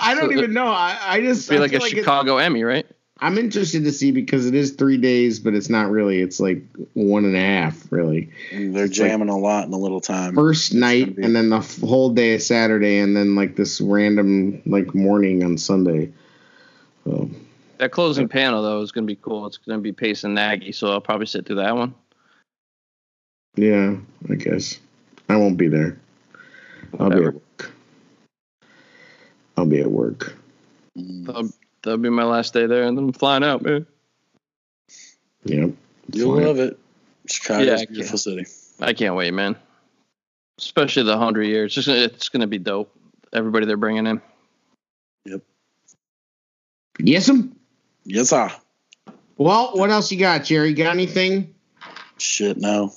I 0.00 0.14
don't 0.18 0.32
even 0.32 0.52
know. 0.54 0.68
I, 0.68 0.96
I 1.02 1.20
just 1.20 1.48
Be 1.50 1.56
I 1.56 1.60
like 1.60 1.70
feel 1.72 1.82
a 1.82 1.86
it- 1.86 1.90
Chicago 1.90 2.38
Emmy, 2.38 2.64
right? 2.64 2.86
I'm 3.20 3.36
interested 3.36 3.82
to 3.82 3.90
see 3.90 4.12
because 4.12 4.46
it 4.46 4.54
is 4.54 4.70
three 4.74 4.96
days, 4.96 5.40
but 5.40 5.52
it's 5.52 5.68
not 5.68 5.90
really. 5.90 6.20
It's 6.20 6.38
like 6.38 6.62
one 6.94 7.24
and 7.24 7.34
a 7.34 7.40
half, 7.40 7.90
really. 7.90 8.30
Mm, 8.52 8.72
they're 8.72 8.86
jamming 8.86 9.28
a 9.28 9.36
lot 9.36 9.66
in 9.66 9.72
a 9.72 9.76
little 9.76 10.00
time. 10.00 10.36
First 10.36 10.72
night, 10.72 11.16
be- 11.16 11.24
and 11.24 11.34
then 11.34 11.48
the 11.48 11.58
whole 11.84 12.10
day 12.10 12.34
of 12.34 12.42
Saturday, 12.42 12.98
and 13.00 13.16
then 13.16 13.34
like 13.34 13.56
this 13.56 13.80
random 13.80 14.62
like 14.66 14.94
morning 14.94 15.42
on 15.42 15.58
Sunday. 15.58 16.12
So 17.04 17.28
That 17.78 17.92
closing 17.92 18.28
panel 18.28 18.62
though 18.62 18.80
is 18.82 18.92
gonna 18.92 19.06
be 19.06 19.16
cool. 19.16 19.46
It's 19.46 19.56
gonna 19.56 19.78
be 19.78 19.92
Pace 19.92 20.24
and 20.24 20.34
Nagy, 20.34 20.72
so 20.72 20.92
I'll 20.92 21.00
probably 21.00 21.26
sit 21.26 21.46
through 21.46 21.56
that 21.56 21.76
one. 21.76 21.94
yeah, 23.56 23.96
I 24.28 24.34
guess 24.34 24.78
I 25.28 25.36
won't 25.36 25.56
be 25.56 25.68
there. 25.68 25.98
I'll 26.98 27.10
be 27.10 27.24
at 27.24 27.34
work. 27.34 27.70
I'll 29.56 29.66
be 29.66 29.80
at 29.80 29.90
work. 29.90 30.34
That'll, 30.96 31.48
that'll 31.82 31.98
be 31.98 32.10
my 32.10 32.24
last 32.24 32.52
day 32.54 32.66
there, 32.66 32.84
and 32.84 32.96
then 32.96 33.04
I'm 33.06 33.12
flying 33.12 33.44
out, 33.44 33.62
man. 33.62 33.86
Yep. 35.44 35.70
You'll 36.12 36.36
Fine. 36.36 36.44
love 36.46 36.58
it. 36.58 36.78
Chicago's 37.28 37.66
Yeah, 37.66 37.82
a 37.82 37.86
beautiful 37.86 38.18
city. 38.18 38.46
I 38.80 38.92
can't 38.92 39.14
wait, 39.14 39.32
man. 39.34 39.56
Especially 40.58 41.02
the 41.04 41.16
hundred 41.16 41.44
years. 41.44 41.66
It's 41.66 41.74
just 41.74 41.88
gonna, 41.88 42.00
it's 42.00 42.28
gonna 42.28 42.46
be 42.46 42.58
dope. 42.58 42.92
Everybody 43.32 43.66
they're 43.66 43.76
bringing 43.76 44.06
in. 44.06 44.20
Yep. 45.26 45.42
Yes'm. 47.00 47.04
Yes, 47.04 47.28
ah. 48.32 48.60
Well, 49.36 49.72
what 49.74 49.90
else 49.90 50.10
you 50.10 50.18
got, 50.18 50.44
Jerry? 50.44 50.72
Got 50.74 50.94
anything? 50.94 51.54
Shit, 52.18 52.56
no. 52.58 52.92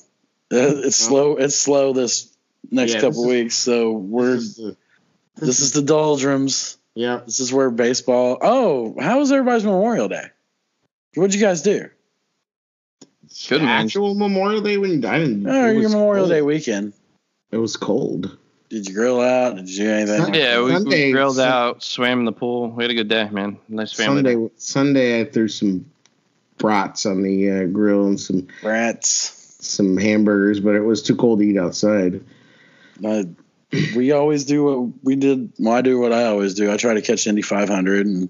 Uh, 0.51 0.83
It's 0.85 0.97
slow. 0.97 1.35
It's 1.37 1.55
slow 1.55 1.93
this 1.93 2.35
next 2.71 2.93
Yeah, 2.95 3.01
couple 3.01 3.23
this 3.23 3.31
is- 3.31 3.43
weeks. 3.43 3.55
So 3.55 3.91
we're 3.91 4.35
this 4.35 5.59
is 5.59 5.71
the 5.73 5.81
doldrums. 5.81 6.77
Yeah. 6.95 7.21
This 7.25 7.39
is 7.39 7.53
where 7.53 7.69
baseball. 7.69 8.37
Oh, 8.41 8.95
how 8.99 9.19
was 9.19 9.31
everybody's 9.31 9.63
Memorial 9.63 10.07
Day? 10.09 10.25
What'd 11.15 11.33
you 11.33 11.41
guys 11.41 11.61
do? 11.61 11.89
Good 13.47 13.61
man. 13.61 13.85
Actual 13.85 14.13
Memorial 14.15 14.61
Day 14.61 14.77
when 14.77 15.03
I 15.05 15.19
didn't. 15.19 15.47
Oh, 15.47 15.69
your 15.71 15.89
Memorial 15.89 16.23
cold. 16.25 16.31
Day 16.31 16.41
weekend. 16.41 16.93
It 17.51 17.57
was 17.57 17.77
cold. 17.77 18.37
Did 18.71 18.87
you 18.87 18.93
grill 18.95 19.19
out? 19.19 19.57
Did 19.57 19.69
you 19.69 19.83
do 19.83 19.91
anything? 19.91 20.21
Sunday- 20.21 20.39
Yeah, 20.39 20.63
we, 20.63 20.83
we 20.85 21.11
grilled 21.11 21.35
Sun- 21.35 21.47
out, 21.51 21.83
swam 21.83 22.19
in 22.19 22.25
the 22.25 22.31
pool. 22.31 22.69
We 22.71 22.83
had 22.85 22.89
a 22.91 22.93
good 22.95 23.09
day, 23.09 23.27
man. 23.29 23.57
Nice 23.67 23.91
family. 23.91 24.23
Sunday. 24.23 24.49
Sunday 24.55 25.21
I 25.21 25.25
threw 25.25 25.49
some 25.49 25.85
brats 26.57 27.05
on 27.05 27.21
the 27.21 27.51
uh, 27.51 27.63
grill 27.65 28.07
and 28.07 28.17
some 28.19 28.47
brats, 28.61 29.55
some 29.59 29.97
hamburgers, 29.97 30.61
but 30.61 30.75
it 30.75 30.79
was 30.81 31.01
too 31.03 31.15
cold 31.17 31.39
to 31.39 31.45
eat 31.45 31.57
outside. 31.57 32.21
Uh, 33.03 33.23
we 33.95 34.13
always 34.13 34.45
do 34.45 34.63
what 34.63 35.03
we 35.03 35.15
did. 35.17 35.51
Well, 35.59 35.73
I 35.73 35.81
do 35.81 35.99
what 35.99 36.13
I 36.13 36.25
always 36.27 36.53
do. 36.53 36.71
I 36.71 36.77
try 36.77 36.93
to 36.93 37.01
catch 37.01 37.27
Indy 37.27 37.41
500, 37.41 38.05
and 38.05 38.29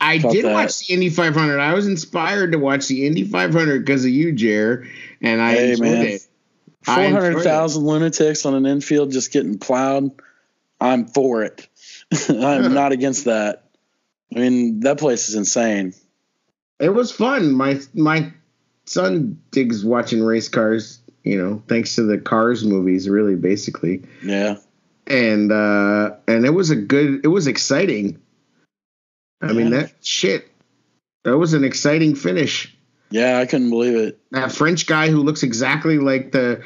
I 0.00 0.18
did 0.18 0.44
that. 0.44 0.52
watch 0.52 0.86
the 0.86 0.94
Indy 0.94 1.08
500. 1.08 1.58
I 1.58 1.74
was 1.74 1.86
inspired 1.88 2.52
to 2.52 2.58
watch 2.58 2.86
the 2.86 3.04
Indy 3.06 3.24
500 3.24 3.84
because 3.84 4.04
of 4.04 4.10
you, 4.10 4.30
Jer, 4.32 4.86
and 5.22 5.40
I 5.40 5.52
Hey, 5.54 5.70
enjoyed 5.72 5.88
man. 5.88 6.06
it. 6.06 6.25
Enjoyed 6.88 7.06
it. 7.06 7.10
400,000 7.10 7.84
lunatics 7.84 8.46
on 8.46 8.54
an 8.54 8.66
infield 8.66 9.10
just 9.10 9.32
getting 9.32 9.58
plowed. 9.58 10.12
I'm 10.80 11.06
for 11.06 11.42
it. 11.42 11.66
I'm 12.28 12.74
not 12.74 12.92
against 12.92 13.24
that. 13.24 13.64
I 14.34 14.38
mean, 14.40 14.80
that 14.80 14.98
place 14.98 15.28
is 15.28 15.34
insane. 15.34 15.94
It 16.78 16.90
was 16.90 17.10
fun. 17.10 17.52
My 17.52 17.80
my 17.94 18.32
son 18.84 19.40
digs 19.50 19.84
watching 19.84 20.22
race 20.22 20.48
cars. 20.48 21.00
You 21.24 21.42
know, 21.42 21.62
thanks 21.66 21.96
to 21.96 22.02
the 22.02 22.18
Cars 22.18 22.64
movies, 22.64 23.08
really, 23.08 23.34
basically. 23.34 24.04
Yeah. 24.22 24.56
and 25.06 25.50
uh 25.52 26.16
and 26.28 26.44
it 26.44 26.50
was 26.50 26.70
a 26.70 26.76
good 26.76 27.24
it 27.24 27.28
was 27.28 27.46
exciting 27.46 28.20
i 29.40 29.52
mean 29.52 29.70
that 29.70 29.92
shit 30.02 30.50
that 31.22 31.38
was 31.38 31.52
an 31.54 31.62
exciting 31.62 32.14
finish 32.16 32.75
Yeah, 33.10 33.38
I 33.38 33.46
couldn't 33.46 33.70
believe 33.70 33.96
it. 33.96 34.18
that 34.32 34.52
french 34.52 34.86
guy 34.86 35.08
who 35.08 35.22
looks 35.22 35.42
exactly 35.42 35.98
like 35.98 36.32
the 36.32 36.62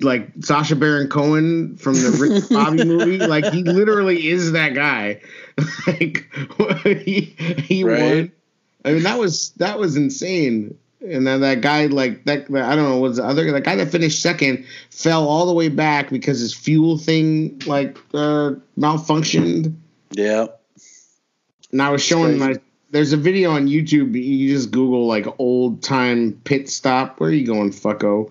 like 0.00 0.28
Sacha 0.40 0.74
Baron 0.76 1.08
Cohen 1.08 1.76
from 1.76 1.94
the 1.94 2.10
Rick 2.18 2.48
Bobby 2.50 2.84
movie, 2.84 3.18
like 3.18 3.44
he 3.52 3.62
literally 3.62 4.28
is 4.28 4.52
that 4.52 4.74
guy. 4.74 5.20
like 5.86 6.26
he, 7.04 7.20
he 7.66 7.84
Right. 7.84 8.00
won. 8.00 8.32
I 8.84 8.92
mean, 8.94 9.02
that 9.04 9.18
was 9.18 9.50
that 9.56 9.78
was 9.78 9.96
insane. 9.96 10.76
And 11.00 11.26
then 11.26 11.40
that 11.40 11.60
guy, 11.62 11.86
like 11.86 12.24
that, 12.26 12.42
I 12.48 12.76
don't 12.76 12.88
know, 12.88 12.98
was 13.00 13.16
the 13.16 13.24
other 13.24 13.50
the 13.50 13.60
guy 13.60 13.74
that 13.76 13.90
finished 13.90 14.22
second 14.22 14.64
fell 14.90 15.26
all 15.26 15.46
the 15.46 15.52
way 15.52 15.68
back 15.68 16.10
because 16.10 16.38
his 16.38 16.54
fuel 16.54 16.96
thing 16.96 17.60
like 17.66 17.98
uh, 18.14 18.52
malfunctioned. 18.78 19.74
Yeah. 20.12 20.46
And 21.72 21.82
I 21.82 21.90
was 21.90 22.04
showing 22.04 22.38
my. 22.38 22.54
There's 22.92 23.12
a 23.12 23.16
video 23.16 23.50
on 23.52 23.66
YouTube. 23.66 24.14
You 24.22 24.54
just 24.54 24.70
Google 24.70 25.06
like 25.06 25.26
old 25.38 25.82
time 25.82 26.40
pit 26.44 26.68
stop. 26.68 27.18
Where 27.18 27.30
are 27.30 27.32
you 27.32 27.46
going, 27.46 27.70
fucko? 27.72 28.30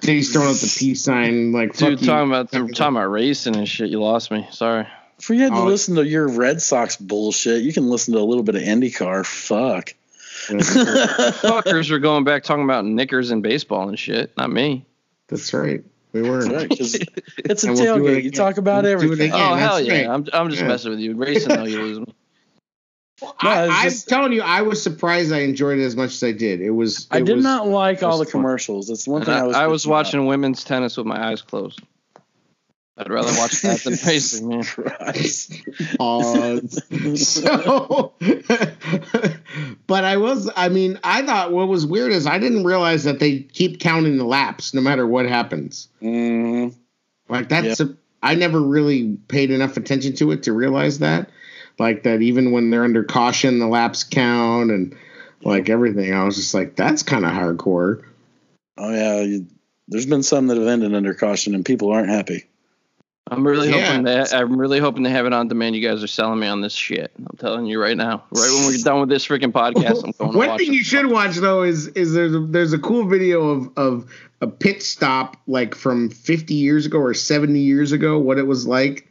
Then 0.00 0.14
he's 0.16 0.32
throwing 0.32 0.48
up 0.50 0.56
the 0.56 0.74
peace 0.78 1.02
sign, 1.02 1.52
like 1.52 1.72
Dude, 1.76 1.98
fuck 1.98 2.00
you. 2.00 2.06
talking 2.06 2.30
about 2.30 2.52
talking 2.52 2.96
about 2.96 3.10
racing 3.10 3.56
and 3.56 3.68
shit. 3.68 3.90
You 3.90 4.00
lost 4.00 4.30
me. 4.30 4.46
Sorry. 4.50 4.86
If 5.18 5.28
we 5.28 5.38
had 5.38 5.52
to 5.52 5.58
Oh. 5.58 5.64
listen 5.64 5.94
to 5.96 6.06
your 6.06 6.28
Red 6.28 6.60
Sox 6.62 6.96
bullshit, 6.96 7.62
you 7.62 7.72
can 7.72 7.88
listen 7.88 8.14
to 8.14 8.20
a 8.20 8.24
little 8.24 8.42
bit 8.42 8.54
of 8.56 8.62
IndyCar. 8.62 9.24
Fuck. 9.26 9.94
Fuckers 10.48 11.90
were 11.90 11.98
going 12.00 12.24
back 12.24 12.42
talking 12.44 12.64
about 12.64 12.84
knickers 12.84 13.30
and 13.30 13.42
baseball 13.42 13.88
and 13.88 13.98
shit. 13.98 14.32
Not 14.36 14.50
me. 14.50 14.84
That's 15.28 15.52
right. 15.54 15.82
We 16.12 16.22
were. 16.22 16.40
Right, 16.46 16.68
'cause 16.68 16.94
it's 17.38 17.64
a 17.64 17.68
And 17.68 17.76
we'll 17.76 17.96
it 18.06 18.18
tailgate. 18.18 18.22
You 18.24 18.30
talk 18.30 18.58
about 18.58 18.84
We'll 18.84 18.92
everything. 18.92 19.30
again. 19.32 19.40
oh 19.52 19.54
hell 19.54 19.76
that's 19.76 19.88
yeah! 19.88 19.94
right. 20.06 20.08
I'm 20.10 20.26
I'm 20.32 20.50
just 20.50 20.62
Yeah. 20.62 20.68
messing 20.68 20.90
with 20.90 21.00
you. 21.00 21.14
Racing 21.16 21.48
though, 21.56 21.64
you 21.64 21.80
lose 21.82 21.98
me. 22.00 22.14
I, 23.40 23.86
it's 23.86 24.04
I'm 24.04 24.08
telling 24.08 24.32
you, 24.32 24.42
I 24.42 24.62
was 24.62 24.82
surprised. 24.82 25.32
I 25.32 25.40
enjoyed 25.40 25.78
it 25.78 25.84
as 25.84 25.94
much 25.96 26.12
as 26.14 26.22
I 26.22 26.32
did. 26.32 26.60
It 26.60 26.70
was. 26.70 27.06
I 27.10 27.20
did 27.20 27.36
was- 27.36 27.44
not 27.44 27.68
like 27.68 28.02
all 28.02 28.18
the 28.18 28.24
fun. 28.24 28.32
commercials. 28.32 28.88
That's 28.88 29.06
one 29.06 29.22
And 29.22 29.26
thing 29.26 29.34
I, 29.34 29.38
I, 29.38 29.46
was. 29.46 29.56
I 29.56 29.66
was 29.66 29.82
bitching 29.82 29.86
about. 29.86 29.92
watching 29.92 30.26
women's 30.26 30.64
tennis 30.64 30.96
with 30.96 31.06
my 31.06 31.28
eyes 31.30 31.40
closed. 31.42 31.80
I'd 32.96 33.10
rather 33.10 33.32
watch 33.38 33.60
that 33.62 33.80
than 33.82 33.94
racing, 34.06 34.48
man. 34.48 34.62
Christ. 34.62 35.52
Pause. 35.98 36.82
so, 37.28 38.12
but 39.86 40.04
I 40.04 40.16
was. 40.16 40.50
I 40.54 40.68
mean, 40.68 40.98
I 41.02 41.22
thought 41.26 41.52
what 41.52 41.68
was 41.68 41.86
weird 41.86 42.12
is 42.12 42.26
I 42.26 42.38
didn't 42.38 42.64
realize 42.64 43.04
that 43.04 43.18
they 43.20 43.40
keep 43.40 43.80
counting 43.80 44.16
the 44.16 44.24
laps 44.24 44.74
no 44.74 44.80
matter 44.80 45.06
what 45.06 45.26
happens. 45.26 45.88
Mhm. 46.02 46.74
Like 47.28 47.48
that's. 47.48 47.80
A, 47.80 47.94
I 48.22 48.34
never 48.36 48.60
really 48.60 49.18
paid 49.28 49.50
enough 49.50 49.76
attention 49.76 50.14
to 50.16 50.30
it 50.32 50.44
to 50.44 50.52
realize 50.52 51.00
that. 51.00 51.28
Like 51.78 52.04
that, 52.04 52.22
even 52.22 52.52
when 52.52 52.70
they're 52.70 52.84
under 52.84 53.02
caution, 53.04 53.58
the 53.58 53.66
laps 53.66 54.04
count 54.04 54.70
and 54.70 54.96
like 55.42 55.68
everything. 55.68 56.12
I 56.14 56.24
was 56.24 56.36
just 56.36 56.54
like, 56.54 56.76
that's 56.76 57.02
kind 57.02 57.24
of 57.24 57.32
hardcore. 57.32 58.02
Oh 58.78 58.92
yeah, 58.92 59.20
you, 59.22 59.46
there's 59.88 60.06
been 60.06 60.22
some 60.22 60.46
that 60.48 60.56
have 60.56 60.66
ended 60.66 60.94
under 60.94 61.14
caution, 61.14 61.54
and 61.54 61.64
people 61.64 61.90
aren't 61.90 62.08
happy. 62.08 62.44
I'm 63.30 63.46
really 63.46 63.70
Yeah. 63.70 63.86
hoping 63.86 64.04
that 64.04 64.34
I'm 64.34 64.58
really 64.60 64.78
hoping 64.78 65.04
to 65.04 65.10
have 65.10 65.24
it 65.26 65.32
on 65.32 65.48
demand. 65.48 65.74
You 65.74 65.86
guys 65.88 66.02
are 66.04 66.06
selling 66.08 66.38
me 66.40 66.46
on 66.46 66.60
this 66.60 66.74
shit. 66.74 67.10
I'm 67.18 67.36
telling 67.38 67.64
you 67.66 67.80
right 67.80 67.96
now. 67.96 68.22
Right 68.30 68.50
when 68.54 68.66
we're 68.66 68.78
done 68.84 69.00
with 69.00 69.08
this 69.08 69.26
freaking 69.26 69.50
podcast, 69.50 70.04
I'm 70.04 70.12
going 70.12 70.32
to 70.32 70.38
One 70.38 70.48
watch 70.48 70.58
thing 70.60 70.72
it. 70.72 70.76
you 70.76 70.84
should 70.84 71.06
watch 71.06 71.36
though 71.36 71.62
is 71.62 71.88
is 71.88 72.12
there's 72.12 72.34
a, 72.34 72.40
there's 72.40 72.72
a 72.74 72.78
cool 72.78 73.06
video 73.06 73.48
of 73.48 73.70
of 73.78 74.10
a 74.42 74.46
pit 74.46 74.82
stop 74.82 75.38
like 75.46 75.74
from 75.74 76.10
50 76.10 76.52
years 76.54 76.84
ago 76.84 76.98
or 76.98 77.14
70 77.14 77.58
years 77.58 77.92
ago, 77.92 78.18
what 78.18 78.38
it 78.38 78.46
was 78.46 78.66
like, 78.66 79.08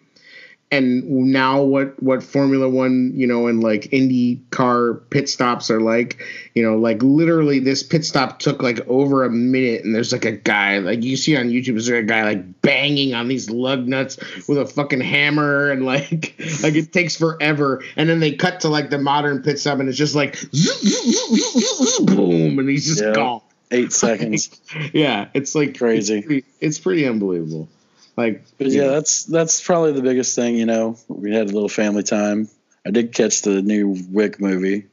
and 0.73 1.03
now 1.31 1.61
what 1.61 2.01
what 2.01 2.23
Formula 2.23 2.67
One 2.69 3.11
you 3.15 3.27
know 3.27 3.47
and 3.47 3.61
like 3.63 3.91
Indy 3.93 4.41
car 4.51 4.95
pit 5.09 5.29
stops 5.29 5.69
are 5.71 5.81
like. 5.81 6.21
You 6.55 6.61
know, 6.61 6.77
like 6.77 7.01
literally 7.01 7.57
this 7.57 7.81
pit 7.81 8.05
stop 8.05 8.37
took 8.37 8.61
like 8.61 8.79
over 8.87 9.23
a 9.23 9.29
minute, 9.31 9.83
and 9.83 9.95
there's 9.95 10.11
like 10.11 10.23
a 10.23 10.31
guy 10.33 10.77
like 10.77 11.01
you 11.01 11.17
see 11.17 11.35
on 11.35 11.49
YouTube, 11.49 11.77
is 11.77 11.87
there 11.87 11.97
a 11.97 12.03
guy 12.03 12.21
like 12.23 12.61
banging 12.61 13.15
on 13.15 13.27
these 13.27 13.49
lug 13.49 13.87
nuts 13.87 14.17
with 14.47 14.59
a 14.59 14.65
fucking 14.67 15.01
hammer, 15.01 15.71
and 15.71 15.83
like 15.83 16.35
like 16.61 16.75
it 16.75 16.93
takes 16.93 17.15
forever, 17.15 17.83
and 17.95 18.07
then 18.07 18.19
they 18.19 18.33
cut 18.33 18.59
to 18.59 18.69
like 18.69 18.91
the 18.91 18.99
modern 18.99 19.41
pit 19.41 19.57
stop, 19.57 19.79
and 19.79 19.89
it's 19.89 19.97
just 19.97 20.13
like 20.13 20.37
boom, 22.05 22.59
and 22.59 22.69
he's 22.69 22.85
just 22.85 23.01
Yeah. 23.01 23.13
gone. 23.13 23.41
Eight 23.71 23.91
seconds. 23.91 24.59
Yeah, 24.93 25.29
it's 25.33 25.55
like 25.55 25.75
Crazy. 25.77 26.17
It's 26.17 26.25
pretty, 26.27 26.45
it's 26.61 26.79
pretty 26.79 27.07
unbelievable. 27.07 27.67
Like, 28.15 28.43
But 28.57 28.67
yeah, 28.67 28.87
that's 28.87 29.23
that's 29.25 29.61
probably 29.65 29.93
the 29.93 30.01
biggest 30.01 30.35
thing. 30.35 30.55
You 30.55 30.65
know, 30.65 30.97
we 31.07 31.33
had 31.33 31.49
a 31.49 31.53
little 31.53 31.69
family 31.69 32.03
time. 32.03 32.47
I 32.85 32.91
did 32.91 33.13
catch 33.13 33.41
the 33.41 33.61
new 33.61 33.95
Wick 34.11 34.39
movie. 34.39 34.85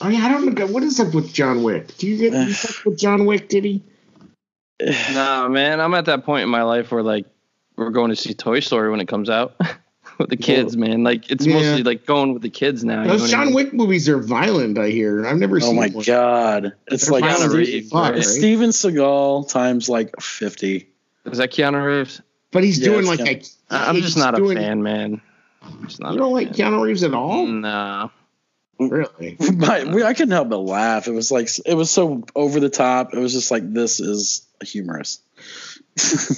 oh 0.00 0.08
yeah, 0.08 0.24
I 0.24 0.28
don't 0.28 0.54
know 0.56 0.66
what 0.66 0.82
is 0.82 1.00
up 1.00 1.14
with 1.14 1.32
John 1.32 1.62
Wick. 1.62 1.96
Do 1.96 2.06
you 2.06 2.16
get 2.16 2.32
you 2.48 2.54
with 2.84 2.98
John 2.98 3.26
Wick? 3.26 3.48
Did 3.48 3.64
he? 3.64 3.82
nah, 5.14 5.48
man, 5.48 5.80
I'm 5.80 5.94
at 5.94 6.04
that 6.04 6.24
point 6.24 6.42
in 6.44 6.48
my 6.50 6.62
life 6.62 6.92
where 6.92 7.02
like 7.02 7.26
we're 7.76 7.90
going 7.90 8.10
to 8.10 8.16
see 8.16 8.34
Toy 8.34 8.60
Story 8.60 8.90
when 8.90 9.00
it 9.00 9.08
comes 9.08 9.28
out 9.30 9.54
with 10.18 10.28
the 10.30 10.36
kids, 10.36 10.76
man. 10.76 11.02
Like 11.02 11.30
it's 11.30 11.44
Yeah. 11.46 11.54
mostly 11.54 11.82
like 11.82 12.06
going 12.06 12.34
with 12.34 12.42
the 12.42 12.50
kids 12.50 12.84
now. 12.84 13.00
you 13.02 13.06
know 13.08 13.12
Those 13.14 13.22
what 13.22 13.28
I 13.30 13.32
John 13.32 13.46
mean? 13.46 13.54
Wick 13.54 13.72
movies 13.72 14.08
are 14.08 14.18
violent. 14.18 14.78
I 14.78 14.90
hear. 14.90 15.26
I've 15.26 15.38
never 15.38 15.56
Oh 15.56 15.60
seen. 15.60 15.76
my 15.76 15.88
one. 15.88 16.04
god, 16.04 16.72
it's 16.86 17.04
They're 17.06 17.12
like 17.20 17.24
violent 17.24 17.52
Keanu 17.52 17.88
fuck, 17.90 18.14
right? 18.14 18.24
Steven 18.24 18.70
Seagal 18.70 19.48
times 19.50 19.88
like 19.88 20.20
fifty. 20.20 20.88
Is 21.30 21.38
that 21.38 21.50
Keanu 21.52 21.84
Reeves? 21.84 22.20
But 22.52 22.64
he's 22.64 22.78
Yeah, 22.78 22.86
doing 22.90 23.06
like 23.06 23.20
Keanu- 23.20 23.56
a. 23.70 23.74
I- 23.74 23.88
I'm 23.88 23.96
just 23.96 24.16
not 24.16 24.38
a 24.38 24.54
fan, 24.54 24.82
man. 24.82 25.20
I'm 25.62 25.86
just 25.86 26.00
not 26.00 26.12
You 26.12 26.18
don't 26.18 26.32
like 26.32 26.54
fan. 26.56 26.72
Keanu 26.72 26.82
Reeves 26.82 27.02
at 27.02 27.14
all? 27.14 27.46
No. 27.46 28.10
Really? 28.78 29.36
But 29.56 29.88
I 29.88 30.12
couldn't 30.12 30.32
help 30.32 30.48
but 30.50 30.58
laugh. 30.58 31.08
It 31.08 31.12
was 31.12 31.30
like 31.32 31.48
it 31.64 31.74
was 31.74 31.90
so 31.90 32.24
over 32.34 32.60
the 32.60 32.68
top. 32.68 33.14
It 33.14 33.18
was 33.18 33.32
just 33.32 33.50
like 33.50 33.72
this 33.72 34.00
is 34.00 34.46
humorous. 34.62 35.20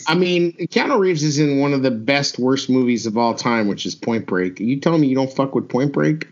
I 0.07 0.15
mean, 0.15 0.53
Keanu 0.53 0.99
Reeves 1.01 1.25
is 1.25 1.39
in 1.41 1.59
one 1.59 1.73
of 1.75 1.83
the 1.83 1.91
best 1.91 2.39
worst 2.39 2.71
movies 2.71 3.07
of 3.07 3.19
all 3.19 3.35
time, 3.35 3.67
which 3.67 3.87
is 3.87 3.97
Point 3.97 4.27
Break. 4.27 4.61
You 4.61 4.79
telling 4.79 5.01
me 5.01 5.09
you 5.09 5.17
don't 5.17 5.33
fuck 5.33 5.55
with 5.55 5.69
Point 5.69 5.93
Break? 5.93 6.29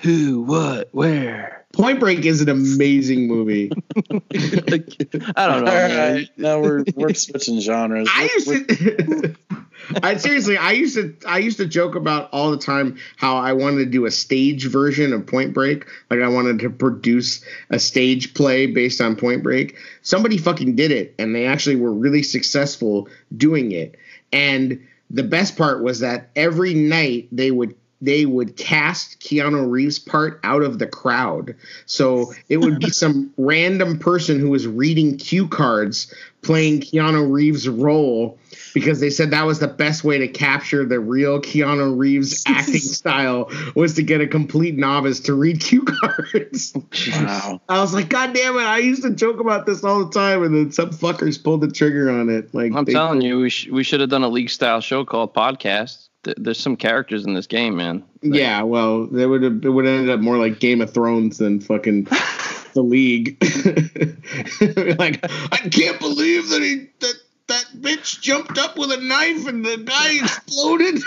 Who? 0.00 0.42
What? 0.42 0.88
Where? 0.92 1.57
Point 1.72 2.00
Break 2.00 2.24
is 2.24 2.40
an 2.40 2.48
amazing 2.48 3.28
movie. 3.28 3.70
Like, 3.94 4.16
I 5.36 5.46
don't 5.46 5.64
know. 5.64 5.70
All 5.70 6.12
right, 6.12 6.28
now 6.36 6.60
we're 6.60 6.84
we're 6.94 7.14
switching 7.14 7.60
genres. 7.60 8.08
I 8.10 8.30
used 8.34 8.48
to. 8.48 9.34
I 10.02 10.16
seriously, 10.16 10.56
I 10.56 10.72
used 10.72 10.96
to, 10.96 11.14
I 11.26 11.38
used 11.38 11.58
to 11.58 11.66
joke 11.66 11.94
about 11.94 12.30
all 12.32 12.50
the 12.50 12.58
time 12.58 12.98
how 13.16 13.36
I 13.36 13.52
wanted 13.52 13.84
to 13.84 13.86
do 13.86 14.06
a 14.06 14.10
stage 14.10 14.66
version 14.66 15.12
of 15.12 15.26
Point 15.26 15.54
Break. 15.54 15.86
Like 16.10 16.20
I 16.20 16.28
wanted 16.28 16.58
to 16.60 16.70
produce 16.70 17.44
a 17.70 17.78
stage 17.78 18.34
play 18.34 18.66
based 18.66 19.00
on 19.00 19.14
Point 19.14 19.42
Break. 19.42 19.76
Somebody 20.02 20.38
fucking 20.38 20.74
did 20.74 20.90
it, 20.90 21.14
and 21.18 21.34
they 21.34 21.46
actually 21.46 21.76
were 21.76 21.92
really 21.92 22.22
successful 22.22 23.08
doing 23.36 23.72
it. 23.72 23.96
And 24.32 24.86
the 25.10 25.22
best 25.22 25.56
part 25.56 25.82
was 25.82 26.00
that 26.00 26.30
every 26.34 26.74
night 26.74 27.28
they 27.30 27.50
would 27.50 27.74
they 28.00 28.26
would 28.26 28.56
cast 28.56 29.20
Keanu 29.20 29.68
Reeves' 29.70 29.98
part 29.98 30.40
out 30.44 30.62
of 30.62 30.78
the 30.78 30.86
crowd. 30.86 31.54
So 31.86 32.32
it 32.48 32.58
would 32.58 32.78
be 32.78 32.90
some 32.90 33.32
random 33.36 33.98
person 33.98 34.38
who 34.38 34.50
was 34.50 34.66
reading 34.66 35.16
cue 35.16 35.48
cards 35.48 36.12
playing 36.42 36.80
Keanu 36.80 37.30
Reeves' 37.30 37.68
role 37.68 38.38
because 38.72 39.00
they 39.00 39.10
said 39.10 39.32
that 39.32 39.44
was 39.44 39.58
the 39.58 39.66
best 39.66 40.04
way 40.04 40.18
to 40.18 40.28
capture 40.28 40.84
the 40.84 41.00
real 41.00 41.40
Keanu 41.40 41.98
Reeves 41.98 42.44
acting 42.46 42.78
style 42.78 43.50
was 43.74 43.94
to 43.94 44.02
get 44.02 44.20
a 44.20 44.26
complete 44.26 44.76
novice 44.76 45.18
to 45.20 45.34
read 45.34 45.60
cue 45.60 45.82
cards. 45.82 46.72
Oh, 46.76 46.80
wow. 47.24 47.60
I 47.68 47.80
was 47.80 47.92
like, 47.92 48.08
God 48.08 48.32
damn 48.32 48.56
it! 48.56 48.62
I 48.62 48.78
used 48.78 49.02
to 49.02 49.10
joke 49.10 49.40
about 49.40 49.66
this 49.66 49.82
all 49.82 50.04
the 50.04 50.12
time, 50.12 50.44
and 50.44 50.54
then 50.54 50.70
some 50.70 50.90
fuckers 50.90 51.42
pulled 51.42 51.62
the 51.62 51.70
trigger 51.70 52.10
on 52.10 52.28
it. 52.28 52.54
Like 52.54 52.72
I'm 52.72 52.84
they- 52.84 52.92
telling 52.92 53.20
you, 53.20 53.40
we, 53.40 53.50
sh- 53.50 53.68
we 53.68 53.82
should 53.82 54.00
have 54.00 54.10
done 54.10 54.22
a 54.22 54.28
league 54.28 54.50
style 54.50 54.80
show 54.80 55.04
called 55.04 55.34
podcast. 55.34 56.07
Th- 56.28 56.36
There's 56.38 56.60
some 56.60 56.76
characters 56.76 57.24
in 57.24 57.32
this 57.32 57.46
game, 57.46 57.76
man. 57.76 58.04
Like, 58.22 58.38
Yeah, 58.40 58.62
well, 58.62 59.06
they 59.06 59.24
would 59.24 59.42
have 59.42 59.64
it 59.64 59.68
would 59.70 59.86
have 59.86 59.98
ended 60.00 60.14
up 60.14 60.20
more 60.20 60.36
like 60.36 60.60
Game 60.60 60.82
of 60.82 60.92
Thrones 60.92 61.38
than 61.38 61.58
fucking 61.60 62.04
the 62.74 62.82
league. 62.82 63.38
like, 64.98 65.20
I 65.52 65.68
can't 65.70 65.98
believe 65.98 66.50
that 66.50 66.60
he 66.62 66.88
that 67.00 67.14
that 67.46 67.64
bitch 67.80 68.20
jumped 68.20 68.58
up 68.58 68.76
with 68.76 68.92
a 68.92 68.98
knife 68.98 69.46
and 69.48 69.64
the 69.64 69.78
guy 69.78 70.18
exploded. 70.22 71.02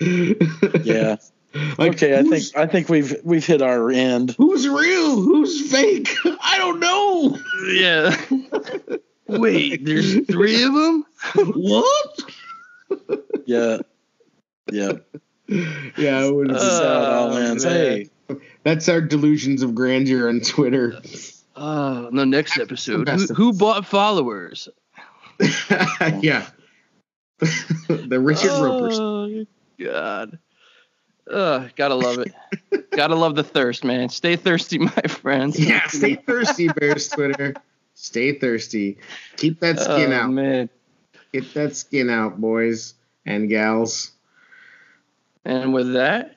Yeah. 0.84 1.16
Like, 1.78 1.92
okay, 1.94 2.18
I 2.18 2.24
think 2.24 2.44
I 2.56 2.66
think 2.66 2.88
we've 2.88 3.14
we've 3.22 3.46
hit 3.46 3.62
our 3.62 3.88
end. 3.90 4.34
who's 4.36 4.66
real? 4.66 5.22
Who's 5.22 5.70
fake? 5.70 6.08
I 6.42 6.58
don't 6.58 6.80
know. 6.80 7.38
Yeah. 7.72 8.16
Wait, 9.26 9.84
there's 9.84 10.26
three 10.30 10.62
of 10.62 10.72
them? 10.74 11.04
what? 11.54 12.20
Yeah. 13.46 13.78
Yeah. 14.70 14.92
Yeah, 15.48 16.24
it 16.24 16.34
would 16.34 16.50
This 16.50 16.62
is 16.62 16.78
how 16.78 17.02
it 17.02 17.08
all 17.08 17.32
Oh, 17.32 17.36
ends. 17.36 17.64
man. 17.64 17.74
Hey, 17.74 18.36
that's 18.62 18.88
our 18.88 19.00
delusions 19.00 19.62
of 19.62 19.74
grandeur 19.74 20.28
on 20.28 20.40
Twitter. 20.40 21.00
Oh, 21.56 22.10
the 22.10 22.24
next 22.26 22.58
episode. 22.58 23.08
Who, 23.08 23.26
who 23.34 23.52
bought 23.52 23.86
followers? 23.86 24.68
yeah. 26.20 26.46
the 27.38 28.18
Richard 28.20 28.50
Ropers. 28.62 28.98
Oh, 28.98 29.44
God. 29.78 30.38
Uh, 31.30 31.68
gotta 31.76 31.94
love 31.94 32.18
it. 32.18 32.90
gotta 32.90 33.14
love 33.14 33.34
the 33.34 33.42
thirst, 33.44 33.84
man. 33.84 34.08
Stay 34.08 34.36
thirsty, 34.36 34.78
my 34.78 34.90
friends. 35.08 35.58
Yeah, 35.58 35.86
stay 35.88 36.14
thirsty, 36.16 36.68
Bears 36.68 37.08
Twitter. 37.08 37.54
Stay 37.94 38.38
thirsty. 38.38 38.98
Keep 39.36 39.60
that 39.60 39.78
skin 39.78 40.12
oh, 40.12 40.16
out. 40.16 40.30
man. 40.30 40.68
Get 41.32 41.54
that 41.54 41.76
skin 41.76 42.10
out, 42.10 42.40
boys 42.40 42.94
and 43.26 43.48
gals. 43.48 44.12
And 45.44 45.74
with 45.74 45.92
that, 45.94 46.36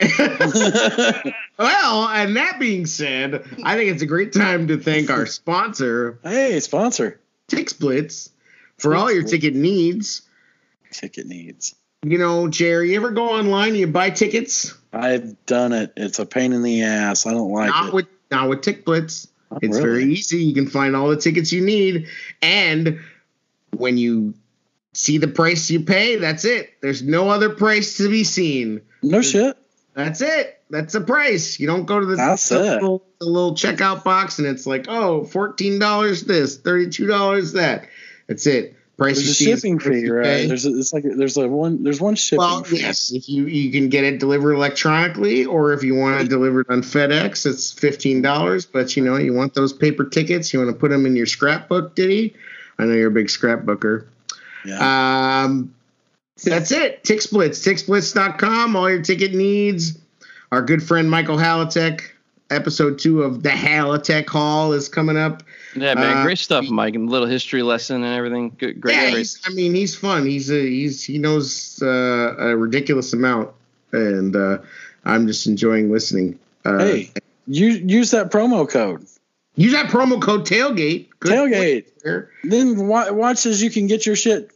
Well, 1.58 2.08
and 2.08 2.36
that 2.36 2.60
being 2.60 2.86
said, 2.86 3.44
I 3.64 3.76
think 3.76 3.90
it's 3.90 4.02
a 4.02 4.06
great 4.06 4.32
time 4.32 4.68
to 4.68 4.78
thank 4.78 5.10
our 5.10 5.26
sponsor, 5.26 6.20
hey, 6.22 6.60
sponsor. 6.60 7.20
Tix 7.48 7.78
Blitz, 7.78 8.30
for 8.78 8.94
all 8.94 9.10
your 9.10 9.24
ticket 9.24 9.54
needs. 9.54 10.22
Ticket 10.92 11.26
needs. 11.26 11.74
You 12.04 12.18
know, 12.18 12.46
Jerry, 12.48 12.92
you 12.92 12.96
ever 12.96 13.10
go 13.10 13.30
online 13.30 13.70
and 13.70 13.78
you 13.78 13.86
buy 13.88 14.10
tickets? 14.10 14.72
I've 14.92 15.44
done 15.46 15.72
it. 15.72 15.92
It's 15.96 16.20
a 16.20 16.26
pain 16.26 16.52
in 16.52 16.62
the 16.62 16.82
ass. 16.82 17.26
I 17.26 17.32
don't 17.32 17.50
like 17.50 17.68
it. 17.68 17.72
not 17.72 17.88
it. 17.88 17.94
with 17.94 18.06
not 18.30 18.48
with 18.48 18.60
Tix 18.60 18.84
Blitz. 18.84 19.26
It's 19.62 19.78
really. 19.78 19.82
very 19.82 20.12
easy. 20.12 20.38
You 20.38 20.54
can 20.54 20.66
find 20.66 20.94
all 20.94 21.08
the 21.08 21.16
tickets 21.16 21.52
you 21.52 21.64
need. 21.64 22.08
And 22.42 23.00
when 23.76 23.96
you 23.96 24.34
see 24.92 25.18
the 25.18 25.28
price 25.28 25.70
you 25.70 25.80
pay, 25.80 26.16
that's 26.16 26.44
it. 26.44 26.74
There's 26.80 27.02
no 27.02 27.28
other 27.28 27.50
price 27.50 27.96
to 27.98 28.08
be 28.08 28.24
seen. 28.24 28.82
No 29.02 29.22
shit. 29.22 29.56
That's 29.94 30.20
it. 30.20 30.60
That's 30.70 30.92
the 30.92 31.00
price. 31.00 31.58
You 31.58 31.66
don't 31.66 31.86
go 31.86 31.98
to 31.98 32.06
the, 32.06 32.16
the 32.16 32.74
little, 32.74 33.06
the 33.20 33.26
little 33.26 33.54
checkout 33.54 34.04
box 34.04 34.38
and 34.38 34.46
it's 34.46 34.66
like, 34.66 34.86
oh, 34.88 35.22
$14 35.22 36.26
this, 36.26 36.58
$32 36.58 37.52
that. 37.54 37.88
That's 38.26 38.46
it. 38.46 38.76
Price 38.98 39.14
There's 39.14 39.40
a 39.40 39.44
shipping 39.44 39.78
fee, 39.78 40.10
right? 40.10 40.48
There's 40.48 40.66
a, 40.66 40.76
it's 40.76 40.92
like 40.92 41.04
there's 41.04 41.36
a 41.36 41.46
one 41.46 41.84
there's 41.84 42.00
one 42.00 42.16
shipping 42.16 42.38
Well, 42.40 42.64
fee. 42.64 42.80
yes, 42.80 43.12
if 43.12 43.28
you 43.28 43.46
you 43.46 43.70
can 43.70 43.88
get 43.88 44.02
it 44.02 44.18
delivered 44.18 44.54
electronically, 44.54 45.44
or 45.44 45.72
if 45.72 45.84
you 45.84 45.94
want 45.94 46.20
it 46.20 46.28
delivered 46.28 46.66
on 46.68 46.82
FedEx, 46.82 47.46
it's 47.46 47.70
fifteen 47.72 48.22
dollars. 48.22 48.66
But 48.66 48.96
you 48.96 49.04
know, 49.04 49.16
you 49.16 49.32
want 49.32 49.54
those 49.54 49.72
paper 49.72 50.04
tickets, 50.04 50.52
you 50.52 50.58
want 50.58 50.72
to 50.72 50.76
put 50.76 50.90
them 50.90 51.06
in 51.06 51.14
your 51.14 51.26
scrapbook, 51.26 51.94
Diddy. 51.94 52.34
I 52.76 52.86
know 52.86 52.94
you're 52.94 53.06
a 53.08 53.12
big 53.12 53.28
scrapbooker. 53.28 54.06
Yeah. 54.64 55.44
Um, 55.44 55.72
that's 56.42 56.72
it. 56.72 57.04
Tix 57.04 57.30
Blitz, 57.30 57.64
tixblitz.com, 57.64 58.74
all 58.74 58.90
your 58.90 59.02
ticket 59.02 59.32
needs. 59.32 59.96
Our 60.50 60.62
good 60.62 60.82
friend 60.82 61.08
Michael 61.08 61.36
Halatek, 61.36 62.02
episode 62.50 62.98
two 62.98 63.22
of 63.22 63.44
the 63.44 63.50
Halatek 63.50 64.28
Hall 64.28 64.72
is 64.72 64.88
coming 64.88 65.16
up. 65.16 65.42
Yeah, 65.74 65.94
man, 65.94 66.18
Uh, 66.18 66.22
great 66.24 66.38
stuff, 66.38 66.68
Mike. 66.68 66.94
And 66.94 67.08
little 67.10 67.28
history 67.28 67.62
lesson 67.62 68.02
and 68.04 68.14
everything. 68.14 68.54
Good, 68.58 68.80
great. 68.80 68.94
yeah, 68.96 69.10
great. 69.10 69.38
I 69.44 69.50
mean, 69.50 69.74
he's 69.74 69.94
fun. 69.94 70.26
He's 70.26 70.50
a, 70.50 70.60
he's 70.60 71.04
he 71.04 71.18
knows 71.18 71.80
uh, 71.82 72.34
a 72.38 72.56
ridiculous 72.56 73.12
amount, 73.12 73.50
and 73.92 74.34
uh, 74.34 74.58
I'm 75.04 75.26
just 75.26 75.46
enjoying 75.46 75.90
listening. 75.90 76.38
Uh, 76.64 76.78
hey, 76.78 77.10
you 77.46 77.68
use 77.68 78.10
that 78.10 78.30
promo 78.30 78.68
code 78.68 79.06
use 79.58 79.72
that 79.72 79.90
promo 79.90 80.22
code 80.22 80.46
tailgate. 80.46 81.08
Good 81.20 81.32
tailgate. 81.32 82.28
Then 82.44 82.86
wa- 82.86 83.12
watch 83.12 83.44
as 83.44 83.60
you 83.62 83.70
can 83.70 83.86
get 83.86 84.06
your 84.06 84.16
shit 84.16 84.50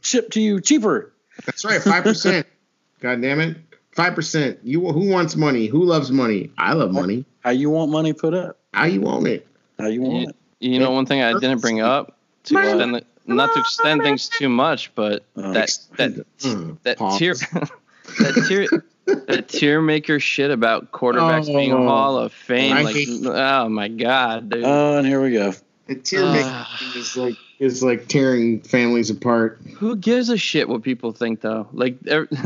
shipped 0.00 0.32
to 0.34 0.40
you 0.40 0.60
cheaper. 0.60 1.12
That's 1.44 1.64
right, 1.64 1.82
five 1.82 2.04
percent. 2.04 2.46
God 3.00 3.20
damn 3.20 3.40
it, 3.40 3.56
five 3.92 4.14
percent. 4.14 4.60
You 4.62 4.80
who 4.92 5.08
wants 5.10 5.36
money? 5.36 5.66
Who 5.66 5.84
loves 5.84 6.10
money? 6.10 6.50
I 6.56 6.72
love 6.72 6.92
money. 6.92 7.24
How 7.40 7.50
you 7.50 7.70
want 7.70 7.90
money 7.90 8.12
put 8.12 8.32
up? 8.34 8.58
How 8.72 8.84
you 8.86 9.00
want 9.00 9.26
it? 9.26 9.46
How 9.78 9.86
you 9.86 10.02
want 10.02 10.14
You, 10.22 10.28
it? 10.28 10.36
you 10.60 10.78
know, 10.80 10.90
one 10.90 11.06
thing 11.06 11.22
I 11.22 11.32
didn't 11.34 11.60
bring 11.60 11.80
up 11.80 12.16
to 12.44 12.54
Money. 12.54 12.68
extend 12.68 12.94
the, 12.94 13.04
not 13.26 13.52
to 13.54 13.60
extend 13.60 14.02
things 14.02 14.28
too 14.28 14.48
much, 14.48 14.94
but 14.94 15.24
Oh. 15.36 15.52
that 15.52 15.70
that 15.96 16.12
Mm, 16.40 16.78
that 16.82 16.98
pause. 16.98 17.18
tier 17.18 17.34
that 17.34 18.44
tier 18.48 18.84
that 19.26 19.48
tier 19.48 19.80
maker 19.80 20.18
shit 20.20 20.50
about 20.50 20.90
quarterbacks 20.92 21.46
being 21.46 21.72
a 21.72 21.76
Oh. 21.76 21.86
Hall 21.88 22.18
of 22.18 22.32
Fame. 22.32 22.76
I 22.76 22.82
like, 22.82 22.96
oh 23.24 23.68
my 23.68 23.88
god, 23.88 24.50
dude. 24.50 24.64
Oh, 24.64 24.98
and 24.98 25.06
here 25.06 25.22
we 25.22 25.32
go. 25.32 25.52
The 25.86 25.94
tear 25.94 26.20
Ah. 26.24 26.78
making 26.82 27.00
is 27.00 27.16
like 27.16 27.34
is 27.58 27.82
like 27.82 28.06
tearing 28.08 28.60
families 28.60 29.10
apart, 29.10 29.60
Who 29.78 29.96
gives 29.96 30.28
a 30.28 30.36
shit 30.36 30.68
what 30.68 30.82
people 30.82 31.12
think 31.12 31.40
though? 31.40 31.66
Like, 31.72 31.96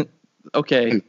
okay, 0.54 1.02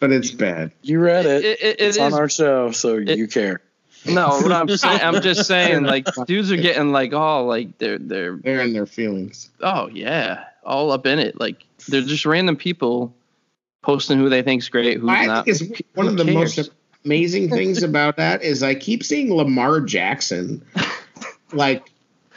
but 0.00 0.10
it's 0.12 0.30
bad. 0.30 0.72
You 0.82 1.00
read 1.00 1.26
it. 1.26 1.44
It- 1.44 1.60
it- 1.60 1.62
it 1.62 1.80
it's 1.80 1.98
on 1.98 2.12
our 2.14 2.28
show, 2.28 2.70
so 2.72 2.96
it- 2.98 3.16
you 3.18 3.26
care. 3.28 3.60
No, 4.06 4.28
what 4.28 4.52
I'm 4.52 4.68
saying, 4.68 5.00
I'm 5.02 5.20
just 5.20 5.46
saying, 5.46 5.84
like, 5.84 6.06
dudes 6.26 6.50
are 6.50 6.56
getting 6.56 6.92
like, 6.92 7.12
oh, 7.12 7.44
like 7.44 7.78
they're 7.78 7.98
they're 7.98 8.36
They're 8.36 8.60
in 8.62 8.72
their 8.72 8.86
feelings. 8.86 9.50
oh 9.60 9.88
yeah, 9.88 10.44
all 10.64 10.90
up 10.92 11.06
in 11.06 11.18
it. 11.18 11.38
Like 11.38 11.64
they're 11.88 12.02
just 12.02 12.24
random 12.26 12.56
people 12.56 13.14
posting 13.82 14.18
who 14.18 14.28
they 14.28 14.42
think's 14.42 14.68
great, 14.68 14.98
who's 14.98 15.08
I 15.08 15.26
not. 15.26 15.44
think 15.44 15.60
it's 15.60 15.82
one 15.94 16.06
of 16.06 16.16
the 16.16 16.24
most 16.24 16.70
amazing 17.04 17.48
things 17.50 17.82
about 17.82 18.16
that 18.16 18.42
is 18.42 18.62
I 18.62 18.74
keep 18.74 19.02
seeing 19.02 19.34
Lamar 19.34 19.80
Jackson, 19.80 20.64
like 21.52 21.90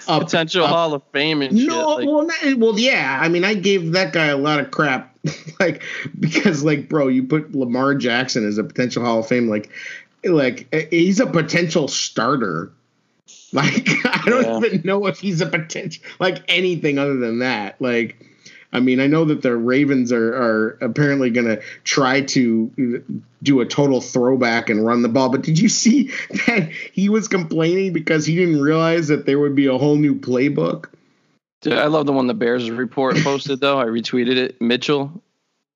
a 0.07 0.19
potential 0.19 0.67
Hall 0.67 0.93
of 0.93 1.03
Fame 1.11 1.41
and 1.41 1.53
no, 1.53 1.99
shit. 1.99 2.07
well, 2.07 2.25
not, 2.25 2.57
well, 2.57 2.79
yeah. 2.79 3.19
I 3.21 3.29
mean, 3.29 3.43
I 3.45 3.53
gave 3.53 3.91
that 3.93 4.13
guy 4.13 4.27
a 4.27 4.37
lot 4.37 4.59
of 4.59 4.71
crap, 4.71 5.15
like 5.59 5.83
because, 6.19 6.63
like, 6.63 6.89
bro, 6.89 7.07
you 7.07 7.23
put 7.23 7.53
Lamar 7.55 7.95
Jackson 7.95 8.47
as 8.47 8.57
a 8.57 8.63
potential 8.63 9.03
Hall 9.03 9.19
of 9.19 9.27
Fame, 9.27 9.47
like, 9.49 9.69
like 10.23 10.67
eh, 10.71 10.85
he's 10.89 11.19
a 11.19 11.27
potential 11.27 11.87
starter. 11.87 12.71
Like, 13.53 13.87
I 14.03 14.23
don't 14.25 14.63
yeah. 14.63 14.67
even 14.67 14.81
know 14.83 15.05
if 15.05 15.19
he's 15.19 15.39
a 15.39 15.45
potential, 15.45 16.03
like 16.19 16.43
anything 16.47 16.97
other 16.97 17.17
than 17.17 17.39
that. 17.39 17.79
Like, 17.79 18.17
I 18.73 18.79
mean, 18.79 18.99
I 18.99 19.05
know 19.05 19.25
that 19.25 19.43
the 19.43 19.55
Ravens 19.55 20.11
are, 20.11 20.33
are 20.33 20.77
apparently 20.81 21.29
going 21.29 21.45
to 21.45 21.61
try 21.83 22.21
to 22.21 23.03
do 23.43 23.61
a 23.61 23.65
total 23.65 24.01
throwback 24.01 24.69
and 24.69 24.83
run 24.83 25.03
the 25.03 25.09
ball, 25.09 25.29
but 25.29 25.43
did 25.43 25.59
you 25.59 25.69
see 25.69 26.07
that 26.47 26.71
he 26.91 27.09
was 27.09 27.27
complaining 27.27 27.93
because 27.93 28.25
he 28.25 28.35
didn't 28.35 28.61
realize 28.61 29.09
that 29.09 29.27
there 29.27 29.37
would 29.37 29.55
be 29.55 29.67
a 29.67 29.77
whole 29.77 29.95
new 29.95 30.15
playbook? 30.15 30.87
Dude, 31.61 31.73
I 31.73 31.85
love 31.85 32.07
the 32.07 32.11
one 32.11 32.27
the 32.27 32.33
Bears 32.33 32.69
report 32.69 33.15
posted 33.17 33.61
though. 33.61 33.79
I 33.79 33.85
retweeted 33.85 34.35
it. 34.35 34.59
Mitchell, 34.59 35.21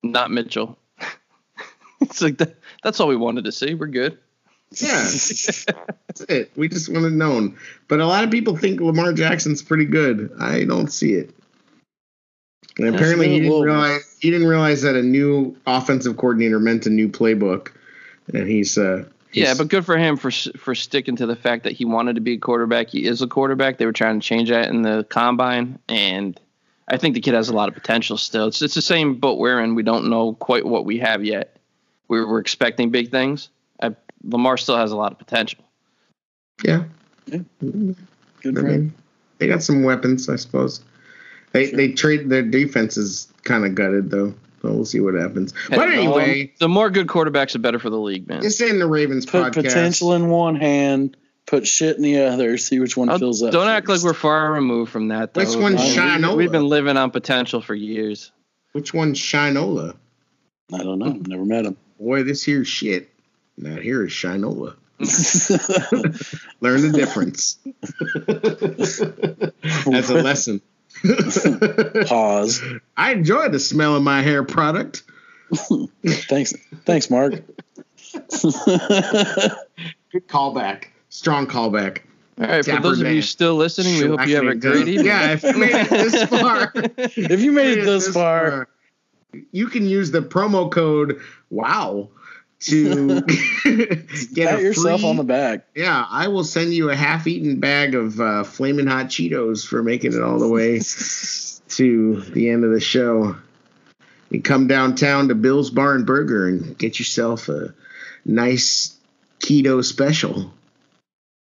not 0.02 0.30
Mitchell. 0.30 0.76
it's 2.00 2.20
like 2.20 2.38
that, 2.38 2.56
that's 2.82 2.98
all 3.00 3.08
we 3.08 3.16
wanted 3.16 3.44
to 3.44 3.52
see. 3.52 3.74
We're 3.74 3.86
good. 3.86 4.18
Yeah, 4.72 4.96
that's 5.02 6.20
it. 6.28 6.50
We 6.56 6.68
just 6.68 6.88
wanted 6.88 7.12
known. 7.12 7.56
But 7.88 8.00
a 8.00 8.06
lot 8.06 8.24
of 8.24 8.30
people 8.30 8.56
think 8.56 8.80
Lamar 8.80 9.12
Jackson's 9.12 9.62
pretty 9.62 9.86
good. 9.86 10.30
I 10.38 10.64
don't 10.64 10.92
see 10.92 11.14
it. 11.14 11.34
And 12.76 12.94
apparently 12.94 13.28
he 13.28 13.40
didn't 13.40 13.60
realize 13.60 14.16
he 14.20 14.30
didn't 14.30 14.46
realize 14.46 14.82
that 14.82 14.94
a 14.94 15.02
new 15.02 15.56
offensive 15.66 16.16
coordinator 16.16 16.60
meant 16.60 16.86
a 16.86 16.90
new 16.90 17.08
playbook, 17.08 17.72
and 18.32 18.46
he's 18.46 18.78
uh. 18.78 19.04
He's, 19.30 19.44
yeah, 19.44 19.54
but 19.54 19.68
good 19.68 19.84
for 19.84 19.98
him 19.98 20.16
for 20.16 20.30
for 20.30 20.74
sticking 20.74 21.16
to 21.16 21.26
the 21.26 21.36
fact 21.36 21.64
that 21.64 21.72
he 21.72 21.84
wanted 21.84 22.14
to 22.14 22.22
be 22.22 22.34
a 22.34 22.38
quarterback. 22.38 22.88
He 22.88 23.04
is 23.04 23.20
a 23.20 23.26
quarterback. 23.26 23.76
They 23.76 23.84
were 23.84 23.92
trying 23.92 24.20
to 24.20 24.26
change 24.26 24.48
that 24.48 24.68
in 24.68 24.82
the 24.82 25.04
combine, 25.10 25.78
and 25.86 26.38
I 26.86 26.96
think 26.96 27.14
the 27.14 27.20
kid 27.20 27.34
has 27.34 27.50
a 27.50 27.52
lot 27.52 27.68
of 27.68 27.74
potential 27.74 28.16
still. 28.16 28.46
It's 28.46 28.62
it's 28.62 28.74
the 28.74 28.82
same 28.82 29.16
boat 29.16 29.38
we're 29.38 29.60
in. 29.60 29.74
We 29.74 29.82
don't 29.82 30.08
know 30.08 30.32
quite 30.32 30.64
what 30.64 30.86
we 30.86 30.98
have 30.98 31.24
yet. 31.24 31.58
We're 32.06 32.26
we're 32.26 32.38
expecting 32.38 32.90
big 32.90 33.10
things. 33.10 33.50
I, 34.24 34.28
Lamar 34.30 34.56
still 34.56 34.76
has 34.76 34.92
a 34.92 34.96
lot 34.96 35.12
of 35.12 35.18
potential. 35.18 35.64
Yeah. 36.64 36.84
yeah. 37.26 37.40
Good 37.60 38.58
I 38.58 38.62
mean, 38.62 38.94
they 39.38 39.46
got 39.46 39.62
some 39.62 39.82
weapons, 39.82 40.28
I 40.28 40.36
suppose. 40.36 40.80
They 41.52 41.68
sure. 41.68 41.76
they 41.76 41.92
trade 41.92 42.28
their 42.28 42.42
defense 42.42 42.96
is 42.96 43.32
kind 43.44 43.64
of 43.64 43.74
gutted 43.74 44.10
though. 44.10 44.34
So 44.62 44.72
we'll 44.72 44.84
see 44.84 45.00
what 45.00 45.14
happens. 45.14 45.54
But 45.68 45.88
anyway, 45.90 46.42
um, 46.42 46.50
the 46.58 46.68
more 46.68 46.90
good 46.90 47.06
quarterbacks, 47.06 47.52
the 47.52 47.60
better 47.60 47.78
for 47.78 47.90
the 47.90 47.98
league, 47.98 48.28
man. 48.28 48.40
This 48.40 48.60
in 48.60 48.80
the 48.80 48.88
Ravens 48.88 49.24
put 49.24 49.44
podcast. 49.44 49.62
potential 49.62 50.14
in 50.14 50.28
one 50.30 50.56
hand, 50.56 51.16
put 51.46 51.66
shit 51.66 51.96
in 51.96 52.02
the 52.02 52.24
other, 52.24 52.58
see 52.58 52.80
which 52.80 52.96
one 52.96 53.08
I'll, 53.08 53.18
fills 53.18 53.42
up. 53.42 53.52
Don't 53.52 53.66
first. 53.66 53.70
act 53.70 53.88
like 53.88 54.02
we're 54.02 54.14
far 54.14 54.52
removed 54.52 54.90
from 54.90 55.08
that. 55.08 55.32
Though. 55.32 55.44
Which 55.44 55.56
one's 55.56 55.80
Shinola? 55.80 56.36
We've 56.36 56.50
been 56.50 56.68
living 56.68 56.96
on 56.96 57.12
potential 57.12 57.60
for 57.60 57.74
years. 57.74 58.32
Which 58.72 58.92
one's 58.92 59.20
Shinola? 59.20 59.96
I 60.72 60.78
don't 60.78 60.98
know. 60.98 61.12
Never 61.26 61.44
met 61.44 61.64
him. 61.64 61.76
Boy, 61.98 62.24
this 62.24 62.44
here's 62.44 62.68
shit. 62.68 63.10
Now 63.58 63.76
here 63.76 64.04
is 64.04 64.12
Shinola. 64.12 64.76
Learn 66.60 66.82
the 66.82 66.92
difference. 66.92 67.58
As 69.92 70.10
a 70.10 70.22
lesson. 70.22 70.60
Pause. 72.06 72.62
I 72.96 73.12
enjoy 73.12 73.48
the 73.48 73.58
smell 73.58 73.96
of 73.96 74.02
my 74.02 74.22
hair 74.22 74.44
product. 74.44 75.02
thanks, 76.06 76.52
thanks, 76.84 77.10
Mark. 77.10 77.34
Good 80.12 80.28
callback. 80.28 80.84
Strong 81.08 81.48
callback. 81.48 81.98
All 82.40 82.46
right, 82.46 82.64
Dapper 82.64 82.76
for 82.76 82.82
those 82.82 83.00
man. 83.00 83.10
of 83.10 83.16
you 83.16 83.22
still 83.22 83.56
listening, 83.56 83.98
we 83.98 84.06
hope 84.06 84.24
you 84.26 84.36
have 84.36 84.46
a 84.46 84.54
great 84.54 84.86
evening. 84.86 85.06
Yeah, 85.06 85.32
if 85.32 85.42
you 85.42 85.54
made 85.54 85.74
it 85.74 85.90
this 85.90 86.24
far, 86.28 86.72
if 86.74 87.40
you 87.40 87.50
made 87.50 87.78
it 87.78 87.84
this, 87.84 88.06
this 88.06 88.14
far, 88.14 88.50
far, 88.50 88.68
you 89.50 89.66
can 89.66 89.86
use 89.86 90.12
the 90.12 90.22
promo 90.22 90.70
code 90.70 91.20
WOW 91.50 92.08
to 92.60 93.20
get 94.34 94.48
Pat 94.48 94.60
yourself 94.60 95.00
free, 95.00 95.10
on 95.10 95.16
the 95.16 95.24
back. 95.24 95.66
Yeah, 95.74 96.04
I 96.08 96.28
will 96.28 96.44
send 96.44 96.74
you 96.74 96.90
a 96.90 96.96
half-eaten 96.96 97.60
bag 97.60 97.94
of 97.94 98.20
uh, 98.20 98.44
flaming 98.44 98.86
hot 98.86 99.06
Cheetos 99.06 99.66
for 99.66 99.82
making 99.82 100.14
it 100.14 100.22
all 100.22 100.38
the 100.38 100.48
way 100.48 100.78
to 101.76 102.20
the 102.32 102.50
end 102.50 102.64
of 102.64 102.72
the 102.72 102.80
show. 102.80 103.36
You 104.30 104.42
come 104.42 104.66
downtown 104.66 105.28
to 105.28 105.34
Bill's 105.34 105.70
Bar 105.70 105.94
and 105.94 106.06
Burger 106.06 106.48
and 106.48 106.76
get 106.76 106.98
yourself 106.98 107.48
a 107.48 107.74
nice 108.24 108.96
keto 109.40 109.84
special. 109.84 110.52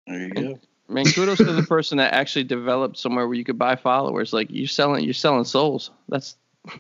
There 0.07 0.19
you 0.19 0.31
go. 0.31 0.59
Man, 0.91 1.05
kudos 1.05 1.39
to 1.39 1.45
the 1.45 1.62
person 1.62 1.99
that 1.99 2.15
actually 2.15 2.45
developed 2.45 2.97
somewhere 2.97 3.27
where 3.27 3.37
you 3.37 3.45
could 3.45 3.59
buy 3.59 3.77
followers. 3.77 4.33
Like 4.33 4.49
you're 4.51 4.66
selling, 4.66 5.05
you're 5.05 5.15
selling 5.15 5.45
souls. 5.45 5.91
That's 6.09 6.37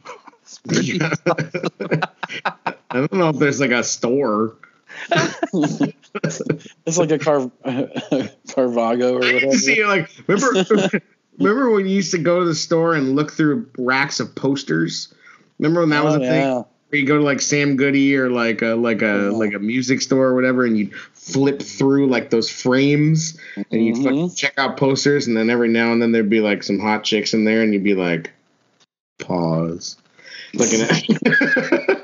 I 2.98 3.06
don't 3.06 3.18
know 3.20 3.28
if 3.28 3.38
there's 3.38 3.60
like 3.60 3.70
a 3.70 3.84
store. 3.84 4.56
it's 5.52 6.98
like 6.98 7.10
a 7.10 7.18
car 7.18 7.40
Carvago 8.48 9.12
or 9.12 9.18
whatever. 9.18 9.52
See, 9.52 9.84
like 9.84 10.10
remember 10.26 10.88
remember 11.38 11.70
when 11.70 11.86
you 11.86 11.94
used 11.94 12.10
to 12.10 12.18
go 12.18 12.40
to 12.40 12.44
the 12.44 12.54
store 12.54 12.94
and 12.94 13.14
look 13.14 13.32
through 13.32 13.70
racks 13.78 14.18
of 14.18 14.34
posters? 14.34 15.14
Remember 15.58 15.80
when 15.80 15.90
that 15.90 16.02
oh, 16.02 16.06
was 16.06 16.16
a 16.16 16.20
yeah. 16.20 16.30
thing? 16.30 16.64
Where 16.88 17.00
you 17.00 17.06
go 17.06 17.18
to 17.18 17.22
like 17.22 17.40
Sam 17.40 17.76
Goody 17.76 18.16
or 18.16 18.30
like 18.30 18.62
a 18.62 18.74
like 18.74 19.02
a 19.02 19.30
like 19.32 19.54
a 19.54 19.58
music 19.58 20.00
store 20.00 20.26
or 20.26 20.34
whatever, 20.34 20.64
and 20.64 20.76
you'd 20.76 20.94
flip 21.12 21.62
through 21.62 22.08
like 22.08 22.30
those 22.30 22.50
frames 22.50 23.38
and 23.56 23.84
you'd 23.84 23.96
mm-hmm. 23.96 24.34
check 24.34 24.54
out 24.56 24.78
posters, 24.78 25.26
and 25.26 25.36
then 25.36 25.50
every 25.50 25.68
now 25.68 25.92
and 25.92 26.02
then 26.02 26.10
there'd 26.10 26.30
be 26.30 26.40
like 26.40 26.62
some 26.62 26.80
hot 26.80 27.04
chicks 27.04 27.34
in 27.34 27.44
there, 27.44 27.62
and 27.62 27.74
you'd 27.74 27.84
be 27.84 27.94
like, 27.94 28.32
pause 29.18 29.98
looking 30.54 30.80
at. 30.80 31.97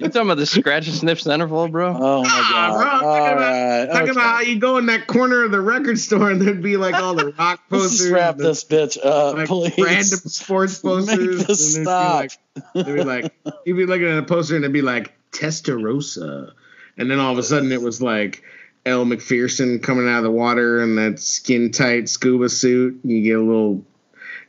You 0.00 0.08
talking 0.08 0.22
about 0.22 0.38
the 0.38 0.46
scratch 0.46 0.86
and 0.86 0.96
sniff 0.96 1.20
centerfold, 1.20 1.72
bro? 1.72 1.88
Oh 1.88 2.22
my 2.22 2.28
god! 2.28 2.52
Ah, 2.54 2.72
bro, 2.72 2.84
talking, 2.84 3.32
about, 3.32 3.38
right. 3.38 3.86
talking 3.86 4.02
okay. 4.02 4.10
about 4.12 4.34
how 4.34 4.40
you 4.40 4.58
go 4.58 4.78
in 4.78 4.86
that 4.86 5.06
corner 5.06 5.44
of 5.44 5.50
the 5.50 5.60
record 5.60 5.98
store 5.98 6.30
and 6.30 6.40
there'd 6.40 6.62
be 6.62 6.76
like 6.78 6.94
all 6.94 7.14
the 7.14 7.32
rock 7.38 7.60
posters. 7.70 8.10
Let's 8.10 8.12
wrap 8.12 8.36
this 8.38 8.64
bitch 8.64 8.98
up, 9.04 9.36
like 9.36 9.48
please. 9.48 9.78
Random 9.78 10.04
sports 10.04 10.78
posters. 10.78 11.38
Make 11.38 11.46
this 11.46 11.76
and 11.76 11.84
stop. 11.84 12.22
Be 12.22 12.80
like, 12.80 12.86
they'd 12.86 12.94
be 12.94 13.04
like, 13.04 13.32
you'd 13.66 13.76
be 13.76 13.86
looking 13.86 14.06
at 14.06 14.18
a 14.18 14.22
poster 14.22 14.56
and 14.56 14.64
it'd 14.64 14.72
be 14.72 14.82
like 14.82 15.12
Testarossa, 15.32 16.52
and 16.96 17.10
then 17.10 17.20
all 17.20 17.32
of 17.32 17.38
a 17.38 17.42
sudden 17.42 17.70
it 17.72 17.82
was 17.82 18.00
like. 18.00 18.42
Elle 18.86 19.04
Macpherson 19.04 19.80
coming 19.80 20.08
out 20.08 20.16
of 20.16 20.24
the 20.24 20.30
water 20.30 20.80
in 20.80 20.96
that 20.96 21.20
skin 21.20 21.70
tight 21.70 22.08
scuba 22.08 22.48
suit. 22.48 22.98
You 23.04 23.22
get 23.22 23.36
a 23.36 23.42
little 23.42 23.84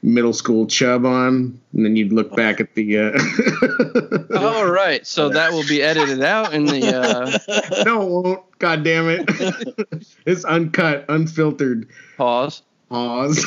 middle 0.03 0.33
school 0.33 0.65
chub 0.65 1.05
on, 1.05 1.59
and 1.73 1.85
then 1.85 1.95
you'd 1.95 2.11
look 2.11 2.35
back 2.35 2.59
at 2.59 2.73
the. 2.75 2.97
Uh, 2.97 4.37
All 4.39 4.65
right, 4.65 5.05
so 5.05 5.29
that 5.29 5.51
will 5.51 5.67
be 5.67 5.81
edited 5.81 6.21
out 6.21 6.53
in 6.53 6.65
the. 6.65 6.97
Uh... 6.97 7.37
No, 7.85 8.01
it 8.01 8.09
won't. 8.09 8.59
God 8.59 8.83
damn 8.83 9.09
it! 9.09 9.29
it's 10.25 10.45
uncut, 10.45 11.05
unfiltered. 11.09 11.89
Pause. 12.17 12.61
Pause. 12.89 13.45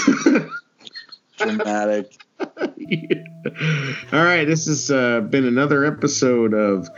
Dramatic. 1.36 2.16
yeah. 2.76 3.22
All 4.12 4.24
right, 4.24 4.44
this 4.44 4.66
has 4.66 4.90
uh, 4.90 5.20
been 5.20 5.46
another 5.46 5.84
episode 5.84 6.54
of 6.54 6.88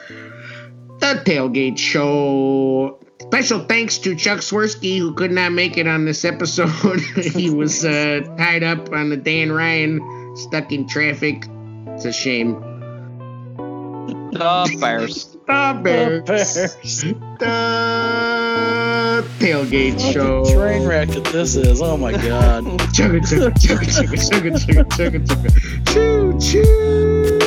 the 1.00 1.22
Tailgate 1.24 1.78
Show. 1.78 2.98
Special 3.26 3.60
thanks 3.60 3.98
to 3.98 4.14
Chuck 4.14 4.38
Swirsky, 4.38 4.98
who 4.98 5.12
could 5.12 5.32
not 5.32 5.52
make 5.52 5.76
it 5.76 5.86
on 5.88 6.04
this 6.04 6.24
episode. 6.24 7.00
he 7.16 7.50
was 7.50 7.84
uh, 7.84 8.20
tied 8.38 8.62
up 8.62 8.92
on 8.92 9.10
the 9.10 9.16
Dan 9.16 9.50
Ryan, 9.50 10.36
stuck 10.36 10.70
in 10.70 10.86
traffic. 10.86 11.46
It's 11.88 12.04
a 12.04 12.12
shame. 12.12 12.54
The 14.30 14.76
Bears. 14.80 15.36
the 15.46 15.80
Bears. 15.82 16.24
The 17.38 17.46
Tailgate 19.38 20.12
Show. 20.12 20.44
Train 20.44 20.86
wreck 20.86 21.08
that 21.08 21.24
this 21.24 21.56
is. 21.56 21.82
Oh 21.82 21.96
my 21.96 22.12
God. 22.12 22.64
chugga, 22.94 23.20
chugga, 23.20 23.50
chugga, 23.54 23.86
chugga, 23.86 24.18
chugga, 24.22 24.86
chugga, 24.86 24.86
chugga, 24.86 25.20
chugga. 25.26 25.92
Choo, 25.92 26.38
choo. 26.40 27.45